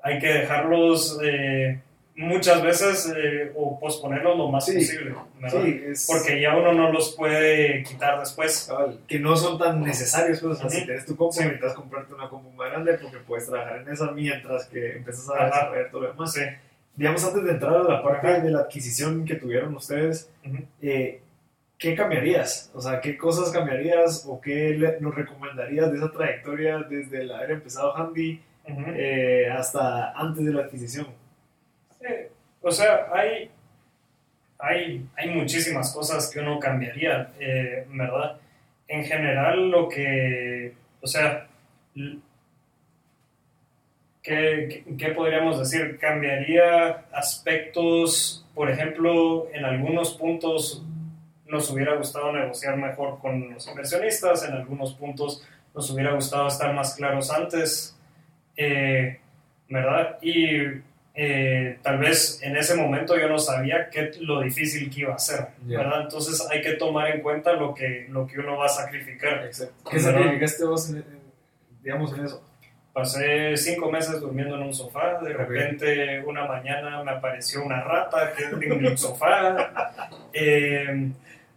hay 0.03 0.19
que 0.19 0.27
dejarlos 0.27 1.21
eh, 1.23 1.81
muchas 2.21 2.63
veces 2.63 3.13
eh, 3.17 3.51
o 3.57 3.79
posponerlos 3.81 4.37
lo 4.37 4.49
más 4.49 4.67
posible, 4.67 5.15
Sí, 5.49 5.83
porque 6.07 6.41
ya 6.41 6.55
uno 6.55 6.73
no 6.73 6.93
los 6.93 7.17
puede 7.17 7.83
quitar 7.83 8.21
después. 8.21 8.71
que 9.09 9.19
no 9.19 9.37
son 9.37 9.59
tan 9.59 9.81
necesarios, 9.81 10.41
pues, 10.41 10.59
o 10.59 10.61
sea, 10.61 10.69
si 10.71 10.85
tienes 10.85 11.07
tu 11.07 11.17
compu, 11.17 11.41
necesitas 11.41 11.73
comprarte 11.73 12.13
una 12.13 12.29
compu 12.29 12.51
más 12.51 12.71
grande 12.71 12.99
porque 12.99 13.19
puedes 13.19 13.47
trabajar 13.49 13.79
en 13.79 13.89
esa 13.89 14.11
mientras 14.13 14.67
que 14.67 14.97
empiezas 14.97 15.31
a 15.31 15.47
desarrollar 15.47 15.91
todo 15.91 16.03
lo 16.03 16.09
demás. 16.09 16.39
Digamos, 16.95 17.25
antes 17.25 17.45
de 17.45 17.51
entrar 17.53 17.75
a 17.75 17.83
la 17.85 18.03
parte 18.03 18.41
de 18.43 18.51
la 18.51 18.61
adquisición 18.61 19.25
que 19.25 19.37
tuvieron 19.37 19.75
ustedes, 19.75 20.31
¿qué 20.79 21.95
cambiarías? 21.97 22.71
O 22.75 22.83
sea, 22.83 23.01
¿qué 23.01 23.17
cosas 23.17 23.51
cambiarías 23.51 24.27
o 24.29 24.39
qué 24.41 24.99
nos 25.01 25.15
recomendarías 25.15 25.91
de 25.91 25.97
esa 25.97 26.13
trayectoria 26.13 26.79
desde 26.81 27.23
el 27.23 27.33
haber 27.33 27.53
empezado 27.53 27.97
Handy 27.97 28.43
eh, 28.67 29.49
hasta 29.51 30.13
antes 30.13 30.45
de 30.45 30.53
la 30.53 30.65
adquisición? 30.65 31.07
O 32.63 32.71
sea, 32.71 33.07
hay, 33.13 33.51
hay, 34.59 35.07
hay 35.17 35.29
muchísimas 35.31 35.93
cosas 35.95 36.31
que 36.31 36.41
uno 36.41 36.59
cambiaría, 36.59 37.33
eh, 37.39 37.87
¿verdad? 37.91 38.39
En 38.89 39.05
general, 39.05 39.71
lo 39.71 39.89
que, 39.89 40.75
o 41.01 41.07
sea, 41.07 41.47
¿qué, 44.23 44.85
¿qué 44.99 45.09
podríamos 45.15 45.59
decir? 45.59 45.99
Cambiaría 45.99 47.05
aspectos, 47.13 48.45
por 48.55 48.71
ejemplo, 48.71 49.49
en 49.53 49.65
algunos 49.65 50.15
puntos 50.15 50.83
nos 51.47 51.71
hubiera 51.71 51.95
gustado 51.97 52.33
negociar 52.33 52.77
mejor 52.77 53.19
con 53.19 53.55
los 53.55 53.67
inversionistas, 53.67 54.45
en 54.45 54.53
algunos 54.53 54.95
puntos 54.95 55.45
nos 55.75 55.91
hubiera 55.91 56.13
gustado 56.13 56.49
estar 56.49 56.75
más 56.75 56.95
claros 56.95 57.31
antes, 57.31 57.97
eh, 58.57 59.19
¿verdad? 59.69 60.19
Y 60.23 60.83
eh, 61.15 61.79
tal 61.83 61.99
vez 61.99 62.41
en 62.43 62.57
ese 62.57 62.75
momento 62.75 63.19
yo 63.19 63.29
no 63.29 63.39
sabía 63.39 63.91
qué, 63.91 64.13
lo 64.21 64.41
difícil 64.41 64.91
que 64.91 65.01
iba 65.01 65.15
a 65.15 65.19
ser, 65.19 65.49
¿verdad? 65.63 66.03
Entonces 66.03 66.47
hay 66.51 66.61
que 66.63 66.75
tomar 66.75 67.11
en 67.11 67.21
cuenta 67.21 67.53
lo 67.53 67.75
que, 67.75 68.07
lo 68.09 68.27
que 68.27 68.39
uno 68.39 68.57
va 68.57 68.67
a 68.67 68.69
sacrificar. 68.69 69.49
¿Qué 69.91 69.99
sacrificaste 69.99 70.65
vos, 70.65 70.95
digamos, 71.83 72.17
en 72.17 72.25
eso? 72.25 72.45
Pasé 72.93 73.57
cinco 73.57 73.91
meses 73.91 74.21
durmiendo 74.21 74.57
en 74.57 74.63
un 74.63 74.75
sofá, 74.75 75.21
de 75.23 75.33
repente 75.33 76.21
una 76.21 76.45
mañana 76.45 77.03
me 77.05 77.13
apareció 77.13 77.65
una 77.65 77.83
rata 77.83 78.33
que 78.37 78.45
en 78.45 78.87
el 78.87 78.99
sofá. 78.99 79.91
Eh, 80.33 81.11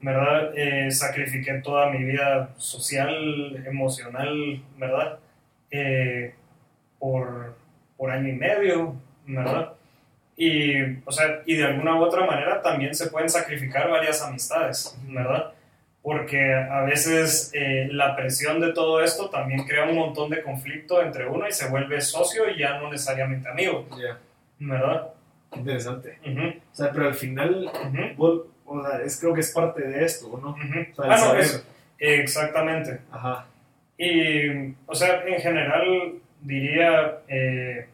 ¿verdad? 0.04 0.52
Eh, 0.56 0.92
sacrifiqué 0.92 1.54
toda 1.64 1.90
mi 1.90 2.04
vida 2.04 2.54
social, 2.58 3.64
emocional, 3.66 4.62
¿verdad? 4.78 5.18
Eh, 5.72 6.36
por, 7.00 7.56
por, 7.96 8.12
año 8.12 8.28
y 8.28 8.34
medio, 8.34 8.96
¿verdad? 9.26 9.74
Y, 10.36 10.82
o 11.06 11.12
sea, 11.12 11.42
y 11.46 11.56
de 11.56 11.66
alguna 11.66 11.96
u 11.96 12.04
otra 12.04 12.26
manera 12.26 12.62
también 12.62 12.96
se 12.96 13.08
pueden 13.08 13.30
sacrificar 13.30 13.90
varias 13.90 14.22
amistades, 14.22 14.98
¿verdad? 15.08 15.54
Porque 16.02 16.54
a 16.54 16.82
veces 16.82 17.52
eh, 17.54 17.88
la 17.92 18.16
presión 18.16 18.60
de 18.60 18.74
todo 18.74 19.02
esto 19.04 19.30
también 19.30 19.64
crea 19.66 19.86
un 19.86 19.96
montón 19.96 20.30
de 20.30 20.42
conflicto 20.42 21.02
entre 21.02 21.28
uno 21.28 21.48
y 21.48 21.52
se 21.52 21.70
vuelve 21.70 22.02
socio 22.02 22.50
y 22.50 22.60
ya 22.60 22.80
no 22.80 22.92
necesariamente 22.92 23.48
amigo, 23.48 23.88
¿verdad? 24.60 25.10
Interesante. 25.56 26.18
O 26.26 26.76
sea, 26.76 26.92
pero 26.92 27.08
al 27.08 27.14
final, 27.14 27.72
o 28.18 28.84
sea, 28.84 29.02
es, 29.02 29.20
creo 29.20 29.34
que 29.34 29.42
es 29.42 29.52
parte 29.52 29.88
de 29.88 30.04
esto, 30.04 30.40
¿no? 30.42 30.56
ah, 30.98 31.18
no, 31.18 31.34
exactamente. 32.00 33.00
Ajá. 33.12 33.46
Y, 33.98 34.74
o 34.88 34.96
sea, 34.96 35.24
en 35.26 35.40
general 35.40 36.14
diría, 36.42 37.20
eh, 37.28 37.88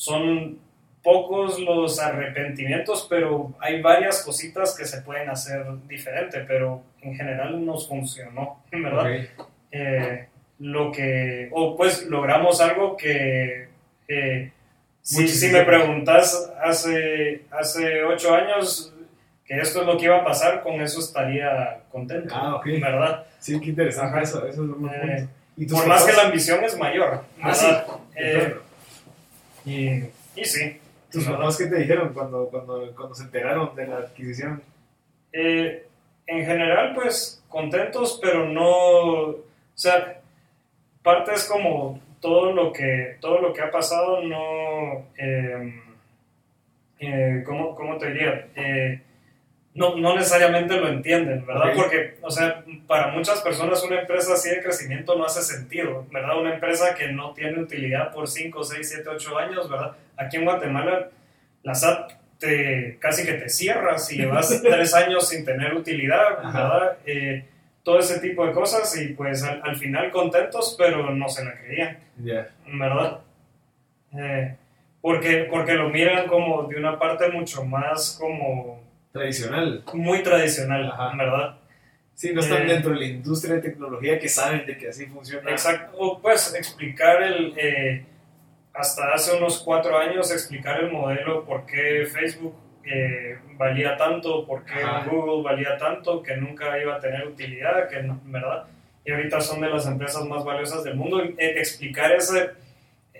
son 0.00 0.58
pocos 1.02 1.60
los 1.60 2.00
arrepentimientos, 2.00 3.06
pero 3.10 3.52
hay 3.60 3.82
varias 3.82 4.22
cositas 4.24 4.74
que 4.74 4.86
se 4.86 5.02
pueden 5.02 5.28
hacer 5.28 5.62
diferente, 5.86 6.42
pero 6.48 6.82
en 7.02 7.14
general 7.14 7.62
nos 7.66 7.86
funcionó, 7.86 8.62
¿verdad? 8.72 9.28
Eh, 9.70 10.26
lo 10.60 10.90
que, 10.90 11.50
o 11.52 11.76
pues 11.76 12.06
logramos 12.06 12.62
algo 12.62 12.96
que, 12.96 13.68
eh, 14.08 14.52
si, 15.02 15.28
si, 15.28 15.48
me 15.48 15.64
preguntas 15.64 16.50
hace, 16.62 17.42
hace 17.50 18.02
ocho 18.02 18.34
años, 18.34 18.94
que 19.44 19.58
esto 19.58 19.82
es 19.82 19.86
lo 19.86 19.98
que 19.98 20.06
iba 20.06 20.16
a 20.16 20.24
pasar, 20.24 20.62
con 20.62 20.80
eso 20.80 21.00
estaría 21.00 21.80
contento. 21.92 22.34
Ah, 22.34 22.56
ok. 22.56 22.64
¿Verdad? 22.80 23.26
Sí, 23.38 23.60
qué 23.60 23.68
interesante 23.68 24.22
eso, 24.22 24.46
eso 24.46 24.62
es 24.62 24.68
lo 24.70 24.76
más 24.76 24.94
eh, 24.94 25.28
Por 25.70 25.86
más 25.86 26.04
que 26.04 26.14
la 26.14 26.22
ambición 26.22 26.64
es 26.64 26.78
mayor. 26.78 27.22
Ah, 27.42 27.52
sí. 27.52 27.66
Eh, 29.70 30.10
y, 30.36 30.40
y, 30.40 30.44
sí. 30.44 30.78
¿Tus 31.10 31.26
qué 31.58 31.66
te 31.66 31.76
dijeron 31.76 32.12
cuando, 32.12 32.48
cuando, 32.48 32.94
cuando 32.94 33.14
se 33.14 33.24
enteraron 33.24 33.74
de 33.74 33.86
la 33.86 33.96
adquisición? 33.98 34.62
Eh, 35.32 35.86
en 36.26 36.46
general, 36.46 36.94
pues 36.94 37.42
contentos, 37.48 38.18
pero 38.22 38.48
no. 38.48 38.68
O 38.68 39.44
sea, 39.74 40.20
parte 41.02 41.32
es 41.34 41.44
como 41.46 42.00
todo 42.20 42.52
lo 42.52 42.72
que, 42.72 43.16
todo 43.20 43.40
lo 43.40 43.52
que 43.52 43.62
ha 43.62 43.70
pasado, 43.70 44.22
no. 44.22 45.06
Eh, 45.18 45.82
¿cómo, 47.44 47.74
¿Cómo 47.74 47.98
te 47.98 48.12
diría? 48.12 48.46
No, 49.72 49.96
no 49.96 50.16
necesariamente 50.16 50.76
lo 50.76 50.88
entienden, 50.88 51.46
¿verdad? 51.46 51.72
Porque, 51.76 52.16
o 52.22 52.30
sea, 52.30 52.64
para 52.86 53.08
muchas 53.08 53.40
personas 53.40 53.82
una 53.84 54.00
empresa 54.00 54.34
así 54.34 54.50
de 54.50 54.62
crecimiento 54.62 55.16
no 55.16 55.24
hace 55.24 55.42
sentido, 55.42 56.06
¿verdad? 56.10 56.40
Una 56.40 56.54
empresa 56.54 56.94
que 56.94 57.12
no 57.12 57.32
tiene 57.34 57.60
utilidad 57.60 58.12
por 58.12 58.28
5, 58.28 58.64
6, 58.64 58.88
7, 58.88 59.08
8 59.08 59.38
años, 59.38 59.70
¿verdad? 59.70 59.96
Aquí 60.16 60.38
en 60.38 60.44
Guatemala 60.44 61.10
la 61.62 61.74
SAT 61.74 62.12
te, 62.38 62.98
casi 62.98 63.24
que 63.24 63.34
te 63.34 63.48
cierras 63.48 64.08
si 64.08 64.16
llevas 64.16 64.60
3 64.62 64.94
años 64.94 65.28
sin 65.28 65.44
tener 65.44 65.74
utilidad, 65.74 66.38
¿verdad? 66.38 66.98
Eh, 67.06 67.44
todo 67.84 68.00
ese 68.00 68.18
tipo 68.18 68.44
de 68.46 68.52
cosas 68.52 68.94
y 69.00 69.14
pues 69.14 69.42
al, 69.44 69.76
final 69.76 70.10
contentos, 70.10 70.74
pero 70.76 71.10
no 71.14 71.28
se 71.28 71.44
la 71.44 71.54
creían, 71.58 71.98
¿verdad? 72.72 73.20
Eh, 74.18 74.56
porque, 75.00 75.48
porque 75.50 75.74
lo 75.74 75.88
miran 75.88 76.26
como 76.26 76.64
de 76.64 76.76
una 76.76 76.98
parte 76.98 77.28
mucho 77.30 77.64
más 77.64 78.18
como 78.20 78.89
tradicional. 79.12 79.82
Muy 79.94 80.22
tradicional, 80.22 80.92
¿verdad? 81.16 81.56
Sí, 82.14 82.32
no 82.34 82.40
están 82.40 82.62
eh, 82.62 82.74
dentro 82.74 82.92
de 82.92 83.00
la 83.00 83.06
industria 83.06 83.54
de 83.54 83.62
tecnología 83.62 84.18
que 84.18 84.28
saben 84.28 84.66
de 84.66 84.76
que 84.76 84.88
así 84.88 85.06
funciona. 85.06 85.50
Exacto. 85.50 85.96
O 85.96 86.20
pues 86.20 86.54
explicar 86.54 87.22
el, 87.22 87.54
eh, 87.56 88.04
hasta 88.74 89.14
hace 89.14 89.36
unos 89.36 89.60
cuatro 89.60 89.96
años, 89.96 90.30
explicar 90.30 90.80
el 90.80 90.90
modelo, 90.90 91.44
por 91.44 91.64
qué 91.64 92.06
Facebook 92.12 92.54
eh, 92.84 93.38
valía 93.56 93.96
tanto, 93.96 94.46
por 94.46 94.64
qué 94.64 94.84
Google 95.10 95.42
valía 95.42 95.78
tanto, 95.78 96.22
que 96.22 96.36
nunca 96.36 96.78
iba 96.78 96.96
a 96.96 97.00
tener 97.00 97.26
utilidad, 97.26 97.88
que 97.88 98.02
¿verdad? 98.24 98.64
Y 99.04 99.12
ahorita 99.12 99.40
son 99.40 99.62
de 99.62 99.70
las 99.70 99.86
empresas 99.86 100.24
más 100.26 100.44
valiosas 100.44 100.84
del 100.84 100.96
mundo. 100.96 101.22
explicar 101.38 102.12
ese, 102.12 102.50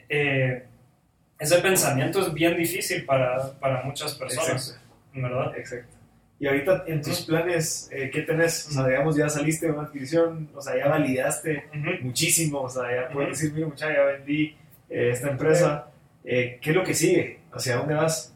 ese 0.09 1.59
pensamiento 1.63 2.21
es 2.21 2.35
bien 2.35 2.57
difícil 2.57 3.07
para, 3.07 3.53
para 3.59 3.83
muchas 3.83 4.15
personas. 4.15 4.80
¿Verdad? 5.15 5.57
Exacto. 5.57 6.01
Y 6.41 6.47
ahorita 6.47 6.85
en 6.87 7.03
tus 7.03 7.21
planes, 7.27 7.91
eh, 7.93 8.11
¿qué 8.11 8.23
tenés? 8.23 8.67
O 8.69 8.71
sea, 8.73 8.87
digamos, 8.87 9.15
ya 9.15 9.29
saliste 9.29 9.67
de 9.67 9.73
una 9.73 9.83
adquisición, 9.83 10.49
o 10.55 10.63
sea, 10.63 10.75
ya 10.75 10.89
validaste 10.89 11.65
muchísimo, 12.01 12.63
o 12.63 12.69
sea, 12.69 12.85
ya 12.91 13.13
puedes 13.13 13.39
decir, 13.39 13.53
mira, 13.53 13.67
muchacha, 13.67 13.93
ya 13.93 14.05
vendí 14.05 14.57
eh, 14.89 15.11
esta 15.13 15.29
empresa. 15.29 15.91
Eh, 16.25 16.59
¿Qué 16.63 16.71
es 16.71 16.77
lo 16.77 16.83
que 16.83 16.95
sigue? 16.95 17.41
¿Hacia 17.53 17.77
dónde 17.77 17.95
vas? 17.95 18.35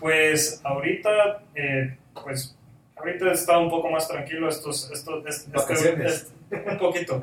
pues 0.00 0.60
ahorita, 0.64 1.44
pues 2.24 2.56
ahorita 2.96 3.30
está 3.30 3.56
un 3.58 3.70
poco 3.70 3.88
más 3.88 4.08
tranquilo 4.08 4.48
estos, 4.48 4.90
estos, 4.90 5.24
este, 5.24 6.30
un 6.68 6.78
poquito, 6.78 7.22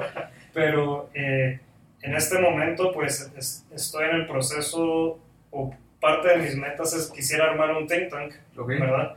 pero 0.53 1.09
en 1.13 1.59
este 2.01 2.39
momento 2.39 2.93
pues 2.93 3.29
estoy 3.73 4.05
en 4.05 4.15
el 4.15 4.27
proceso 4.27 5.19
o 5.51 5.75
parte 6.05 6.27
de 6.27 6.37
mis 6.37 6.55
metas 6.55 6.93
es 6.93 7.09
quisiera 7.09 7.45
armar 7.45 7.71
un 7.71 7.87
think 7.87 8.09
tank, 8.11 8.33
¿verdad? 8.55 9.15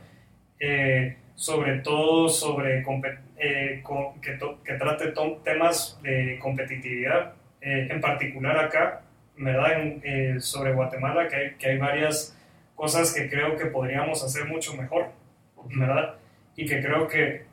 Eh, 0.59 1.17
sobre 1.35 1.77
todo 1.79 2.27
sobre 2.27 2.79
eh, 3.37 3.83
que, 4.23 4.39
que, 4.65 4.73
trate 4.73 5.13
temas 5.43 5.99
de 6.01 6.39
competitividad, 6.41 7.35
eh, 7.61 7.89
en 7.91 8.01
particular 8.01 8.57
acá, 8.57 9.03
¿verdad? 9.37 10.39
sobre 10.39 10.73
Guatemala, 10.73 11.27
que 11.27 11.35
hay, 11.35 11.51
que 11.59 11.69
hay 11.69 11.77
varias 11.77 12.35
cosas 12.73 13.13
que 13.13 13.29
creo 13.29 13.55
que 13.55 13.67
podríamos 13.67 14.23
hacer 14.23 14.45
mucho 14.45 14.73
mejor, 14.75 15.11
¿verdad? 15.75 16.15
Y 16.55 16.65
que 16.65 16.81
creo 16.81 17.07
que 17.07 17.43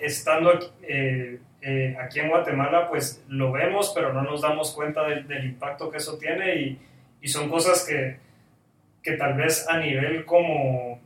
estando 0.00 0.50
aquí, 0.50 0.68
aquí 1.98 2.20
en 2.20 2.28
Guatemala, 2.28 2.90
pues 2.90 3.24
lo 3.26 3.52
vemos, 3.52 3.92
pero 3.94 4.12
no 4.12 4.22
nos 4.22 4.42
damos 4.42 4.74
cuenta 4.74 5.08
del, 5.08 5.26
del 5.26 5.46
impacto 5.46 5.90
que 5.90 5.96
eso 5.96 6.18
tiene 6.18 6.56
y, 6.56 6.78
y 7.22 7.28
son 7.28 7.48
cosas 7.48 7.84
que, 7.88 8.25
que 9.06 9.12
tal 9.12 9.34
vez 9.34 9.64
a 9.68 9.78
nivel 9.78 10.24
como 10.24 11.00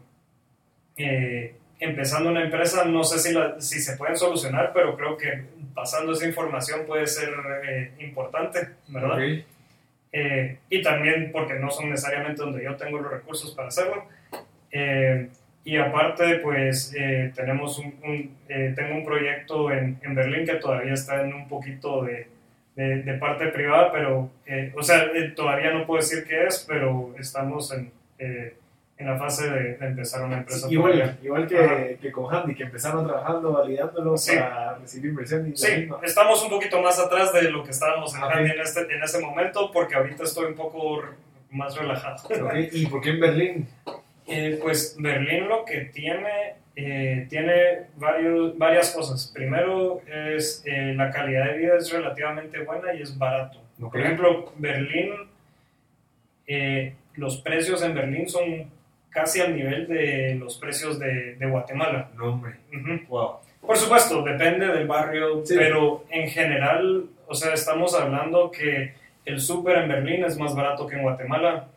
eh, 0.96 1.54
empezando 1.78 2.30
una 2.30 2.42
empresa, 2.42 2.86
no 2.86 3.04
sé 3.04 3.18
si, 3.18 3.34
si 3.58 3.78
se 3.78 3.98
pueden 3.98 4.16
solucionar, 4.16 4.72
pero 4.72 4.96
creo 4.96 5.18
que 5.18 5.44
pasando 5.74 6.12
esa 6.12 6.26
información 6.26 6.86
puede 6.86 7.06
ser 7.06 7.28
eh, 7.62 7.92
importante, 7.98 8.70
¿verdad? 8.88 9.18
Eh, 10.12 10.58
y 10.70 10.82
también 10.82 11.30
porque 11.30 11.54
no 11.56 11.70
son 11.70 11.90
necesariamente 11.90 12.40
donde 12.40 12.64
yo 12.64 12.74
tengo 12.76 12.98
los 13.00 13.12
recursos 13.12 13.54
para 13.54 13.68
hacerlo. 13.68 14.06
y 15.62 15.76
aparte, 15.76 16.36
pues 16.36 16.94
tenemos 17.34 17.78
un, 17.78 18.34
tengo 18.48 18.94
un 18.94 19.04
proyecto 19.04 19.70
en, 19.70 19.98
en, 20.02 20.14
Berlín 20.14 20.46
que 20.46 20.54
todavía 20.54 20.94
está 20.94 21.20
en 21.20 21.34
un 21.34 21.46
poquito 21.48 22.02
de, 22.04 22.28
de, 22.86 23.14
parte 23.14 23.46
privada, 23.48 23.92
pero, 23.92 24.30
o 24.74 24.82
sea, 24.82 25.10
todavía 25.34 25.72
no 25.72 25.86
puedo 25.86 26.00
decir 26.00 26.24
qué 26.26 26.46
es, 26.46 26.64
pero 26.68 27.14
estamos 27.18 27.72
en 27.72 27.90
en 29.00 29.06
la 29.06 29.18
fase 29.18 29.48
de, 29.48 29.78
empezar 29.80 30.22
una 30.22 30.38
empresa. 30.38 30.66
igual, 30.70 31.18
igual 31.22 31.46
que, 31.46 31.98
que, 32.00 32.12
con 32.12 32.32
Handy, 32.32 32.54
que 32.54 32.64
empezaron 32.64 33.06
trabajando, 33.06 33.52
validándolo 33.52 34.14
para 34.14 34.76
recibir 34.76 35.10
inversión. 35.10 35.48
Y 35.48 35.56
sí, 35.56 35.88
estamos 36.02 36.42
un 36.42 36.50
poquito 36.50 36.82
más 36.82 36.98
atrás 36.98 37.32
de 37.32 37.50
lo 37.50 37.64
que 37.64 37.70
estábamos 37.70 38.14
en 38.14 38.22
Handy 38.22 38.50
en 38.50 38.60
este, 38.60 38.80
en 38.80 39.02
este 39.02 39.18
momento, 39.20 39.70
porque 39.72 39.94
ahorita 39.94 40.24
estoy 40.24 40.46
un 40.46 40.54
poco 40.54 41.02
más 41.50 41.74
relajado. 41.76 42.28
¿Y 42.72 42.86
por 42.86 43.00
qué 43.00 43.10
en 43.10 43.20
Berlín? 43.20 43.68
Eh, 44.30 44.58
pues 44.62 44.96
Berlín 44.98 45.48
lo 45.48 45.64
que 45.64 45.80
tiene, 45.86 46.54
eh, 46.76 47.26
tiene 47.28 47.88
varios, 47.96 48.56
varias 48.56 48.90
cosas. 48.94 49.30
Primero 49.34 50.00
es 50.06 50.62
eh, 50.64 50.94
la 50.94 51.10
calidad 51.10 51.46
de 51.46 51.58
vida 51.58 51.76
es 51.76 51.92
relativamente 51.92 52.62
buena 52.62 52.94
y 52.94 53.02
es 53.02 53.16
barato. 53.18 53.60
Por 53.78 54.00
ejemplo, 54.00 54.52
Berlín, 54.56 55.10
los 57.14 57.40
precios 57.40 57.82
en 57.82 57.94
Berlín 57.94 58.28
son 58.28 58.70
casi 59.08 59.40
al 59.40 59.56
nivel 59.56 59.86
de 59.86 60.36
los 60.36 60.58
precios 60.58 60.98
de, 60.98 61.36
de 61.36 61.46
Guatemala. 61.46 62.10
No, 62.16 62.32
hombre. 62.32 62.56
wow. 63.08 63.36
Por 63.60 63.76
supuesto, 63.76 64.22
depende 64.22 64.66
del 64.66 64.86
barrio, 64.86 65.42
pero 65.48 66.04
en 66.10 66.28
general, 66.28 67.06
o 67.26 67.34
sea, 67.34 67.52
estamos 67.52 67.94
hablando 67.94 68.50
que 68.50 68.94
el 69.24 69.40
súper 69.40 69.78
en 69.78 69.88
Berlín 69.88 70.24
es 70.24 70.38
más 70.38 70.54
barato 70.54 70.86
que 70.86 70.96
en 70.96 71.02
Guatemala. 71.02 71.68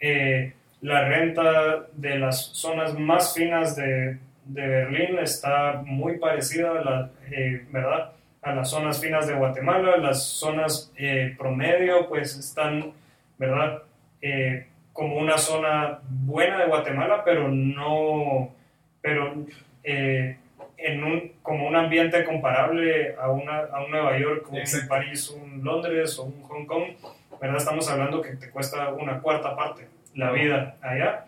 Eh, 0.00 0.52
la 0.84 1.08
renta 1.08 1.86
de 1.94 2.18
las 2.18 2.50
zonas 2.52 2.92
más 2.98 3.32
finas 3.32 3.74
de, 3.74 4.18
de 4.44 4.66
Berlín 4.66 5.18
está 5.18 5.82
muy 5.82 6.18
parecida 6.18 6.72
a, 6.72 6.84
la, 6.84 7.10
eh, 7.30 7.64
¿verdad? 7.70 8.12
a 8.42 8.54
las 8.54 8.68
zonas 8.68 9.00
finas 9.00 9.26
de 9.26 9.32
Guatemala. 9.32 9.96
Las 9.96 10.22
zonas 10.22 10.92
eh, 10.98 11.34
promedio 11.38 12.06
pues 12.06 12.36
están, 12.36 12.92
¿verdad? 13.38 13.82
como 14.92 15.16
una 15.16 15.38
zona 15.38 16.00
buena 16.08 16.58
de 16.58 16.66
Guatemala, 16.66 17.22
pero 17.24 17.48
no, 17.48 18.54
pero 19.00 19.34
eh, 19.82 20.36
en 20.76 21.04
un, 21.04 21.32
como 21.42 21.66
un 21.66 21.76
ambiente 21.76 22.24
comparable 22.24 23.14
a, 23.18 23.30
una, 23.30 23.60
a 23.72 23.84
un 23.84 23.90
Nueva 23.90 24.18
York, 24.18 24.48
un 24.50 24.60
París, 24.88 25.30
un 25.30 25.64
Londres 25.64 26.18
o 26.18 26.24
un 26.24 26.42
Hong 26.42 26.66
Kong, 26.66 26.84
¿verdad? 27.40 27.56
Estamos 27.56 27.90
hablando 27.90 28.20
que 28.20 28.36
te 28.36 28.50
cuesta 28.50 28.92
una 28.92 29.20
cuarta 29.20 29.56
parte 29.56 29.93
la 30.14 30.32
vida 30.32 30.76
allá. 30.80 31.26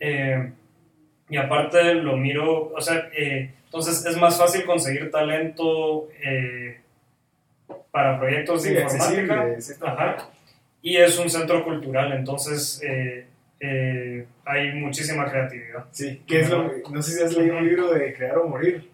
Eh, 0.00 0.52
y 1.28 1.36
aparte 1.36 1.94
lo 1.94 2.16
miro, 2.16 2.72
o 2.72 2.80
sea, 2.80 3.08
eh, 3.16 3.54
entonces 3.64 4.04
es 4.06 4.16
más 4.16 4.38
fácil 4.38 4.64
conseguir 4.64 5.10
talento 5.10 6.08
para 7.90 8.18
proyectos 8.18 8.62
de 8.62 8.80
informática. 8.80 9.46
Ajá 9.82 10.30
y 10.84 10.98
es 10.98 11.18
un 11.18 11.30
centro 11.30 11.64
cultural, 11.64 12.12
entonces 12.12 12.78
eh, 12.84 13.26
eh, 13.58 14.26
hay 14.44 14.72
muchísima 14.72 15.24
creatividad. 15.30 15.86
Sí, 15.90 16.22
¿qué 16.26 16.40
es 16.40 16.50
lo, 16.50 16.70
no 16.90 17.02
sé 17.02 17.12
si 17.12 17.22
has 17.22 17.34
leído 17.34 17.56
un 17.56 17.66
libro 17.66 17.90
de 17.90 18.12
Crear 18.12 18.36
o 18.36 18.46
Morir. 18.46 18.90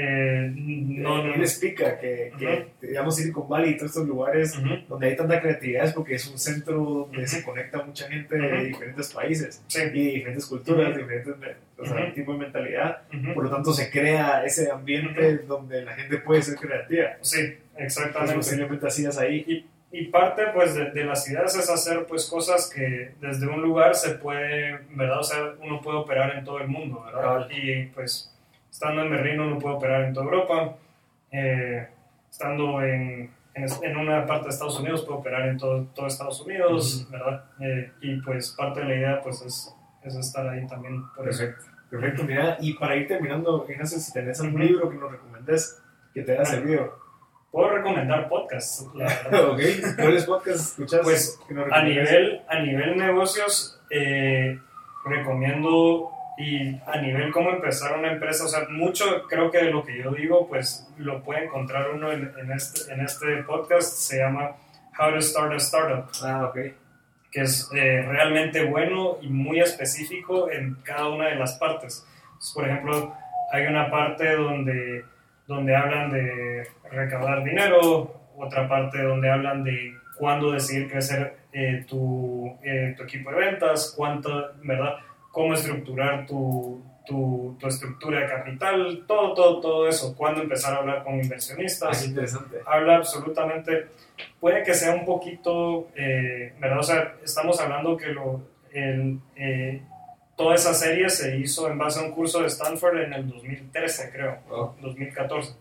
Eh, 0.00 0.52
no, 0.54 1.24
no, 1.24 1.34
Él 1.34 1.40
explica 1.40 1.98
que, 1.98 2.30
que 2.38 2.68
digamos, 2.80 3.16
Silicon 3.16 3.48
Valley 3.48 3.72
y 3.72 3.76
todos 3.76 3.90
estos 3.90 4.06
lugares 4.06 4.56
donde 4.88 5.08
hay 5.08 5.16
tanta 5.16 5.40
creatividad 5.40 5.86
es 5.86 5.92
porque 5.92 6.14
es 6.14 6.26
un 6.28 6.38
centro 6.38 6.76
donde 6.76 7.26
se 7.26 7.42
conecta 7.42 7.82
mucha 7.82 8.06
gente 8.08 8.36
de 8.36 8.64
diferentes 8.64 9.12
países 9.12 9.60
y 9.74 9.88
diferentes 9.88 10.46
culturas, 10.46 10.96
diferentes 10.96 11.34
o 11.78 11.84
sea, 11.84 12.12
tipo 12.12 12.32
de 12.32 12.38
mentalidad. 12.38 13.02
Por 13.34 13.44
lo 13.44 13.50
tanto, 13.50 13.72
se 13.72 13.90
crea 13.90 14.44
ese 14.44 14.70
ambiente 14.70 15.38
donde 15.38 15.82
la 15.84 15.94
gente 15.94 16.18
puede 16.18 16.42
ser 16.42 16.56
creativa. 16.56 17.16
Sí, 17.20 17.56
exactamente. 17.76 18.34
Posiblemente 18.34 18.86
hacías 18.86 19.18
ahí. 19.18 19.66
Y 19.90 20.04
parte 20.08 20.42
pues 20.54 20.74
de, 20.74 20.90
de, 20.90 21.04
las 21.04 21.28
ideas 21.30 21.56
es 21.56 21.70
hacer 21.70 22.04
pues 22.06 22.26
cosas 22.26 22.70
que 22.72 23.12
desde 23.22 23.48
un 23.48 23.62
lugar 23.62 23.94
se 23.94 24.16
puede, 24.16 24.80
¿verdad? 24.90 25.20
O 25.20 25.24
sea, 25.24 25.54
uno 25.62 25.80
puede 25.80 25.96
operar 25.96 26.36
en 26.36 26.44
todo 26.44 26.60
el 26.60 26.68
mundo, 26.68 27.02
¿verdad? 27.06 27.48
Y 27.50 27.86
pues 27.86 28.30
estando 28.78 29.02
en 29.02 29.10
Berlín 29.10 29.40
uno 29.40 29.58
puede 29.58 29.74
operar 29.74 30.04
en 30.04 30.14
toda 30.14 30.26
Europa, 30.26 30.76
eh, 31.32 31.88
estando 32.30 32.80
en, 32.80 33.28
en, 33.52 33.96
una 33.96 34.24
parte 34.24 34.44
de 34.44 34.50
Estados 34.50 34.78
Unidos 34.78 35.04
puede 35.04 35.18
operar 35.18 35.48
en 35.48 35.58
todo, 35.58 35.84
todo 35.92 36.06
Estados 36.06 36.40
Unidos, 36.42 37.08
¿verdad? 37.10 37.44
Eh, 37.58 37.90
y 38.02 38.20
pues 38.20 38.54
parte 38.56 38.78
de 38.78 38.86
la 38.86 38.94
idea 38.94 39.20
pues 39.20 39.42
es, 39.42 39.74
es 40.04 40.14
estar 40.14 40.48
ahí 40.48 40.64
también 40.68 41.02
por 41.12 41.24
Perfecto. 41.24 41.64
Perfecto, 41.90 42.22
mira, 42.22 42.56
y 42.60 42.74
para 42.74 42.94
ir 42.94 43.08
terminando, 43.08 43.66
no 43.66 43.86
sé 43.86 43.98
si 43.98 44.12
tenés 44.12 44.40
algún 44.40 44.64
libro 44.64 44.88
que 44.88 44.96
nos 44.96 45.10
recomendes 45.10 45.82
que 46.14 46.22
te 46.22 46.34
haya 46.34 46.44
servido 46.44 47.08
puedo 47.50 47.70
recomendar 47.70 48.28
podcasts. 48.28 48.86
¿Cuáles 49.96 50.24
podcasts 50.26 50.68
escuchas? 50.68 51.00
Pues 51.02 51.40
a 51.72 51.82
nivel, 51.82 52.42
a 52.46 52.60
nivel 52.60 52.96
negocios, 52.96 53.80
eh, 53.90 54.60
recomiendo 55.06 56.12
y 56.38 56.80
a 56.86 57.00
nivel 57.00 57.32
cómo 57.32 57.50
empezar 57.50 57.98
una 57.98 58.12
empresa, 58.12 58.44
o 58.44 58.48
sea, 58.48 58.66
mucho 58.70 59.26
creo 59.28 59.50
que 59.50 59.58
de 59.58 59.70
lo 59.70 59.84
que 59.84 59.98
yo 59.98 60.12
digo, 60.12 60.46
pues 60.48 60.88
lo 60.96 61.22
puede 61.22 61.44
encontrar 61.44 61.90
uno 61.90 62.12
en, 62.12 62.32
en, 62.38 62.52
este, 62.52 62.92
en 62.92 63.00
este 63.00 63.42
podcast, 63.42 63.92
se 63.92 64.18
llama 64.18 64.52
How 64.98 65.14
to 65.14 65.20
Start 65.20 65.52
a 65.52 65.56
Startup. 65.56 66.10
Ah, 66.22 66.46
ok. 66.46 66.58
Que 67.30 67.40
es 67.42 67.68
eh, 67.74 68.02
realmente 68.02 68.64
bueno 68.64 69.18
y 69.20 69.28
muy 69.28 69.60
específico 69.60 70.50
en 70.50 70.76
cada 70.84 71.08
una 71.08 71.26
de 71.26 71.34
las 71.34 71.58
partes. 71.58 72.06
por 72.54 72.68
ejemplo, 72.68 73.14
hay 73.52 73.66
una 73.66 73.90
parte 73.90 74.36
donde 74.36 75.04
donde 75.48 75.74
hablan 75.74 76.10
de 76.10 76.68
recaudar 76.90 77.42
dinero, 77.42 78.20
otra 78.36 78.68
parte 78.68 79.02
donde 79.02 79.30
hablan 79.30 79.64
de 79.64 79.94
cuándo 80.18 80.52
decidir 80.52 80.90
crecer 80.90 81.38
eh, 81.52 81.84
tu, 81.88 82.58
eh, 82.62 82.94
tu, 82.96 83.02
equipo 83.04 83.30
de 83.30 83.36
ventas, 83.38 83.94
cuánto, 83.96 84.52
¿verdad? 84.62 84.96
Cómo 85.38 85.54
estructurar 85.54 86.26
tu, 86.26 86.82
tu, 87.06 87.56
tu, 87.60 87.68
estructura 87.68 88.22
de 88.22 88.26
capital, 88.26 89.04
todo, 89.06 89.34
todo, 89.34 89.60
todo 89.60 89.88
eso. 89.88 90.16
Cuándo 90.16 90.42
empezar 90.42 90.74
a 90.74 90.78
hablar 90.78 91.04
con 91.04 91.14
inversionistas. 91.14 92.02
Ah, 92.02 92.04
interesante. 92.04 92.56
Habla 92.66 92.96
absolutamente, 92.96 93.86
puede 94.40 94.64
que 94.64 94.74
sea 94.74 94.92
un 94.92 95.04
poquito, 95.04 95.90
eh, 95.94 96.54
¿verdad? 96.58 96.80
O 96.80 96.82
sea, 96.82 97.14
estamos 97.22 97.60
hablando 97.60 97.96
que 97.96 98.08
lo, 98.08 98.48
el, 98.72 99.20
toda 100.34 100.56
esa 100.56 100.74
serie 100.74 101.08
se 101.08 101.36
hizo 101.38 101.70
en 101.70 101.78
base 101.78 102.00
a 102.00 102.02
un 102.02 102.10
curso 102.10 102.40
de 102.40 102.48
Stanford 102.48 102.98
en 102.98 103.12
el 103.12 103.28
2013, 103.28 104.10
creo, 104.10 104.38
2014. 104.80 105.54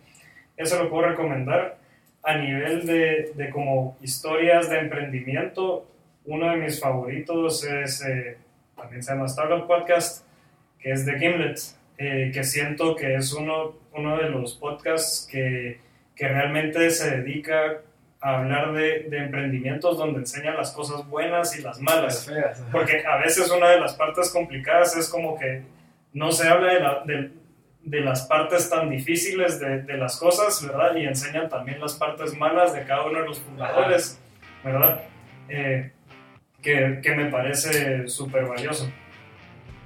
Eso 0.58 0.84
lo 0.84 0.90
puedo 0.90 1.10
recomendar. 1.10 1.78
A 2.24 2.36
nivel 2.36 2.88
de, 2.88 3.32
de, 3.36 3.49
como 3.52 3.95
historias 4.02 4.72
de 4.72 4.80
emprendimiento, 4.80 5.86
uno 6.26 6.49
de 6.49 6.58
mis 6.58 6.80
favoritos 6.80 7.64
es, 7.64 8.04
eh, 8.04 8.38
también 8.78 9.04
se 9.04 9.12
llama 9.12 9.26
Startup 9.26 9.68
Podcast, 9.68 10.26
que 10.80 10.91
es 10.91 11.06
de 11.06 11.20
Gimlet. 11.20 11.60
eh, 11.98 12.32
que 12.32 12.44
siento 12.44 12.95
que 12.95 13.16
es 13.16 13.34
uno, 13.34 13.74
uno 13.94 14.18
de 14.18 14.30
los 14.30 14.54
podcasts 14.54 15.28
que, 15.30 15.80
que 16.16 16.28
realmente 16.28 16.91
se 16.91 17.18
dedica 17.18 17.82
a 18.22 18.38
hablar 18.38 18.74
de, 18.74 19.08
de, 19.10 19.18
emprendimientos 19.18 19.98
donde 19.98 20.20
enseña 20.20 20.54
las 20.54 20.72
cosas 20.72 21.08
buenas 21.08 21.58
y 21.58 21.62
las 21.64 21.80
malas. 21.82 22.30
Porque 22.72 23.04
a 23.06 23.18
veces 23.18 23.49
una 23.49 23.70
de 23.70 23.80
las 23.80 23.95
partes 23.95 24.30
complicadas 24.32 24.95
es 24.95 25.10
como 25.10 25.38
que 25.40 25.64
no 26.14 26.32
se 26.32 26.48
habla 26.48 26.74
de, 26.74 26.80
la, 26.80 27.04
de, 27.06 27.32
de 27.84 28.02
las 28.02 28.28
partes 28.28 28.70
tan 28.70 28.90
difíciles 28.90 29.60
de, 29.60 29.82
de, 29.82 29.98
las 29.98 30.18
cosas, 30.18 30.66
¿verdad? 30.68 30.95
Y 30.95 31.06
enseñan 31.06 31.49
también 31.49 31.80
las 31.80 31.95
partes 31.95 32.36
malas 32.36 32.74
de 32.74 32.84
cada 32.84 33.06
uno 33.06 33.22
de 33.22 33.26
los 33.26 33.40
fundadores, 33.40 34.20
¿verdad? 34.64 35.02
Eh, 35.49 35.91
que, 36.68 36.99
que, 37.02 37.15
me 37.15 37.31
parece 37.31 38.10
súper 38.10 38.45
valioso, 38.45 38.91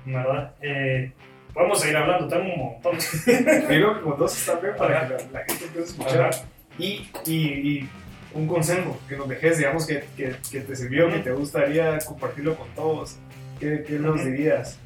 ¿verdad? 0.04 0.56
Eh, 0.64 1.12
podemos 1.54 1.80
seguir 1.80 1.98
hablando, 1.98 2.28
tengo 2.28 2.52
un 2.52 2.60
montón. 2.60 2.98
Creo 3.68 3.94
que 3.94 4.02
como 4.02 4.16
dos 4.16 4.36
está 4.36 4.60
bien 4.60 4.76
para 4.76 5.08
que 5.08 5.14
la, 5.14 5.20
la, 5.32 5.46
gente 5.46 5.66
pueda 5.72 5.86
escuchar. 5.86 6.32
Y, 6.80 7.08
y, 7.28 7.38
y, 7.38 7.90
un 8.34 8.48
consejo 8.48 9.00
que 9.08 9.16
nos 9.16 9.30
dejes, 9.30 9.60
digamos, 9.60 9.86
que, 9.86 10.06
que, 10.18 10.34
que 10.50 10.62
te 10.62 10.76
sirvió, 10.76 11.06
uh 11.06 11.10
-huh. 11.10 11.14
que 11.16 11.20
te 11.20 11.32
gustaría 11.34 12.00
compartirlo 12.00 12.56
con 12.56 12.68
todos, 12.70 13.18
¿qué, 13.60 13.84
qué 13.86 14.00
nos 14.00 14.20
uh 14.20 14.24
-huh. 14.24 14.32
dirías? 14.32 14.80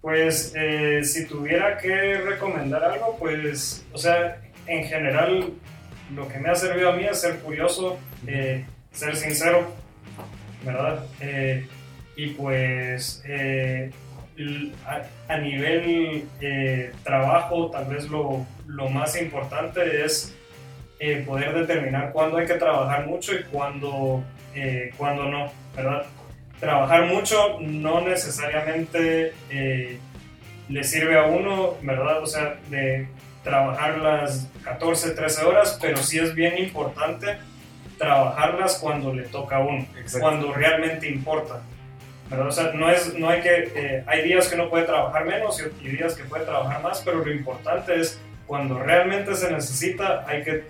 Pues 0.00 0.52
eh, 0.56 1.04
si 1.04 1.26
tuviera 1.26 1.78
que 1.78 2.18
recomendar 2.18 2.82
algo, 2.82 3.16
pues, 3.20 3.86
o 3.92 3.98
sea, 3.98 4.40
en 4.66 4.82
general 4.84 5.52
lo 6.12 6.26
que 6.26 6.38
me 6.40 6.48
ha 6.48 6.54
servido 6.56 6.90
a 6.90 6.96
mí 6.96 7.04
es 7.04 7.20
ser 7.20 7.38
curioso, 7.38 7.98
eh, 8.26 8.64
ser 8.90 9.14
sincero, 9.14 9.70
¿verdad? 10.66 11.04
Eh, 11.20 11.66
y 12.16 12.28
pues 12.30 13.22
eh, 13.26 13.90
a, 15.28 15.36
nivel 15.38 16.28
eh, 16.40 16.92
trabajo, 17.04 17.70
tal 17.70 17.86
vez 17.86 18.08
lo, 18.10 18.44
lo 18.66 18.88
más 18.90 19.20
importante 19.20 20.04
es 20.04 20.34
poder 21.26 21.54
determinar 21.54 22.10
cuándo 22.12 22.38
hay 22.38 22.46
que 22.46 22.54
trabajar 22.54 23.06
mucho 23.06 23.34
y 23.34 23.42
cuándo, 23.44 24.24
cuándo 24.96 25.24
no, 25.24 25.52
¿verdad? 25.76 26.06
trabajar 26.58 27.04
mucho 27.04 27.60
no 27.60 28.00
necesariamente 28.00 29.34
le 30.70 30.84
sirve 30.84 31.18
a 31.18 31.24
uno, 31.24 31.74
¿verdad? 31.82 32.22
O 32.22 32.26
sea, 32.26 32.56
de 32.70 33.08
trabajar 33.44 33.98
las 33.98 34.48
14, 34.64 35.10
13 35.10 35.44
horas, 35.44 35.78
pero 35.82 35.98
sí 35.98 36.18
es 36.18 36.34
bien 36.34 36.56
importante 36.56 37.36
trabajarlas 37.98 38.78
cuando 38.78 39.12
le 39.12 39.24
toca 39.24 39.56
a 39.56 39.60
uno, 39.60 39.86
Exacto. 39.98 40.20
cuando 40.20 40.52
realmente 40.52 41.08
importa. 41.08 41.62
¿verdad? 42.28 42.48
O 42.48 42.52
sea, 42.52 42.72
no, 42.72 42.90
es, 42.90 43.14
no 43.14 43.28
hay 43.28 43.40
que, 43.40 43.72
eh, 43.74 44.04
hay 44.06 44.24
días 44.24 44.48
que 44.48 44.56
uno 44.56 44.68
puede 44.68 44.84
trabajar 44.84 45.24
menos 45.24 45.62
y, 45.62 45.86
y 45.86 45.90
días 45.90 46.14
que 46.14 46.24
puede 46.24 46.44
trabajar 46.44 46.82
más, 46.82 47.00
pero 47.04 47.24
lo 47.24 47.32
importante 47.32 48.00
es 48.00 48.20
cuando 48.46 48.78
realmente 48.80 49.34
se 49.34 49.50
necesita, 49.50 50.24
hay 50.26 50.42
que 50.42 50.64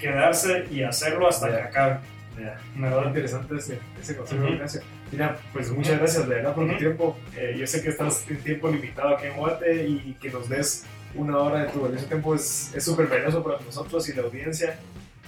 quedarse 0.00 0.66
y 0.70 0.82
hacerlo 0.82 1.28
hasta 1.28 1.48
yeah. 1.48 1.56
que 1.56 1.62
acabe. 1.62 1.98
Yeah. 2.38 2.58
Me 2.74 2.90
da 2.90 3.04
interesante 3.04 3.54
ese, 3.56 3.78
ese 4.00 4.16
consejo, 4.16 4.42
uh 4.44 4.48
-huh. 4.48 4.82
Mira, 5.12 5.36
pues 5.52 5.70
muchas 5.70 5.98
gracias 5.98 6.28
de 6.28 6.34
verdad 6.34 6.54
por 6.54 6.64
uh 6.64 6.68
-huh. 6.68 6.72
tu 6.72 6.78
tiempo. 6.78 7.16
Eh, 7.36 7.54
yo 7.56 7.66
sé 7.66 7.80
que 7.82 7.90
estás 7.90 8.28
en 8.28 8.38
tiempo 8.38 8.68
limitado 8.68 9.16
aquí 9.16 9.26
en 9.26 9.36
Guate 9.36 9.86
y 9.86 10.16
que 10.20 10.30
nos 10.30 10.48
des 10.48 10.84
una 11.14 11.38
hora 11.38 11.64
de 11.64 11.68
tu 11.68 11.80
valioso 11.80 12.06
tiempo 12.06 12.34
es 12.34 12.72
súper 12.78 13.06
valioso 13.06 13.42
para 13.42 13.60
nosotros 13.60 14.08
y 14.08 14.14
la 14.14 14.22
audiencia, 14.22 14.78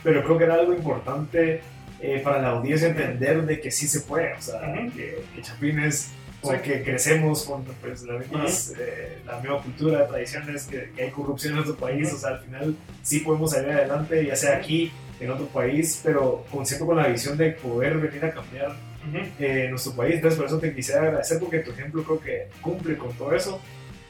pero 0.07 0.23
creo 0.23 0.39
que 0.39 0.45
era 0.45 0.55
algo 0.55 0.73
importante 0.73 1.61
eh, 2.01 2.21
para 2.23 2.41
la 2.41 2.51
audiencia 2.51 2.87
entender 2.87 3.45
de 3.45 3.61
que 3.61 3.73
sí 3.73 3.89
se 3.89 4.03
puede, 4.03 4.35
o 4.35 4.41
sea, 4.41 4.61
uh 4.61 4.67
-huh. 4.67 4.93
que, 4.93 5.25
que 5.35 5.43
Chapín 5.43 5.81
es 5.81 6.13
porque 6.41 6.85
crecemos 6.85 7.43
con 7.43 7.65
pues, 7.65 8.05
las 8.05 8.21
mismas, 8.21 8.69
uh 8.71 8.75
-huh. 8.75 8.83
eh, 8.83 9.19
la 9.27 9.41
misma 9.41 9.61
cultura, 9.61 10.07
tradiciones, 10.07 10.63
que, 10.69 10.93
que, 10.95 11.03
hay 11.03 11.11
corrupción 11.11 11.55
en 11.55 11.57
nuestro 11.57 11.77
país, 11.77 12.13
o 12.13 12.19
sea, 12.19 12.31
al 12.31 12.39
final 12.39 12.77
sí 13.03 13.19
podemos 13.19 13.51
salir 13.51 13.71
adelante, 13.71 14.25
ya 14.25 14.37
sea 14.37 14.59
aquí, 14.59 14.93
en 15.19 15.29
otro 15.29 15.47
país, 15.47 16.01
pero 16.05 16.45
con, 16.53 16.65
siempre 16.65 16.87
con 16.87 16.97
la 16.99 17.09
visión 17.09 17.37
de 17.37 17.51
poder 17.51 17.99
venir 17.99 18.25
a 18.27 18.31
cambiar 18.31 18.71
uh 18.71 19.13
-huh. 19.13 19.29
eh, 19.41 19.67
nuestro 19.71 19.93
país. 19.97 20.15
Entonces, 20.15 20.39
por 20.39 20.47
eso 20.47 20.61
te 20.61 20.73
quisiera 20.73 21.03
agradecer 21.03 21.41
porque 21.41 21.59
tu 21.59 21.73
ejemplo 21.73 22.05
creo 22.05 22.21
que 22.21 22.47
cumple 22.61 22.97
con 22.97 23.13
todo 23.15 23.35
eso 23.35 23.61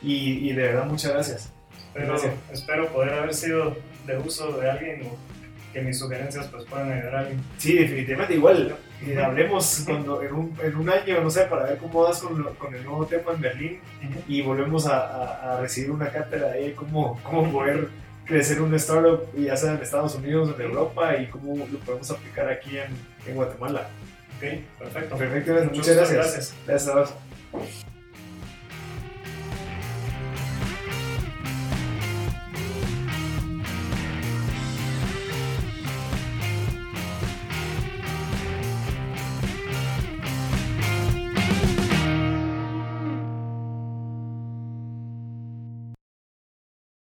y, 0.02 0.46
y 0.46 0.52
de 0.52 0.62
verdad 0.62 0.84
muchas 0.84 1.12
gracias. 1.14 1.50
Pero, 1.94 2.08
gracias. 2.08 2.34
Espero 2.52 2.86
poder 2.92 3.14
haber 3.14 3.32
sido 3.32 3.74
de 4.06 4.18
uso 4.18 4.52
de 4.58 4.70
alguien 4.70 5.06
o 5.06 5.35
que 5.76 5.82
mis 5.82 5.98
sugerencias 5.98 6.46
pues 6.46 6.64
puedan 6.64 6.90
ayudar 6.90 7.16
a 7.16 7.18
alguien. 7.20 7.40
Sí, 7.58 7.74
definitivamente 7.76 8.34
igual. 8.34 8.76
Eh, 9.06 9.18
hablemos 9.22 9.82
cuando, 9.84 10.22
en, 10.22 10.32
un, 10.32 10.58
en, 10.62 10.74
un, 10.74 10.88
año, 10.88 11.20
no 11.20 11.28
sé, 11.28 11.42
para 11.42 11.64
ver 11.64 11.76
cómo 11.76 12.02
vas 12.02 12.18
con, 12.20 12.42
con 12.54 12.74
el 12.74 12.82
nuevo 12.82 13.04
tema 13.04 13.32
en 13.34 13.40
Berlín 13.42 13.80
uh 14.02 14.06
-huh. 14.06 14.22
y 14.26 14.40
volvemos 14.40 14.86
a, 14.86 14.98
a, 15.00 15.52
a, 15.52 15.60
recibir 15.60 15.90
una 15.90 16.08
cátedra 16.08 16.48
de 16.48 16.72
cómo, 16.72 17.20
cómo 17.22 17.52
poder 17.52 17.88
crecer 18.24 18.62
un 18.62 18.74
startup, 18.76 19.20
ya 19.36 19.54
sea 19.54 19.74
en 19.74 19.82
Estados 19.82 20.14
Unidos, 20.14 20.54
en 20.54 20.62
Europa, 20.62 21.14
y 21.18 21.26
cómo 21.26 21.54
lo 21.58 21.78
podemos 21.80 22.10
aplicar 22.10 22.48
aquí 22.48 22.78
en, 22.78 22.90
en 23.26 23.34
Guatemala. 23.34 23.88
Ok, 24.36 24.44
perfecto. 24.78 25.16
Perfecto, 25.16 25.52
muchas, 25.52 25.76
muchas 25.76 25.96
gracias. 25.96 26.54
Gracias. 26.66 26.86
gracias 26.86 27.95